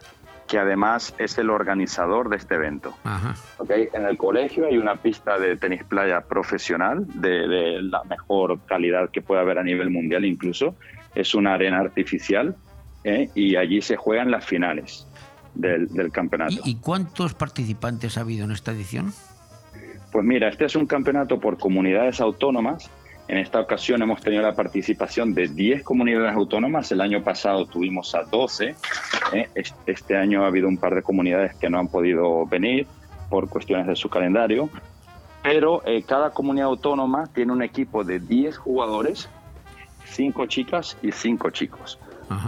que 0.47 0.59
además 0.59 1.15
es 1.19 1.37
el 1.39 1.51
organizador 1.51 2.29
de 2.29 2.37
este 2.37 2.55
evento. 2.55 2.95
Ajá. 3.05 3.35
¿ok? 3.59 3.71
En 3.93 4.07
el 4.07 4.16
colegio 4.16 4.66
hay 4.66 4.79
una 4.79 4.97
pista 4.97 5.39
de 5.39 5.57
tenis 5.57 5.85
playa 5.85 6.21
profesional 6.21 7.07
de, 7.21 7.49
de 7.49 7.83
la 7.83 8.05
mejor 8.05 8.61
calidad 8.66 9.11
que 9.11 9.23
puede 9.23 9.41
haber 9.41 9.59
a 9.59 9.65
nivel 9.65 9.91
mundial 9.91 10.25
incluso. 10.25 10.77
Es 11.15 11.35
una 11.35 11.55
arena 11.55 11.81
artificial 11.81 12.57
¿eh? 13.05 13.31
y 13.35 13.57
allí 13.57 13.81
se 13.83 13.97
juegan 13.97 14.31
las 14.31 14.45
finales 14.45 15.07
del, 15.55 15.89
del 15.89 16.10
campeonato. 16.12 16.55
¿Y 16.64 16.76
cuántos 16.76 17.35
participantes 17.35 18.16
ha 18.18 18.22
habido 18.22 18.44
en 18.44 18.51
esta 18.52 18.72
edición? 18.72 19.12
Pues 20.12 20.24
mira, 20.24 20.48
este 20.48 20.64
es 20.66 20.76
un 20.76 20.86
campeonato 20.86 21.40
por 21.40 21.59
comunidades 21.59 22.20
autónomas. 22.20 22.90
En 23.26 23.39
esta 23.39 23.59
ocasión 23.60 24.02
hemos 24.02 24.20
tenido 24.20 24.43
la 24.43 24.55
participación 24.55 25.32
de 25.35 25.48
10 25.48 25.82
comunidades 25.82 26.35
autónomas. 26.35 26.93
El 26.93 27.01
año 27.01 27.22
pasado 27.24 27.66
tuvimos 27.66 28.14
a 28.14 28.22
12. 28.24 28.74
¿eh? 29.32 29.48
Es- 29.55 29.74
Este 29.86 30.16
año 30.16 30.44
ha 30.44 30.48
habido 30.48 30.68
un 30.68 30.76
par 30.76 30.94
de 30.94 31.02
comunidades 31.02 31.55
que 31.55 31.70
no 31.70 31.78
han 31.78 31.89
podido 31.89 32.47
venir 32.47 32.86
por 33.31 33.48
cuestiones 33.48 33.86
de 33.86 33.97
su 33.97 34.09
calendario. 34.10 34.68
Pero 35.43 35.82
eh, 35.86 36.02
cada 36.06 36.31
comunidad 36.31 36.66
autónoma 36.68 37.26
tiene 37.35 37.52
un 37.52 37.62
equipo 37.62 38.05
de 38.05 38.18
10 38.20 38.56
jugadores, 38.59 39.28
5 40.06 40.47
chicas 40.47 40.97
y 41.02 41.10
5 41.12 41.51
chicos. 41.51 41.98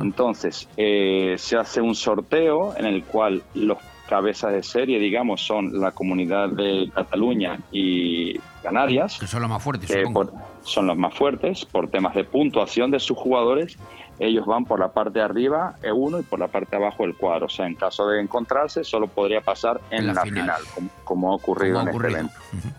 Entonces, 0.02 0.68
eh, 0.76 1.34
se 1.38 1.56
hace 1.56 1.80
un 1.80 1.94
sorteo 1.94 2.74
en 2.76 2.86
el 2.86 3.04
cual 3.04 3.42
los 3.54 3.78
cabezas 4.08 4.52
de 4.52 4.62
serie, 4.62 4.98
digamos, 5.00 5.40
son 5.44 5.80
la 5.80 5.90
comunidad 5.90 6.48
de 6.50 6.90
Cataluña 6.94 7.58
y 7.72 8.38
Canarias. 8.62 9.18
Que 9.18 9.26
son 9.26 9.40
los 9.42 9.50
más 9.50 9.62
fuertes, 9.62 9.90
por- 10.12 10.32
son 10.62 10.86
los 10.86 10.96
más 10.96 11.12
fuertes 11.14 11.64
por 11.64 11.88
temas 11.90 12.14
de 12.14 12.24
puntuación 12.24 12.90
de 12.90 13.00
sus 13.00 13.16
jugadores. 13.18 13.76
Ellos 14.18 14.46
van 14.46 14.64
por 14.64 14.80
la 14.80 14.88
parte 14.92 15.18
de 15.18 15.24
arriba 15.24 15.74
el 15.82 15.92
uno 15.92 16.18
y 16.20 16.22
por 16.22 16.38
la 16.38 16.48
parte 16.48 16.70
de 16.76 16.82
abajo 16.82 17.04
el 17.04 17.14
cuadro. 17.16 17.46
O 17.46 17.48
sea, 17.50 17.66
en 17.66 17.74
caso 17.74 18.06
de 18.08 18.20
encontrarse, 18.20 18.82
solo 18.84 19.08
podría 19.08 19.40
pasar 19.40 19.80
en, 19.90 19.98
En 20.00 20.06
la 20.06 20.12
la, 20.14 20.22
final. 20.22 20.42
final, 20.42 20.62
como, 20.74 20.88
como 21.04 21.32
ha 21.32 21.34
ocurrido 21.36 21.74
Como 21.78 21.90
en 21.90 21.94
ocurrido. 21.94 22.18
este 22.20 22.36
evento. 22.56 22.78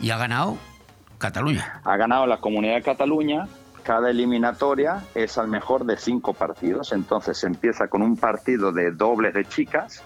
Y 0.00 0.10
ha 0.10 0.16
ganado 0.16 0.56
Cataluña. 1.18 1.80
Ha 1.84 1.96
ganado 1.96 2.26
la 2.26 2.38
comunidad 2.38 2.76
de 2.76 2.82
Cataluña. 2.82 3.46
Cada 3.90 4.10
eliminatoria 4.10 5.02
es 5.16 5.36
al 5.36 5.48
mejor 5.48 5.84
de 5.84 5.96
cinco 5.96 6.32
partidos. 6.32 6.92
Entonces 6.92 7.38
se 7.38 7.48
empieza 7.48 7.88
con 7.88 8.02
un 8.02 8.16
partido 8.16 8.70
de 8.70 8.92
dobles 8.92 9.34
de 9.34 9.44
chicas 9.44 10.04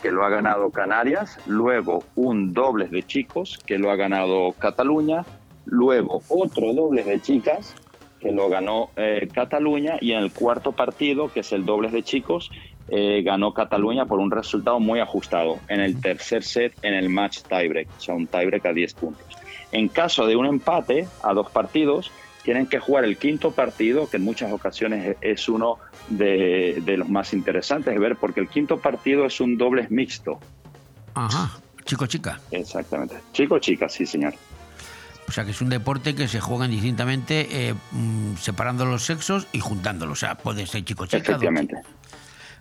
que 0.00 0.12
lo 0.12 0.24
ha 0.24 0.28
ganado 0.28 0.70
Canarias, 0.70 1.36
luego 1.44 2.04
un 2.14 2.54
dobles 2.54 2.92
de 2.92 3.02
chicos, 3.02 3.58
que 3.66 3.78
lo 3.78 3.90
ha 3.90 3.96
ganado 3.96 4.52
Cataluña, 4.52 5.24
luego 5.64 6.22
otro 6.28 6.72
dobles 6.72 7.04
de 7.04 7.20
chicas, 7.20 7.74
que 8.20 8.30
lo 8.30 8.48
ganó 8.48 8.90
eh, 8.94 9.28
Cataluña, 9.34 9.96
y 10.00 10.12
en 10.12 10.18
el 10.20 10.30
cuarto 10.32 10.70
partido, 10.70 11.26
que 11.32 11.40
es 11.40 11.50
el 11.50 11.64
dobles 11.64 11.90
de 11.90 12.04
chicos, 12.04 12.52
eh, 12.90 13.22
ganó 13.24 13.52
Cataluña 13.52 14.06
por 14.06 14.20
un 14.20 14.30
resultado 14.30 14.78
muy 14.78 15.00
ajustado 15.00 15.58
en 15.66 15.80
el 15.80 16.00
tercer 16.00 16.44
set 16.44 16.74
en 16.82 16.94
el 16.94 17.08
match 17.08 17.40
tiebreak, 17.40 17.88
o 17.88 18.00
sea, 18.00 18.14
un 18.14 18.28
tiebreak 18.28 18.66
a 18.66 18.72
10 18.72 18.94
puntos. 18.94 19.26
En 19.72 19.88
caso 19.88 20.28
de 20.28 20.36
un 20.36 20.46
empate 20.46 21.08
a 21.24 21.34
dos 21.34 21.50
partidos, 21.50 22.12
tienen 22.46 22.68
que 22.68 22.78
jugar 22.78 23.04
el 23.04 23.16
quinto 23.18 23.50
partido, 23.50 24.08
que 24.08 24.18
en 24.18 24.22
muchas 24.22 24.52
ocasiones 24.52 25.16
es 25.20 25.48
uno 25.48 25.78
de, 26.08 26.80
de 26.86 26.96
los 26.96 27.08
más 27.08 27.32
interesantes 27.32 27.92
de 27.92 27.98
ver, 27.98 28.14
porque 28.14 28.38
el 28.38 28.48
quinto 28.48 28.78
partido 28.78 29.26
es 29.26 29.40
un 29.40 29.58
dobles 29.58 29.90
mixto. 29.90 30.38
Ajá, 31.14 31.58
chico-chica. 31.84 32.38
Exactamente. 32.52 33.16
Chico-chica, 33.32 33.88
sí, 33.88 34.06
señor. 34.06 34.32
O 35.28 35.32
sea, 35.32 35.44
que 35.44 35.50
es 35.50 35.60
un 35.60 35.70
deporte 35.70 36.14
que 36.14 36.28
se 36.28 36.38
juega 36.40 36.66
indistintamente 36.66 37.48
eh, 37.50 37.74
mm, 37.90 38.36
separando 38.36 38.84
los 38.86 39.02
sexos 39.04 39.48
y 39.50 39.58
juntándolos. 39.58 40.12
O 40.18 40.20
sea, 40.20 40.36
puede 40.36 40.66
ser 40.68 40.84
chico-chica. 40.84 41.16
Efectivamente. 41.16 41.74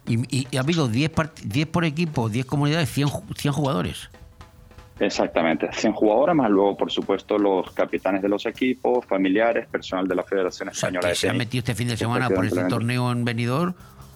Y, 0.07 0.47
y- 0.51 0.57
ha 0.57 0.61
habido 0.61 0.87
10, 0.87 1.11
part- 1.13 1.39
10 1.43 1.67
por 1.67 1.85
equipo, 1.85 2.27
10 2.27 2.47
comunidades, 2.47 2.89
100, 2.91 3.07
ju- 3.07 3.37
100 3.37 3.53
jugadores. 3.53 4.09
Exactamente. 4.99 5.69
100 5.71 5.93
jugadores, 5.93 6.35
más 6.35 6.49
luego, 6.49 6.77
por 6.77 6.91
supuesto, 6.91 7.37
los 7.37 7.71
capitanes 7.71 8.21
de 8.21 8.29
los 8.29 8.45
equipos, 8.45 9.05
familiares, 9.05 9.67
personal 9.67 10.07
de 10.07 10.15
la 10.15 10.23
Federación 10.23 10.69
Española 10.69 11.01
Que 11.01 11.07
de 11.09 11.15
se 11.15 11.27
Tenis. 11.27 11.37
metido 11.39 11.59
este 11.59 11.75
fin 11.75 11.87
de 11.89 11.97
semana 11.97 12.29
por 12.29 12.45
este 12.45 12.63
torneo 12.65 13.11
en 13.11 13.25
Benidorm 13.25 13.73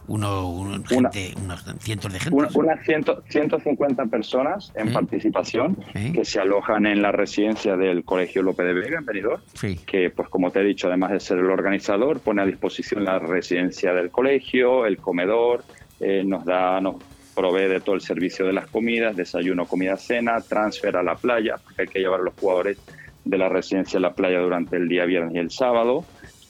uno, 0.07 0.49
uno- 0.49 0.83
gente, 0.87 1.35
unos 1.39 1.63
cientos 1.81 2.11
de 2.11 2.19
gente. 2.19 2.35
Una- 2.35 2.49
unas 2.55 2.83
ciento- 2.83 3.21
150 3.29 4.05
personas 4.07 4.71
en 4.73 4.91
participación 4.91 5.77
que 5.93 6.25
se 6.25 6.39
alojan 6.39 6.87
en 6.87 7.03
la 7.03 7.11
residencia 7.11 7.75
del 7.77 8.03
Colegio 8.03 8.41
López 8.41 8.65
de 8.65 8.73
Vega 8.73 8.97
en 8.97 9.05
Benidorm, 9.05 9.41
que 9.85 10.09
pues 10.09 10.27
como 10.29 10.49
te 10.49 10.61
he 10.61 10.63
dicho, 10.63 10.87
además 10.87 11.11
de 11.11 11.19
ser 11.19 11.37
el 11.37 11.51
organizador, 11.51 12.21
pone 12.21 12.41
a 12.41 12.45
disposición 12.45 13.03
la 13.05 13.19
residencia 13.19 13.93
del 13.93 14.09
colegio, 14.09 14.87
el 14.87 14.97
comedor, 14.97 15.63
eh, 15.99 16.23
nos 16.25 16.43
da, 16.43 16.81
nos 16.81 16.95
provee 17.35 17.67
de 17.67 17.79
todo 17.79 17.95
el 17.95 18.01
servicio 18.01 18.45
de 18.45 18.53
las 18.53 18.67
comidas, 18.67 19.15
desayuno, 19.15 19.65
comida, 19.65 19.95
cena, 19.97 20.39
transfer 20.41 20.97
a 20.97 21.03
la 21.03 21.15
playa, 21.15 21.55
porque 21.63 21.83
hay 21.83 21.87
que 21.87 21.99
llevar 21.99 22.21
a 22.21 22.23
los 22.23 22.33
jugadores 22.35 22.77
de 23.25 23.37
la 23.37 23.49
residencia 23.49 23.97
a 23.97 24.01
la 24.01 24.13
playa 24.13 24.39
durante 24.39 24.77
el 24.77 24.87
día 24.87 25.05
viernes 25.05 25.35
y 25.35 25.39
el 25.39 25.51
sábado. 25.51 26.05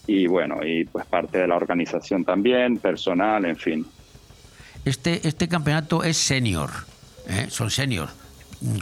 Y 0.08 0.28
bueno, 0.28 0.66
y 0.66 0.86
pues 0.86 1.06
parte 1.06 1.38
de 1.40 1.48
la 1.48 1.56
organización 1.56 2.26
también, 2.26 2.78
personal, 2.78 3.46
en 3.46 3.58
fin. 3.58 3.86
Este, 4.86 5.28
este 5.28 5.48
campeonato 5.48 6.04
es 6.04 6.18
senior. 6.18 6.70
¿eh? 7.28 7.46
Son 7.50 7.70
senior. 7.70 8.10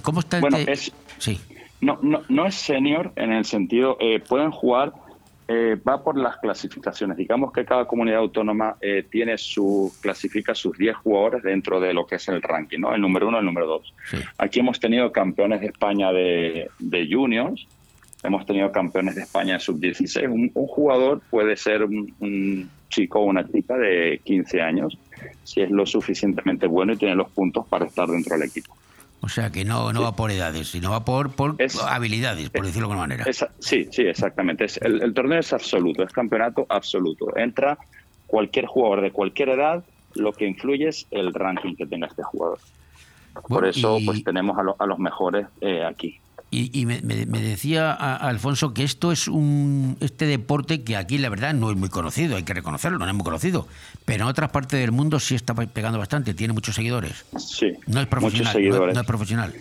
¿Cómo 0.04 0.22
está 0.22 0.38
el 0.38 0.42
Bueno, 0.42 0.58
es, 0.58 0.92
Sí. 1.18 1.40
no, 1.82 2.00
no, 2.02 2.22
no 2.30 2.46
es 2.46 2.56
senior 2.56 3.12
en 3.16 3.32
el 3.34 3.46
sentido, 3.46 3.98
eh, 4.00 4.20
pueden 4.20 4.52
jugar, 4.52 4.94
eh, 5.48 5.78
va 5.88 6.04
por 6.04 6.18
las 6.18 6.38
clasificaciones. 6.38 7.16
Digamos 7.16 7.54
que 7.54 7.64
cada 7.64 7.86
comunidad 7.86 8.20
autónoma 8.20 8.76
eh, 8.82 9.06
tiene 9.10 9.38
su, 9.38 9.94
clasifica 10.02 10.54
sus 10.54 10.78
10 10.78 10.98
jugadores 10.98 11.44
dentro 11.44 11.80
de 11.80 11.94
lo 11.94 12.06
que 12.06 12.16
es 12.16 12.28
el 12.28 12.42
ranking, 12.42 12.80
¿no? 12.80 12.94
El 12.94 13.02
número 13.02 13.30
uno, 13.30 13.40
el 13.40 13.46
número 13.46 13.66
dos. 13.66 13.94
Aquí 14.38 14.60
hemos 14.60 14.80
tenido 14.80 15.12
campeones 15.12 15.62
de 15.62 15.68
España 15.68 16.12
de, 16.12 16.70
de 16.80 17.08
juniors, 17.10 17.66
hemos 18.24 18.46
tenido 18.46 18.72
campeones 18.74 19.16
de 19.16 19.22
España 19.22 19.54
de 19.54 19.60
sub-16. 19.62 20.30
Un, 20.30 20.52
un 20.54 20.68
jugador 20.68 21.22
puede 21.30 21.56
ser 21.56 21.84
un, 21.84 22.14
un 22.20 22.70
chico 22.90 23.20
o 23.20 23.24
una 23.24 23.50
chica 23.50 23.78
de 23.78 24.20
15 24.24 24.62
años, 24.62 24.98
si 25.44 25.62
es 25.62 25.72
lo 25.72 25.86
suficientemente 25.86 26.68
bueno 26.68 26.94
y 26.94 26.98
tiene 26.98 27.16
los 27.16 27.30
puntos 27.30 27.66
para 27.68 27.86
estar 27.86 28.08
dentro 28.08 28.38
del 28.38 28.50
equipo. 28.50 28.76
O 29.20 29.30
sea, 29.30 29.52
que 29.52 29.66
no, 29.66 29.92
no 29.94 30.04
va 30.04 30.16
por 30.16 30.30
edades, 30.32 30.68
sino 30.70 30.92
va 30.92 31.04
por, 31.04 31.32
por 31.32 31.58
habilidades, 31.88 32.50
por 32.50 32.66
decirlo 32.66 32.88
de 32.88 32.94
alguna 32.94 33.08
manera. 33.18 33.26
Sí, 33.60 33.88
sí, 33.92 34.04
exactamente. 34.04 34.66
Es- 34.66 34.78
el, 34.78 35.02
el 35.02 35.14
torneo 35.14 35.40
es 35.40 35.52
absoluto, 35.54 36.04
es 36.04 36.12
campeonato 36.14 36.66
absoluto. 36.70 37.36
Entra 37.36 37.78
cualquier 38.28 38.66
jugador 38.68 39.02
de 39.02 39.12
cualquier 39.12 39.50
edad, 39.50 39.84
lo 40.16 40.34
que 40.34 40.46
influye 40.48 40.88
es 40.90 41.08
el 41.12 41.34
ranking 41.34 41.76
que 41.76 41.86
tenga 41.88 42.08
este 42.08 42.24
jugador. 42.24 42.60
Por 43.48 43.66
eso, 43.68 43.98
y- 44.00 44.06
pues 44.06 44.24
tenemos 44.24 44.58
a, 44.58 44.64
lo- 44.64 44.76
a 44.80 44.86
los 44.86 45.00
mejores 45.00 45.48
eh, 45.62 45.84
aquí. 45.84 46.20
Y, 46.50 46.80
y 46.80 46.86
me, 46.86 47.02
me- 47.02 47.26
me 47.26 47.42
decía 47.42 47.92
a- 47.92 48.16
Alfonso 48.16 48.74
que 48.74 48.84
esto 48.84 49.12
es 49.12 49.28
un 49.28 49.98
este 50.00 50.26
deporte 50.26 50.84
que 50.84 50.96
aquí 50.96 51.18
la 51.18 51.28
verdad 51.30 51.54
no 51.54 51.70
es 51.72 51.76
muy 51.78 51.90
conocido, 51.90 52.38
hay 52.38 52.44
que 52.44 52.54
reconocerlo, 52.54 52.98
no 53.00 53.08
es 53.08 53.14
muy 53.14 53.24
conocido, 53.26 53.68
pero 54.08 54.24
en 54.24 54.30
otras 54.30 54.50
partes 54.52 54.80
del 54.80 54.94
mundo 54.94 55.20
sí 55.20 55.36
está 55.36 55.54
pegando 55.54 56.00
bastante, 56.00 56.34
tiene 56.34 56.54
muchos 56.54 56.74
seguidores. 56.76 57.26
Sí, 57.38 57.74
No 57.88 58.00
es 58.00 58.08
profesional, 58.08 58.22
muchos 58.24 58.40
no 58.40 58.48
es- 58.48 58.54
seguidores. 58.54 58.96
no 58.96 59.02
es 59.02 59.08
profesional. 59.08 59.54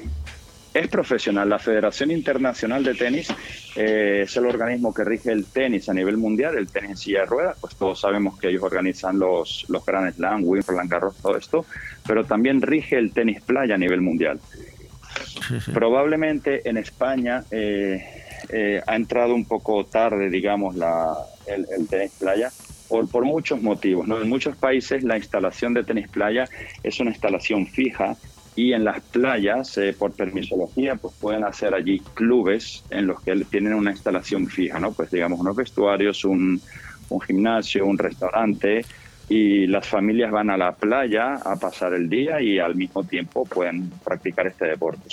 Es 0.72 0.88
profesional. 0.88 1.48
La 1.48 1.58
Federación 1.58 2.10
Internacional 2.12 2.84
de 2.84 2.94
Tenis 2.94 3.28
eh, 3.74 4.20
es 4.24 4.36
el 4.36 4.46
organismo 4.46 4.94
que 4.94 5.02
rige 5.04 5.32
el 5.32 5.46
tenis 5.46 5.88
a 5.88 5.94
nivel 5.94 6.16
mundial, 6.16 6.56
el 6.56 6.68
tenis 6.68 6.90
en 6.90 6.96
silla 6.98 7.20
de 7.20 7.26
ruedas. 7.26 7.56
Pues 7.60 7.74
todos 7.74 7.98
sabemos 7.98 8.38
que 8.38 8.50
ellos 8.50 8.62
organizan 8.62 9.18
los, 9.18 9.64
los 9.68 9.84
Grand 9.84 10.14
Slam, 10.14 10.42
Wimbledon, 10.44 10.86
Garros, 10.86 11.16
todo 11.16 11.36
esto, 11.36 11.64
pero 12.06 12.24
también 12.24 12.62
rige 12.62 12.98
el 12.98 13.10
tenis 13.12 13.40
playa 13.42 13.74
a 13.74 13.78
nivel 13.78 14.00
mundial. 14.02 14.38
Probablemente 15.72 16.68
en 16.68 16.76
España 16.76 17.42
eh, 17.50 18.04
eh, 18.50 18.82
ha 18.86 18.96
entrado 18.96 19.34
un 19.34 19.46
poco 19.46 19.84
tarde, 19.86 20.28
digamos, 20.30 20.76
la, 20.76 21.14
el, 21.46 21.66
el 21.76 21.88
tenis 21.88 22.12
playa. 22.18 22.50
Por, 22.88 23.08
por 23.08 23.24
muchos 23.24 23.60
motivos. 23.62 24.06
¿no? 24.06 24.20
En 24.20 24.28
muchos 24.28 24.56
países 24.56 25.02
la 25.02 25.16
instalación 25.16 25.74
de 25.74 25.84
tenis 25.84 26.08
playa 26.08 26.48
es 26.82 27.00
una 27.00 27.10
instalación 27.10 27.66
fija 27.66 28.16
y 28.56 28.72
en 28.72 28.84
las 28.84 29.00
playas, 29.00 29.76
eh, 29.76 29.94
por 29.96 30.12
permisología, 30.12 30.96
pues 30.96 31.14
pueden 31.20 31.44
hacer 31.44 31.74
allí 31.74 32.00
clubes 32.14 32.84
en 32.88 33.06
los 33.06 33.20
que 33.20 33.34
tienen 33.44 33.74
una 33.74 33.90
instalación 33.90 34.46
fija, 34.46 34.80
¿no? 34.80 34.92
Pues 34.92 35.10
digamos 35.10 35.38
unos 35.38 35.54
vestuarios, 35.54 36.24
un, 36.24 36.60
un 37.10 37.20
gimnasio, 37.20 37.84
un 37.84 37.98
restaurante 37.98 38.84
y 39.28 39.66
las 39.66 39.86
familias 39.86 40.30
van 40.30 40.50
a 40.50 40.56
la 40.56 40.74
playa 40.74 41.34
a 41.34 41.56
pasar 41.56 41.92
el 41.94 42.08
día 42.08 42.40
y 42.40 42.58
al 42.58 42.74
mismo 42.74 43.04
tiempo 43.04 43.44
pueden 43.44 43.90
practicar 44.04 44.46
este 44.46 44.66
deporte. 44.66 45.08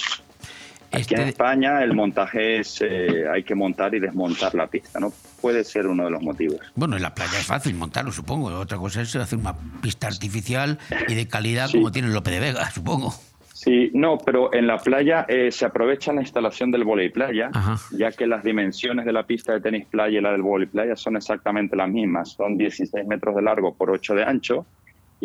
Aquí 0.93 1.15
en 1.15 1.21
España 1.21 1.83
el 1.83 1.93
montaje 1.93 2.59
es, 2.59 2.81
eh, 2.81 3.25
hay 3.31 3.43
que 3.43 3.55
montar 3.55 3.93
y 3.95 3.99
desmontar 3.99 4.53
la 4.55 4.67
pista, 4.67 4.99
¿no? 4.99 5.11
Puede 5.41 5.63
ser 5.63 5.87
uno 5.87 6.05
de 6.05 6.11
los 6.11 6.21
motivos. 6.21 6.59
Bueno, 6.75 6.95
en 6.95 7.01
la 7.01 7.13
playa 7.13 7.39
es 7.39 7.45
fácil 7.45 7.73
montarlo, 7.75 8.11
supongo. 8.11 8.47
Otra 8.57 8.77
cosa 8.77 9.01
es 9.01 9.15
hacer 9.15 9.39
una 9.39 9.55
pista 9.81 10.07
artificial 10.07 10.77
y 11.07 11.15
de 11.15 11.27
calidad 11.27 11.67
Sí. 11.67 11.77
como 11.77 11.91
tiene 11.91 12.09
Lope 12.09 12.31
de 12.31 12.39
Vega, 12.39 12.69
supongo. 12.71 13.13
Sí, 13.53 13.91
no, 13.93 14.17
pero 14.17 14.53
en 14.53 14.67
la 14.67 14.77
playa 14.77 15.25
eh, 15.29 15.49
se 15.49 15.65
aprovecha 15.65 16.11
la 16.11 16.19
instalación 16.21 16.69
del 16.69 16.83
volei 16.83 17.09
playa, 17.09 17.49
ya 17.91 18.11
que 18.11 18.27
las 18.27 18.43
dimensiones 18.43 19.05
de 19.05 19.13
la 19.13 19.23
pista 19.23 19.53
de 19.53 19.61
tenis 19.61 19.85
playa 19.85 20.19
y 20.19 20.21
la 20.21 20.31
del 20.33 20.41
volei 20.41 20.67
playa 20.67 20.95
son 20.97 21.15
exactamente 21.15 21.75
las 21.77 21.87
mismas. 21.89 22.33
Son 22.33 22.57
16 22.57 23.05
metros 23.07 23.35
de 23.35 23.41
largo 23.41 23.73
por 23.73 23.89
8 23.89 24.15
de 24.15 24.23
ancho 24.25 24.65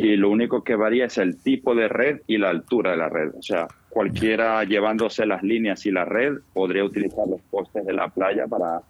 y 0.00 0.16
lo 0.16 0.30
único 0.30 0.62
que 0.62 0.76
varía 0.76 1.06
es 1.06 1.18
el 1.18 1.36
tipo 1.38 1.74
de 1.74 1.88
red 1.88 2.20
y 2.28 2.38
la 2.38 2.50
altura 2.50 2.92
de 2.92 2.96
la 2.98 3.08
red. 3.08 3.30
O 3.36 3.42
sea, 3.42 3.66
cualquiera 3.88 4.62
llevándose 4.62 5.26
las 5.26 5.42
líneas 5.42 5.84
y 5.86 5.90
la 5.90 6.04
red 6.04 6.38
podría 6.54 6.84
utilizar 6.84 7.26
los 7.28 7.40
postes 7.50 7.84
de 7.84 7.92
la 7.92 8.08
playa 8.08 8.46
para, 8.46 8.80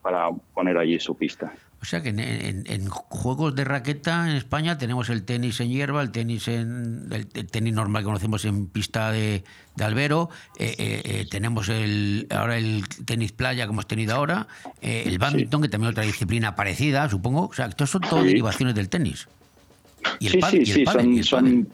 para 0.00 0.30
poner 0.54 0.78
allí 0.78 0.98
su 0.98 1.14
pista. 1.16 1.52
O 1.82 1.86
sea 1.86 2.00
que 2.02 2.08
en, 2.08 2.18
en- 2.20 2.64
en 2.66 2.88
juegos 2.88 3.54
de 3.54 3.62
raqueta 3.64 4.30
en 4.30 4.36
España 4.36 4.78
tenemos 4.78 5.10
el 5.10 5.24
tenis 5.26 5.60
en 5.60 5.68
hierba, 5.68 6.00
el 6.00 6.12
tenis 6.12 6.48
en 6.48 7.08
el, 7.12 7.28
el 7.34 7.46
tenis 7.50 7.74
normal 7.74 8.00
que 8.00 8.06
conocemos 8.06 8.42
en 8.46 8.68
pista 8.68 9.12
de, 9.12 9.44
de 9.76 9.84
albero, 9.84 10.30
eh, 10.58 10.74
eh, 10.78 11.02
eh, 11.04 11.26
tenemos 11.30 11.68
el 11.68 12.26
ahora 12.30 12.56
el 12.56 12.84
tenis 13.04 13.32
playa 13.32 13.66
como 13.66 13.74
hemos 13.80 13.86
tenido 13.86 14.14
ahora, 14.14 14.46
el 14.80 15.18
badminton 15.18 15.60
que 15.60 15.68
también 15.68 15.88
es 15.90 15.92
otra 15.92 16.04
disciplina 16.04 16.56
parecida, 16.56 17.06
supongo. 17.10 17.48
O 17.48 17.52
sea, 17.52 17.66
que 17.66 17.72
estos 17.72 17.90
son 17.90 18.00
todas 18.00 18.22
Sí. 18.24 18.28
derivaciones 18.30 18.74
del 18.74 18.88
tenis. 18.88 19.28
Y 20.18 20.26
el 20.26 20.32
sí, 20.32 20.40
sí, 20.64 20.78
y 20.78 20.80
el 20.82 20.88
son, 20.88 21.14
y 21.14 21.18
el 21.18 21.24
son- 21.24 21.68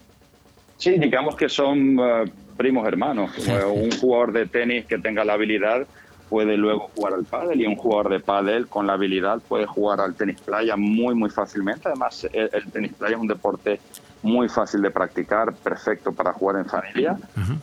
sí, 0.77 0.91
digamos 0.97 1.35
que 1.35 1.49
son 1.49 1.99
eh, 1.99 2.31
primos 2.57 2.87
hermanos. 2.87 3.31
Un 3.73 3.91
jugador 3.91 4.33
de 4.33 4.45
tenis 4.47 4.85
que 4.85 4.97
tenga 4.97 5.23
la 5.23 5.33
habilidad 5.33 5.85
puede 6.29 6.55
luego 6.55 6.89
jugar 6.95 7.13
al 7.15 7.25
pádel 7.25 7.59
y 7.59 7.65
un 7.65 7.75
jugador 7.75 8.09
de 8.09 8.21
pádel 8.21 8.67
con 8.67 8.87
la 8.87 8.93
habilidad 8.93 9.41
puede 9.49 9.65
jugar 9.65 9.99
al 9.99 10.15
tenis 10.15 10.39
playa 10.39 10.77
muy 10.77 11.13
muy 11.13 11.29
fácilmente. 11.29 11.89
Además, 11.89 12.25
el, 12.31 12.49
el 12.53 12.71
tenis 12.71 12.93
playa 12.93 13.15
es 13.15 13.21
un 13.21 13.27
deporte 13.27 13.81
muy 14.23 14.47
fácil 14.47 14.81
de 14.81 14.91
practicar, 14.91 15.53
perfecto 15.53 16.13
para 16.13 16.31
jugar 16.31 16.57
en 16.59 16.65
familia. 16.67 17.17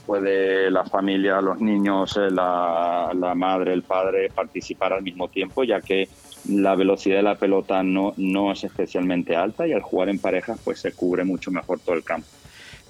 Puede 0.04 0.70
la 0.70 0.84
familia, 0.84 1.40
los 1.40 1.60
niños, 1.60 2.14
eh, 2.18 2.30
la, 2.30 3.10
la 3.14 3.34
madre, 3.34 3.72
el 3.72 3.84
padre 3.84 4.28
participar 4.34 4.92
al 4.92 5.02
mismo 5.02 5.28
tiempo, 5.28 5.64
ya 5.64 5.80
que 5.80 6.06
la 6.48 6.74
velocidad 6.74 7.16
de 7.16 7.22
la 7.22 7.34
pelota 7.36 7.82
no, 7.82 8.14
no 8.16 8.52
es 8.52 8.64
especialmente 8.64 9.36
alta 9.36 9.66
y 9.66 9.72
al 9.72 9.82
jugar 9.82 10.08
en 10.08 10.18
parejas 10.18 10.58
pues 10.64 10.80
se 10.80 10.92
cubre 10.92 11.24
mucho 11.24 11.50
mejor 11.50 11.78
todo 11.80 11.94
el 11.94 12.02
campo. 12.04 12.26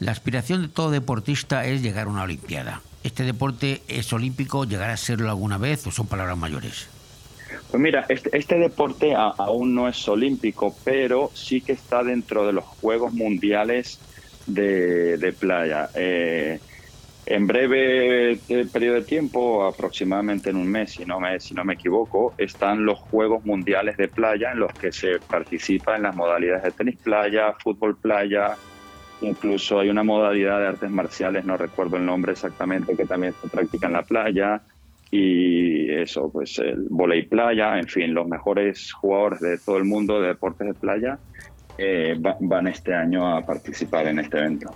La 0.01 0.13
aspiración 0.13 0.63
de 0.63 0.69
todo 0.69 0.91
deportista 0.91 1.67
es 1.67 1.83
llegar 1.83 2.07
a 2.07 2.11
una 2.11 2.23
Olimpiada. 2.23 2.83
¿Este 3.03 3.25
deporte 3.25 3.83
es 3.89 4.13
olímpico? 4.13 4.65
¿Llegará 4.65 4.93
a 4.93 4.97
serlo 4.97 5.29
alguna 5.29 5.59
vez 5.59 5.87
o 5.87 5.91
son 5.91 6.07
palabras 6.07 6.37
mayores? 6.39 6.89
Pues 7.71 7.83
mira, 7.83 8.05
este, 8.09 8.37
este 8.37 8.59
deporte 8.59 9.15
a- 9.15 9.29
aún 9.39 9.75
no 9.75 9.89
es 9.89 10.07
olímpico, 10.09 10.75
pero 10.85 11.31
sí 11.35 11.61
que 11.61 11.73
está 11.73 12.03
dentro 12.03 12.47
de 12.47 12.53
los 12.53 12.65
Juegos 12.65 13.13
Mundiales 13.13 13.99
de, 14.47 15.17
de 15.19 15.33
playa. 15.33 15.89
Eh, 15.95 16.61
en 17.31 17.47
breve 17.47 18.33
eh, 18.49 18.67
periodo 18.73 18.97
de 18.97 19.03
tiempo, 19.03 19.65
aproximadamente 19.67 20.51
en 20.51 20.57
un 20.57 20.67
mes, 20.67 20.93
si 20.93 21.05
no, 21.05 21.21
me, 21.21 21.39
si 21.41 21.55
no 21.55 21.65
me 21.65 21.75
equivoco, 21.75 22.35
están 22.39 22.85
los 22.85 22.99
Juegos 22.99 23.45
Mundiales 23.45 23.97
de 23.97 24.09
Playa 24.09 24.53
en 24.53 24.61
los 24.61 24.73
que 24.73 24.93
se 24.93 25.19
participa 25.21 25.97
en 25.97 26.03
las 26.05 26.17
modalidades 26.17 26.63
de 26.65 26.73
tenis 26.73 26.99
playa, 27.03 27.55
fútbol 27.63 27.97
playa, 27.99 28.57
incluso 29.21 29.81
hay 29.81 29.91
una 29.91 30.03
modalidad 30.05 30.61
de 30.61 30.67
artes 30.69 30.91
marciales, 30.91 31.45
no 31.45 31.57
recuerdo 31.57 31.97
el 31.97 32.07
nombre 32.07 32.33
exactamente, 32.33 32.97
que 32.97 33.05
también 33.05 33.35
se 33.41 33.49
practica 33.49 33.87
en 33.89 33.93
la 33.95 34.03
playa 34.03 34.63
y 35.11 35.91
eso, 35.91 36.31
pues 36.33 36.59
el 36.59 36.87
volei 36.89 37.23
playa, 37.27 37.79
en 37.79 37.89
fin, 37.89 38.15
los 38.15 38.27
mejores 38.27 38.93
jugadores 38.93 39.41
de 39.41 39.59
todo 39.59 39.77
el 39.79 39.85
mundo 39.85 40.21
de 40.21 40.29
deportes 40.29 40.67
de 40.69 40.75
playa 40.75 41.19
eh, 41.79 42.17
va- 42.25 42.37
van 42.41 42.69
este 42.69 42.95
año 42.95 43.27
a 43.37 43.45
participar 43.45 44.07
en 44.07 44.19
este 44.19 44.39
evento. 44.39 44.75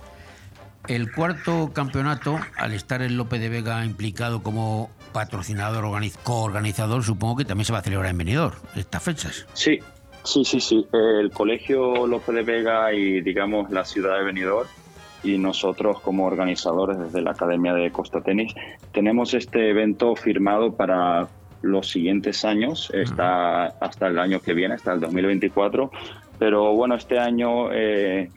El 0.87 1.11
cuarto 1.11 1.71
campeonato, 1.73 2.39
al 2.57 2.73
estar 2.73 3.01
el 3.01 3.15
Lope 3.15 3.39
de 3.39 3.49
Vega 3.49 3.85
implicado 3.85 4.43
como 4.43 4.89
patrocinador, 5.13 5.85
organiz- 5.85 6.17
coorganizador, 6.23 7.03
supongo 7.03 7.37
que 7.37 7.45
también 7.45 7.65
se 7.65 7.73
va 7.73 7.79
a 7.79 7.83
celebrar 7.83 8.09
en 8.11 8.17
Benidorm, 8.17 8.55
estas 8.75 9.01
fechas. 9.03 9.45
Sí, 9.53 9.79
sí, 10.23 10.43
sí, 10.43 10.59
sí. 10.59 10.85
El 10.91 11.31
Colegio 11.31 12.05
López 12.07 12.35
de 12.35 12.41
Vega 12.43 12.93
y, 12.93 13.21
digamos, 13.21 13.69
la 13.71 13.85
ciudad 13.85 14.17
de 14.17 14.23
Benidorm 14.25 14.67
y 15.23 15.37
nosotros 15.37 16.01
como 16.01 16.25
organizadores 16.25 16.99
desde 16.99 17.21
la 17.21 17.31
Academia 17.31 17.73
de 17.73 17.89
Costa 17.91 18.19
Tenis 18.21 18.53
tenemos 18.91 19.33
este 19.33 19.69
evento 19.69 20.15
firmado 20.17 20.75
para 20.75 21.29
los 21.61 21.87
siguientes 21.89 22.43
años, 22.43 22.91
está 22.93 23.67
hasta 23.67 24.07
el 24.07 24.19
año 24.19 24.41
que 24.41 24.53
viene, 24.53 24.73
hasta 24.73 24.91
el 24.91 24.99
2024, 24.99 25.91
pero 26.37 26.73
bueno, 26.73 26.95
este 26.95 27.19
año, 27.19 27.71
eh, 27.71 28.29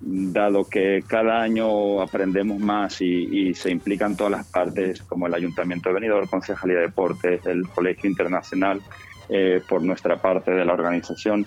dado 0.00 0.68
que 0.68 1.02
cada 1.06 1.42
año 1.42 2.00
aprendemos 2.00 2.58
más 2.60 3.00
y, 3.00 3.48
y 3.48 3.54
se 3.54 3.70
implican 3.70 4.16
todas 4.16 4.32
las 4.32 4.46
partes, 4.46 5.02
como 5.02 5.26
el 5.26 5.34
Ayuntamiento 5.34 5.88
de 5.88 5.94
Benidorm, 5.96 6.28
Concejalía 6.28 6.76
de 6.76 6.82
Deportes, 6.82 7.44
el 7.46 7.68
Colegio 7.68 8.08
Internacional, 8.08 8.80
eh, 9.28 9.60
por 9.68 9.82
nuestra 9.82 10.16
parte 10.16 10.52
de 10.52 10.64
la 10.64 10.72
organización, 10.72 11.46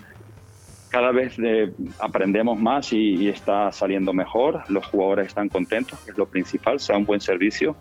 cada 0.89 1.11
vez 1.11 1.35
eh, 1.39 1.71
aprendemos 1.99 2.59
más 2.59 2.91
y, 2.91 3.15
y 3.15 3.29
está 3.29 3.71
saliendo 3.71 4.13
mejor. 4.13 4.63
Los 4.67 4.85
jugadores 4.87 5.27
están 5.27 5.47
contentos, 5.47 5.97
que 6.01 6.11
es 6.11 6.17
lo 6.17 6.25
principal, 6.25 6.79
sea 6.79 6.97
un 6.97 7.05
buen 7.05 7.21
servicio 7.21 7.77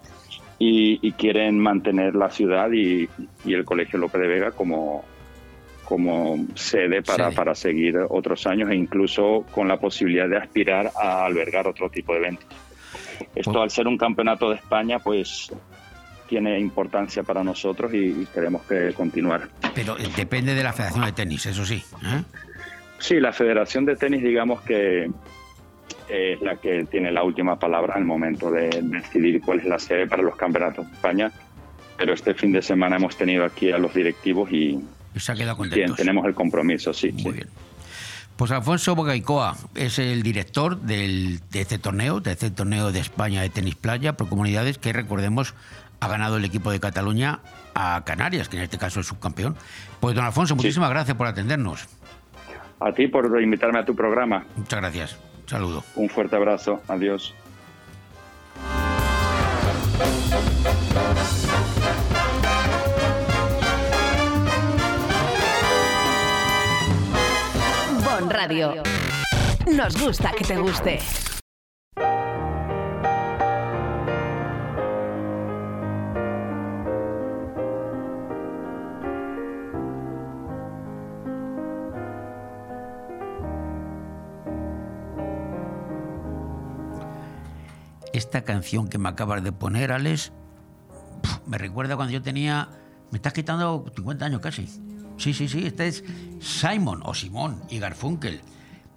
y, 0.59 1.01
y 1.03 1.13
quieren 1.13 1.59
mantener 1.59 2.15
la 2.15 2.31
ciudad 2.31 2.71
y, 2.71 3.09
y 3.45 3.55
el 3.55 3.65
Colegio 3.65 3.99
López 3.99 4.21
de 4.21 4.29
Vega 4.29 4.53
como, 4.53 5.05
como 5.91 6.47
sede 6.55 7.03
para, 7.03 7.25
Sede. 7.25 7.37
para 7.37 7.55
seguir 7.57 7.99
otros 8.09 8.47
años 8.47 8.71
e 8.71 8.77
incluso 8.77 9.45
con 9.51 9.67
la 9.67 9.77
posibilidad 9.77 10.29
de 10.29 10.37
aspirar 10.37 10.93
a 10.95 11.25
albergar 11.25 11.67
otro 11.67 11.91
tipo 11.91 12.13
de 12.13 12.21
eventos. 12.21 12.47
Esto 13.35 13.61
al 13.61 13.71
ser 13.71 13.89
un 13.89 13.99
campeonato 13.99 14.51
de 14.51 14.55
España, 14.55 15.01
pues 15.01 15.51
tiene 16.29 16.61
importancia 16.61 17.25
para 17.25 17.43
nosotros 17.43 17.93
y, 17.93 18.25
queremos 18.33 18.63
que 18.63 18.93
continuar. 18.93 19.49
Pero 19.75 19.99
eh, 19.99 20.09
depende 20.17 20.55
de 20.55 20.63
la 20.63 20.73
Federación 20.73 21.07
de 21.07 21.13
Tenis, 21.13 21.47
eso 21.47 21.67
sí. 21.67 21.83
¿eh? 22.05 22.23
Sí, 23.01 23.19
la 23.19 23.33
Federación 23.33 23.85
de 23.85 23.97
Tenis, 23.97 24.23
digamos 24.23 24.61
que 24.61 25.11
es 26.09 26.41
la 26.41 26.55
que 26.55 26.85
tiene 26.85 27.11
la 27.11 27.25
última 27.25 27.59
palabra 27.59 27.95
al 27.95 28.05
momento 28.05 28.49
de 28.53 28.71
decidir 28.81 29.41
cuál 29.41 29.59
es 29.59 29.65
la 29.65 29.81
sede 29.81 30.07
para 30.07 30.23
los 30.23 30.37
campeonatos 30.37 30.87
de 30.87 30.93
España. 30.93 31.33
Pero 31.99 32.15
este 32.15 32.33
fin 32.33 32.53
de 32.53 32.63
semana 32.63 32.95
hemos 32.95 33.17
tenido 33.17 33.45
aquí 33.45 33.73
a 33.73 33.79
los 33.79 33.93
directivos 33.93 34.51
Y 34.53 34.79
se 35.21 35.33
ha 35.33 35.35
quedado 35.35 35.57
bien, 35.57 35.71
contentos. 35.71 35.97
tenemos 35.97 36.27
el 36.27 36.35
compromiso, 36.35 36.93
sí. 36.93 37.13
Muy 37.13 37.33
bien. 37.33 37.49
Pues 38.37 38.51
Alfonso 38.53 38.95
Bogaicoa 38.95 39.55
es 39.75 39.99
el 39.99 40.23
director 40.23 40.81
del, 40.81 41.41
de 41.51 41.61
este 41.61 41.79
torneo, 41.79 42.21
de 42.21 42.33
este 42.33 42.51
torneo 42.51 42.91
de 42.91 43.01
España 43.01 43.43
de 43.43 43.51
tenis 43.51 43.75
playa 43.75 44.17
por 44.17 44.31
comunidades 44.31 44.79
que 44.79 44.95
recordemos 44.95 45.55
ha 46.01 46.09
ganado 46.09 46.39
el 46.39 46.45
equipo 46.47 46.71
de 46.71 46.81
Cataluña 46.81 47.41
a 47.75 48.03
Canarias, 48.05 48.49
que 48.49 48.57
en 48.57 48.63
este 48.63 48.79
caso 48.79 49.01
es 49.01 49.07
subcampeón. 49.07 49.57
Pues 50.01 50.15
don 50.15 50.25
Alfonso, 50.25 50.57
muchísimas 50.57 50.89
gracias 50.89 51.17
por 51.17 51.27
atendernos. 51.27 51.87
A 52.81 52.93
ti 52.93 53.09
por 53.09 53.43
invitarme 53.43 53.79
a 53.79 53.85
tu 53.85 53.95
programa. 53.95 54.47
Muchas 54.57 54.81
gracias. 54.81 55.17
Un 55.43 55.49
saludo. 55.49 55.85
Un 55.97 56.09
fuerte 56.09 56.37
abrazo. 56.37 56.81
Adiós. 56.89 57.35
Radio. 68.43 68.83
Nos 69.77 70.01
gusta 70.01 70.33
que 70.33 70.45
te 70.45 70.57
guste. 70.57 70.99
Esta 88.15 88.43
canción 88.43 88.89
que 88.89 88.97
me 88.97 89.11
acabas 89.11 89.45
de 89.45 89.53
poner, 89.53 89.93
Alex, 89.93 90.33
me 91.45 91.59
recuerda 91.59 91.95
cuando 91.97 92.15
yo 92.15 92.23
tenía. 92.23 92.71
Me 93.11 93.19
estás 93.19 93.35
quitando 93.35 93.85
50 93.95 94.25
años 94.25 94.41
casi. 94.41 94.67
Sí, 95.21 95.35
sí, 95.35 95.49
sí. 95.49 95.67
Este 95.67 95.87
es 95.87 96.03
Simon 96.41 97.03
o 97.05 97.13
Simón 97.13 97.63
y 97.69 97.79
Garfunkel. 97.79 98.41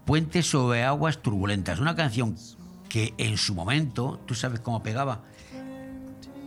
Puente 0.05 0.41
sobre 0.41 0.85
aguas 0.85 1.21
turbulentas. 1.21 1.79
Una 1.79 1.97
canción 1.97 2.37
que 2.87 3.13
en 3.17 3.37
su 3.37 3.53
momento, 3.53 4.21
tú 4.25 4.33
sabes 4.33 4.61
cómo 4.61 4.81
pegaba. 4.81 5.23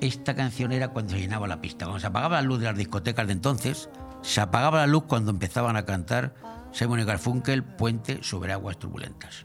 Esta 0.00 0.34
canción 0.34 0.72
era 0.72 0.88
cuando 0.88 1.12
se 1.12 1.20
llenaba 1.20 1.46
la 1.46 1.60
pista. 1.60 1.84
Cuando 1.84 2.00
se 2.00 2.06
apagaba 2.06 2.36
la 2.36 2.48
luz 2.48 2.60
de 2.60 2.64
las 2.64 2.76
discotecas 2.78 3.26
de 3.26 3.34
entonces, 3.34 3.90
se 4.22 4.40
apagaba 4.40 4.78
la 4.78 4.86
luz 4.86 5.04
cuando 5.06 5.30
empezaban 5.30 5.76
a 5.76 5.84
cantar 5.84 6.34
Simon 6.72 7.00
y 7.00 7.04
Garfunkel, 7.04 7.62
Puente 7.62 8.22
sobre 8.22 8.54
aguas 8.54 8.78
turbulentas. 8.78 9.44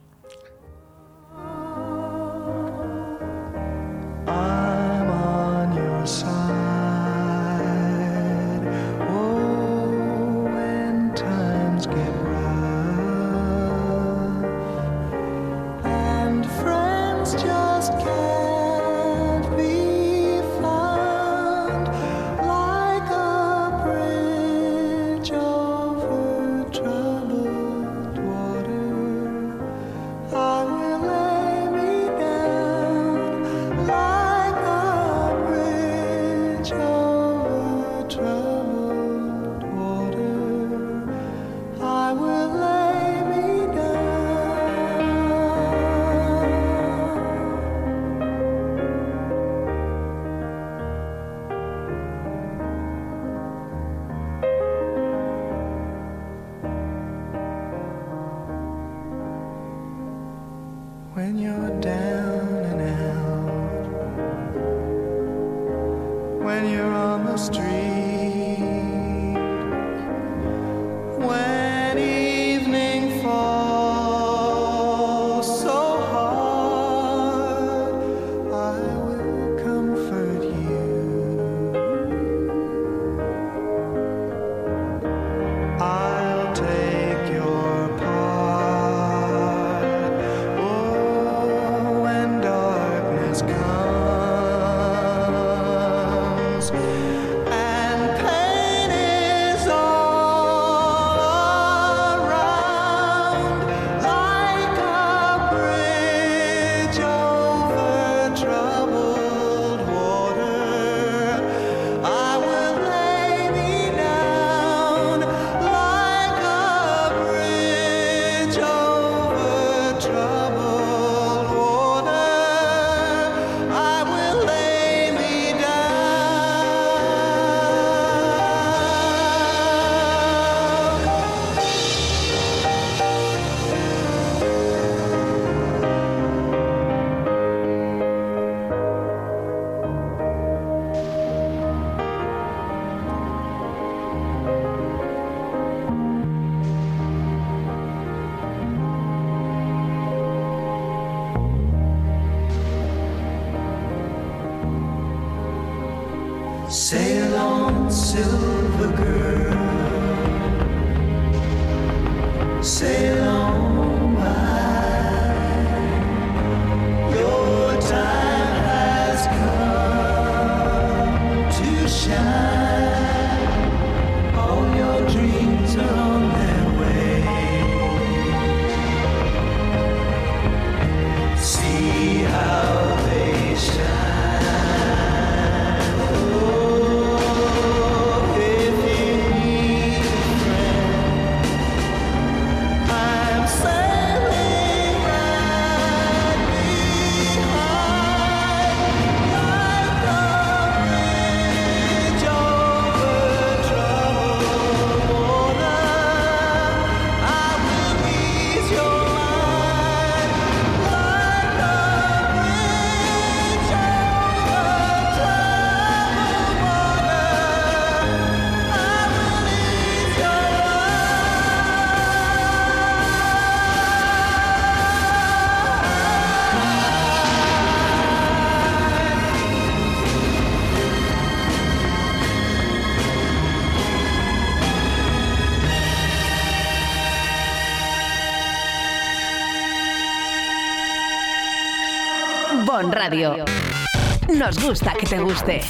Nos 243.11 244.63
gusta 244.63 244.93
que 244.93 245.05
te 245.05 245.19
guste. 245.19 245.61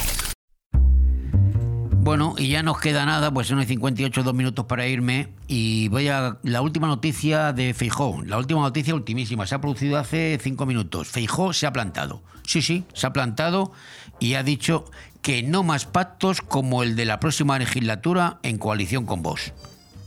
Bueno, 1.90 2.36
y 2.38 2.48
ya 2.48 2.62
nos 2.62 2.78
queda 2.78 3.04
nada, 3.04 3.32
pues 3.32 3.48
son 3.48 3.60
y 3.60 3.64
58, 3.64 4.22
dos 4.22 4.34
minutos 4.34 4.66
para 4.66 4.86
irme. 4.86 5.28
Y 5.48 5.88
voy 5.88 6.06
a 6.08 6.38
la 6.44 6.62
última 6.62 6.86
noticia 6.86 7.52
de 7.52 7.74
Feijó. 7.74 8.22
La 8.24 8.38
última 8.38 8.60
noticia, 8.60 8.94
ultimísima. 8.94 9.46
Se 9.48 9.56
ha 9.56 9.60
producido 9.60 9.98
hace 9.98 10.38
cinco 10.40 10.66
minutos. 10.66 11.08
Feijó 11.08 11.52
se 11.52 11.66
ha 11.66 11.72
plantado. 11.72 12.22
Sí, 12.46 12.62
sí, 12.62 12.84
se 12.92 13.08
ha 13.08 13.12
plantado 13.12 13.72
y 14.20 14.34
ha 14.34 14.44
dicho 14.44 14.84
que 15.20 15.42
no 15.42 15.64
más 15.64 15.86
pactos 15.86 16.42
como 16.42 16.84
el 16.84 16.94
de 16.94 17.06
la 17.06 17.18
próxima 17.18 17.58
legislatura 17.58 18.38
en 18.44 18.58
coalición 18.58 19.04
con 19.04 19.22
vos. 19.22 19.52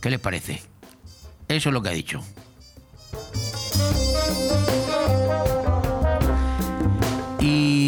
¿Qué 0.00 0.08
les 0.08 0.20
parece? 0.20 0.62
Eso 1.48 1.68
es 1.68 1.72
lo 1.72 1.82
que 1.82 1.88
ha 1.90 1.92
dicho. 1.92 2.22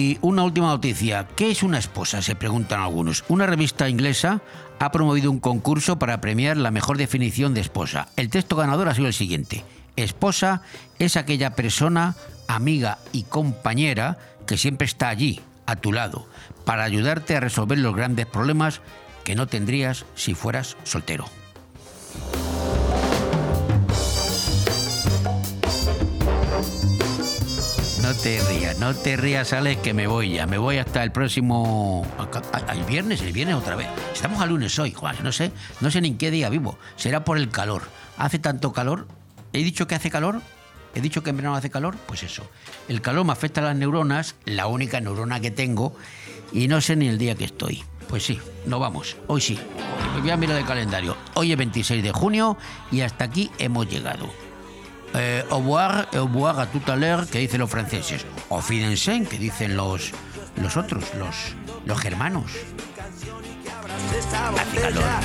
Y 0.09 0.17
una 0.23 0.43
última 0.43 0.69
noticia. 0.69 1.29
¿Qué 1.37 1.51
es 1.51 1.63
una 1.63 1.77
esposa? 1.77 2.23
Se 2.23 2.35
preguntan 2.35 2.81
algunos. 2.81 3.27
Una 3.29 3.45
revista 3.45 3.91
inglesa 3.91 4.41
ha 4.79 4.91
promovido 4.91 5.31
un 5.31 5.39
concurso 5.39 5.99
para 5.99 6.23
premiar 6.23 6.57
la 6.57 6.71
mejor 6.71 6.97
definición 6.97 7.53
de 7.53 7.61
esposa. 7.61 8.09
El 8.17 8.31
texto 8.31 8.57
ganador 8.57 8.89
ha 8.89 8.95
sido 8.95 9.09
el 9.09 9.13
siguiente. 9.13 9.67
Esposa 9.97 10.63
es 10.99 11.19
aquella 11.19 11.51
persona, 11.51 12.17
amiga 12.47 12.97
y 13.13 13.25
compañera 13.25 14.17
que 14.47 14.57
siempre 14.57 14.87
está 14.87 15.11
allí, 15.11 15.43
a 15.67 15.77
tu 15.77 15.93
lado, 15.93 16.27
para 16.65 16.85
ayudarte 16.85 17.37
a 17.37 17.41
resolver 17.41 17.77
los 17.77 17.95
grandes 17.95 18.25
problemas 18.25 18.81
que 19.25 19.35
no 19.35 19.47
tendrías 19.47 20.07
si 20.15 20.33
fueras 20.33 20.79
soltero. 20.85 21.27
No 28.09 28.15
te 28.15 28.41
rías, 28.41 28.79
no 28.79 28.95
te 28.95 29.19
rías, 29.19 29.53
Alex, 29.53 29.83
que 29.83 29.93
me 29.93 30.07
voy 30.07 30.33
ya. 30.33 30.47
Me 30.47 30.57
voy 30.57 30.79
hasta 30.79 31.03
el 31.05 31.13
próximo. 31.13 32.07
Al 32.67 32.83
viernes, 32.85 33.21
el 33.21 33.35
viernes 33.35 33.57
otra 33.57 33.77
vez. 33.77 33.87
Estamos 34.15 34.41
a 34.41 34.47
lunes 34.47 34.79
hoy, 34.79 34.93
Juan. 34.93 35.17
No 35.23 35.31
sé, 35.31 35.53
no 35.83 35.91
sé 35.91 36.01
ni 36.01 36.09
en 36.09 36.17
qué 36.17 36.31
día 36.31 36.49
vivo. 36.49 36.79
Será 36.97 37.23
por 37.23 37.37
el 37.37 37.51
calor. 37.51 37.83
Hace 38.17 38.39
tanto 38.39 38.73
calor. 38.73 39.07
¿He 39.53 39.63
dicho 39.63 39.87
que 39.87 39.95
hace 39.95 40.11
calor? 40.11 40.41
¿He 40.95 41.03
dicho 41.03 41.23
que 41.23 41.29
en 41.29 41.37
verano 41.37 41.55
hace 41.55 41.69
calor? 41.69 41.99
Pues 42.07 42.23
eso. 42.23 42.49
El 42.89 43.03
calor 43.03 43.27
me 43.27 43.33
afecta 43.33 43.61
a 43.61 43.65
las 43.65 43.77
neuronas, 43.77 44.37
la 44.47 44.69
única 44.69 45.03
neurona 45.03 45.41
que 45.41 45.51
tengo, 45.51 45.95
y 46.51 46.67
no 46.67 46.81
sé 46.81 46.97
ni 46.97 47.09
el 47.09 47.19
día 47.19 47.35
que 47.35 47.45
estoy. 47.45 47.85
Pues 48.09 48.25
sí, 48.25 48.41
no 48.65 48.79
vamos. 48.79 49.19
Hoy 49.27 49.43
sí. 49.43 49.59
Voy 50.19 50.31
a 50.31 50.37
mirar 50.39 50.57
el 50.57 50.65
calendario. 50.65 51.15
Hoy 51.35 51.53
es 51.53 51.59
26 51.59 52.03
de 52.03 52.13
junio 52.13 52.57
y 52.91 53.03
hasta 53.03 53.25
aquí 53.25 53.51
hemos 53.59 53.87
llegado. 53.87 54.48
Eh, 55.15 55.43
au 55.51 55.57
revoir, 55.57 56.07
au 56.15 56.25
revoir 56.25 56.59
a 56.59 56.67
tout 56.67 56.83
à 56.87 56.97
l'heure, 56.97 57.29
que 57.31 57.39
dicen 57.39 57.61
los 57.61 57.71
franceses. 57.71 58.25
O 58.51 58.61
Fidensen, 58.61 59.27
que 59.27 59.39
dicen 59.39 59.77
los, 59.77 60.13
los 60.61 60.77
otros, 60.77 61.05
los, 61.19 61.55
los 61.87 61.99
germanos. 61.99 62.53
esa 64.19 64.51
botella 64.51 65.21